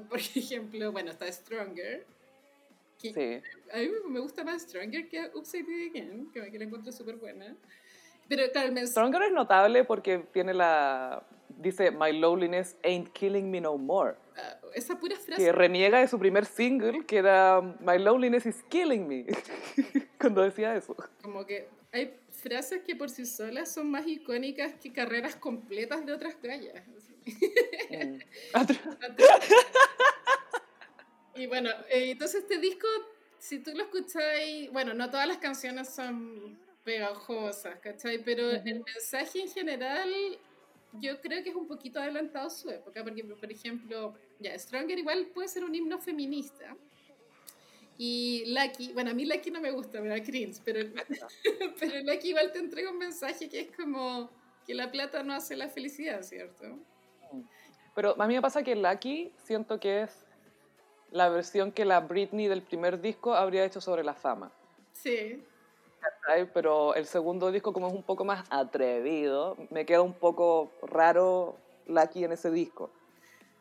por 0.08 0.18
ejemplo, 0.36 0.92
bueno, 0.92 1.10
está 1.10 1.30
Stronger. 1.30 2.06
sí. 2.96 3.12
A 3.72 3.78
mí 3.78 3.88
me 4.08 4.20
gusta 4.20 4.44
más 4.44 4.62
Stronger 4.62 5.08
que 5.08 5.28
Upside 5.34 5.64
Down 5.64 5.90
Again, 5.90 6.30
que, 6.32 6.50
que 6.52 6.58
la 6.58 6.64
encuentro 6.64 6.92
súper 6.92 7.16
buena. 7.16 7.56
Pero 8.28 8.44
claro, 8.52 8.68
el 8.68 8.88
Stronger 8.88 9.22
es 9.22 9.32
notable 9.32 9.84
porque 9.84 10.18
tiene 10.32 10.54
la. 10.54 11.24
Dice, 11.48 11.90
My 11.90 12.12
loneliness 12.12 12.76
ain't 12.82 13.12
killing 13.12 13.50
me 13.50 13.60
no 13.60 13.76
more. 13.76 14.14
Ah, 14.36 14.56
esa 14.74 14.98
pura 14.98 15.16
frase. 15.16 15.42
Que 15.42 15.52
reniega 15.52 16.00
de 16.00 16.08
su 16.08 16.18
primer 16.18 16.46
single, 16.46 17.04
que 17.06 17.18
era 17.18 17.60
My 17.80 17.98
loneliness 17.98 18.46
is 18.46 18.62
killing 18.68 19.06
me. 19.06 19.26
Cuando 20.20 20.42
decía 20.42 20.74
eso. 20.76 20.96
Como 21.22 21.44
que 21.44 21.68
hay 21.92 22.16
frases 22.44 22.82
que 22.82 22.94
por 22.94 23.08
sí 23.08 23.24
solas 23.24 23.72
son 23.72 23.90
más 23.90 24.06
icónicas 24.06 24.74
que 24.74 24.92
carreras 24.92 25.34
completas 25.34 26.04
de 26.04 26.12
otras 26.12 26.36
gallas. 26.42 26.82
Mm. 27.90 28.18
y 31.36 31.46
bueno, 31.46 31.70
eh, 31.88 32.10
entonces 32.10 32.42
este 32.42 32.58
disco, 32.58 32.86
si 33.38 33.60
tú 33.60 33.72
lo 33.74 33.84
escucháis, 33.84 34.70
bueno, 34.70 34.92
no 34.92 35.10
todas 35.10 35.26
las 35.26 35.38
canciones 35.38 35.88
son 35.88 36.58
pegajosas, 36.84 37.80
¿cachai? 37.80 38.22
Pero 38.22 38.50
el 38.50 38.84
mensaje 38.84 39.40
en 39.40 39.48
general 39.48 40.12
yo 41.00 41.18
creo 41.22 41.42
que 41.42 41.48
es 41.48 41.56
un 41.56 41.66
poquito 41.66 41.98
adelantado 41.98 42.48
a 42.48 42.50
su 42.50 42.68
época, 42.68 43.02
porque 43.02 43.24
por 43.24 43.50
ejemplo, 43.50 44.14
ya, 44.38 44.56
Stronger 44.58 44.98
igual 44.98 45.28
puede 45.34 45.48
ser 45.48 45.64
un 45.64 45.74
himno 45.74 45.98
feminista, 45.98 46.76
y 47.96 48.44
Lucky, 48.46 48.92
bueno, 48.92 49.10
a 49.10 49.14
mí 49.14 49.24
Lucky 49.24 49.50
no 49.50 49.60
me 49.60 49.70
gusta, 49.70 50.00
me 50.00 50.08
da 50.08 50.22
cringe, 50.22 50.60
pero, 50.64 50.80
pero 51.80 52.02
Lucky 52.02 52.30
igual 52.30 52.52
te 52.52 52.58
entrega 52.58 52.90
un 52.90 52.98
mensaje 52.98 53.48
que 53.48 53.60
es 53.60 53.76
como 53.76 54.30
que 54.66 54.74
la 54.74 54.90
plata 54.90 55.22
no 55.22 55.34
hace 55.34 55.56
la 55.56 55.68
felicidad, 55.68 56.22
¿cierto? 56.22 56.78
Pero 57.94 58.20
a 58.20 58.26
mí 58.26 58.34
me 58.34 58.42
pasa 58.42 58.62
que 58.62 58.74
Lucky 58.74 59.32
siento 59.44 59.78
que 59.78 60.02
es 60.02 60.24
la 61.10 61.28
versión 61.28 61.70
que 61.70 61.84
la 61.84 62.00
Britney 62.00 62.48
del 62.48 62.62
primer 62.62 63.00
disco 63.00 63.34
habría 63.34 63.64
hecho 63.64 63.80
sobre 63.80 64.02
la 64.02 64.14
fama. 64.14 64.50
Sí. 64.92 65.44
Pero 66.52 66.94
el 66.94 67.06
segundo 67.06 67.52
disco, 67.52 67.72
como 67.72 67.88
es 67.88 67.94
un 67.94 68.02
poco 68.02 68.24
más 68.24 68.44
atrevido, 68.50 69.56
me 69.70 69.86
queda 69.86 70.02
un 70.02 70.12
poco 70.12 70.72
raro 70.82 71.56
Lucky 71.86 72.24
en 72.24 72.32
ese 72.32 72.50
disco. 72.50 72.90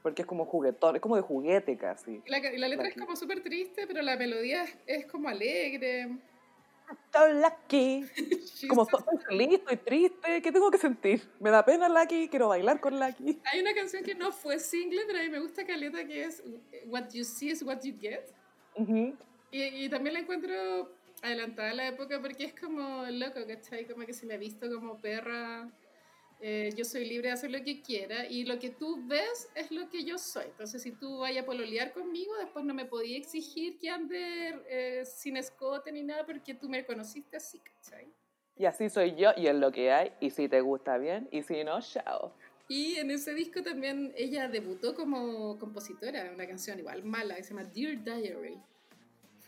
Porque 0.04 0.22
es 0.22 0.28
como 0.28 0.46
juguetón, 0.46 0.96
es 0.98 1.02
como 1.02 1.16
de 1.16 1.22
juguete 1.24 1.78
casi. 1.78 2.22
La, 2.28 2.40
la 2.40 2.68
letra 2.68 2.88
es 2.88 2.96
Lucky. 2.96 3.00
como 3.06 3.16
súper 3.16 3.42
triste, 3.42 3.88
pero 3.88 4.02
la 4.04 4.16
melodía 4.18 4.64
es, 4.64 4.76
es 4.86 5.06
como 5.08 5.30
alegre. 5.30 6.10
Estoy 6.92 7.34
lucky. 7.42 8.06
Como 8.68 8.86
so- 8.86 9.00
estoy 9.00 9.18
feliz, 9.28 9.54
estoy 9.60 9.78
triste, 9.78 10.42
¿qué 10.42 10.52
tengo 10.52 10.70
que 10.70 10.78
sentir? 10.78 11.22
Me 11.40 11.50
da 11.50 11.64
pena 11.66 11.88
Lucky, 11.90 12.28
quiero 12.28 12.50
bailar 12.50 12.80
con 12.82 13.00
Lucky. 13.00 13.40
Hay 13.46 13.62
una 13.62 13.74
canción 13.74 14.04
que 14.04 14.14
no 14.16 14.32
fue 14.34 14.60
single, 14.60 15.02
pero 15.08 15.20
a 15.20 15.24
mí 15.24 15.30
me 15.30 15.40
gusta 15.40 15.66
caleta 15.66 16.06
que 16.06 16.26
es 16.26 16.44
What 16.88 17.10
You 17.14 17.24
See 17.24 17.50
is 17.52 17.64
What 17.64 17.80
You 17.84 17.96
Get. 18.00 18.26
Ujú. 18.76 19.16
Y, 19.52 19.64
y 19.64 19.90
también 19.90 20.14
la 20.14 20.20
encuentro 20.20 20.92
adelantada 21.22 21.72
a 21.72 21.74
la 21.74 21.88
época 21.88 22.20
porque 22.22 22.44
es 22.46 22.54
como 22.54 23.06
loco, 23.10 23.40
¿cachai? 23.48 23.86
Como 23.88 24.06
que 24.06 24.14
si 24.14 24.26
me 24.26 24.36
he 24.36 24.38
visto 24.38 24.68
como 24.74 25.00
perra, 25.00 25.70
eh, 26.46 26.72
yo 26.76 26.84
soy 26.84 27.06
libre 27.06 27.30
de 27.30 27.36
hacer 27.36 27.52
lo 27.52 27.64
que 27.64 27.82
quiera 27.82 28.26
y 28.26 28.44
lo 28.44 28.60
que 28.60 28.70
tú 28.70 29.02
ves 29.08 29.50
es 29.56 29.72
lo 29.72 29.90
que 29.90 30.04
yo 30.04 30.18
soy. 30.18 30.44
Entonces, 30.48 30.82
si 30.82 30.92
tú 30.92 31.20
vayas 31.20 31.44
a 31.44 31.46
pololear 31.46 31.94
conmigo, 31.94 32.36
después 32.36 32.66
no 32.66 32.74
me 32.74 32.84
podías 32.84 33.22
exigir 33.22 33.80
que 33.80 33.90
ande 33.90 34.62
eh, 34.68 35.06
sin 35.06 35.38
escote 35.38 35.90
ni 35.94 36.04
nada 36.04 36.26
porque 36.26 36.54
tú 36.54 36.68
me 36.68 36.86
conociste 36.86 37.38
así, 37.38 37.60
¿cachai? 37.60 38.12
Y 38.58 38.66
así 38.66 38.90
soy 38.90 39.16
yo 39.16 39.32
y 39.38 39.48
es 39.48 39.56
lo 39.56 39.72
que 39.72 39.94
hay. 39.94 40.12
Y 40.20 40.32
si 40.32 40.50
te 40.50 40.60
gusta 40.60 40.98
bien, 40.98 41.30
y 41.32 41.44
si 41.44 41.64
no, 41.64 41.80
chao. 41.80 42.34
Y 42.68 42.98
en 42.98 43.10
ese 43.12 43.34
disco 43.34 43.64
también 43.64 44.14
ella 44.18 44.50
debutó 44.50 44.96
como 44.96 45.58
compositora, 45.58 46.30
una 46.34 46.46
canción 46.46 46.78
igual 46.78 47.06
mala 47.06 47.38
que 47.38 47.44
se 47.44 47.54
llama 47.54 47.64
Dear 47.74 48.04
Diary. 48.04 48.60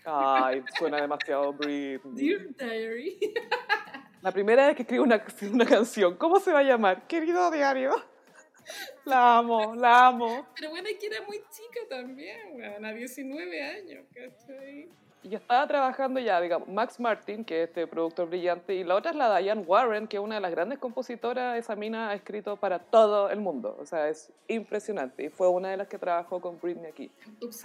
Ay, 0.05 0.63
suena 0.77 1.01
demasiado 1.01 1.51
Britney. 1.59 2.29
Dear 2.29 2.55
Diary. 2.55 3.19
La 4.25 4.31
primera 4.31 4.65
vez 4.65 4.75
que 4.75 4.81
escribo 4.81 5.03
una, 5.03 5.23
una 5.53 5.65
canción, 5.67 6.17
¿cómo 6.17 6.39
se 6.39 6.51
va 6.51 6.61
a 6.61 6.63
llamar? 6.63 7.05
Querido 7.05 7.51
diario. 7.51 7.91
La 9.05 9.37
amo, 9.37 9.75
la 9.75 10.07
amo. 10.07 10.47
Pero 10.55 10.71
bueno, 10.71 10.87
es 10.89 10.97
que 10.97 11.05
era 11.05 11.21
muy 11.27 11.37
chica 11.51 11.81
también, 11.87 12.55
weón, 12.55 12.83
a 12.83 12.91
19 12.91 13.61
años, 13.61 14.03
¿cachai? 14.11 14.89
Y 15.21 15.29
yo 15.29 15.37
estaba 15.37 15.67
trabajando 15.67 16.19
ya, 16.19 16.41
digamos, 16.41 16.67
Max 16.67 16.99
Martin, 16.99 17.45
que 17.45 17.61
es 17.61 17.69
este 17.69 17.85
productor 17.85 18.27
brillante, 18.27 18.73
y 18.73 18.83
la 18.83 18.95
otra 18.95 19.11
es 19.11 19.17
la 19.17 19.37
Diane 19.37 19.61
Warren, 19.61 20.07
que 20.07 20.17
es 20.17 20.23
una 20.23 20.33
de 20.33 20.41
las 20.41 20.49
grandes 20.49 20.79
compositoras. 20.79 21.59
Esa 21.59 21.75
mina 21.75 22.09
ha 22.09 22.15
escrito 22.15 22.57
para 22.57 22.79
todo 22.79 23.29
el 23.29 23.39
mundo. 23.39 23.77
O 23.79 23.85
sea, 23.85 24.09
es 24.09 24.33
impresionante. 24.47 25.25
Y 25.25 25.29
fue 25.29 25.47
una 25.47 25.69
de 25.69 25.77
las 25.77 25.87
que 25.87 25.99
trabajó 25.99 26.41
con 26.41 26.59
Britney 26.59 26.89
aquí. 26.89 27.11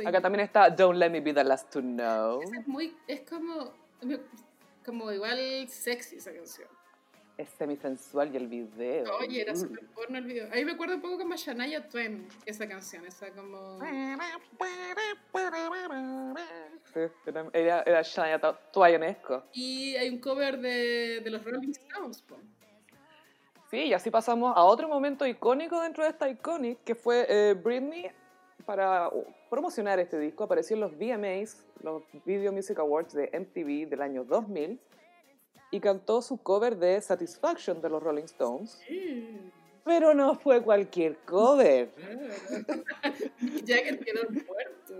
Acá 0.04 0.20
también 0.20 0.44
está 0.44 0.68
Don't 0.68 0.98
Let 0.98 1.08
Me 1.08 1.20
Be 1.20 1.32
the 1.32 1.42
Last 1.42 1.70
to 1.70 1.80
Know. 1.80 2.42
Es 2.42 2.68
muy, 2.68 2.94
es 3.06 3.22
como, 3.22 3.72
como 4.84 5.10
igual 5.12 5.68
sexy 5.68 6.16
esa 6.16 6.32
canción. 6.32 6.68
Es 7.36 7.48
semisensual 7.50 8.34
y 8.34 8.36
el 8.36 8.48
video. 8.48 9.16
Oye, 9.18 9.40
era 9.40 9.52
Mm. 9.54 9.56
súper 9.56 9.86
porno 9.94 10.18
el 10.18 10.24
video. 10.24 10.48
Ahí 10.52 10.62
me 10.64 10.72
acuerdo 10.72 10.96
un 10.96 11.00
poco 11.00 11.18
como 11.18 11.34
Shania 11.36 11.88
Twain, 11.88 12.28
esa 12.44 12.68
canción, 12.68 13.06
esa 13.06 13.30
como... 13.30 13.78
Sí, 16.92 17.00
era, 17.52 17.82
era, 17.86 18.02
Shania 18.02 18.40
Twa- 18.40 18.58
Twain-esco. 18.72 19.44
Y 19.52 19.94
hay 19.96 20.08
un 20.10 20.18
cover 20.18 20.58
de, 20.58 21.20
de 21.22 21.30
los 21.30 21.44
Rolling 21.44 21.70
Stones. 21.70 22.24
Sí, 23.70 23.78
y 23.84 23.92
así 23.94 24.10
pasamos 24.10 24.52
a 24.56 24.64
otro 24.64 24.88
momento 24.88 25.24
icónico 25.26 25.80
dentro 25.80 26.02
de 26.02 26.10
esta 26.10 26.28
Iconic, 26.28 26.82
que 26.82 26.96
fue 26.96 27.24
eh, 27.28 27.54
Britney, 27.54 28.10
para 28.64 29.08
uh, 29.08 29.24
promocionar 29.48 29.98
este 29.98 30.18
disco, 30.18 30.44
apareció 30.44 30.74
en 30.74 30.80
los 30.80 30.96
VMAs, 30.96 31.64
los 31.82 32.02
Video 32.24 32.52
Music 32.52 32.78
Awards 32.78 33.12
de 33.14 33.30
MTV 33.32 33.88
del 33.88 34.02
año 34.02 34.24
2000, 34.24 34.80
y 35.70 35.80
cantó 35.80 36.20
su 36.22 36.36
cover 36.38 36.76
de 36.76 37.00
Satisfaction 37.00 37.80
de 37.80 37.88
los 37.88 38.02
Rolling 38.02 38.24
Stones. 38.24 38.80
Pero 39.84 40.12
no 40.14 40.34
fue 40.34 40.62
cualquier 40.62 41.16
cover. 41.24 41.90
Jagger 43.66 43.98
quedó 44.00 44.28
muerto. 44.30 44.94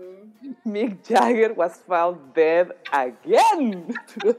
Mick 0.63 1.03
Jagger 1.03 1.53
was 1.53 1.79
found 1.87 2.33
dead 2.33 2.75
again. 2.91 3.93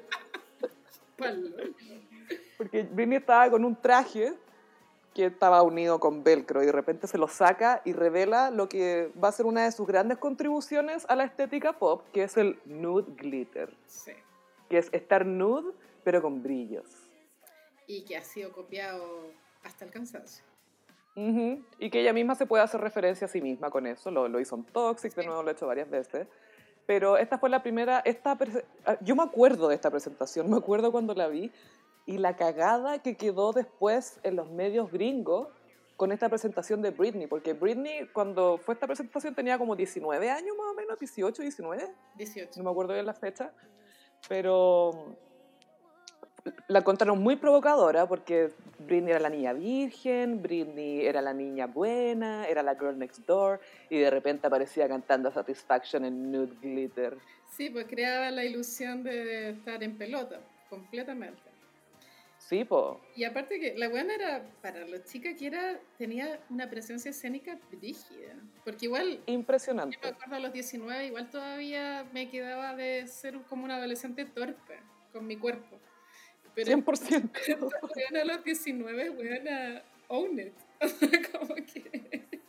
Porque 2.56 2.82
Britney 2.82 3.18
estaba 3.18 3.50
con 3.50 3.64
un 3.64 3.76
traje 3.76 4.34
que 5.14 5.26
estaba 5.26 5.62
unido 5.62 6.00
con 6.00 6.24
velcro 6.24 6.62
y 6.62 6.66
de 6.66 6.72
repente 6.72 7.06
se 7.06 7.18
lo 7.18 7.28
saca 7.28 7.82
y 7.84 7.92
revela 7.92 8.50
lo 8.50 8.68
que 8.68 9.12
va 9.22 9.28
a 9.28 9.32
ser 9.32 9.46
una 9.46 9.64
de 9.64 9.72
sus 9.72 9.86
grandes 9.86 10.18
contribuciones 10.18 11.04
a 11.08 11.16
la 11.16 11.24
estética 11.24 11.74
pop, 11.78 12.02
que 12.12 12.22
es 12.22 12.36
el 12.36 12.58
nude 12.64 13.12
glitter, 13.16 13.74
Sí. 13.86 14.12
que 14.68 14.78
es 14.78 14.88
estar 14.92 15.26
nude 15.26 15.72
pero 16.04 16.20
con 16.22 16.42
brillos. 16.42 16.88
Y 17.86 18.04
que 18.04 18.16
ha 18.16 18.22
sido 18.22 18.52
copiado 18.52 19.04
hasta 19.62 19.84
el 19.84 19.90
cansancio. 19.90 20.44
Y 21.14 21.90
que 21.90 22.00
ella 22.00 22.12
misma 22.14 22.34
se 22.34 22.46
puede 22.46 22.62
hacer 22.64 22.80
referencia 22.80 23.26
a 23.26 23.28
sí 23.28 23.42
misma 23.42 23.70
con 23.70 23.86
eso, 23.86 24.10
lo, 24.10 24.28
lo 24.28 24.40
hizo 24.40 24.56
en 24.56 24.64
Toxic, 24.64 25.14
de 25.14 25.22
Sí. 25.22 25.26
nuevo 25.28 25.42
lo 25.42 25.50
he 25.50 25.52
hecho 25.52 25.66
varias 25.66 25.90
veces. 25.90 26.26
Pero 26.86 27.16
esta 27.18 27.38
fue 27.38 27.50
la 27.50 27.62
primera, 27.62 28.00
esta 28.04 28.36
ah, 28.86 28.96
yo 29.02 29.14
me 29.14 29.22
acuerdo 29.22 29.68
de 29.68 29.74
esta 29.74 29.90
presentación, 29.90 30.48
me 30.50 30.56
acuerdo 30.56 30.90
cuando 30.90 31.14
la 31.14 31.28
vi, 31.28 31.52
y 32.06 32.18
la 32.18 32.36
cagada 32.36 33.00
que 33.00 33.16
quedó 33.16 33.52
después 33.52 34.18
en 34.22 34.36
los 34.36 34.50
medios 34.50 34.90
gringos 34.90 35.48
con 35.96 36.10
esta 36.10 36.28
presentación 36.28 36.82
de 36.82 36.90
Britney, 36.90 37.26
porque 37.26 37.52
Britney 37.52 38.08
cuando 38.12 38.58
fue 38.58 38.74
esta 38.74 38.86
presentación 38.86 39.34
tenía 39.34 39.58
como 39.58 39.76
19 39.76 40.30
años 40.30 40.56
más 40.56 40.72
o 40.72 40.74
menos, 40.74 40.98
18, 40.98 41.42
19, 41.42 41.88
18. 42.16 42.50
no 42.56 42.64
me 42.64 42.70
acuerdo 42.70 42.94
bien 42.94 43.06
la 43.06 43.14
fecha, 43.14 43.52
pero 44.28 45.16
la 46.66 46.80
encontraron 46.80 47.20
muy 47.20 47.36
provocadora 47.36 48.06
porque 48.06 48.52
Britney 48.80 49.12
era 49.12 49.20
la 49.20 49.30
niña 49.30 49.52
virgen, 49.52 50.42
Britney 50.42 51.06
era 51.06 51.22
la 51.22 51.32
niña 51.32 51.66
buena, 51.66 52.48
era 52.48 52.62
la 52.62 52.74
girl 52.74 52.98
next 52.98 53.24
door 53.26 53.60
y 53.88 53.98
de 53.98 54.10
repente 54.10 54.46
aparecía 54.46 54.88
cantando 54.88 55.30
Satisfaction 55.30 56.04
en 56.04 56.32
Nude 56.32 56.56
Glitter. 56.60 57.16
Sí, 57.56 57.70
pues 57.70 57.86
creaba 57.86 58.30
la 58.30 58.44
ilusión 58.44 59.02
de 59.04 59.50
estar 59.50 59.82
en 59.82 59.96
pelota, 59.96 60.40
completamente. 60.68 61.51
Sí, 62.48 62.64
po. 62.64 63.00
Y 63.14 63.24
aparte 63.24 63.58
que 63.60 63.74
la 63.78 63.88
buena 63.88 64.14
era, 64.14 64.44
para 64.60 64.86
los 64.86 65.04
chicas 65.04 65.34
que 65.38 65.46
era, 65.46 65.78
tenía 65.96 66.40
una 66.50 66.68
presencia 66.68 67.10
escénica 67.10 67.58
brígida. 67.70 68.34
Porque 68.64 68.86
igual, 68.86 69.20
Impresionante. 69.26 69.96
yo 69.96 70.02
me 70.02 70.14
acuerdo 70.14 70.34
a 70.34 70.38
los 70.40 70.52
19, 70.52 71.06
igual 71.06 71.30
todavía 71.30 72.04
me 72.12 72.28
quedaba 72.28 72.74
de 72.74 73.06
ser 73.06 73.40
como 73.48 73.64
una 73.64 73.76
adolescente 73.76 74.24
torpe 74.24 74.80
con 75.12 75.26
mi 75.26 75.36
cuerpo. 75.36 75.78
Pero 76.54 76.72
100%. 76.72 77.30
weona, 77.96 78.20
a 78.20 78.24
los 78.24 78.44
19, 78.44 79.10
weona, 79.10 79.82
own 80.08 80.38
it. 80.38 80.52
como 81.32 81.54
que... 81.54 82.40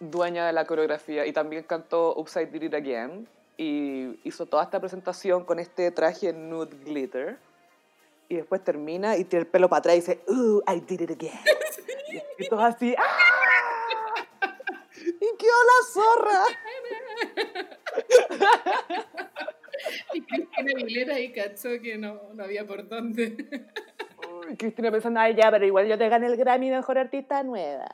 Dueña 0.00 0.46
de 0.46 0.52
la 0.52 0.64
coreografía 0.64 1.26
y 1.26 1.32
también 1.32 1.62
cantó 1.64 2.16
Upside 2.16 2.46
Did 2.46 2.62
It 2.62 2.74
Again 2.74 3.28
y 3.56 4.18
hizo 4.24 4.46
toda 4.46 4.64
esta 4.64 4.80
presentación 4.80 5.44
con 5.44 5.60
este 5.60 5.90
traje 5.90 6.32
Nude 6.32 6.76
Glitter 6.84 7.38
y 8.32 8.36
después 8.36 8.64
termina 8.64 9.18
y 9.18 9.24
tiene 9.24 9.42
el 9.42 9.46
pelo 9.46 9.68
para 9.68 9.80
atrás 9.80 9.96
y 9.96 10.00
dice, 10.00 10.20
Ooh, 10.28 10.62
I 10.66 10.80
did 10.80 11.02
it 11.02 11.10
again. 11.10 11.38
Y 12.38 12.48
todos 12.48 12.64
así, 12.64 12.94
¡ah! 12.98 13.02
¡Y 14.96 15.36
qué 15.38 15.46
hola 15.46 15.86
zorra! 15.92 16.44
Y 20.14 20.20
Cristina 20.22 20.72
Aguilera 20.76 21.14
ahí 21.16 21.32
cachó 21.32 21.68
que 21.82 21.98
no, 21.98 22.20
no 22.34 22.44
había 22.44 22.66
por 22.66 22.88
dónde. 22.88 23.36
Uy, 24.30 24.56
Cristina 24.56 24.90
pensando, 24.90 25.20
ay 25.20 25.34
ya, 25.34 25.50
pero 25.50 25.66
igual 25.66 25.86
yo 25.86 25.98
te 25.98 26.08
gané 26.08 26.26
el 26.26 26.36
Grammy 26.36 26.70
Mejor 26.70 26.98
Artista 26.98 27.42
Nueva. 27.42 27.86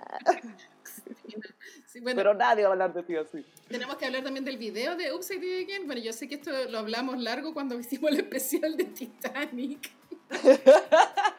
Sí, 1.86 2.00
bueno, 2.00 2.16
Pero 2.16 2.34
nadie 2.34 2.64
va 2.64 2.68
a 2.68 2.72
hablar 2.72 2.92
de 2.92 3.02
ti 3.02 3.16
así. 3.16 3.44
tenemos 3.68 3.96
que 3.96 4.06
hablar 4.06 4.22
también 4.22 4.44
del 4.44 4.58
video 4.58 4.94
de 4.96 5.12
Upside 5.12 5.40
Down 5.40 5.64
Again. 5.64 5.86
Bueno, 5.86 6.02
yo 6.02 6.12
sé 6.12 6.28
que 6.28 6.36
esto 6.36 6.50
lo 6.68 6.78
hablamos 6.78 7.18
largo 7.18 7.54
cuando 7.54 7.74
hicimos 7.80 8.10
el 8.12 8.18
especial 8.18 8.76
de 8.76 8.84
Titanic. 8.84 9.90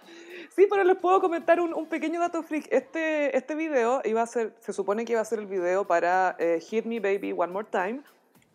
Sí, 0.59 0.67
pero 0.69 0.83
les 0.83 0.97
puedo 0.97 1.21
comentar 1.21 1.61
un, 1.61 1.73
un 1.73 1.85
pequeño 1.85 2.19
dato 2.19 2.43
freak. 2.43 2.67
Este, 2.69 3.37
este 3.37 3.55
video 3.55 4.01
iba 4.03 4.21
a 4.21 4.25
ser, 4.25 4.53
se 4.59 4.73
supone 4.73 5.05
que 5.05 5.13
iba 5.13 5.21
a 5.21 5.25
ser 5.25 5.39
el 5.39 5.45
video 5.45 5.85
para 5.85 6.35
eh, 6.37 6.59
Hit 6.59 6.83
Me 6.83 6.99
Baby 6.99 7.31
One 7.31 7.53
More 7.53 7.67
Time, 7.71 8.01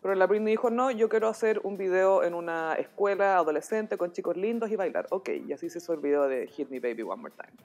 pero 0.03 0.13
la 0.13 0.27
Britney 0.27 0.51
dijo, 0.51 0.69
no, 0.69 0.91
yo 0.91 1.09
quiero 1.09 1.27
hacer 1.29 1.61
un 1.63 1.77
video 1.77 2.23
en 2.23 2.35
una 2.35 2.75
escuela 2.75 3.37
adolescente 3.37 3.97
con 3.97 4.11
chicos 4.11 4.37
lindos 4.37 4.69
y 4.69 4.75
bailar. 4.75 5.07
Ok, 5.09 5.29
y 5.47 5.51
así 5.51 5.67
se 5.67 5.79
hizo 5.79 5.93
el 5.93 5.99
video 5.99 6.27
de 6.27 6.45
Hit 6.45 6.69
Me 6.69 6.79
Baby 6.79 7.01
One 7.01 7.23
More 7.23 7.33
Time. 7.35 7.57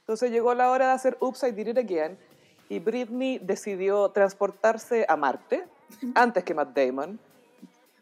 Entonces 0.00 0.30
llegó 0.30 0.52
la 0.52 0.70
hora 0.70 0.88
de 0.88 0.92
hacer 0.92 1.16
Oops, 1.20 1.42
I 1.44 1.52
Did 1.52 1.68
It 1.68 1.78
Again 1.78 2.18
y 2.68 2.78
Britney 2.78 3.38
decidió 3.38 4.10
transportarse 4.10 5.06
a 5.08 5.16
Marte 5.16 5.64
antes 6.14 6.44
que 6.44 6.52
Matt 6.52 6.76
Damon. 6.76 7.18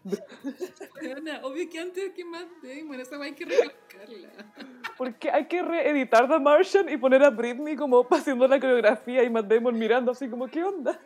Bueno, 1.00 1.32
obvio 1.42 1.68
que 1.70 1.78
antes 1.78 2.12
que 2.12 2.24
Matt 2.24 2.48
Damon, 2.62 3.00
esa 3.00 3.20
hay 3.22 3.32
que 3.32 3.44
recalcarla. 3.44 4.30
Porque 4.96 5.30
hay 5.30 5.46
que 5.46 5.62
reeditar 5.62 6.28
The 6.28 6.38
Martian 6.38 6.88
y 6.88 6.96
poner 6.96 7.22
a 7.22 7.30
Britney 7.30 7.76
como 7.76 8.06
haciendo 8.10 8.46
la 8.46 8.60
coreografía 8.60 9.22
y 9.22 9.30
Matt 9.30 9.46
Damon 9.46 9.78
mirando 9.78 10.12
así 10.12 10.28
como, 10.28 10.46
¿qué 10.48 10.62
onda? 10.62 11.00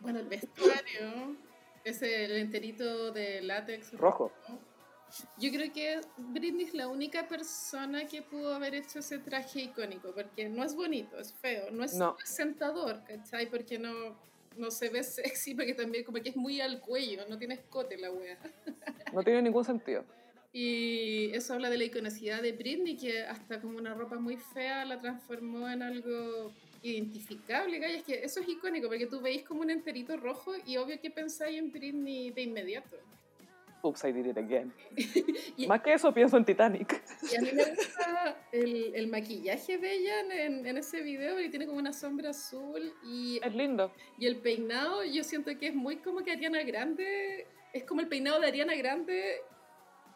Bueno, 0.00 0.18
el 0.18 0.26
vestuario, 0.26 1.36
ese 1.84 2.24
el 2.24 2.36
enterito 2.38 3.12
de 3.12 3.42
látex 3.42 3.92
Rojo. 3.98 4.32
Yo 5.38 5.50
creo 5.50 5.72
que 5.72 6.00
Britney 6.16 6.66
es 6.66 6.74
la 6.74 6.86
única 6.88 7.26
persona 7.26 8.06
que 8.06 8.22
pudo 8.22 8.54
haber 8.54 8.74
hecho 8.76 9.00
ese 9.00 9.18
traje 9.18 9.62
icónico, 9.62 10.12
porque 10.14 10.48
no 10.48 10.62
es 10.62 10.74
bonito, 10.74 11.18
es 11.18 11.32
feo, 11.34 11.70
no 11.72 11.82
es 11.84 11.94
No. 11.94 12.16
sentador, 12.24 13.02
¿cachai? 13.04 13.50
Porque 13.50 13.78
no, 13.78 14.16
no 14.56 14.70
se 14.70 14.88
ve 14.88 15.02
sexy, 15.02 15.54
porque 15.56 15.74
también 15.74 16.04
como 16.04 16.18
que 16.20 16.30
es 16.30 16.36
muy 16.36 16.60
al 16.60 16.80
cuello, 16.80 17.26
no 17.28 17.38
tiene 17.38 17.54
escote 17.54 17.96
la 17.96 18.10
wea. 18.10 18.38
No 19.12 19.24
tiene 19.24 19.42
ningún 19.42 19.64
sentido. 19.64 20.04
Y 20.52 21.30
eso 21.34 21.54
habla 21.54 21.68
de 21.68 21.78
la 21.78 21.84
iconocidad 21.84 22.42
de 22.42 22.52
Britney, 22.52 22.96
que 22.96 23.22
hasta 23.22 23.60
como 23.60 23.76
una 23.76 23.92
ropa 23.94 24.20
muy 24.20 24.36
fea 24.36 24.84
la 24.84 25.00
transformó 25.00 25.68
en 25.68 25.82
algo 25.82 26.52
identificable, 26.82 27.78
Gaya. 27.78 27.96
Es 27.96 28.04
que 28.04 28.24
eso 28.24 28.40
es 28.40 28.48
icónico, 28.48 28.88
porque 28.88 29.06
tú 29.06 29.20
veis 29.20 29.42
como 29.42 29.62
un 29.62 29.70
enterito 29.70 30.16
rojo 30.16 30.52
y 30.64 30.76
obvio 30.76 31.00
que 31.00 31.10
pensáis 31.10 31.58
en 31.58 31.72
Britney 31.72 32.30
de 32.30 32.42
inmediato. 32.42 32.96
Oops, 33.82 34.04
I 34.04 34.12
did 34.12 34.26
it 34.26 34.36
again. 34.38 34.72
Y- 35.56 35.66
Más 35.66 35.80
que 35.82 35.92
eso 35.94 36.12
pienso 36.12 36.36
en 36.36 36.44
Titanic. 36.44 37.02
Y 37.32 37.36
a 37.36 37.40
mí 37.40 37.50
me 37.52 37.64
gusta 37.74 38.36
el, 38.52 38.94
el 38.94 39.06
maquillaje 39.08 39.78
de 39.78 39.92
ella 39.94 40.20
en, 40.20 40.66
en- 40.66 40.76
ese 40.76 41.00
video, 41.02 41.34
porque 41.34 41.48
tiene 41.48 41.66
como 41.66 41.78
una 41.78 41.92
sombra 41.92 42.30
azul 42.30 42.92
y, 43.04 43.40
Es 43.42 43.54
lindo. 43.54 43.90
y 44.18 44.26
el 44.26 44.36
peinado, 44.36 45.04
yo 45.04 45.24
siento 45.24 45.56
que 45.58 45.68
es 45.68 45.74
muy 45.74 45.96
como 45.96 46.22
que 46.22 46.30
Ariana 46.32 46.62
Grande, 46.62 47.46
es 47.72 47.84
como 47.84 48.00
el 48.00 48.08
peinado 48.08 48.40
de 48.40 48.48
Ariana 48.48 48.74
Grande 48.74 49.36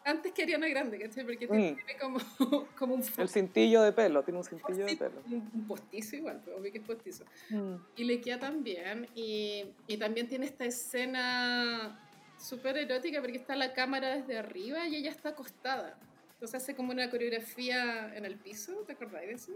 antes 0.07 0.31
que 0.33 0.43
Ariana 0.43 0.67
Grande, 0.67 0.99
¿cachai? 0.99 1.23
Porque 1.25 1.47
tiene, 1.47 1.71
Mm. 1.71 1.75
tiene 1.75 1.99
como, 1.99 2.19
como 2.77 2.93
un, 2.95 3.03
El 3.17 3.27
cintillo 3.29 3.81
de 3.81 3.91
pelo, 3.91 4.21
tiene 4.23 4.37
un 4.37 4.43
cintillo 4.45 4.85
de 4.85 4.95
pelo. 4.95 5.21
un- 5.31 5.65
postizo 5.67 6.15
igual, 6.17 6.41
pues, 6.45 6.55
obvio 6.55 6.71
que 6.71 6.77
es 6.77 6.83
postizo. 6.83 7.25
Mm. 7.49 7.75
Y 7.95 8.03
le 8.03 8.21
queda 8.21 8.39
tan 8.39 8.63
bien. 8.63 9.07
Y, 9.15 9.65
y 9.87 9.97
también 9.97 10.27
tiene 10.27 10.45
esta 10.45 10.65
escena 10.65 12.04
súper 12.37 12.77
erótica 12.77 13.21
porque 13.21 13.37
está 13.37 13.55
la 13.55 13.73
cámara 13.73 14.15
desde 14.15 14.37
arriba 14.37 14.87
y 14.87 14.95
ella 14.95 15.09
está 15.09 15.29
acostada. 15.29 15.97
Entonces 16.33 16.61
hace 16.61 16.75
como 16.75 16.91
una 16.91 17.09
coreografía 17.09 18.15
en 18.15 18.25
el 18.25 18.35
piso, 18.37 18.73
¿te 18.85 18.93
acordáis 18.93 19.27
de 19.27 19.33
eso? 19.35 19.51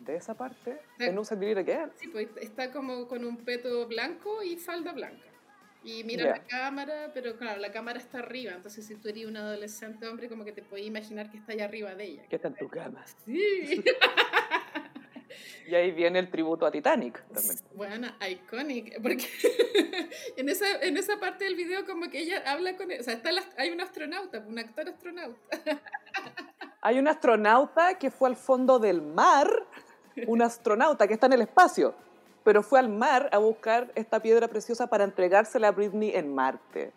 De 0.00 0.16
esa 0.16 0.34
parte, 0.34 0.78
en 0.98 1.16
did 1.16 1.48
it 1.48 1.58
again. 1.58 1.90
Sí, 1.96 2.08
pues 2.08 2.28
está 2.40 2.72
como 2.72 3.06
con 3.06 3.24
un 3.24 3.36
peto 3.38 3.86
blanco 3.86 4.42
y 4.42 4.56
falda 4.56 4.92
blanca. 4.92 5.30
Y 5.82 6.04
mira 6.04 6.26
la 6.26 6.44
cámara, 6.44 7.10
pero 7.14 7.36
claro, 7.36 7.58
la 7.58 7.72
cámara 7.72 7.98
está 7.98 8.18
arriba. 8.18 8.52
Entonces 8.52 8.86
si 8.86 8.96
tú 8.96 9.08
eres 9.08 9.24
un 9.24 9.36
adolescente 9.36 10.06
hombre, 10.06 10.28
como 10.28 10.44
que 10.44 10.52
te 10.52 10.62
puedes 10.62 10.86
imaginar 10.86 11.30
que 11.30 11.38
está 11.38 11.52
allá 11.52 11.64
arriba 11.64 11.94
de 11.94 12.04
ella. 12.04 12.22
Que 12.28 12.36
está 12.36 12.48
en 12.48 12.54
tu 12.54 12.68
cama. 12.68 13.04
Sí. 13.24 13.82
Y 15.66 15.74
ahí 15.74 15.92
viene 15.92 16.18
el 16.18 16.30
tributo 16.30 16.66
a 16.66 16.70
Titanic 16.70 17.22
también. 17.32 17.56
Bueno, 17.74 18.08
iconic, 18.28 19.00
porque 19.02 19.26
en 20.36 20.48
esa, 20.48 20.80
en 20.82 20.96
esa 20.96 21.18
parte 21.20 21.44
del 21.44 21.54
video 21.54 21.84
como 21.86 22.08
que 22.10 22.20
ella 22.20 22.42
habla 22.46 22.76
con 22.76 22.90
o 22.90 23.02
sea, 23.02 23.14
está 23.14 23.30
la- 23.32 23.44
hay 23.56 23.70
un 23.70 23.80
astronauta, 23.80 24.40
un 24.40 24.58
actor 24.58 24.88
astronauta. 24.88 25.40
Hay 26.82 26.98
un 26.98 27.08
astronauta 27.08 27.98
que 27.98 28.10
fue 28.10 28.30
al 28.30 28.36
fondo 28.36 28.78
del 28.78 29.02
mar, 29.02 29.48
un 30.26 30.40
astronauta 30.40 31.06
que 31.06 31.12
está 31.12 31.26
en 31.26 31.34
el 31.34 31.42
espacio, 31.42 31.94
pero 32.42 32.62
fue 32.62 32.78
al 32.78 32.88
mar 32.88 33.28
a 33.32 33.36
buscar 33.38 33.92
esta 33.94 34.20
piedra 34.22 34.48
preciosa 34.48 34.86
para 34.86 35.04
entregársela 35.04 35.68
a 35.68 35.72
Britney 35.72 36.12
en 36.14 36.34
Marte. 36.34 36.92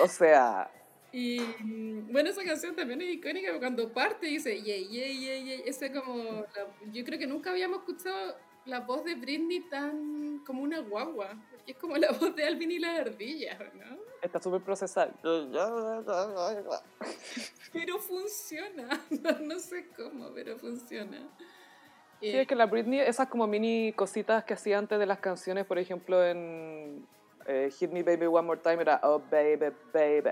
O 0.00 0.06
sea, 0.06 0.70
Y 1.18 1.40
mm, 1.40 2.12
bueno, 2.12 2.28
esa 2.28 2.44
canción 2.44 2.76
también 2.76 3.00
es 3.00 3.08
icónica 3.08 3.58
cuando 3.58 3.90
parte 3.90 4.26
dice, 4.26 4.60
yeah, 4.60 4.76
yeah, 4.76 5.06
yeah, 5.06 5.38
yeah, 5.42 5.64
ese 5.64 5.90
como, 5.90 6.42
la- 6.54 6.90
yo 6.92 7.04
creo 7.06 7.18
que 7.18 7.26
nunca 7.26 7.52
habíamos 7.52 7.78
escuchado 7.78 8.36
la 8.66 8.80
voz 8.80 9.02
de 9.02 9.14
Britney 9.14 9.60
tan 9.70 10.42
como 10.44 10.60
una 10.62 10.80
guagua, 10.80 11.34
porque 11.50 11.72
es 11.72 11.78
como 11.78 11.96
la 11.96 12.08
voz 12.20 12.36
de 12.36 12.44
Alvin 12.44 12.70
y 12.70 12.78
la 12.80 12.96
ardilla, 12.96 13.58
¿no? 13.72 13.96
está 14.20 14.42
súper 14.42 14.60
procesada. 14.60 15.14
Pero 17.72 17.98
funciona, 17.98 18.88
no, 19.22 19.38
no 19.40 19.58
sé 19.58 19.86
cómo, 19.96 20.30
pero 20.34 20.58
funciona. 20.58 21.18
Sí, 22.20 22.28
Eh, 22.28 22.40
es 22.42 22.46
que 22.46 22.54
la 22.54 22.66
Britney, 22.66 23.00
esas 23.00 23.28
como 23.28 23.46
mini 23.46 23.92
cositas 23.94 24.44
que 24.44 24.52
hacía 24.52 24.76
antes 24.78 24.98
de 24.98 25.06
las 25.06 25.18
canciones, 25.20 25.64
por 25.64 25.78
ejemplo, 25.78 26.22
en 26.24 27.06
eh, 27.46 27.70
Hit 27.78 27.90
Me 27.90 28.02
Baby 28.02 28.26
One 28.26 28.46
More 28.46 28.60
Time 28.62 28.82
era 28.82 29.00
Oh 29.02 29.18
Baby, 29.30 29.74
Baby. 29.94 30.30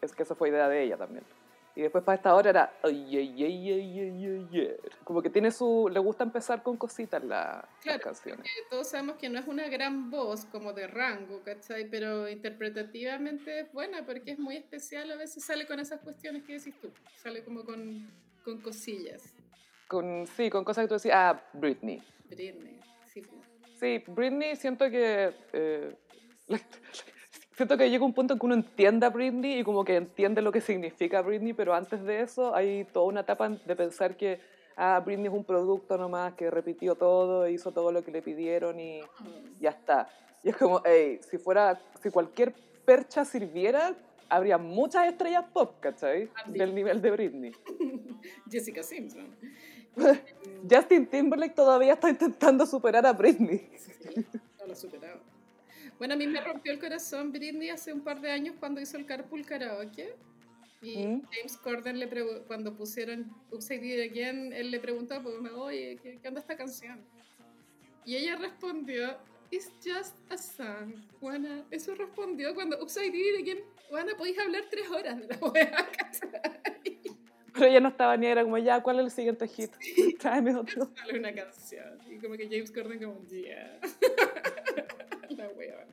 Es 0.00 0.14
que 0.14 0.22
eso 0.22 0.34
fue 0.34 0.48
idea 0.50 0.68
de 0.68 0.82
ella 0.82 0.96
también. 0.96 1.24
Y 1.74 1.82
después 1.82 2.02
para 2.04 2.16
esta 2.16 2.34
hora 2.34 2.48
era 2.48 2.72
Oh 2.84 2.88
yeah, 2.88 3.20
yeah, 3.20 4.48
yeah. 4.50 4.72
Como 5.04 5.20
que 5.20 5.28
tiene 5.28 5.50
su... 5.50 5.90
Le 5.92 5.98
gusta 6.00 6.24
empezar 6.24 6.62
con 6.62 6.78
cositas 6.78 7.22
la, 7.22 7.68
Claro, 7.82 7.98
las 7.98 8.04
canciones. 8.04 8.50
todos 8.70 8.88
sabemos 8.88 9.16
que 9.16 9.28
no 9.28 9.38
es 9.38 9.46
una 9.46 9.68
gran 9.68 10.10
voz 10.10 10.46
como 10.46 10.72
de 10.72 10.86
rango, 10.86 11.42
¿cachai? 11.44 11.90
Pero 11.90 12.30
interpretativamente 12.30 13.60
es 13.60 13.72
buena 13.72 14.06
porque 14.06 14.30
es 14.32 14.38
muy 14.38 14.56
especial, 14.56 15.10
a 15.12 15.16
veces 15.16 15.44
sale 15.44 15.66
con 15.66 15.78
esas 15.78 16.00
cuestiones 16.00 16.44
que 16.44 16.54
decís 16.54 16.74
tú, 16.80 16.90
sale 17.22 17.44
como 17.44 17.62
con, 17.62 18.10
con 18.42 18.58
cosillas. 18.62 19.34
Con, 19.86 20.26
sí, 20.26 20.48
con 20.48 20.64
cosas 20.64 20.84
que 20.84 20.88
tú 20.88 20.94
decías, 20.94 21.14
ah, 21.14 21.42
Britney. 21.52 22.02
Britney, 22.30 22.80
sí. 23.12 23.22
Sí, 23.78 24.02
Britney 24.06 24.56
siento 24.56 24.88
que... 24.90 25.34
eh, 25.52 25.94
siento 27.56 27.76
que 27.76 27.88
llega 27.88 28.04
un 28.04 28.12
punto 28.12 28.34
en 28.34 28.38
que 28.38 28.46
uno 28.46 28.54
entiende 28.54 29.06
a 29.06 29.10
Britney 29.10 29.60
y 29.60 29.64
como 29.64 29.84
que 29.84 29.96
entiende 29.96 30.42
lo 30.42 30.52
que 30.52 30.60
significa 30.60 31.22
Britney, 31.22 31.54
pero 31.54 31.74
antes 31.74 32.02
de 32.04 32.20
eso 32.20 32.54
hay 32.54 32.84
toda 32.92 33.06
una 33.06 33.20
etapa 33.20 33.48
de 33.48 33.76
pensar 33.76 34.16
que 34.16 34.40
ah, 34.76 35.02
Britney 35.04 35.26
es 35.26 35.32
un 35.32 35.44
producto 35.44 35.96
nomás 35.96 36.34
que 36.34 36.50
repitió 36.50 36.94
todo, 36.94 37.48
hizo 37.48 37.72
todo 37.72 37.90
lo 37.90 38.04
que 38.04 38.12
le 38.12 38.22
pidieron 38.22 38.78
y 38.78 39.00
ya 39.58 39.70
está. 39.70 40.08
Y 40.42 40.50
es 40.50 40.56
como, 40.56 40.82
hey, 40.84 41.18
si 41.28 41.38
fuera, 41.38 41.80
si 42.02 42.10
cualquier 42.10 42.54
percha 42.84 43.24
sirviera, 43.24 43.94
habría 44.28 44.58
muchas 44.58 45.06
estrellas 45.06 45.44
pop, 45.52 45.76
¿cachai? 45.80 46.28
Así. 46.34 46.58
Del 46.58 46.74
nivel 46.74 47.00
de 47.00 47.10
Britney. 47.10 47.52
Jessica 48.50 48.82
Simpson. 48.82 49.34
Justin 50.70 51.06
Timberlake 51.06 51.54
todavía 51.54 51.94
está 51.94 52.10
intentando 52.10 52.66
superar 52.66 53.06
a 53.06 53.14
Britney. 53.14 53.66
Sí, 53.78 54.26
no 54.58 54.66
lo 54.66 54.72
he 54.74 54.76
superado. 54.76 55.35
Bueno, 55.98 56.14
a 56.14 56.16
mí 56.16 56.26
me 56.26 56.40
rompió 56.40 56.72
el 56.72 56.78
corazón 56.78 57.32
Britney 57.32 57.70
hace 57.70 57.92
un 57.92 58.02
par 58.02 58.20
de 58.20 58.30
años 58.30 58.56
cuando 58.58 58.80
hizo 58.80 58.96
el 58.96 59.06
Carpool 59.06 59.44
Karaoke. 59.46 60.14
Y 60.82 61.06
Mm. 61.06 61.22
James 61.32 61.56
Corden, 61.56 61.98
le 61.98 62.08
cuando 62.46 62.76
pusieron 62.76 63.34
Upside 63.50 63.80
Down 63.80 64.10
Again, 64.10 64.52
él 64.52 64.70
le 64.70 64.78
preguntó, 64.78 65.22
pues, 65.22 65.34
oye, 65.54 65.98
¿qué, 66.02 66.18
¿qué 66.20 66.28
onda 66.28 66.40
esta 66.40 66.56
canción? 66.56 67.00
Y 68.04 68.16
ella 68.16 68.36
respondió, 68.36 69.16
It's 69.50 69.70
just 69.84 70.16
a 70.30 70.36
song. 70.36 70.94
Juana, 71.20 71.64
eso 71.70 71.94
respondió 71.94 72.54
cuando 72.54 72.82
Upside 72.82 73.10
Down 73.10 73.42
Again, 73.42 73.64
Juana, 73.88 74.12
podéis 74.16 74.38
hablar 74.38 74.64
tres 74.70 74.88
horas 74.90 75.18
de 75.18 75.28
la 75.28 75.36
wea. 75.38 75.88
Pero 77.54 77.66
ella 77.66 77.80
no 77.80 77.88
estaba 77.88 78.16
ni 78.18 78.26
era 78.26 78.42
como, 78.42 78.58
ya, 78.58 78.82
¿cuál 78.82 78.98
es 78.98 79.06
el 79.06 79.10
siguiente 79.12 79.48
hit? 79.48 79.70
Tráeme 80.18 80.54
otro. 80.56 80.90
Sale 80.94 81.18
una 81.18 81.34
canción. 81.34 81.98
Y 82.10 82.18
como 82.18 82.36
que 82.36 82.44
James 82.44 82.70
Corden 82.70 83.02
como, 83.02 83.22
yeah. 83.28 83.80
la 85.36 85.48
wea. 85.50 85.86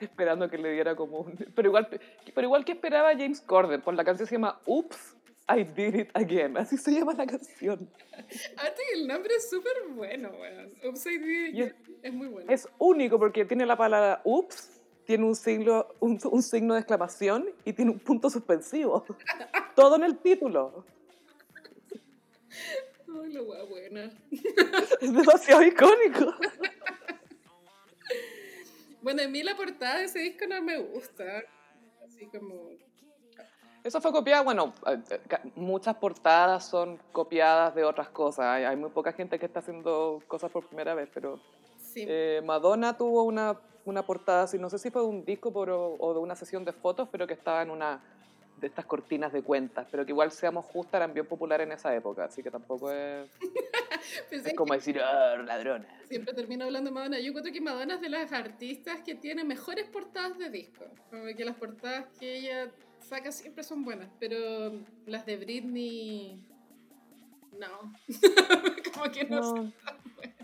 Esperando 0.00 0.48
que 0.50 0.58
le 0.58 0.72
diera 0.72 0.94
como 0.96 1.20
un... 1.20 1.36
Pero 1.54 1.68
igual, 1.68 1.88
pero 2.34 2.46
igual 2.46 2.64
que 2.64 2.72
esperaba 2.72 3.10
James 3.12 3.40
Corden, 3.40 3.80
por 3.80 3.94
la 3.94 4.04
canción 4.04 4.26
se 4.28 4.34
llama 4.34 4.60
Oops, 4.66 5.16
I 5.48 5.64
Did 5.64 5.94
It 5.94 6.10
Again. 6.14 6.56
Así 6.58 6.76
se 6.76 6.92
llama 6.92 7.14
la 7.14 7.26
canción. 7.26 7.88
El 8.94 9.06
nombre 9.06 9.34
es 9.36 9.48
súper 9.48 9.72
bueno, 9.94 10.30
weón. 10.38 10.70
Upside 10.84 11.18
Down 11.20 11.56
Y 11.56 11.62
es- 11.62 11.74
es 12.02 12.12
muy 12.12 12.28
bueno. 12.28 12.50
Es 12.50 12.68
único 12.78 13.18
porque 13.18 13.44
tiene 13.44 13.64
la 13.66 13.76
palabra 13.76 14.20
Oops, 14.24 14.80
tiene 15.04 15.24
un 15.24 15.34
signo, 15.34 15.86
un, 16.00 16.18
un 16.30 16.42
signo 16.42 16.74
de 16.74 16.80
exclamación 16.80 17.48
y 17.64 17.72
tiene 17.72 17.90
un 17.92 17.98
punto 17.98 18.28
suspensivo. 18.30 19.04
Todo 19.74 19.96
en 19.96 20.04
el 20.04 20.18
título. 20.18 20.84
Ay, 23.22 23.32
la 23.32 23.40
buena. 23.64 24.10
Es 25.00 25.12
demasiado 25.12 25.62
icónico. 25.62 26.34
Bueno, 29.02 29.22
a 29.22 29.28
mí 29.28 29.42
la 29.42 29.56
portada 29.56 29.98
de 29.98 30.04
ese 30.04 30.18
disco 30.20 30.44
no 30.48 30.60
me 30.62 30.78
gusta. 30.78 31.24
Así 32.04 32.26
como. 32.26 32.70
Eso 33.84 34.00
fue 34.00 34.10
copiado, 34.12 34.44
bueno, 34.44 34.74
eh, 34.86 34.98
eh, 35.10 35.18
muchas 35.54 35.94
portadas 35.96 36.66
son 36.66 36.98
copiadas 37.12 37.74
de 37.74 37.84
otras 37.84 38.08
cosas. 38.08 38.46
Hay, 38.46 38.64
hay 38.64 38.76
muy 38.76 38.90
poca 38.90 39.12
gente 39.12 39.38
que 39.38 39.46
está 39.46 39.60
haciendo 39.60 40.20
cosas 40.26 40.50
por 40.50 40.66
primera 40.66 40.94
vez, 40.94 41.08
pero 41.14 41.40
Sí. 41.78 42.04
eh, 42.06 42.42
Madonna 42.44 42.96
tuvo 42.96 43.22
una, 43.22 43.58
una 43.84 44.04
portada 44.04 44.42
así, 44.42 44.58
no 44.58 44.68
sé 44.68 44.78
si 44.78 44.90
fue 44.90 45.02
de 45.02 45.08
un 45.08 45.24
disco 45.24 45.52
por- 45.52 45.70
o, 45.70 45.96
o 45.98 46.12
de 46.12 46.18
una 46.20 46.34
sesión 46.34 46.64
de 46.64 46.72
fotos, 46.72 47.08
pero 47.10 47.26
que 47.26 47.34
estaba 47.34 47.62
en 47.62 47.70
una 47.70 48.02
de 48.60 48.66
estas 48.66 48.84
cortinas 48.86 49.32
de 49.32 49.42
cuentas, 49.42 49.86
pero 49.90 50.04
que 50.04 50.12
igual 50.12 50.30
seamos 50.32 50.64
justas, 50.66 50.94
eran 51.00 51.14
bien 51.14 51.26
populares 51.26 51.66
en 51.66 51.72
esa 51.72 51.94
época, 51.94 52.24
así 52.24 52.42
que 52.42 52.50
tampoco 52.50 52.90
es, 52.90 53.28
es 54.30 54.54
como 54.54 54.74
decir, 54.74 55.00
ah, 55.00 55.36
ladrona. 55.44 55.86
siempre 56.08 56.34
termino 56.34 56.64
hablando 56.64 56.90
de 56.90 56.94
Madonna. 56.94 57.18
Yo 57.20 57.28
encuentro 57.28 57.52
que 57.52 57.60
Madonna 57.60 57.94
es 57.94 58.00
de 58.00 58.08
las 58.08 58.32
artistas 58.32 59.00
que 59.02 59.14
tiene 59.14 59.44
mejores 59.44 59.86
portadas 59.88 60.38
de 60.38 60.50
disco. 60.50 60.84
Como 61.10 61.24
que 61.36 61.44
las 61.44 61.56
portadas 61.56 62.06
que 62.18 62.36
ella 62.38 62.70
saca 63.00 63.30
siempre 63.32 63.64
son 63.64 63.84
buenas, 63.84 64.08
pero 64.18 64.72
las 65.06 65.24
de 65.26 65.36
Britney. 65.36 66.40
No. 67.58 67.92
como 68.94 69.10
que 69.12 69.24
no, 69.24 69.36
No. 69.36 69.42
son 69.42 69.72
tan 69.84 69.96
buenas. 70.14 70.36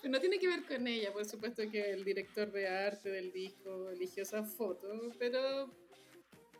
Pero 0.00 0.12
no 0.12 0.20
tiene 0.20 0.38
que 0.38 0.48
ver 0.48 0.64
con 0.64 0.86
ella, 0.86 1.12
por 1.12 1.24
supuesto 1.24 1.62
que 1.70 1.92
el 1.92 2.04
director 2.04 2.50
de 2.50 2.68
arte 2.68 3.08
del 3.10 3.32
disco 3.32 3.90
eligió 3.90 4.22
esa 4.24 4.42
foto, 4.42 4.88
pero 5.18 5.70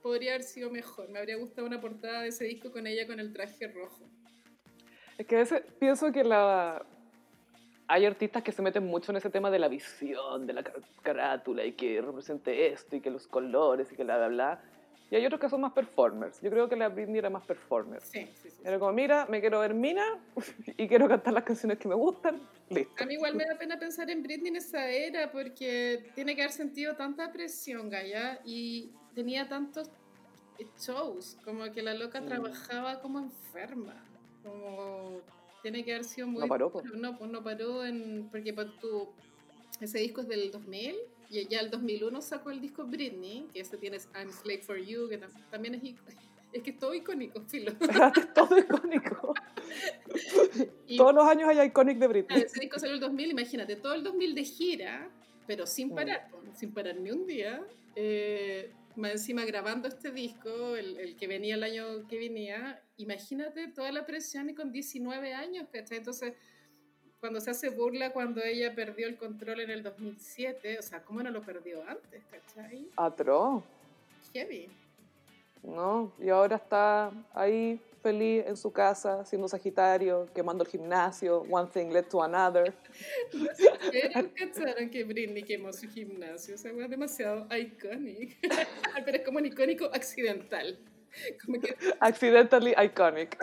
podría 0.03 0.33
haber 0.33 0.43
sido 0.43 0.71
mejor. 0.71 1.09
Me 1.09 1.19
habría 1.19 1.37
gustado 1.37 1.67
una 1.67 1.81
portada 1.81 2.23
de 2.23 2.29
ese 2.29 2.45
disco 2.45 2.71
con 2.73 2.87
ella 2.87 3.07
con 3.07 3.21
el 3.21 3.33
traje 3.33 3.69
rojo. 3.69 4.09
Es 5.19 5.27
que 5.27 5.37
a 5.37 5.39
veces 5.41 5.63
pienso 5.79 6.11
que 6.11 6.25
la... 6.25 6.85
hay 7.87 8.05
artistas 8.07 8.43
que 8.43 8.53
se 8.53 8.63
meten 8.63 8.85
mucho 8.87 9.13
en 9.13 9.17
ese 9.19 9.31
tema 9.31 9.51
de 9.51 9.59
la 9.59 9.69
visión, 9.69 10.47
de 10.47 10.53
la 10.55 10.63
car- 10.63 10.83
carátula 11.03 11.65
y 11.65 11.73
que 11.73 12.01
represente 12.01 12.67
esto 12.69 12.97
y 12.97 13.01
que 13.01 13.11
los 13.11 13.27
colores 13.27 13.93
y 13.93 13.97
que 13.97 14.05
la 14.05 14.17
bla 14.17 14.29
bla. 14.29 14.63
Y 15.11 15.15
hay 15.15 15.27
otros 15.27 15.39
que 15.43 15.51
son 15.51 15.61
más 15.61 15.75
performers. 15.75 16.41
Yo 16.41 16.49
creo 16.51 16.71
que 16.71 16.75
la 16.75 16.89
Britney 16.89 17.19
era 17.19 17.29
más 17.29 17.45
performer. 17.45 18.01
Sí, 18.01 18.27
sí, 18.43 18.49
sí. 18.49 18.63
Era 18.65 18.79
como, 18.79 18.93
mira, 18.93 19.27
me 19.29 19.41
quiero 19.41 19.61
ver 19.61 19.75
mina 19.75 20.19
y 20.79 20.89
quiero 20.89 21.07
cantar 21.07 21.35
las 21.35 21.45
canciones 21.45 21.77
que 21.79 21.87
me 21.87 21.95
gustan. 21.95 22.41
Listo. 22.71 22.95
A 23.03 23.05
mí 23.05 23.15
igual 23.15 23.35
me 23.35 23.45
da 23.45 23.59
pena 23.59 23.79
pensar 23.79 24.09
en 24.11 24.23
Britney 24.23 24.49
en 24.49 24.57
esa 24.57 24.89
era 24.89 25.31
porque 25.31 26.11
tiene 26.15 26.35
que 26.35 26.41
haber 26.41 26.53
sentido 26.53 26.97
tanta 26.97 27.31
presión, 27.31 27.91
Gaya, 27.91 28.41
y 28.47 28.93
tenía 29.15 29.49
tantos 29.49 29.89
shows, 30.79 31.37
como 31.45 31.65
que 31.73 31.83
la 31.83 31.95
loca 31.95 32.21
Mm. 32.21 32.27
trabajaba 32.27 33.01
como 33.01 33.19
enferma, 33.19 34.05
como 34.43 35.21
tiene 35.63 35.85
que 35.85 35.93
haber 35.95 36.05
sido 36.05 36.27
muy... 36.29 36.43
No 36.43 36.49
paró, 36.49 36.71
duro. 36.71 36.97
No, 36.97 37.17
pues 37.19 37.31
no 37.31 37.43
paró 37.43 37.85
en... 37.85 38.29
porque 38.31 38.53
pa- 38.53 38.71
tú, 38.81 39.09
ese 39.81 39.99
disco 39.99 40.21
es 40.21 40.29
del 40.29 40.51
2000 40.51 40.97
y 41.31 41.47
ya 41.49 41.61
el 41.61 41.71
2001 41.71 42.21
sacó 42.21 42.51
el 42.51 42.61
disco 42.61 42.85
Britney, 42.85 43.49
que 43.53 43.61
ese 43.61 43.77
tienes 43.79 44.09
I'm 44.15 44.31
Slave 44.31 44.63
for 44.63 44.77
You, 44.79 45.09
que 45.09 45.21
tam- 45.21 45.31
también 45.51 45.75
es... 45.75 45.83
Es 46.53 46.63
que 46.63 46.69
es 46.73 46.79
todo 46.79 46.93
icónico, 46.95 47.41
filo. 47.49 47.73
es 47.81 48.35
todo 48.35 48.59
icónico. 48.59 49.33
Y- 50.87 50.99
Todos 50.99 51.15
los 51.15 51.27
años 51.27 51.49
hay 51.49 51.67
iconic 51.67 51.97
de 51.99 52.07
Britney. 52.09 52.27
Claro, 52.29 52.45
ese 52.45 52.61
disco 52.61 52.79
salió 52.79 52.95
el 52.95 53.01
2000, 53.01 53.31
imagínate, 53.31 53.77
todo 53.77 53.95
el 53.95 54.03
2000 54.03 54.35
de 54.35 54.45
gira, 54.45 55.09
pero 55.47 55.67
sin 55.67 55.89
Mm. 55.89 55.95
parar, 55.95 56.29
po, 56.31 56.43
sin 56.55 56.73
parar 56.75 56.97
ni 56.97 57.11
un 57.11 57.27
día. 57.27 57.65
eh, 57.97 58.71
más 58.97 59.13
encima 59.13 59.45
grabando 59.45 59.89
este 59.89 60.11
disco, 60.11 60.77
el, 60.77 60.99
el 60.99 61.17
que 61.17 61.27
venía 61.27 61.55
el 61.55 61.63
año 61.63 62.07
que 62.09 62.19
venía, 62.19 62.83
imagínate 62.97 63.69
toda 63.69 63.93
la 63.93 64.07
presión 64.07 64.51
y 64.51 64.55
con 64.55 64.73
19 64.73 65.35
años, 65.35 65.69
¿cachai? 65.73 65.99
Entonces, 65.99 66.35
cuando 67.21 67.41
se 67.41 67.51
hace 67.51 67.71
burla 67.71 68.13
cuando 68.13 68.43
ella 68.43 68.75
perdió 68.75 69.07
el 69.07 69.17
control 69.17 69.61
en 69.61 69.71
el 69.71 69.83
2007, 69.83 70.79
o 70.79 70.83
sea, 70.83 71.05
¿cómo 71.05 71.23
no 71.23 71.31
lo 71.31 71.43
perdió 71.43 71.83
antes, 71.89 72.23
cachai? 72.31 72.89
Atroz. 72.97 73.63
Heavy. 74.33 74.69
¿no? 75.63 76.13
Y 76.19 76.29
ahora 76.29 76.57
está 76.57 77.13
ahí 77.33 77.81
feliz 78.03 78.45
en 78.47 78.57
su 78.57 78.73
casa, 78.73 79.25
siendo 79.25 79.49
Sagitario, 79.49 80.29
quemando 80.35 80.65
el 80.65 80.71
gimnasio, 80.71 81.43
one 81.49 81.69
thing 81.73 81.91
led 81.91 82.07
to 82.07 82.23
another. 82.23 82.75
Pero 83.93 84.29
cacharon 84.35 84.91
que 84.91 85.05
Britney 85.05 85.43
quemó 85.43 85.73
su 85.73 85.89
gimnasio, 85.89 86.57
o 86.57 86.59
sea, 86.59 86.73
es 86.73 86.91
demasiado 86.91 87.47
icónico. 87.57 88.35
Pero 89.05 89.17
es 89.17 89.25
como 89.25 89.39
un 89.39 89.47
icónico 89.47 89.87
accidental. 89.93 90.79
Como 91.45 91.61
que 91.61 91.75
Accidentally 92.01 92.75
iconic. 92.83 93.39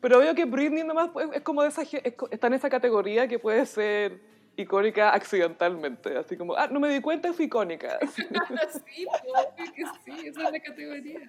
Pero 0.00 0.18
veo 0.20 0.34
que 0.34 0.44
Britney 0.44 0.84
nomás 0.84 1.10
pues, 1.12 1.28
es 1.34 1.42
como 1.42 1.62
de 1.62 1.68
esa, 1.68 1.82
está 1.82 2.46
en 2.46 2.54
esa 2.54 2.70
categoría 2.70 3.26
que 3.28 3.38
puede 3.38 3.66
ser 3.66 4.20
icónica 4.56 5.10
accidentalmente, 5.10 6.16
así 6.16 6.36
como, 6.36 6.56
ah, 6.56 6.68
no 6.68 6.80
me 6.80 6.88
di 6.88 7.00
cuenta, 7.00 7.32
fue 7.32 7.46
icónica. 7.46 7.98
sí, 8.10 9.06
obvio 9.06 9.72
que 9.74 9.84
sí, 10.04 10.26
esa 10.26 10.46
es 10.46 10.52
la 10.52 10.60
categoría. 10.60 11.20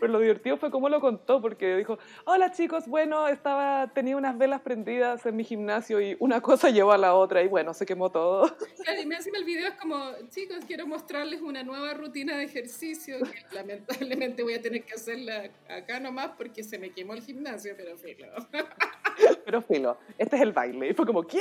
Pero 0.00 0.12
lo 0.12 0.18
divertido 0.18 0.56
fue 0.56 0.70
cómo 0.70 0.88
lo 0.88 1.00
contó, 1.00 1.40
porque 1.40 1.76
dijo, 1.76 1.98
hola 2.24 2.50
chicos, 2.50 2.88
bueno, 2.88 3.28
estaba, 3.28 3.92
tenía 3.94 4.16
unas 4.16 4.36
velas 4.36 4.60
prendidas 4.60 5.24
en 5.26 5.36
mi 5.36 5.44
gimnasio 5.44 6.00
y 6.00 6.16
una 6.18 6.40
cosa 6.40 6.70
llevó 6.70 6.92
a 6.92 6.98
la 6.98 7.14
otra 7.14 7.42
y 7.42 7.48
bueno, 7.48 7.72
se 7.72 7.86
quemó 7.86 8.10
todo. 8.10 8.42
Claro, 8.82 9.00
y 9.00 9.06
me 9.06 9.14
encima 9.14 9.38
el 9.38 9.44
video 9.44 9.68
es 9.68 9.74
como, 9.74 10.10
chicos, 10.28 10.64
quiero 10.66 10.88
mostrarles 10.88 11.40
una 11.40 11.62
nueva 11.62 11.94
rutina 11.94 12.36
de 12.36 12.44
ejercicio 12.44 13.18
que 13.20 13.54
lamentablemente 13.54 14.42
voy 14.42 14.54
a 14.54 14.62
tener 14.62 14.82
que 14.84 14.94
hacerla 14.94 15.50
acá 15.68 16.00
nomás 16.00 16.32
porque 16.36 16.64
se 16.64 16.78
me 16.78 16.90
quemó 16.90 17.14
el 17.14 17.22
gimnasio, 17.22 17.74
pero 17.76 17.96
filo. 17.96 18.26
Pero 19.44 19.62
filo, 19.62 19.98
este 20.18 20.36
es 20.36 20.42
el 20.42 20.52
baile. 20.52 20.88
Y 20.90 20.94
fue 20.94 21.06
como, 21.06 21.22
¿qué? 21.26 21.38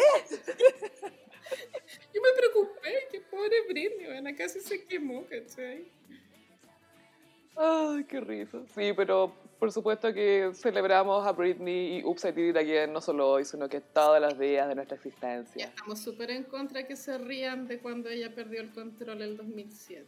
Yo 2.13 2.21
me 2.21 2.29
preocupé, 2.37 3.07
que 3.11 3.21
pobre 3.21 3.61
Britney, 3.67 4.05
bueno, 4.07 4.29
casi 4.37 4.59
se 4.61 4.85
quemó, 4.85 5.25
¿cachai? 5.25 5.85
Ay, 7.55 8.05
qué 8.05 8.21
risa. 8.21 8.59
Sí, 8.73 8.93
pero 8.95 9.33
por 9.59 9.71
supuesto 9.71 10.13
que 10.13 10.51
celebramos 10.53 11.25
a 11.27 11.31
Britney 11.33 11.97
y 11.97 11.99
I 11.99 12.03
Did 12.31 12.49
It 12.49 12.57
Again, 12.57 12.93
no 12.93 13.01
solo 13.01 13.29
hoy, 13.29 13.45
sino 13.45 13.67
que 13.69 13.81
todos 13.81 14.19
los 14.21 14.39
días 14.39 14.67
de 14.67 14.75
nuestra 14.75 14.97
Ya 14.97 15.03
existencia. 15.03 15.65
estamos 15.67 15.99
súper 15.99 16.31
en 16.31 16.43
contra 16.45 16.87
que 16.87 16.95
se 16.95 17.17
rían 17.17 17.67
de 17.67 17.79
cuando 17.79 18.09
ella 18.09 18.33
perdió 18.33 18.61
el 18.61 18.71
control 18.71 19.21
en 19.21 19.29
el 19.29 19.37
2007. 19.37 20.05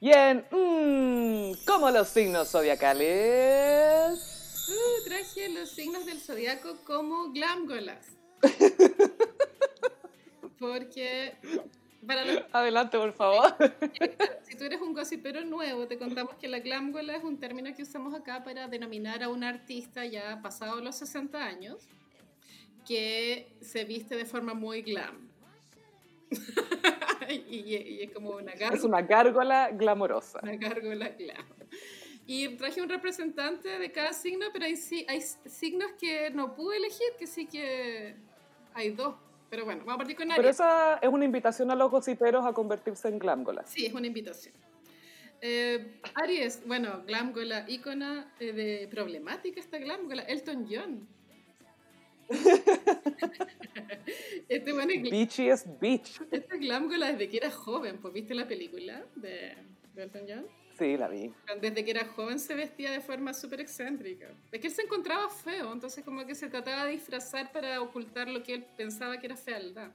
Bien, 0.00 0.44
mmm, 0.50 1.52
como 1.66 1.90
los 1.90 2.08
signos 2.08 2.50
zodiacales. 2.50 4.39
Uh, 4.68 5.04
traje 5.04 5.48
los 5.48 5.70
signos 5.70 6.06
del 6.06 6.20
zodiaco 6.20 6.76
como 6.84 7.30
glamgolas. 7.32 8.06
Porque 10.58 11.34
para 12.06 12.24
los 12.24 12.42
Adelante, 12.52 12.98
por 12.98 13.12
favor. 13.12 13.54
Si 14.42 14.56
tú 14.56 14.64
eres 14.64 14.80
un 14.80 14.92
gossipero 14.94 15.44
nuevo, 15.44 15.86
te 15.86 15.98
contamos 15.98 16.34
que 16.36 16.48
la 16.48 16.60
glamgola 16.60 17.16
es 17.16 17.24
un 17.24 17.38
término 17.38 17.74
que 17.74 17.82
usamos 17.82 18.14
acá 18.14 18.42
para 18.44 18.68
denominar 18.68 19.22
a 19.22 19.28
un 19.28 19.44
artista 19.44 20.04
ya 20.04 20.40
pasado 20.42 20.80
los 20.80 20.96
60 20.96 21.42
años 21.42 21.88
que 22.86 23.56
se 23.60 23.84
viste 23.84 24.16
de 24.16 24.24
forma 24.24 24.54
muy 24.54 24.82
glam. 24.82 25.28
y, 27.28 27.60
y 27.60 28.02
es 28.02 28.12
como 28.12 28.30
una 28.30 28.52
Es 28.52 28.60
gárgola, 28.60 28.84
una 28.86 29.02
gárgola 29.02 29.70
glamorosa. 29.72 30.40
una 30.42 30.56
gárgola 30.56 31.08
glam. 31.10 31.46
Y 32.32 32.48
traje 32.50 32.80
un 32.80 32.88
representante 32.88 33.80
de 33.80 33.90
cada 33.90 34.12
signo, 34.12 34.46
pero 34.52 34.64
hay, 34.64 34.76
hay 35.08 35.20
signos 35.20 35.90
que 35.98 36.30
no 36.30 36.54
pude 36.54 36.76
elegir, 36.76 37.08
que 37.18 37.26
sí 37.26 37.48
que 37.48 38.14
hay 38.72 38.90
dos. 38.90 39.16
Pero 39.50 39.64
bueno, 39.64 39.80
vamos 39.80 39.94
a 39.94 39.98
partir 39.98 40.16
con 40.16 40.28
Pero 40.28 40.42
Aries. 40.42 40.54
esa 40.54 41.00
es 41.02 41.08
una 41.08 41.24
invitación 41.24 41.72
a 41.72 41.74
los 41.74 41.90
gossiperos 41.90 42.46
a 42.46 42.52
convertirse 42.52 43.08
en 43.08 43.18
glamgolas. 43.18 43.68
Sí, 43.68 43.84
es 43.84 43.92
una 43.92 44.06
invitación. 44.06 44.54
Eh, 45.40 46.00
Aries, 46.14 46.64
bueno, 46.68 47.02
glamgola, 47.04 47.68
ícona 47.68 48.32
eh, 48.38 48.52
de 48.52 48.86
problemática 48.88 49.58
esta 49.58 49.78
glamgola, 49.78 50.22
Elton 50.22 50.68
John. 50.70 51.08
este 54.48 54.72
bueno, 54.72 54.92
es 54.92 55.02
Bitchy 55.02 55.48
es 55.48 55.80
bitch. 55.80 56.20
esta 56.30 56.56
glamgola 56.58 57.10
desde 57.10 57.28
que 57.28 57.38
era 57.38 57.50
joven, 57.50 57.98
pues 58.00 58.14
viste 58.14 58.36
la 58.36 58.46
película 58.46 59.04
de, 59.16 59.56
de 59.96 60.02
Elton 60.04 60.26
John. 60.28 60.59
Sí, 60.80 60.96
la 60.96 61.08
vi. 61.08 61.30
Desde 61.60 61.84
que 61.84 61.90
era 61.90 62.06
joven 62.06 62.38
se 62.38 62.54
vestía 62.54 62.90
de 62.90 63.02
forma 63.02 63.34
súper 63.34 63.60
excéntrica. 63.60 64.28
Es 64.50 64.60
que 64.62 64.68
él 64.68 64.72
se 64.72 64.80
encontraba 64.80 65.28
feo, 65.28 65.70
entonces 65.74 66.02
como 66.02 66.24
que 66.24 66.34
se 66.34 66.48
trataba 66.48 66.86
de 66.86 66.92
disfrazar 66.92 67.52
para 67.52 67.82
ocultar 67.82 68.30
lo 68.30 68.42
que 68.42 68.54
él 68.54 68.66
pensaba 68.78 69.18
que 69.18 69.26
era 69.26 69.36
fealdad. 69.36 69.90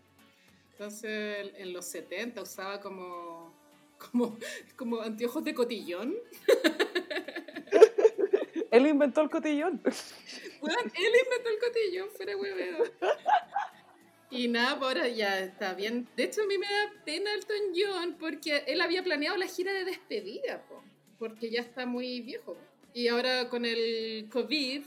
Entonces 0.73 1.53
en 1.57 1.73
los 1.73 1.85
70 1.85 2.39
usaba 2.39 2.79
como, 2.79 3.51
como, 3.97 4.37
como 4.75 5.01
anteojos 5.01 5.43
de 5.43 5.55
cotillón. 5.55 6.15
Él 8.71 8.87
inventó 8.87 9.21
el 9.21 9.29
cotillón. 9.29 9.81
Weón, 10.61 10.91
él 10.95 11.13
inventó 11.23 11.49
el 11.49 11.59
cotillón, 11.59 12.09
fuera 12.09 12.35
hueveo. 12.35 12.83
Y 14.31 14.47
nada, 14.47 14.77
pues 14.79 14.87
ahora 14.95 15.07
ya 15.07 15.39
está 15.39 15.73
bien. 15.73 16.07
De 16.17 16.23
hecho, 16.23 16.41
a 16.41 16.45
mí 16.47 16.57
me 16.57 16.65
da 16.65 17.03
pena 17.05 17.33
Elton 17.33 17.73
John 17.75 18.15
porque 18.19 18.63
él 18.67 18.81
había 18.81 19.03
planeado 19.03 19.37
la 19.37 19.47
gira 19.47 19.71
de 19.71 19.85
despedida, 19.85 20.63
po, 20.67 20.83
porque 21.19 21.49
ya 21.49 21.61
está 21.61 21.85
muy 21.85 22.21
viejo. 22.21 22.57
Y 22.93 23.07
ahora 23.07 23.49
con 23.49 23.65
el 23.65 24.27
COVID, 24.31 24.83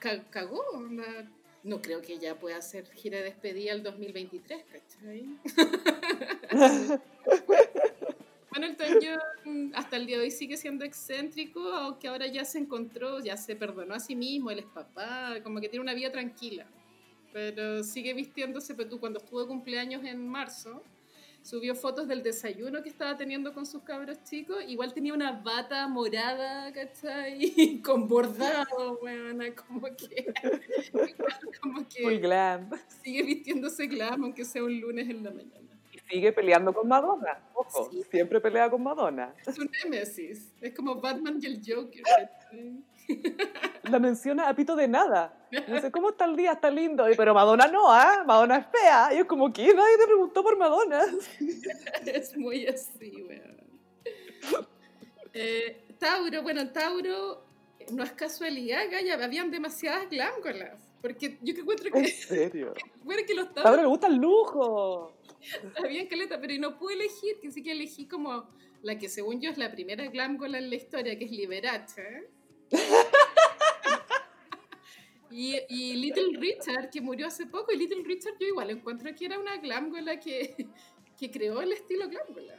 ca- 0.00 0.24
cagó. 0.30 0.62
No 1.62 1.80
creo 1.80 2.02
que 2.02 2.18
ya 2.18 2.38
pueda 2.38 2.58
hacer 2.58 2.86
gira 2.92 3.18
de 3.18 3.24
despedida 3.24 3.72
el 3.72 3.82
2023, 3.82 4.64
¿cachai? 4.64 5.28
Bueno, 8.50 8.66
Elton 8.68 8.98
John 9.02 9.72
hasta 9.74 9.96
el 9.96 10.06
día 10.06 10.16
de 10.18 10.24
hoy 10.24 10.30
sigue 10.30 10.56
siendo 10.56 10.84
excéntrico, 10.84 11.60
aunque 11.72 12.06
ahora 12.06 12.28
ya 12.28 12.44
se 12.44 12.58
encontró, 12.58 13.18
ya 13.18 13.36
se 13.36 13.56
perdonó 13.56 13.94
a 13.94 13.98
sí 14.00 14.14
mismo, 14.14 14.48
él 14.52 14.60
es 14.60 14.66
papá, 14.66 15.38
como 15.42 15.60
que 15.60 15.68
tiene 15.68 15.82
una 15.82 15.92
vida 15.94 16.12
tranquila. 16.12 16.64
Pero 17.34 17.82
sigue 17.82 18.14
vistiéndose, 18.14 18.74
pero 18.76 18.88
tú 18.88 19.00
cuando 19.00 19.18
estuvo 19.18 19.44
cumpleaños 19.48 20.04
en 20.04 20.24
marzo, 20.28 20.80
subió 21.42 21.74
fotos 21.74 22.06
del 22.06 22.22
desayuno 22.22 22.80
que 22.80 22.88
estaba 22.88 23.16
teniendo 23.16 23.52
con 23.52 23.66
sus 23.66 23.82
cabros 23.82 24.22
chicos, 24.22 24.58
igual 24.68 24.94
tenía 24.94 25.12
una 25.12 25.32
bata 25.32 25.88
morada, 25.88 26.72
¿cachai? 26.72 27.82
Con 27.84 28.06
bordado, 28.08 29.00
weona, 29.02 29.52
como 29.54 29.82
que... 29.96 30.32
como 31.60 31.86
que 31.88 32.02
Muy 32.04 32.18
glam. 32.18 32.70
sigue 33.02 33.24
vistiéndose 33.24 33.88
glam, 33.88 34.22
aunque 34.22 34.44
sea 34.44 34.62
un 34.62 34.80
lunes 34.80 35.10
en 35.10 35.24
la 35.24 35.32
mañana. 35.32 35.68
Y 35.92 35.98
sigue 36.08 36.32
peleando 36.32 36.72
con 36.72 36.86
Madonna. 36.86 37.36
Ojo, 37.52 37.90
Sí. 37.90 38.02
siempre 38.12 38.40
pelea 38.40 38.70
con 38.70 38.82
Madonna. 38.82 39.34
Es 39.44 39.58
un 39.58 39.68
némesis. 39.82 40.52
Es 40.60 40.72
como 40.74 40.94
Batman 41.00 41.38
y 41.42 41.46
el 41.46 41.60
Joker. 41.66 42.02
¿cachai? 42.04 42.84
La 43.90 43.98
menciona 43.98 44.48
a 44.48 44.54
pito 44.56 44.74
de 44.76 44.88
nada. 44.88 45.43
No 45.68 45.80
sé 45.80 45.90
cómo 45.90 46.10
está 46.10 46.24
el 46.24 46.36
día, 46.36 46.52
está 46.52 46.70
lindo. 46.70 47.10
Y, 47.10 47.14
Pero 47.14 47.34
Madonna 47.34 47.66
no, 47.66 47.90
¿ah? 47.90 48.24
Madonna 48.26 48.58
es 48.58 48.66
fea. 48.66 49.14
Y 49.14 49.18
es 49.18 49.24
como, 49.24 49.52
¿qué? 49.52 49.74
Nadie 49.74 49.96
te 49.98 50.06
preguntó 50.06 50.42
por 50.42 50.56
Madonna. 50.56 51.02
es 52.06 52.36
muy 52.36 52.66
así, 52.66 53.24
weón. 53.28 53.64
Eh, 55.32 55.84
Tauro, 55.98 56.42
bueno, 56.42 56.70
Tauro 56.70 57.44
no 57.90 58.04
es 58.04 58.12
casualidad, 58.12 58.84
Gaya, 58.90 59.22
habían 59.22 59.50
demasiadas 59.50 60.08
glándulas. 60.08 60.80
Porque 61.02 61.38
yo 61.42 61.54
que 61.54 61.60
encuentro 61.60 61.90
que. 61.90 61.98
¿En 61.98 62.08
serio? 62.08 62.74
Bueno, 63.04 63.22
que 63.26 63.34
los 63.34 63.52
Tauro 63.52 63.62
Tauros 63.62 63.82
le 63.82 63.88
gusta 63.88 64.06
el 64.06 64.16
lujo. 64.16 65.12
habían 65.76 66.06
caleta, 66.06 66.40
pero 66.40 66.54
no 66.58 66.78
pude 66.78 66.94
elegir, 66.94 67.38
que 67.40 67.50
sí 67.50 67.62
que 67.62 67.72
elegí 67.72 68.06
como 68.06 68.48
la 68.82 68.98
que 68.98 69.10
según 69.10 69.40
yo 69.40 69.50
es 69.50 69.58
la 69.58 69.70
primera 69.70 70.06
glándola 70.06 70.58
en 70.58 70.70
la 70.70 70.76
historia, 70.76 71.18
que 71.18 71.26
es 71.26 71.30
Liberace. 71.30 72.28
Y, 75.36 75.56
y 75.68 75.94
Little 75.96 76.38
Richard, 76.38 76.90
que 76.90 77.00
murió 77.00 77.26
hace 77.26 77.44
poco, 77.46 77.72
y 77.72 77.76
Little 77.76 78.04
Richard 78.04 78.34
yo 78.38 78.46
igual 78.46 78.70
encuentro 78.70 79.10
que 79.18 79.24
era 79.26 79.36
una 79.36 79.56
glándola 79.56 80.20
que, 80.20 80.68
que 81.18 81.28
creó 81.28 81.60
el 81.60 81.72
estilo 81.72 82.08
glándola. 82.08 82.54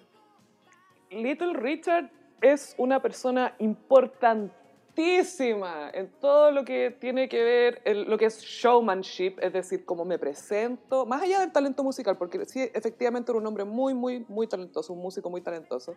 Little 1.10 1.54
Richard 1.54 2.12
es 2.42 2.76
una 2.78 3.02
persona 3.02 3.56
importantísima 3.60 5.90
en 5.94 6.10
todo 6.20 6.52
lo 6.52 6.66
que 6.66 6.92
tiene 7.00 7.30
que 7.30 7.42
ver, 7.44 7.82
el- 7.86 8.10
lo 8.10 8.18
que 8.18 8.26
es 8.26 8.42
showmanship, 8.42 9.36
es 9.42 9.54
decir, 9.54 9.86
cómo 9.86 10.04
me 10.04 10.20
presento, 10.20 11.06
más 11.06 11.22
allá 11.22 11.40
del 11.40 11.54
talento 11.54 11.82
musical, 11.82 12.18
porque 12.18 12.46
sí, 12.46 12.60
efectivamente 12.74 13.32
era 13.32 13.40
un 13.40 13.48
hombre 13.48 13.64
muy, 13.64 13.94
muy, 13.94 14.26
muy 14.28 14.48
talentoso, 14.48 14.92
un 14.92 15.02
músico 15.02 15.30
muy 15.30 15.40
talentoso, 15.40 15.96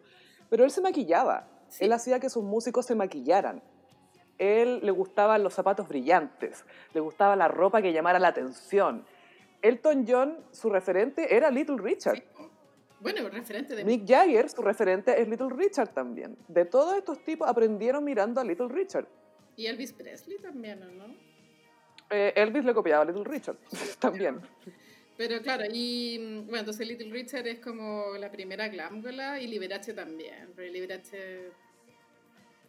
pero 0.48 0.62
él 0.64 0.70
se 0.70 0.80
maquillaba, 0.80 1.48
Sí. 1.68 1.86
él 1.86 1.92
hacía 1.92 2.20
que 2.20 2.30
sus 2.30 2.44
músicos 2.44 2.86
se 2.86 2.94
maquillaran. 2.94 3.60
Él 4.39 4.81
le 4.82 4.90
gustaban 4.90 5.43
los 5.43 5.55
zapatos 5.55 5.89
brillantes, 5.89 6.65
le 6.94 7.01
gustaba 7.01 7.36
la 7.36 7.48
ropa 7.48 7.82
que 7.82 7.93
llamara 7.93 8.19
la 8.19 8.28
atención. 8.28 9.05
Elton 9.62 10.05
John, 10.09 10.39
su 10.52 10.70
referente 10.70 11.35
era 11.35 11.51
Little 11.51 11.78
Richard. 11.78 12.23
Bueno, 13.01 13.28
referente 13.28 13.77
de... 13.77 13.85
Mick 13.85 14.09
Jagger, 14.09 14.48
su 14.48 14.62
referente 14.62 15.20
es 15.20 15.28
Little 15.28 15.51
Richard 15.51 15.93
también. 15.93 16.36
De 16.48 16.65
todos 16.65 16.97
estos 16.97 17.23
tipos 17.24 17.48
aprendieron 17.48 18.05
mirando 18.05 18.40
a 18.40 18.44
Little 18.44 18.69
Richard. 18.69 19.06
Y 19.56 19.66
Elvis 19.66 19.93
Presley 19.93 20.39
también, 20.39 20.82
¿o 20.82 20.86
¿no? 20.86 21.15
Eh, 22.10 22.32
Elvis 22.36 22.65
le 22.65 22.74
copiaba 22.74 23.02
a 23.02 23.05
Little 23.05 23.24
Richard 23.24 23.56
también. 23.98 24.40
Pero 25.16 25.43
claro, 25.43 25.65
y 25.70 26.19
mm, 26.19 26.47
bueno, 26.47 26.60
entonces 26.60 26.86
Little 26.86 27.10
Richard 27.10 27.47
es 27.47 27.59
como 27.59 28.15
la 28.19 28.31
primera 28.31 28.69
glándola 28.69 29.40
y 29.40 29.48
Liberace 29.48 29.93
también. 29.93 30.52
Pero 30.55 30.73
Liberace 30.73 31.51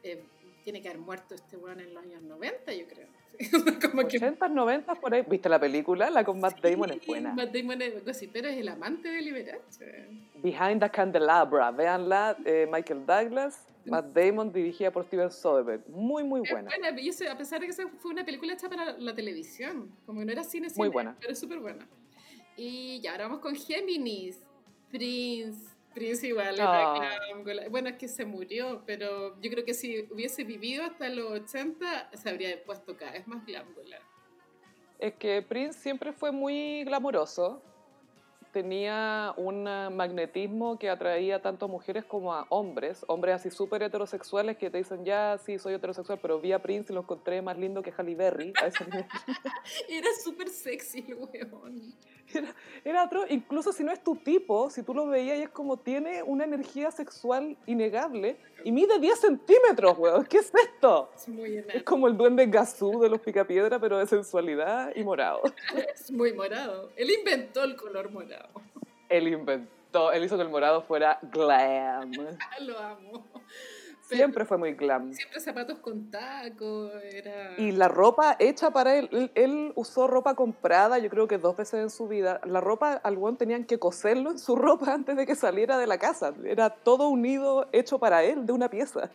eh, 0.03 0.23
tiene 0.63 0.81
que 0.81 0.89
haber 0.89 1.01
muerto 1.01 1.35
este 1.35 1.57
weón 1.57 1.79
en 1.79 1.93
los 1.93 2.03
años 2.03 2.21
90, 2.21 2.73
yo 2.73 2.87
creo. 2.87 3.07
como 3.91 4.07
que 4.07 4.17
80, 4.17 4.47
90 4.49 4.95
por 4.95 5.13
ahí. 5.13 5.23
¿Viste 5.27 5.47
la 5.47 5.59
película? 5.59 6.09
La 6.09 6.23
con 6.23 6.39
Matt 6.39 6.59
Damon 6.61 6.91
es 6.91 7.05
buena. 7.05 7.33
Matt 7.33 7.51
Damon 7.53 7.81
es 7.81 7.93
pero 8.33 8.49
es 8.49 8.57
el 8.57 8.67
amante 8.67 9.07
de 9.09 9.21
Liberace. 9.21 10.07
Behind 10.35 10.81
the 10.81 10.89
Candelabra. 10.89 11.71
Véanla, 11.71 12.37
eh, 12.45 12.67
Michael 12.69 13.05
Douglas, 13.05 13.65
Matt 13.85 14.07
Damon, 14.07 14.51
dirigida 14.51 14.91
por 14.91 15.05
Steven 15.05 15.31
Soderbergh. 15.31 15.87
Muy, 15.87 16.23
muy 16.23 16.41
Es 16.43 16.51
buena. 16.51 16.69
buena, 16.69 16.99
y 16.99 17.09
eso, 17.09 17.29
a 17.31 17.37
pesar 17.37 17.61
de 17.61 17.67
que 17.67 17.73
fue 17.73 18.11
una 18.11 18.25
película 18.25 18.53
hecha 18.53 18.67
para 18.67 18.97
la 18.97 19.15
televisión, 19.15 19.89
como 20.05 20.19
que 20.19 20.25
no 20.25 20.31
era 20.31 20.43
cine, 20.43 20.69
cine 20.69 20.83
Muy 20.85 20.89
buena. 20.91 21.15
pero 21.19 21.33
súper 21.35 21.59
buena. 21.59 21.87
Y 22.57 22.99
ya, 22.99 23.11
ahora 23.11 23.27
vamos 23.27 23.39
con 23.39 23.55
Géminis, 23.55 24.37
Prince. 24.91 25.78
Prince 25.93 26.27
igual 26.27 26.53
era 26.55 26.93
Ah. 26.95 27.19
glándola. 27.27 27.67
Bueno, 27.69 27.89
es 27.89 27.97
que 27.97 28.07
se 28.07 28.25
murió, 28.25 28.83
pero 28.85 29.39
yo 29.41 29.49
creo 29.51 29.65
que 29.65 29.73
si 29.73 30.07
hubiese 30.11 30.43
vivido 30.43 30.83
hasta 30.83 31.09
los 31.09 31.31
80, 31.31 32.09
se 32.13 32.29
habría 32.29 32.63
puesto 32.63 32.95
cada 32.95 33.13
vez 33.13 33.27
más 33.27 33.45
glándola. 33.45 33.97
Es 34.99 35.13
que 35.15 35.41
Prince 35.41 35.79
siempre 35.79 36.11
fue 36.13 36.31
muy 36.31 36.83
glamoroso. 36.83 37.61
Tenía 38.51 39.31
un 39.37 39.63
magnetismo 39.63 40.79
que 40.79 40.89
atraía 40.89 41.39
tanto 41.39 41.65
a 41.65 41.67
mujeres 41.67 42.03
como 42.03 42.33
a 42.33 42.47
hombres. 42.49 43.05
Hombres 43.07 43.35
así 43.35 43.51
súper 43.51 43.83
heterosexuales 43.83 44.57
que 44.57 44.71
te 44.71 44.79
dicen, 44.79 45.05
ya, 45.05 45.37
sí, 45.37 45.59
soy 45.59 45.75
heterosexual, 45.75 46.17
pero 46.19 46.39
vi 46.39 46.51
a 46.51 46.59
Prince 46.59 46.91
y 46.91 46.95
lo 46.95 47.01
encontré 47.01 47.43
más 47.43 47.59
lindo 47.59 47.83
que 47.83 47.91
Halle 47.95 48.15
Berry. 48.15 48.51
A 48.61 48.65
ese 48.67 48.85
nivel. 48.85 49.05
Era 49.89 50.07
súper 50.23 50.49
sexy 50.49 51.05
el 51.07 51.13
weón. 51.15 51.93
Era 52.83 53.03
otro, 53.03 53.25
incluso 53.29 53.71
si 53.71 53.83
no 53.83 53.91
es 53.91 54.03
tu 54.03 54.15
tipo, 54.15 54.69
si 54.69 54.83
tú 54.83 54.93
lo 54.93 55.07
veías 55.07 55.37
y 55.37 55.41
es 55.43 55.49
como 55.49 55.77
tiene 55.77 56.23
una 56.23 56.45
energía 56.45 56.91
sexual 56.91 57.57
innegable 57.65 58.37
y 58.63 58.71
mide 58.71 58.99
10 58.99 59.19
centímetros, 59.19 59.97
weón. 59.97 60.25
¿Qué 60.25 60.37
es 60.37 60.51
esto? 60.53 61.09
Es 61.15 61.27
muy 61.27 61.57
Es 61.57 61.83
como 61.83 62.07
el 62.07 62.17
duende 62.17 62.45
Gazú 62.45 62.99
de 62.99 63.09
los 63.09 63.19
Picapiedra, 63.19 63.79
pero 63.79 63.97
de 63.97 64.07
sensualidad 64.07 64.91
y 64.95 65.03
morado. 65.03 65.41
es 65.93 66.11
muy 66.11 66.33
morado. 66.33 66.91
Él 66.95 67.11
inventó 67.11 67.63
el 67.63 67.75
color 67.75 68.11
morado. 68.11 68.49
Él 69.07 69.27
inventó, 69.27 70.11
él 70.11 70.23
hizo 70.23 70.35
que 70.35 70.43
el 70.43 70.49
morado 70.49 70.81
fuera 70.81 71.19
glam. 71.31 72.11
Lo 72.61 72.79
amo. 72.79 73.25
Siempre 74.15 74.45
fue 74.45 74.57
muy 74.57 74.73
glam. 74.73 75.13
siempre 75.13 75.39
zapatos 75.39 75.79
con 75.79 76.09
taco, 76.09 76.91
era... 76.99 77.53
Y 77.57 77.71
la 77.71 77.87
ropa 77.87 78.35
hecha 78.39 78.71
para 78.71 78.97
él, 78.97 79.07
él, 79.11 79.31
él 79.35 79.71
usó 79.75 80.07
ropa 80.07 80.35
comprada, 80.35 80.97
yo 80.97 81.09
creo 81.09 81.27
que 81.27 81.37
dos 81.37 81.55
veces 81.55 81.81
en 81.81 81.89
su 81.89 82.07
vida. 82.07 82.41
La 82.45 82.59
ropa, 82.59 82.93
al 82.93 83.17
weón 83.17 83.37
tenían 83.37 83.65
que 83.65 83.77
coserlo 83.77 84.31
en 84.31 84.39
su 84.39 84.55
ropa 84.55 84.93
antes 84.93 85.15
de 85.15 85.25
que 85.25 85.35
saliera 85.35 85.77
de 85.77 85.87
la 85.87 85.97
casa. 85.97 86.33
Era 86.43 86.69
todo 86.69 87.09
unido, 87.09 87.69
hecho 87.71 87.99
para 87.99 88.23
él, 88.23 88.45
de 88.45 88.53
una 88.53 88.69
pieza. 88.69 89.09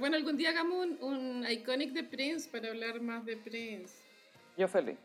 Bueno, 0.00 0.16
algún 0.16 0.36
día 0.36 0.50
hagamos 0.50 0.86
un, 0.86 0.98
un 1.02 1.50
iconic 1.50 1.92
de 1.92 2.04
Prince 2.04 2.48
para 2.50 2.68
hablar 2.68 3.00
más 3.00 3.24
de 3.24 3.36
Prince. 3.36 3.94
Yo 4.56 4.68
feliz. 4.68 4.96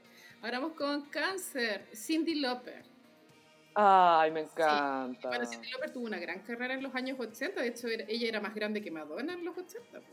Ahora 0.42 0.60
vamos 0.60 0.78
con 0.78 1.02
cáncer, 1.10 1.86
Cindy 1.94 2.36
Lauper. 2.36 2.97
Ay, 3.80 4.32
me 4.32 4.40
encanta. 4.42 5.30
Bueno, 5.30 5.46
Cindy 5.46 5.70
Lauper 5.70 5.92
tuvo 5.94 6.06
una 6.08 6.18
gran 6.18 6.40
carrera 6.40 6.74
en 6.74 6.82
los 6.82 6.96
años 6.96 7.20
80, 7.20 7.62
de 7.62 7.68
hecho 7.68 7.88
era- 7.88 8.06
ella 8.08 8.28
era 8.28 8.42
más 8.42 8.56
grande 8.56 8.82
que 8.82 8.90
Madonna 8.90 9.34
en 9.34 9.46
los 9.46 9.56
80. 9.56 10.00
pues. 10.00 10.04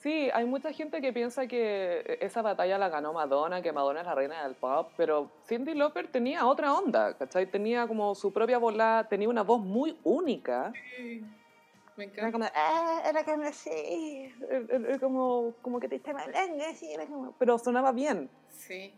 Sí, 0.00 0.28
hay 0.34 0.44
mucha 0.44 0.72
gente 0.72 1.00
que 1.00 1.12
piensa 1.12 1.46
que 1.46 2.18
esa 2.20 2.42
batalla 2.42 2.76
la 2.76 2.88
ganó 2.88 3.12
Madonna, 3.12 3.62
que 3.62 3.72
Madonna 3.72 4.00
es 4.00 4.06
la 4.06 4.14
reina 4.16 4.42
del 4.44 4.56
pop, 4.56 4.90
pero 4.96 5.30
Cindy 5.46 5.72
Lauper 5.74 6.08
tenía 6.08 6.44
otra 6.46 6.74
onda, 6.74 7.16
¿cachai? 7.16 7.46
Tenía 7.48 7.86
como 7.86 8.12
su 8.16 8.32
propia 8.32 8.58
bola, 8.58 9.06
tenía 9.08 9.28
una 9.28 9.42
voz 9.42 9.60
muy 9.60 9.96
única. 10.02 10.72
Sí, 10.96 11.24
Me 11.96 12.06
Era 12.06 12.26
encanta. 12.28 12.32
como, 12.32 12.44
ah, 12.56 13.02
era 13.08 13.24
como 13.24 13.44
así, 13.44 13.70
era- 14.50 14.76
era 14.88 14.98
como, 14.98 15.54
como 15.62 15.78
que 15.78 15.88
te 15.88 15.94
estaba 15.94 16.22
hablando 16.22 16.64
así, 16.64 16.92
era 16.92 17.06
como- 17.06 17.36
pero 17.38 17.56
sonaba 17.56 17.92
bien. 17.92 18.28
Sí. 18.48 18.92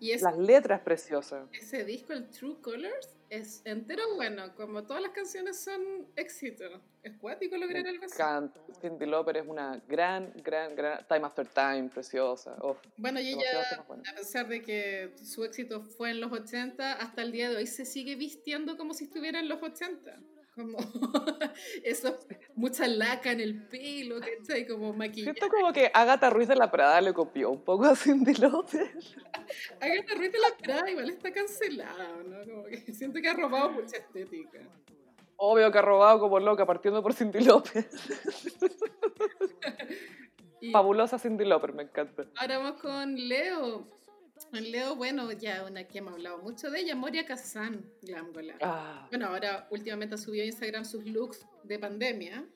Y 0.00 0.12
es, 0.12 0.22
Las 0.22 0.38
letras 0.38 0.80
preciosas. 0.80 1.46
ese 1.52 1.84
disco, 1.84 2.14
el 2.14 2.30
True 2.30 2.56
Colors, 2.62 3.14
es 3.30 3.62
entero 3.64 4.14
bueno, 4.14 4.54
como 4.54 4.84
todas 4.84 5.02
las 5.02 5.12
canciones 5.12 5.60
son 5.60 6.06
éxito. 6.16 6.64
Es 7.02 7.16
cuático 7.16 7.56
lograr 7.56 7.86
algo 7.86 8.04
así. 8.04 8.14
encanta. 8.14 8.60
Cindy 8.80 9.06
Lauper 9.06 9.38
es 9.38 9.46
una 9.46 9.80
gran, 9.88 10.32
gran, 10.42 10.74
gran, 10.74 11.06
Time 11.06 11.26
After 11.26 11.46
Time, 11.46 11.88
preciosa. 11.88 12.56
Uf, 12.62 12.78
Bueno, 12.96 13.20
y 13.20 13.28
ella, 13.28 13.84
a 13.88 14.14
pesar 14.14 14.48
de 14.48 14.62
que 14.62 15.14
su 15.22 15.44
éxito 15.44 15.82
fue 15.82 16.10
en 16.10 16.20
los 16.20 16.32
80, 16.32 16.94
hasta 16.94 17.22
el 17.22 17.32
día 17.32 17.50
de 17.50 17.56
hoy 17.56 17.66
se 17.66 17.84
sigue 17.84 18.16
vistiendo 18.16 18.76
como 18.76 18.94
si 18.94 19.04
estuviera 19.04 19.40
en 19.40 19.48
los 19.48 19.62
80. 19.62 20.18
Como 20.58 20.76
eso, 21.84 22.18
mucha 22.56 22.88
laca 22.88 23.30
en 23.30 23.38
el 23.40 23.68
pelo, 23.68 24.16
¿cachai? 24.18 24.66
Como 24.66 24.92
maquillaje. 24.92 25.38
Siento 25.38 25.48
como 25.56 25.72
que 25.72 25.88
Agatha 25.94 26.30
Ruiz 26.30 26.48
de 26.48 26.56
la 26.56 26.68
Prada 26.68 27.00
le 27.00 27.14
copió 27.14 27.50
un 27.50 27.62
poco 27.62 27.84
a 27.84 27.94
Cindy 27.94 28.34
Lauper. 28.34 28.90
Agatha 29.80 30.14
Ruiz 30.16 30.32
de 30.32 30.38
la 30.40 30.56
Prada 30.60 30.90
igual 30.90 31.10
está 31.10 31.30
cancelada, 31.30 32.08
¿no? 32.26 32.44
Como 32.44 32.64
que 32.64 32.76
siento 32.92 33.20
que 33.20 33.28
ha 33.28 33.34
robado 33.34 33.70
mucha 33.70 33.98
estética. 33.98 34.58
Obvio 35.36 35.70
que 35.70 35.78
ha 35.78 35.82
robado 35.82 36.18
como 36.18 36.40
loca, 36.40 36.66
partiendo 36.66 37.00
por 37.00 37.14
Cindy. 37.14 37.38
Y 40.60 40.72
Fabulosa 40.72 41.20
Cindy 41.20 41.44
Lauper, 41.44 41.72
me 41.72 41.84
encanta. 41.84 42.24
ahora 42.34 42.58
vamos 42.58 42.80
con 42.80 43.14
Leo. 43.14 43.86
En 44.52 44.70
Leo, 44.72 44.96
bueno, 44.96 45.30
ya 45.32 45.64
una 45.64 45.84
que 45.84 45.98
hemos 45.98 46.14
hablado 46.14 46.38
mucho 46.38 46.70
de 46.70 46.80
ella, 46.80 46.94
Moria 46.94 47.26
Kazan, 47.26 47.84
Glamgola. 48.02 48.54
Ah, 48.62 49.06
Bueno, 49.10 49.26
ahora 49.26 49.66
últimamente 49.70 50.14
ha 50.14 50.18
subido 50.18 50.42
a 50.44 50.46
Instagram 50.46 50.84
sus 50.84 51.04
looks 51.04 51.46
de 51.64 51.78
pandemia. 51.78 52.46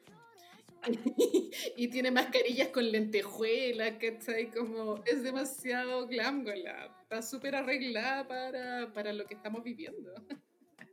y 1.76 1.88
tiene 1.88 2.10
mascarillas 2.10 2.68
con 2.68 2.90
lentejuelas, 2.90 3.92
¿cachai? 4.00 4.50
Como 4.50 5.02
es 5.04 5.22
demasiado 5.22 6.06
glamgola. 6.08 6.96
Está 7.02 7.22
súper 7.22 7.54
arreglada 7.54 8.26
para, 8.26 8.92
para 8.92 9.12
lo 9.12 9.26
que 9.26 9.34
estamos 9.34 9.62
viviendo. 9.62 10.12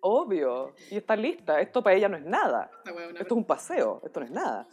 obvio. 0.02 0.76
Y 0.92 0.98
está 0.98 1.16
lista. 1.16 1.60
Esto 1.62 1.82
para 1.82 1.96
ella 1.96 2.10
no 2.10 2.18
es 2.18 2.26
nada. 2.26 2.70
Esto 2.86 3.22
es 3.26 3.32
un 3.32 3.46
paseo. 3.46 4.02
Esto 4.04 4.20
no 4.20 4.26
es 4.28 4.32
nada. 4.32 4.68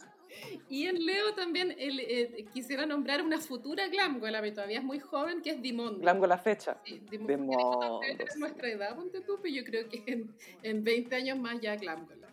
Y 0.69 0.87
en 0.87 1.05
Leo 1.05 1.33
también 1.33 1.75
el, 1.77 1.99
eh, 1.99 2.45
quisiera 2.53 2.85
nombrar 2.85 3.21
una 3.21 3.39
futura 3.39 3.87
glamgola, 3.87 4.41
pero 4.41 4.53
todavía 4.55 4.79
es 4.79 4.83
muy 4.83 4.99
joven, 4.99 5.41
que 5.41 5.51
es 5.51 5.61
Dimondo. 5.61 5.99
Glam 5.99 6.19
con 6.19 6.29
la 6.29 6.37
fecha. 6.37 6.77
Sí, 6.85 6.99
Dimo- 7.09 7.27
Dimondo, 7.27 7.99
Dimondo 8.01 8.25
sí. 8.33 8.39
nuestra 8.39 8.69
edad, 8.69 8.95
ponte 8.95 9.21
tú, 9.21 9.39
pero 9.41 9.53
yo 9.55 9.63
creo 9.63 9.87
que 9.89 10.03
en, 10.07 10.33
en 10.63 10.83
20 10.83 11.15
años 11.15 11.37
más 11.39 11.59
ya 11.61 11.75
glamgola. 11.75 12.27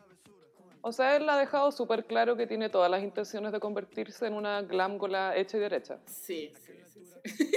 O 0.87 0.93
sea, 0.93 1.17
él 1.17 1.27
ha 1.31 1.39
dejado 1.39 1.73
súper 1.73 2.05
claro 2.05 2.37
que 2.37 2.47
tiene 2.47 2.69
todas 2.69 2.91
las 2.91 3.03
intenciones 3.03 3.53
de 3.53 3.61
convertirse 3.61 4.27
en 4.27 4.35
una 4.35 4.61
glamgola 4.63 5.35
hecha 5.37 5.57
y 5.57 5.61
derecha. 5.61 5.99
Sí, 6.07 6.53
sí, 6.61 6.73
sí. 6.87 7.07
sí. 7.07 7.15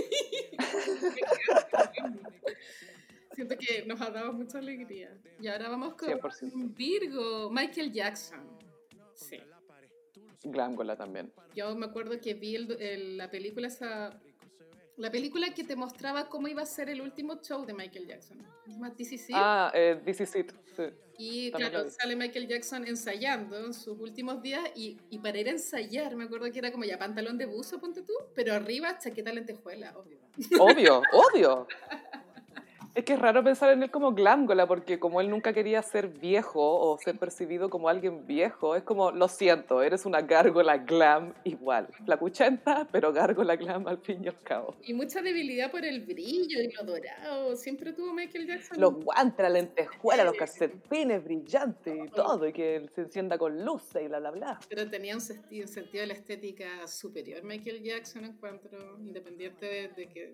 Siento 3.33 3.55
que 3.57 3.83
nos 3.85 4.01
ha 4.01 4.09
dado 4.09 4.33
mucha 4.33 4.57
alegría. 4.57 5.15
Y 5.39 5.47
ahora 5.47 5.69
vamos 5.69 5.93
con 5.95 6.09
100%. 6.09 6.75
Virgo, 6.75 7.49
Michael 7.51 7.91
Jackson. 7.91 8.39
Sí. 9.13 9.39
Glamgola 10.43 10.95
también. 10.95 11.31
Yo 11.55 11.75
me 11.75 11.85
acuerdo 11.87 12.19
que 12.21 12.33
vi 12.33 12.55
el- 12.55 12.71
el- 12.81 13.17
la 13.17 13.29
película 13.29 13.67
esa... 13.67 14.19
La 14.97 15.11
película 15.11 15.53
que 15.53 15.63
te 15.63 15.75
mostraba 15.75 16.27
cómo 16.27 16.47
iba 16.47 16.63
a 16.63 16.65
ser 16.65 16.89
el 16.89 17.01
último 17.01 17.39
show 17.43 17.63
de 17.67 17.73
Michael 17.73 18.07
Jackson. 18.07 18.37
Llama 18.65 18.95
This 18.95 19.11
Is 19.11 19.29
It. 19.29 19.35
Ah, 19.37 19.71
eh, 19.75 20.01
This 20.03 20.21
Is 20.21 20.35
It. 20.35 20.51
Sí. 20.75 20.83
Y 21.19 21.51
También 21.51 21.71
claro, 21.71 21.89
sale 21.91 22.15
Michael 22.15 22.47
Jackson 22.47 22.87
ensayando 22.87 23.57
en 23.63 23.73
sus 23.75 23.99
últimos 23.99 24.41
días 24.41 24.61
y, 24.75 24.97
y 25.11 25.19
para 25.19 25.37
ir 25.39 25.49
a 25.49 25.51
ensayar, 25.51 26.15
me 26.15 26.23
acuerdo 26.23 26.51
que 26.51 26.57
era 26.59 26.71
como 26.71 26.83
ya 26.83 26.97
pantalón 26.97 27.37
de 27.37 27.45
buzo, 27.45 27.79
ponte 27.79 28.01
tú, 28.01 28.13
pero 28.35 28.53
arriba 28.53 28.97
chaqueta 28.97 29.31
lentejuela, 29.31 29.95
obvio. 29.97 30.17
Obvio, 30.59 31.01
obvio. 31.13 31.67
Es 32.97 33.05
que 33.05 33.13
es 33.13 33.19
raro 33.19 33.43
pensar 33.43 33.71
en 33.71 33.83
él 33.83 33.91
como 33.91 34.11
glamgola, 34.11 34.65
porque 34.65 34.97
como 34.97 35.21
él 35.21 35.29
nunca 35.29 35.53
quería 35.53 35.83
ser 35.83 36.07
viejo 36.07 36.79
o 36.79 36.97
ser 36.97 37.19
percibido 37.19 37.69
como 37.69 37.89
alguien 37.89 38.25
viejo, 38.25 38.75
es 38.75 38.81
como, 38.81 39.11
lo 39.11 39.27
siento, 39.27 39.83
eres 39.83 40.07
una 40.07 40.21
gárgola 40.21 40.79
glam 40.79 41.35
igual. 41.43 41.89
Flacuchenta, 42.05 42.87
pero 42.91 43.13
gárgola 43.13 43.55
glam 43.55 43.87
al 43.87 43.99
fin 43.99 44.23
y 44.23 44.29
al 44.29 44.41
cabo. 44.41 44.73
Y 44.81 44.95
mucha 44.95 45.21
debilidad 45.21 45.69
por 45.69 45.85
el 45.85 46.07
brillo 46.07 46.59
y 46.59 46.71
lo 46.71 46.83
dorado, 46.85 47.55
siempre 47.55 47.93
tuvo 47.93 48.13
Michael 48.13 48.47
Jackson. 48.47 48.81
Los 48.81 48.95
guantes, 48.95 49.43
la 49.43 49.49
lentejuela, 49.49 50.23
los 50.23 50.33
calcetines 50.35 51.23
brillantes 51.23 51.95
y 52.03 52.09
todo, 52.09 52.47
y 52.47 52.51
que 52.51 52.89
se 52.95 53.01
encienda 53.01 53.37
con 53.37 53.63
luces 53.63 54.05
y 54.05 54.07
bla, 54.07 54.17
bla, 54.21 54.31
bla. 54.31 54.59
Pero 54.69 54.89
tenía 54.89 55.13
un 55.13 55.21
sentido, 55.21 55.67
un 55.67 55.71
sentido 55.71 56.01
de 56.01 56.07
la 56.07 56.13
estética 56.13 56.87
superior 56.87 57.43
Michael 57.43 57.83
Jackson, 57.83 58.25
encuentro, 58.25 58.97
independiente 58.97 59.67
de, 59.67 59.87
de 59.89 60.09
que, 60.09 60.33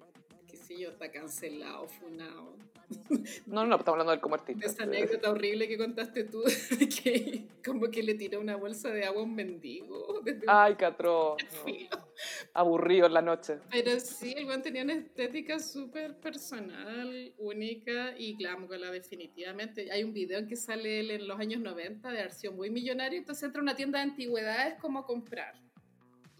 qué 0.54 0.58
sé 0.58 0.78
yo, 0.78 0.90
está 0.90 1.12
cancelado, 1.12 1.88
funado. 1.88 2.56
No, 3.48 3.66
no, 3.66 3.78
estamos 3.78 4.00
hablando 4.00 4.12
de 4.12 4.16
él 4.18 4.22
como 4.22 4.36
De 4.36 4.42
artista. 4.42 4.68
esa 4.68 4.84
anécdota 4.84 5.32
horrible 5.32 5.68
que 5.68 5.78
contaste 5.78 6.26
tú, 6.26 6.44
de 6.44 6.90
que 7.04 7.48
como 7.66 7.90
que 7.90 8.04
le 8.04 8.14
tiró 8.14 8.40
una 8.40 8.56
bolsa 8.56 8.92
de 8.92 9.04
agua 9.04 9.22
a 9.22 9.24
un 9.24 9.34
mendigo. 9.34 10.22
Desde 10.24 10.46
Ay, 10.48 10.76
catro. 10.76 11.38
filo. 11.66 11.90
Aburrido 12.54 13.08
en 13.08 13.14
la 13.14 13.24
noche. 13.24 13.58
Pero 13.72 14.00
sí, 14.00 14.36
el 14.38 14.46
buen 14.46 14.62
tenía 14.62 14.84
una 14.84 14.94
estética 14.94 15.58
súper 15.58 16.18
personal, 16.18 17.34
única 17.40 18.14
y 18.16 18.36
glamgola 18.36 18.92
definitivamente. 18.92 19.92
Hay 19.92 20.04
un 20.04 20.14
video 20.14 20.38
en 20.38 20.48
que 20.48 20.56
sale 20.56 21.00
él 21.00 21.10
en 21.10 21.28
los 21.28 21.40
años 21.40 21.62
90 21.62 22.12
de 22.12 22.30
sido 22.30 22.54
muy 22.54 22.70
millonario, 22.70 23.18
entonces 23.18 23.44
entra 23.44 23.60
a 23.62 23.64
una 23.64 23.76
tienda 23.76 23.98
de 24.00 24.04
antigüedades 24.04 24.76
como 24.80 25.00
a 25.00 25.06
comprar. 25.08 25.56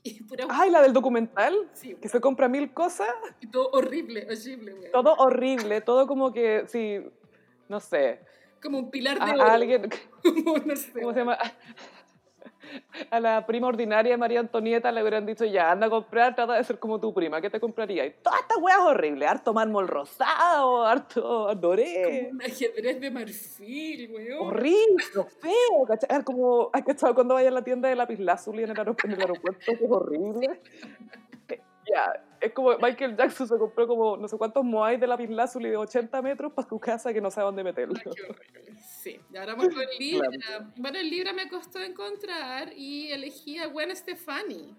Y 0.06 0.22
pura... 0.24 0.46
Ay, 0.50 0.70
la 0.70 0.82
del 0.82 0.92
documental, 0.92 1.54
sí, 1.74 1.96
que 1.96 2.10
se 2.10 2.20
compra 2.20 2.50
mil 2.50 2.74
cosas. 2.74 3.08
y 3.40 3.48
todo 3.48 3.70
horrible, 3.72 4.28
horrible, 4.30 4.74
güey. 4.74 4.92
todo 4.92 5.14
horrible, 5.16 5.80
todo 5.82 6.08
como 6.08 6.34
que, 6.34 6.66
sí, 6.68 7.00
no 7.70 7.80
sé, 7.80 8.20
Como 8.62 8.80
un 8.80 8.92
pilar 8.92 9.18
de 9.24 9.32
a, 9.32 9.34
oro. 9.34 9.44
a 9.44 9.54
alguien, 9.54 9.90
como, 10.24 10.58
no 10.58 10.76
sé, 10.76 10.92
¿cómo 10.94 11.14
se 11.14 11.20
llama? 11.20 11.38
A 13.10 13.20
la 13.20 13.46
prima 13.46 13.68
ordinaria 13.68 14.12
de 14.12 14.18
María 14.18 14.40
Antonieta 14.40 14.92
le 14.92 15.02
hubieran 15.02 15.26
dicho, 15.26 15.46
ya, 15.46 15.72
anda 15.72 15.88
a 15.88 15.90
comprar, 15.90 16.36
trata 16.36 16.54
de 16.54 16.64
ser 16.64 16.80
como 16.80 17.00
tu 17.00 17.14
prima, 17.14 17.42
¿qué 17.42 17.50
te 17.50 17.60
compraría? 17.60 18.06
Y 18.06 18.12
todas 18.22 18.42
estas 18.42 18.58
weas 18.58 18.80
horribles, 18.80 19.30
harto 19.30 19.54
mármol 19.54 19.88
rosado, 19.88 20.86
harto 20.86 21.54
doré, 21.56 22.02
como 22.04 22.30
un 22.30 22.42
ajedrez 22.42 23.00
de 23.00 23.12
marfil, 23.12 24.10
güey. 24.10 24.32
horrible, 24.32 25.04
feo, 25.40 25.86
¿cachai? 25.88 26.18
Es 26.20 26.24
como, 26.24 26.70
¿has 26.74 26.84
cachado 26.84 27.14
cuando 27.16 27.36
vayas 27.36 27.52
a 27.52 27.56
la 27.56 27.64
tienda 27.64 27.90
de 27.90 27.96
lapislázuli 27.96 28.64
en 28.64 28.72
el, 28.72 28.78
en 28.80 29.12
el 29.12 29.22
aeropuerto? 29.22 29.60
Que 29.66 29.86
es 29.86 29.92
horrible. 29.92 30.62
Ya, 31.86 32.14
es 32.44 32.52
como 32.52 32.78
Michael 32.78 33.16
Jackson 33.16 33.48
se 33.48 33.58
compró 33.58 33.88
como 33.88 34.18
no 34.18 34.28
sé 34.28 34.38
cuántos 34.38 34.64
moais 34.66 35.00
de 35.00 35.08
lapislázuli 35.08 35.70
de 35.70 35.78
80 35.78 36.22
metros 36.22 36.52
para 36.52 36.68
su 36.68 36.80
casa 36.80 37.14
que 37.14 37.22
no 37.22 37.32
sabe 37.32 37.46
dónde 37.46 37.64
meterlo. 37.64 37.96
Horrible. 38.06 38.80
Sí, 38.82 39.20
y 39.32 39.38
ahora 39.38 39.56
vamos 39.56 39.74
con 39.74 39.86
Libra. 39.98 40.30
Bueno, 40.76 41.00
el 41.00 41.10
Libra 41.10 41.34
me 41.34 41.48
costó 41.48 41.80
encontrar 41.80 42.74
y 42.76 43.12
elegí 43.12 43.58
a 43.58 43.68
Gwen 43.68 43.96
Stefani. 43.96 44.76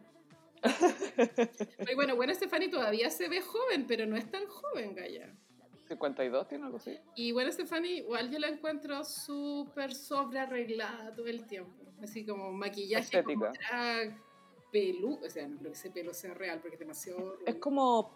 Pero 1.79 1.95
bueno, 1.95 2.17
Gwen 2.17 2.35
Stefani 2.35 2.69
todavía 2.69 3.11
se 3.11 3.29
ve 3.29 3.41
joven, 3.41 3.87
pero 3.87 4.07
no 4.07 4.17
es 4.17 4.31
tan 4.31 4.47
joven, 4.47 4.95
Gaya. 4.95 5.31
52 5.89 6.49
tiene 6.49 6.65
algo 6.65 6.79
así. 6.79 6.99
Y 7.15 7.33
Gwen 7.33 7.53
Stefani, 7.53 7.99
igual 7.99 8.31
yo 8.31 8.39
la 8.39 8.49
encuentro 8.49 9.05
súper 9.05 9.95
sobre 9.95 10.39
arreglada 10.39 11.15
todo 11.15 11.27
el 11.27 11.45
tiempo. 11.45 11.85
Así 12.03 12.25
como 12.25 12.51
maquillaje, 12.53 13.23
como 13.23 13.47
Estética. 13.47 13.69
drag, 13.71 14.19
pelu. 14.75 15.21
O 15.25 15.31
sea, 15.31 15.47
no 15.47 15.57
creo 15.59 15.71
que 15.73 15.79
ese 15.79 15.91
pelo 15.91 16.13
sea 16.13 16.35
real 16.35 16.59
porque 16.61 16.75
es 16.75 16.81
demasiado. 16.81 17.39
Es 17.47 17.55
como 17.57 18.11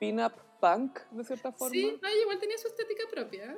pin-up 0.00 0.32
punk, 0.60 0.98
de 1.10 1.22
cierta 1.24 1.52
forma. 1.52 1.72
Sí, 1.72 1.98
no, 2.02 2.08
igual 2.22 2.38
tenía 2.40 2.56
su 2.58 2.66
estética 2.68 3.04
propia. 3.10 3.56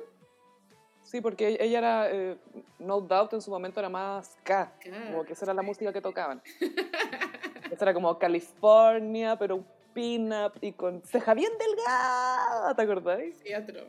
Sí, 1.03 1.19
porque 1.21 1.57
ella 1.59 1.77
era, 1.79 2.11
eh, 2.11 2.37
no 2.79 3.01
doubt, 3.01 3.33
en 3.33 3.41
su 3.41 3.49
momento 3.49 3.79
era 3.79 3.89
más 3.89 4.37
Claro. 4.43 4.71
como 5.11 5.23
que 5.25 5.33
esa 5.33 5.45
era 5.45 5.53
la 5.53 5.61
música 5.63 5.91
que 5.91 6.01
tocaban. 6.01 6.41
Esa 7.71 7.85
era 7.85 7.93
como 7.93 8.19
California, 8.19 9.37
pero 9.39 9.55
un 9.55 9.65
pin-up 9.93 10.51
y 10.59 10.73
con 10.73 11.01
ceja 11.03 11.33
bien 11.33 11.53
delgada, 11.57 12.75
¿te 12.75 12.81
acordáis? 12.81 13.39
Teatro. 13.39 13.87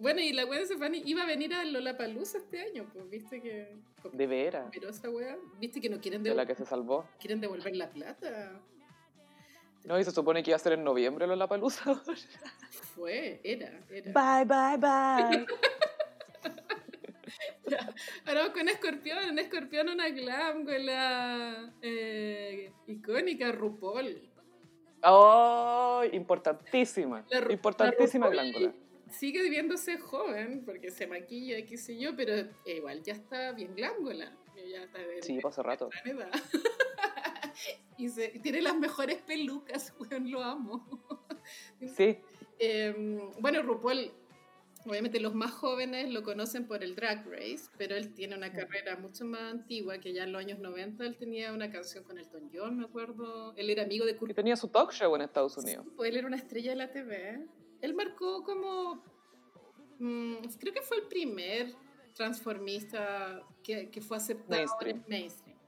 Bueno, 0.00 0.20
y 0.20 0.32
la 0.32 0.44
Gwen 0.44 0.64
Stefani 0.64 1.02
iba 1.04 1.22
a 1.22 1.26
venir 1.26 1.52
a 1.54 1.64
Lollapalooza 1.64 2.38
este 2.38 2.60
año, 2.60 2.88
pues, 2.92 3.08
viste 3.10 3.42
que... 3.42 3.76
De 4.12 4.26
veras, 4.26 4.68
Pero 4.72 4.90
esa 4.90 5.10
wea, 5.10 5.36
viste 5.58 5.80
que 5.80 5.88
no 5.88 6.00
quieren, 6.00 6.22
de 6.22 6.34
la 6.34 6.46
que 6.46 6.54
se 6.54 6.64
salvó. 6.64 7.08
quieren 7.18 7.40
devolver 7.40 7.74
la 7.74 7.90
plata. 7.90 8.60
No, 9.84 9.98
y 9.98 10.04
se 10.04 10.10
supone 10.10 10.42
que 10.42 10.50
iba 10.50 10.56
a 10.56 10.60
ser 10.60 10.74
en 10.74 10.84
noviembre 10.84 11.26
la 11.26 11.48
palusa. 11.48 11.94
Fue, 12.94 13.40
era, 13.42 13.80
era. 13.90 14.12
Bye, 14.12 14.44
bye, 14.44 14.76
bye. 14.76 15.46
Ahora 18.26 18.40
vamos 18.40 18.54
con 18.54 18.68
Escorpión, 18.68 19.18
en 19.18 19.38
Escorpión 19.38 19.88
una 19.88 20.08
glam 20.10 20.64
con 20.64 20.86
la 20.86 21.72
eh, 21.82 22.72
icónica 22.86 23.52
RuPaul. 23.52 24.28
Oh, 25.04 26.02
importantísima. 26.12 27.24
La 27.30 27.52
Importantísima 27.52 28.26
la 28.26 28.32
RuPaul 28.42 28.50
glándula. 28.52 28.87
Sigue 29.10 29.48
viéndose 29.48 29.98
joven, 29.98 30.64
porque 30.64 30.90
se 30.90 31.06
maquilla, 31.06 31.64
qué 31.66 31.76
sé 31.78 31.98
yo, 31.98 32.14
pero 32.16 32.48
igual 32.66 33.02
ya 33.02 33.14
está 33.14 33.52
bien 33.52 33.74
glángola. 33.74 34.36
Ya 34.70 34.82
está 34.84 34.98
de, 34.98 35.22
Sí, 35.22 35.36
de 35.36 35.40
pasó 35.42 35.62
rato. 35.62 35.88
edad. 36.04 36.30
y, 37.96 38.08
se- 38.08 38.32
y 38.34 38.38
tiene 38.40 38.60
las 38.62 38.76
mejores 38.76 39.18
pelucas, 39.22 39.94
weón, 40.00 40.30
lo 40.30 40.42
amo. 40.42 40.86
Sí, 41.96 42.18
Eh, 42.58 42.92
bueno, 43.40 43.62
RuPaul, 43.62 44.10
obviamente 44.84 45.18
los 45.20 45.34
más 45.34 45.52
jóvenes 45.52 46.10
lo 46.10 46.22
conocen 46.22 46.66
por 46.66 46.82
el 46.82 46.94
Drag 46.94 47.24
Race, 47.26 47.70
pero 47.78 47.94
él 47.96 48.12
tiene 48.12 48.36
una 48.36 48.52
carrera 48.52 48.96
mucho 48.96 49.24
más 49.24 49.40
antigua, 49.52 49.98
que 49.98 50.12
ya 50.12 50.24
en 50.24 50.32
los 50.32 50.40
años 50.40 50.58
90 50.58 51.04
él 51.06 51.16
tenía 51.16 51.52
una 51.54 51.70
canción 51.70 52.04
con 52.04 52.18
Elton 52.18 52.50
John, 52.52 52.76
me 52.78 52.84
acuerdo. 52.84 53.54
Él 53.56 53.70
era 53.70 53.84
amigo 53.84 54.04
de 54.04 54.12
y 54.12 54.14
Kurt 54.16 54.34
tenía 54.34 54.56
su 54.56 54.68
talk 54.68 54.92
show 54.92 55.14
en 55.16 55.22
Estados 55.22 55.56
Unidos. 55.56 55.86
pues 55.96 56.10
él 56.10 56.16
era 56.18 56.26
una 56.26 56.36
estrella 56.36 56.70
de 56.72 56.76
la 56.76 56.90
TV. 56.92 57.46
Él 57.80 57.94
marcó 57.94 58.42
como. 58.44 59.02
mm, 59.98 60.36
creo 60.58 60.74
que 60.74 60.82
fue 60.82 60.98
el 60.98 61.04
primer 61.04 61.74
transformista 62.14 63.42
que, 63.62 63.90
que 63.90 64.00
fue 64.00 64.16
aceptado 64.16 64.50
Mainstream. 64.50 64.96
en 64.96 65.04
mainstream. 65.08 65.58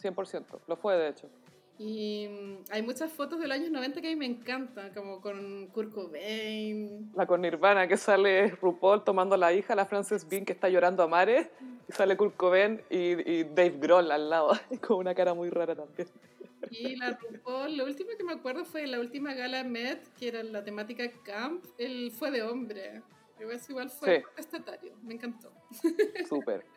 100%. 0.00 0.60
Lo 0.66 0.76
fue, 0.76 0.96
de 0.96 1.08
hecho. 1.08 1.28
Y 1.78 2.28
mm, 2.28 2.64
hay 2.70 2.82
muchas 2.82 3.12
fotos 3.12 3.40
de 3.40 3.48
los 3.48 3.56
años 3.56 3.70
90 3.70 4.00
que 4.00 4.06
a 4.06 4.10
mí 4.10 4.16
me 4.16 4.26
encantan, 4.26 4.94
como 4.94 5.20
con 5.20 5.66
Kurt 5.68 5.92
Cobain. 5.92 7.10
La 7.14 7.26
con 7.26 7.40
Nirvana, 7.40 7.88
que 7.88 7.96
sale 7.96 8.50
RuPaul 8.50 9.02
tomando 9.02 9.34
a 9.34 9.38
la 9.38 9.52
hija, 9.52 9.74
la 9.74 9.86
Frances 9.86 10.28
Bean, 10.28 10.44
que 10.44 10.52
está 10.52 10.68
llorando 10.68 11.02
a 11.02 11.08
mares. 11.08 11.48
Y 11.88 11.92
sale 11.92 12.16
Kurt 12.16 12.36
Cobain 12.36 12.80
y, 12.90 13.30
y 13.30 13.44
Dave 13.44 13.76
Grohl 13.80 14.10
al 14.12 14.30
lado. 14.30 14.52
con 14.86 14.98
una 14.98 15.14
cara 15.14 15.34
muy 15.34 15.50
rara 15.50 15.74
también. 15.74 16.08
Y 16.70 16.96
la 16.96 17.12
RuPaul, 17.18 17.76
lo 17.76 17.84
último 17.84 18.10
que 18.16 18.24
me 18.24 18.32
acuerdo 18.32 18.64
fue 18.64 18.86
la 18.86 19.00
última 19.00 19.34
gala 19.34 19.64
Met, 19.64 20.02
que 20.18 20.28
era 20.28 20.42
la 20.42 20.62
temática 20.64 21.10
camp, 21.24 21.64
él 21.78 22.10
fue 22.12 22.30
de 22.30 22.42
hombre. 22.42 23.02
Igual, 23.40 23.90
fue 23.90 24.18
Sí. 24.18 24.24
prestatario, 24.34 24.96
me 25.02 25.14
encantó. 25.14 25.52
Súper. 26.28 26.64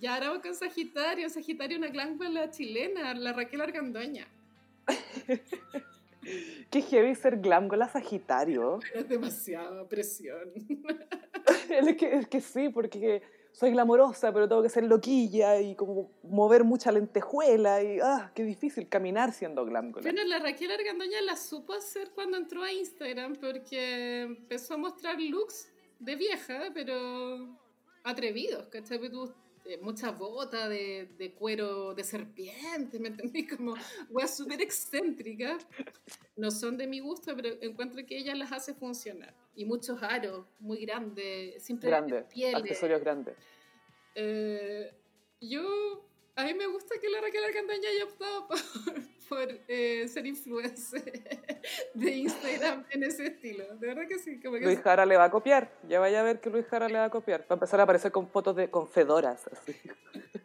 Y 0.00 0.06
ahora 0.06 0.30
vamos 0.30 0.42
con 0.42 0.52
Sagitario. 0.56 1.30
Sagitario, 1.30 1.78
una 1.78 1.86
glándula 1.86 2.50
chilena, 2.50 3.14
la 3.14 3.32
Raquel 3.32 3.60
Argandoña. 3.60 4.26
Qué 6.70 6.82
heavy 6.82 7.14
ser 7.14 7.38
glam 7.38 7.68
con 7.68 7.78
la 7.78 7.88
Sagitario. 7.88 8.80
Es 8.94 9.08
demasiada 9.08 9.88
presión. 9.88 10.50
es, 11.68 11.96
que, 11.96 12.14
es 12.16 12.26
que 12.26 12.40
sí, 12.40 12.68
porque 12.68 13.22
soy 13.52 13.70
glamorosa, 13.70 14.32
pero 14.32 14.48
tengo 14.48 14.62
que 14.62 14.68
ser 14.68 14.84
loquilla 14.84 15.60
y 15.60 15.74
como 15.74 16.10
mover 16.22 16.64
mucha 16.64 16.90
lentejuela. 16.90 17.82
Y 17.82 18.00
ah, 18.02 18.32
qué 18.34 18.44
difícil 18.44 18.88
caminar 18.88 19.32
siendo 19.32 19.64
glam. 19.64 19.92
Bueno, 19.92 20.24
la 20.24 20.38
Raquel 20.38 20.70
Argandoña 20.70 21.20
la 21.20 21.36
supo 21.36 21.74
hacer 21.74 22.10
cuando 22.14 22.36
entró 22.36 22.62
a 22.62 22.72
Instagram 22.72 23.36
porque 23.36 24.22
empezó 24.22 24.74
a 24.74 24.76
mostrar 24.78 25.20
looks 25.20 25.70
de 25.98 26.16
vieja, 26.16 26.70
pero 26.74 27.56
atrevidos, 28.04 28.68
¿cachai? 28.68 28.98
Tú 29.10 29.32
eh, 29.64 29.78
mucha 29.80 30.10
bota 30.10 30.68
de, 30.68 31.08
de 31.18 31.32
cuero 31.32 31.94
de 31.94 32.04
serpiente, 32.04 32.98
¿me 32.98 33.08
entendí? 33.08 33.46
Como 33.46 33.74
weas 34.10 34.36
súper 34.36 34.60
excéntricas. 34.60 35.66
No 36.36 36.50
son 36.50 36.76
de 36.76 36.86
mi 36.86 37.00
gusto, 37.00 37.34
pero 37.36 37.50
encuentro 37.60 38.04
que 38.06 38.16
ella 38.18 38.34
las 38.34 38.52
hace 38.52 38.74
funcionar. 38.74 39.34
Y 39.54 39.64
muchos 39.64 40.02
aros 40.02 40.46
muy 40.58 40.78
grandes, 40.84 41.62
siempre 41.62 41.88
Grande, 41.90 42.22
pieles. 42.22 42.62
accesorios 42.62 43.00
grandes. 43.00 43.36
Eh, 44.14 44.92
yo, 45.40 46.06
a 46.36 46.44
mí 46.44 46.54
me 46.54 46.66
gusta 46.66 46.94
que 47.00 47.08
la 47.08 47.20
Raquel 47.20 47.44
Argandoña 47.44 47.88
haya 47.88 48.04
optado 48.04 48.48
por, 48.48 48.58
por, 49.32 49.48
eh, 49.68 50.06
ser 50.08 50.26
influencer 50.26 51.02
de 51.94 52.10
Instagram 52.10 52.84
en 52.90 53.02
ese 53.04 53.26
estilo. 53.28 53.64
De 53.76 53.86
verdad 53.86 54.06
que 54.06 54.18
sí. 54.18 54.38
Como 54.40 54.56
que 54.58 54.64
Luis 54.64 54.80
Jara 54.80 55.06
le 55.06 55.16
va 55.16 55.24
a 55.24 55.30
copiar. 55.30 55.72
Ya 55.88 56.00
vaya 56.00 56.20
a 56.20 56.22
ver 56.22 56.40
que 56.40 56.50
Luis 56.50 56.66
Jara 56.66 56.88
le 56.88 56.98
va 56.98 57.06
a 57.06 57.10
copiar. 57.10 57.40
Va 57.42 57.46
a 57.50 57.54
empezar 57.54 57.80
a 57.80 57.84
aparecer 57.84 58.12
con 58.12 58.28
fotos 58.28 58.56
de 58.56 58.68
con 58.70 58.86
fedoras. 58.88 59.48
Así. 59.48 59.74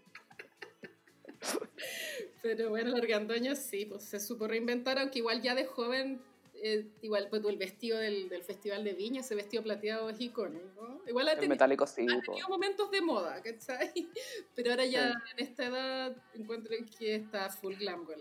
Pero 2.42 2.70
bueno, 2.70 2.92
la 2.92 3.00
Argandoña 3.00 3.56
sí, 3.56 3.86
pues 3.86 4.04
se 4.04 4.20
supo 4.20 4.48
reinventar, 4.48 4.98
aunque 5.00 5.20
igual 5.20 5.42
ya 5.42 5.54
de 5.54 5.66
joven, 5.66 6.22
eh, 6.54 6.88
igual 7.02 7.28
pues, 7.30 7.44
el 7.44 7.58
vestido 7.58 7.98
del, 8.00 8.30
del 8.30 8.42
Festival 8.44 8.84
de 8.86 8.94
Viña, 8.94 9.20
ese 9.22 9.36
vestido 9.36 9.64
plateado 9.64 10.10
es 10.10 10.20
icónico. 10.22 11.02
Igual 11.08 11.28
ha 11.28 11.32
El 11.34 11.40
tenido, 11.40 11.56
metálico 11.56 11.86
sí. 11.86 12.04
ha 12.10 12.22
tenido 12.22 12.48
momentos 12.48 12.90
de 12.90 13.02
moda, 13.02 13.42
¿cachai? 13.42 13.92
Pero 14.56 14.72
ahora 14.72 14.86
ya 14.86 15.12
Sí. 15.12 15.18
en 15.38 15.46
esta 15.46 15.66
edad 15.66 16.16
encuentro 16.36 16.74
que 16.98 17.16
está 17.16 17.50
full 17.50 17.76
glam, 17.76 18.06
full. 18.06 18.16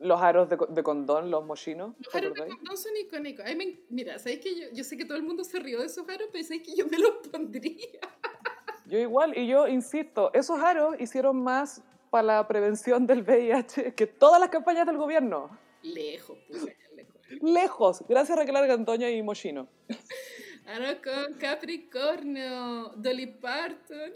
Los 0.00 0.20
aros 0.22 0.48
de, 0.48 0.56
de 0.68 0.82
condón, 0.82 1.30
los 1.30 1.44
mochinos. 1.44 1.94
Los 1.98 2.12
¿te 2.12 2.18
aros 2.18 2.34
de 2.34 2.46
condón 2.46 2.76
son 2.76 2.96
icónicos. 2.96 3.44
Ay, 3.44 3.56
me- 3.56 3.80
mira, 3.90 4.18
¿sabes 4.18 4.38
que 4.38 4.54
yo, 4.54 4.66
yo 4.72 4.84
sé 4.84 4.96
que 4.96 5.04
todo 5.04 5.16
el 5.16 5.24
mundo 5.24 5.42
se 5.44 5.58
rió 5.58 5.80
de 5.80 5.86
esos 5.86 6.08
aros, 6.08 6.28
pero 6.30 6.44
¿sabes 6.44 6.62
que 6.62 6.74
yo 6.76 6.86
me 6.86 6.98
los 6.98 7.14
pondría? 7.30 7.74
Yo 8.86 8.98
igual, 8.98 9.36
y 9.36 9.46
yo 9.46 9.68
insisto, 9.68 10.30
esos 10.32 10.58
aros 10.60 10.98
hicieron 10.98 11.42
más 11.42 11.82
para 12.08 12.22
la 12.22 12.48
prevención 12.48 13.06
del 13.06 13.20
VIH 13.22 13.94
que 13.94 14.06
todas 14.06 14.40
las 14.40 14.48
campañas 14.48 14.86
del 14.86 14.96
gobierno. 14.96 15.50
Lejos, 15.82 16.38
pues, 16.48 16.64
lejos. 16.96 17.20
Lejos, 17.42 18.04
gracias 18.08 18.38
a 18.38 18.40
Raquel 18.40 18.56
Argandoña 18.56 19.10
y 19.10 19.22
Mochino. 19.22 19.68
Ahora 20.68 21.00
con 21.00 21.32
Capricornio, 21.38 22.92
Dolly 22.96 23.26
Parton. 23.26 24.12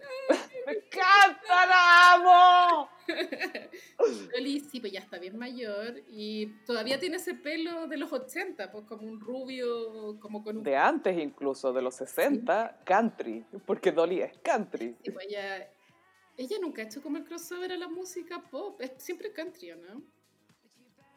¡Me 0.67 0.73
encanta, 0.73 1.67
la 1.67 2.13
amo! 2.13 2.91
Dolly 4.35 4.61
sí, 4.61 4.79
pues 4.79 4.93
ya 4.93 5.01
está 5.01 5.19
bien 5.19 5.39
mayor 5.39 5.95
y 6.09 6.49
todavía 6.67 7.01
tiene 7.01 7.17
ese 7.17 7.33
pelo 7.33 7.87
de 7.87 7.97
los 7.97 8.13
80, 8.13 8.71
pues 8.71 8.85
como 8.85 9.09
un 9.09 9.19
rubio, 9.19 10.21
como 10.21 10.45
con 10.45 10.59
un... 10.59 10.63
De 10.63 10.77
antes 10.77 11.19
incluso, 11.19 11.73
de 11.73 11.81
los 11.81 11.95
60, 11.95 12.83
country, 12.85 13.47
porque 13.65 13.91
Dolly 13.91 14.21
es 14.21 14.37
country. 14.43 14.95
Sí, 15.03 15.11
pues 15.11 15.29
ella, 15.29 15.71
ella 16.37 16.59
nunca 16.61 16.83
ha 16.83 16.85
hecho 16.85 17.01
como 17.03 17.17
el 17.17 17.25
crossover 17.25 17.73
a 17.73 17.79
la 17.79 17.89
música 17.89 18.43
pop, 18.51 18.79
es 18.83 18.93
siempre 18.99 19.33
country, 19.33 19.73
¿o 19.73 19.77
¿no? 19.77 20.03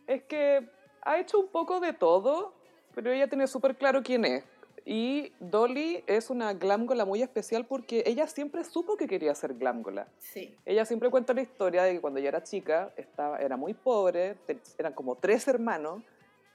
Es 0.08 0.24
que 0.24 0.66
ha 1.02 1.20
hecho 1.20 1.40
un 1.40 1.50
poco 1.50 1.82
de 1.82 1.92
todo, 1.92 2.56
pero 2.94 3.12
ella 3.12 3.28
tiene 3.28 3.48
súper 3.48 3.76
claro 3.76 4.02
quién 4.02 4.24
es. 4.24 4.46
Y 4.88 5.34
Dolly 5.40 6.04
es 6.06 6.30
una 6.30 6.54
glamgola 6.54 7.06
muy 7.06 7.24
especial 7.24 7.66
porque 7.66 8.04
ella 8.06 8.28
siempre 8.28 8.64
supo 8.64 8.96
que 8.96 9.08
quería 9.08 9.34
ser 9.34 9.56
glamgola. 9.56 10.08
Sí. 10.20 10.56
Ella 10.64 10.86
siempre 10.86 11.10
cuenta 11.10 11.34
la 11.34 11.42
historia 11.42 11.84
de 11.84 11.94
que 11.94 12.02
cuando 12.02 12.20
ella 12.20 12.30
era 12.30 12.44
chica, 12.44 12.94
estaba, 12.96 13.40
era 13.40 13.58
muy 13.58 13.74
pobre, 13.74 14.38
eran 14.78 14.94
como 14.94 15.16
tres 15.16 15.48
hermanos 15.48 16.04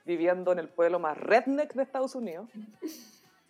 viviendo 0.05 0.53
en 0.53 0.59
el 0.59 0.69
pueblo 0.69 0.97
más 0.97 1.17
redneck 1.17 1.73
de 1.73 1.83
Estados 1.83 2.15
Unidos. 2.15 2.49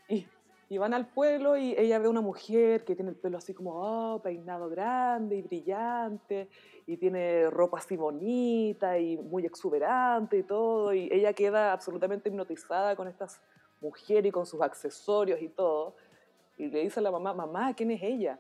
Y, 0.10 0.28
y 0.68 0.78
van 0.80 0.96
al 0.96 1.06
pueblo 1.08 1.58
y 1.58 1.76
ella 1.78 2.00
ve 2.00 2.08
una 2.08 2.22
mujer 2.22 2.84
que 2.84 2.96
tiene 2.96 3.12
el 3.12 3.18
pelo 3.18 3.38
así 3.38 3.54
como 3.54 3.74
oh, 3.76 4.22
peinado 4.22 4.68
grande 4.68 5.36
y 5.36 5.42
brillante 5.44 6.50
y 6.88 6.98
tiene 6.98 7.50
ropa 7.50 7.78
así 7.78 7.96
bonita 7.98 8.98
y 8.98 9.18
muy 9.18 9.46
exuberante 9.46 10.40
y 10.40 10.44
todo. 10.44 10.92
Y 10.94 11.08
ella 11.12 11.34
queda 11.34 11.72
absolutamente 11.72 12.30
hipnotizada 12.30 12.96
con 12.96 13.08
esta 13.08 13.28
mujer 13.82 14.26
y 14.26 14.32
con 14.32 14.46
sus 14.46 14.62
accesorios 14.62 15.42
y 15.42 15.50
todo. 15.50 15.96
Y 16.58 16.68
le 16.68 16.82
dice 16.82 17.00
a 17.00 17.04
la 17.04 17.12
mamá, 17.12 17.34
mamá, 17.34 17.74
¿quién 17.74 17.92
es 17.92 18.02
ella? 18.02 18.40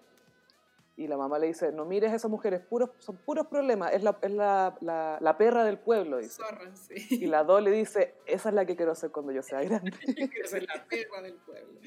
Y 1.02 1.08
la 1.08 1.18
mamá 1.18 1.40
le 1.40 1.48
dice, 1.48 1.72
no 1.72 1.84
mires 1.86 2.12
a 2.12 2.16
esa 2.16 2.28
mujer, 2.28 2.54
es 2.54 2.62
puros, 2.62 2.92
son 3.00 3.18
puros 3.18 3.48
problemas, 3.48 3.92
es, 3.94 4.04
la, 4.04 4.18
es 4.22 4.32
la, 4.32 4.78
la, 4.82 5.18
la 5.20 5.38
perra 5.38 5.64
del 5.64 5.80
pueblo. 5.80 6.18
Dice. 6.18 6.36
Zorra, 6.36 6.76
sí. 6.76 7.08
Y 7.10 7.26
la 7.26 7.44
Do 7.44 7.60
le 7.60 7.72
dice, 7.72 8.14
esa 8.28 8.50
es 8.50 8.56
la 8.56 8.66
que 8.66 8.76
quiero 8.76 8.94
ser 8.94 9.10
cuando 9.12 9.32
yo 9.32 9.42
sea 9.42 9.62
grande. 9.64 9.92
Quiero 10.06 10.48
ser 10.48 10.64
la 10.64 10.86
perra 10.88 11.22
del 11.24 11.34
pueblo. 11.36 11.80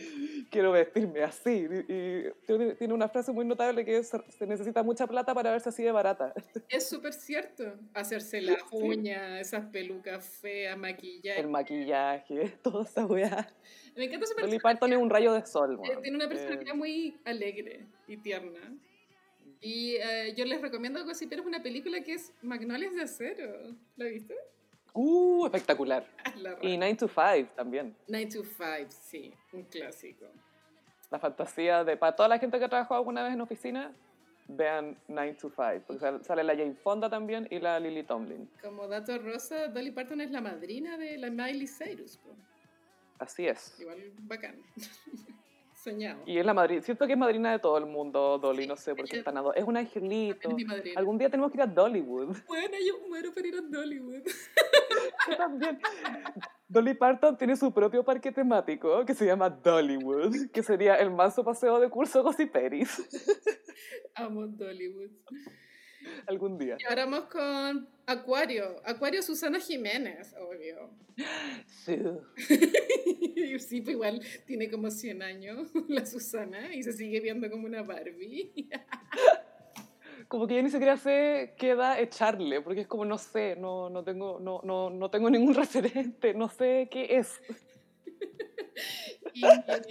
quiero 0.50 0.72
vestirme 0.72 1.22
así. 1.22 1.66
Y, 1.88 1.92
y 1.92 2.32
tiene, 2.46 2.92
una 2.94 3.08
frase 3.08 3.30
muy 3.30 3.44
notable 3.44 3.84
que 3.84 3.98
es, 3.98 4.10
se 4.28 4.46
necesita 4.46 4.82
mucha 4.82 5.06
plata 5.06 5.32
para 5.32 5.50
verse 5.52 5.68
así 5.68 5.82
de 5.82 5.92
barata. 5.92 6.32
Es 6.68 6.88
súper 6.88 7.12
cierto. 7.12 7.62
Hacerse 7.94 8.40
las 8.40 8.58
uñas, 8.72 9.40
esas 9.40 9.66
pelucas 9.66 10.26
feas, 10.26 10.76
maquillaje. 10.76 11.40
El 11.40 11.48
maquillaje, 11.48 12.48
toda 12.62 12.82
esa 12.84 13.06
weá. 13.06 13.46
Me 13.96 14.06
encanta 14.06 14.26
su 14.26 14.34
personalidad. 14.34 14.62
Parton 14.62 14.92
es 14.92 14.98
un 14.98 15.08
rayo 15.10 15.32
de 15.32 15.46
sol. 15.46 15.78
Eh. 15.84 15.96
Tiene 16.02 16.16
una 16.16 16.24
Eh, 16.24 16.28
personalidad 16.28 16.74
muy 16.74 17.16
alegre 17.24 17.86
y 18.08 18.16
tierna. 18.16 18.58
Y 19.66 19.96
eh, 19.96 20.34
yo 20.36 20.44
les 20.44 20.60
recomiendo 20.60 20.98
algo 20.98 21.10
así, 21.10 21.26
pero 21.26 21.40
es 21.40 21.48
una 21.48 21.62
película 21.62 22.00
que 22.02 22.12
es 22.14 22.32
Magnolias 22.42 22.94
de 22.94 23.02
Acero. 23.02 23.74
¿La 23.96 24.04
viste? 24.04 24.34
uh, 24.92 25.46
espectacular. 25.46 26.06
La 26.36 26.50
Y 26.60 26.72
ra- 26.72 26.78
9 26.86 26.94
to 26.96 27.08
5 27.08 27.52
también. 27.56 27.96
9 28.06 28.26
to 28.26 28.44
5, 28.44 28.90
sí, 28.90 29.32
un 29.52 29.62
clásico. 29.64 30.26
La 31.10 31.18
fantasía 31.18 31.82
de, 31.82 31.96
para 31.96 32.14
toda 32.14 32.28
la 32.28 32.38
gente 32.38 32.58
que 32.58 32.64
ha 32.66 32.68
trabajado 32.68 32.96
alguna 32.98 33.22
vez 33.24 33.32
en 33.32 33.40
oficina, 33.40 33.90
vean 34.48 34.98
9 35.08 35.34
to 35.40 35.48
5. 35.48 35.82
Porque 35.86 36.00
sal- 36.00 36.22
sale 36.24 36.44
la 36.44 36.54
Jane 36.54 36.74
Fonda 36.74 37.08
también 37.08 37.48
y 37.50 37.58
la 37.58 37.80
Lily 37.80 38.02
Tomlin. 38.02 38.46
Como 38.62 38.86
dato 38.86 39.16
rosa, 39.18 39.68
Dolly 39.68 39.92
Parton 39.92 40.20
es 40.20 40.30
la 40.30 40.42
madrina 40.42 40.98
de 40.98 41.16
la 41.16 41.30
Miley 41.30 41.66
Cyrus. 41.66 42.20
Así 43.18 43.46
es. 43.46 43.80
Igual 43.80 44.12
bacán. 44.24 44.56
Soñado. 45.84 46.22
Y 46.24 46.38
es 46.38 46.46
la 46.46 46.54
madrina, 46.54 46.80
siento 46.80 47.06
que 47.06 47.12
es 47.12 47.18
madrina 47.18 47.52
de 47.52 47.58
todo 47.58 47.76
el 47.76 47.84
mundo, 47.84 48.38
Dolly, 48.38 48.62
Sí, 48.62 48.68
no 48.68 48.76
sé, 48.76 48.94
porque 48.94 49.10
ella- 49.12 49.18
es 49.18 49.24
tan 49.24 49.36
ado- 49.36 49.52
Es 49.52 49.64
un 49.64 49.76
angelito. 49.76 50.48
Es 50.48 50.54
mi 50.54 50.64
madrina. 50.64 50.98
Algún 50.98 51.18
día 51.18 51.28
tenemos 51.28 51.50
que 51.52 51.58
ir 51.58 51.62
a 51.62 51.66
Dollywood. 51.66 52.34
Bueno, 52.48 52.76
yo 52.86 53.06
muero 53.06 53.34
para 53.34 53.46
ir 53.46 53.54
a 53.56 53.60
Dollywood. 53.60 54.22
Yo 55.28 55.36
también. 55.36 55.78
Dolly 56.68 56.94
Parton 56.94 57.36
tiene 57.36 57.56
su 57.56 57.72
propio 57.72 58.02
parque 58.04 58.32
temático 58.32 59.04
que 59.04 59.14
se 59.14 59.26
llama 59.26 59.48
Dollywood, 59.50 60.50
que 60.52 60.62
sería 60.62 60.96
el 60.96 61.10
manso 61.10 61.44
paseo 61.44 61.78
de 61.80 61.88
curso 61.90 62.22
Gossiperis. 62.22 62.90
Amo 64.16 64.46
Dollywood. 64.46 65.10
Algún 66.26 66.58
día. 66.58 66.76
Y 66.78 66.84
ahora 66.84 67.04
vamos 67.06 67.24
con 67.24 67.88
Acuario. 68.06 68.80
Acuario 68.84 69.22
Susana 69.22 69.60
Jiménez, 69.60 70.34
obvio. 70.38 70.90
Sí. 71.66 71.98
sí, 73.58 73.80
pues 73.80 73.94
igual 73.94 74.20
tiene 74.46 74.70
como 74.70 74.90
100 74.90 75.22
años 75.22 75.70
la 75.88 76.04
Susana 76.04 76.74
y 76.74 76.82
se 76.82 76.92
sigue 76.92 77.20
viendo 77.20 77.50
como 77.50 77.66
una 77.66 77.82
Barbie. 77.82 78.68
Como 80.28 80.46
que 80.46 80.56
yo 80.56 80.62
ni 80.62 80.70
siquiera 80.70 80.96
sé 80.96 81.54
qué 81.58 81.70
edad 81.70 82.00
echarle, 82.00 82.60
porque 82.60 82.82
es 82.82 82.86
como, 82.86 83.04
no 83.04 83.18
sé, 83.18 83.56
no, 83.56 83.90
no, 83.90 84.02
tengo, 84.02 84.40
no, 84.40 84.60
no, 84.64 84.90
no 84.90 85.10
tengo 85.10 85.30
ningún 85.30 85.54
referente, 85.54 86.34
no 86.34 86.48
sé 86.48 86.88
qué 86.90 87.18
es. 87.18 87.40
Y, 89.34 89.44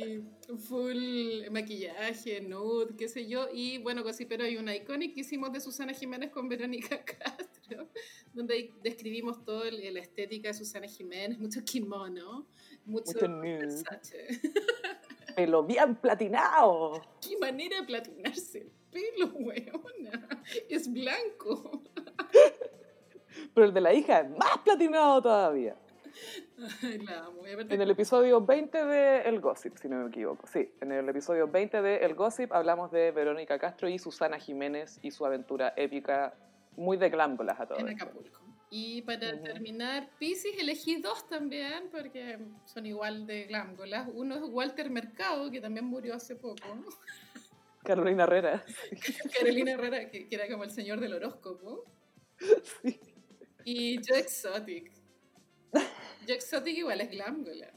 y 0.03 0.57
full 0.57 1.49
maquillaje, 1.51 2.41
nude, 2.41 2.95
qué 2.97 3.07
sé 3.07 3.27
yo. 3.27 3.47
Y 3.53 3.77
bueno, 3.79 4.03
sí, 4.13 4.25
pero 4.25 4.45
hay 4.45 4.57
una 4.57 4.75
icónica 4.75 5.13
que 5.13 5.21
hicimos 5.21 5.51
de 5.51 5.59
Susana 5.59 5.93
Jiménez 5.93 6.31
con 6.31 6.47
Verónica 6.47 7.03
Castro, 7.05 7.89
donde 8.33 8.73
describimos 8.81 9.43
toda 9.43 9.69
la 9.69 9.99
estética 9.99 10.47
de 10.47 10.53
Susana 10.53 10.87
Jiménez, 10.87 11.37
mucho 11.39 11.63
kimono, 11.63 12.47
mucho, 12.85 13.13
Mucho. 13.13 13.39
Versace. 13.39 14.27
Pelo 15.35 15.63
bien 15.63 15.95
platinado. 15.95 17.01
¿Qué 17.19 17.37
manera 17.37 17.81
de 17.81 17.87
platinarse 17.87 18.59
el 18.59 18.71
pelo, 18.91 19.33
weona? 19.33 20.43
Es 20.69 20.91
blanco. 20.91 21.81
Pero 23.53 23.65
el 23.65 23.73
de 23.73 23.81
la 23.81 23.93
hija 23.93 24.19
es 24.19 24.29
más 24.29 24.59
platinado 24.63 25.21
todavía. 25.21 25.75
La 27.05 27.25
amo. 27.25 27.45
En 27.45 27.81
el 27.81 27.91
episodio 27.91 28.41
20 28.41 28.85
de 28.85 29.21
El 29.21 29.39
Gossip, 29.39 29.77
si 29.77 29.87
no 29.89 29.97
me 29.97 30.09
equivoco. 30.09 30.47
Sí, 30.47 30.71
en 30.81 30.91
el 30.91 31.07
episodio 31.09 31.47
20 31.47 31.81
de 31.81 31.97
El 31.97 32.15
Gossip 32.15 32.51
hablamos 32.53 32.91
de 32.91 33.11
Verónica 33.11 33.59
Castro 33.59 33.89
y 33.89 33.99
Susana 33.99 34.39
Jiménez 34.39 34.99
y 35.01 35.11
su 35.11 35.25
aventura 35.25 35.73
épica, 35.75 36.33
muy 36.75 36.97
de 36.97 37.09
glámbolas 37.09 37.59
a 37.59 37.67
todos. 37.67 37.81
en 37.81 37.89
Acapulco. 37.89 38.39
Y 38.69 39.03
para 39.03 39.39
terminar, 39.41 40.09
Pisces 40.17 40.57
elegí 40.57 40.95
dos 40.95 41.27
también, 41.27 41.89
porque 41.91 42.39
son 42.65 42.85
igual 42.85 43.27
de 43.27 43.45
glámgolas. 43.45 44.09
Uno 44.13 44.35
es 44.35 44.41
Walter 44.45 44.89
Mercado, 44.89 45.51
que 45.51 45.61
también 45.61 45.85
murió 45.85 46.15
hace 46.15 46.35
poco. 46.35 46.57
Carolina 47.83 48.23
Herrera. 48.23 48.63
Carolina 49.37 49.73
Herrera, 49.73 50.09
que, 50.09 50.27
que 50.27 50.35
era 50.35 50.47
como 50.47 50.63
el 50.63 50.71
señor 50.71 50.99
del 50.99 51.13
horóscopo. 51.13 51.85
Sí. 52.81 52.99
Y 53.65 53.99
Joe 54.05 54.19
Exotic. 54.19 54.91
Joe 56.27 56.35
Exotic 56.35 56.77
igual 56.77 57.01
es 57.01 57.09
glámgola. 57.09 57.67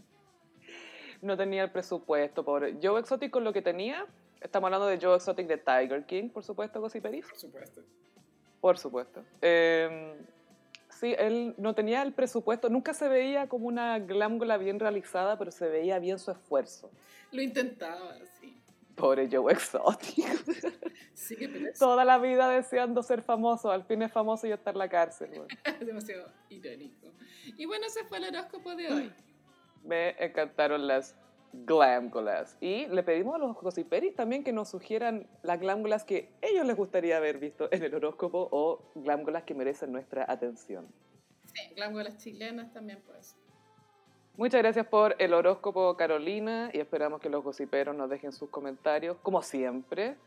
No 1.22 1.36
tenía 1.36 1.64
el 1.64 1.70
presupuesto, 1.70 2.44
pobre. 2.44 2.76
Joe 2.82 3.00
Exotic 3.00 3.30
con 3.30 3.44
lo 3.44 3.52
que 3.52 3.62
tenía, 3.62 4.06
estamos 4.40 4.68
hablando 4.68 4.86
de 4.86 4.98
Joe 5.00 5.16
Exotic 5.16 5.46
de 5.46 5.56
Tiger 5.56 6.04
King, 6.04 6.28
por 6.28 6.44
supuesto, 6.44 6.80
Gossiperis. 6.80 7.26
Por 7.26 7.38
supuesto. 7.38 7.82
Por 8.60 8.78
supuesto. 8.78 9.24
Eh, 9.40 10.14
sí, 10.88 11.14
él 11.18 11.54
no 11.56 11.74
tenía 11.74 12.02
el 12.02 12.12
presupuesto, 12.12 12.68
nunca 12.68 12.94
se 12.94 13.08
veía 13.08 13.48
como 13.48 13.66
una 13.66 13.98
glámgola 13.98 14.56
bien 14.56 14.78
realizada, 14.78 15.38
pero 15.38 15.50
se 15.50 15.68
veía 15.68 15.98
bien 15.98 16.18
su 16.18 16.30
esfuerzo. 16.30 16.90
Lo 17.32 17.42
intentaba, 17.42 18.14
sí. 18.18 18.35
Pobre 18.96 19.28
Joe 19.30 19.52
Exotic. 19.52 20.26
Sí, 21.14 21.34
que 21.34 21.48
pero 21.48 21.70
es 21.70 21.78
Toda 21.78 22.04
la 22.04 22.18
vida 22.18 22.46
deseando 22.50 23.02
ser 23.02 23.22
famoso, 23.22 23.70
al 23.70 23.84
fin 23.84 24.02
es 24.02 24.12
famoso 24.12 24.46
y 24.46 24.52
está 24.52 24.70
en 24.70 24.78
la 24.78 24.88
cárcel. 24.88 25.30
weón. 25.30 25.48
demasiado 25.80 26.30
irónico. 26.50 27.10
Y 27.56 27.64
bueno, 27.64 27.86
ese 27.86 28.04
fue 28.04 28.18
el 28.18 28.24
horóscopo 28.24 28.74
de 28.76 28.92
hoy. 28.92 29.12
Me 29.82 30.10
encantaron 30.22 30.86
las 30.86 31.16
glámgolas. 31.52 32.58
Y 32.60 32.86
le 32.88 33.02
pedimos 33.02 33.36
a 33.36 33.38
los 33.38 33.56
gossiperis 33.56 34.14
también 34.14 34.44
que 34.44 34.52
nos 34.52 34.68
sugieran 34.68 35.26
las 35.42 35.58
glámgolas 35.58 36.04
que 36.04 36.30
ellos 36.42 36.66
les 36.66 36.76
gustaría 36.76 37.16
haber 37.16 37.38
visto 37.38 37.68
en 37.72 37.82
el 37.82 37.94
horóscopo 37.94 38.48
o 38.50 38.92
glámgolas 38.94 39.44
que 39.44 39.54
merecen 39.54 39.92
nuestra 39.92 40.30
atención. 40.30 40.86
Sí, 41.46 41.74
glámgolas 41.74 42.18
chilenas 42.18 42.72
también, 42.72 43.02
pues. 43.06 43.36
Muchas 44.38 44.60
gracias 44.60 44.86
por 44.86 45.16
el 45.18 45.32
horóscopo, 45.32 45.96
Carolina, 45.96 46.68
y 46.74 46.78
esperamos 46.78 47.22
que 47.22 47.30
los 47.30 47.42
gossiperos 47.42 47.96
nos 47.96 48.10
dejen 48.10 48.32
sus 48.32 48.50
comentarios, 48.50 49.16
como 49.22 49.40
siempre. 49.40 50.18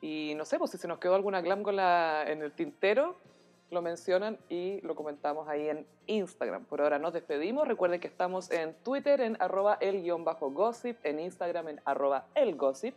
Y 0.00 0.34
no 0.34 0.44
sé, 0.44 0.58
pues 0.58 0.72
si 0.72 0.78
se 0.78 0.88
nos 0.88 0.98
quedó 0.98 1.14
alguna 1.14 1.40
glámgola 1.42 2.24
en 2.26 2.42
el 2.42 2.50
tintero, 2.50 3.16
lo 3.70 3.82
mencionan 3.82 4.36
y 4.48 4.80
lo 4.80 4.96
comentamos 4.96 5.48
ahí 5.48 5.68
en 5.68 5.86
Instagram. 6.08 6.64
Por 6.64 6.80
ahora 6.80 6.98
nos 6.98 7.12
despedimos. 7.12 7.68
Recuerden 7.68 8.00
que 8.00 8.08
estamos 8.08 8.50
en 8.50 8.74
Twitter 8.82 9.20
en 9.20 9.36
arroba 9.40 9.78
el 9.80 10.02
guion 10.02 10.24
bajo 10.24 10.50
gossip, 10.50 10.98
en 11.04 11.20
Instagram 11.20 11.68
en 11.68 11.80
arroba 11.84 12.26
el 12.34 12.56
gossip. 12.56 12.96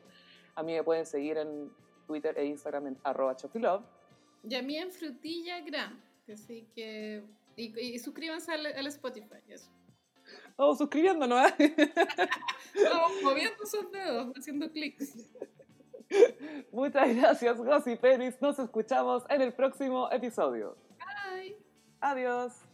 A 0.55 0.63
mí 0.63 0.73
me 0.73 0.83
pueden 0.83 1.05
seguir 1.05 1.37
en 1.37 1.71
Twitter 2.07 2.35
e 2.35 2.45
Instagram 2.45 2.87
en 2.87 2.97
arroba 3.03 3.35
chofilove. 3.35 3.85
Y 4.49 4.55
a 4.55 4.63
mí 4.63 4.77
en 4.77 4.89
Frutilla 4.89 5.61
Gram. 5.61 6.01
Así 6.27 6.67
que. 6.73 7.23
Y, 7.55 7.79
y 7.79 7.99
suscríbanse 7.99 8.51
al, 8.51 8.65
al 8.65 8.87
Spotify. 8.87 9.37
Eso. 9.47 9.69
Oh, 10.61 10.75
suscribiéndonos. 10.75 11.51
¿eh? 11.59 11.73
Vamos 12.91 13.23
moviendo 13.23 13.65
sus 13.65 13.89
dedos, 13.93 14.33
haciendo 14.37 14.69
clics. 14.69 15.31
Muchas 16.73 17.15
gracias, 17.15 17.57
Gossiperis. 17.57 18.41
Nos 18.41 18.59
escuchamos 18.59 19.23
en 19.29 19.41
el 19.41 19.53
próximo 19.53 20.11
episodio. 20.11 20.75
Bye. 20.97 21.55
Adiós. 22.01 22.68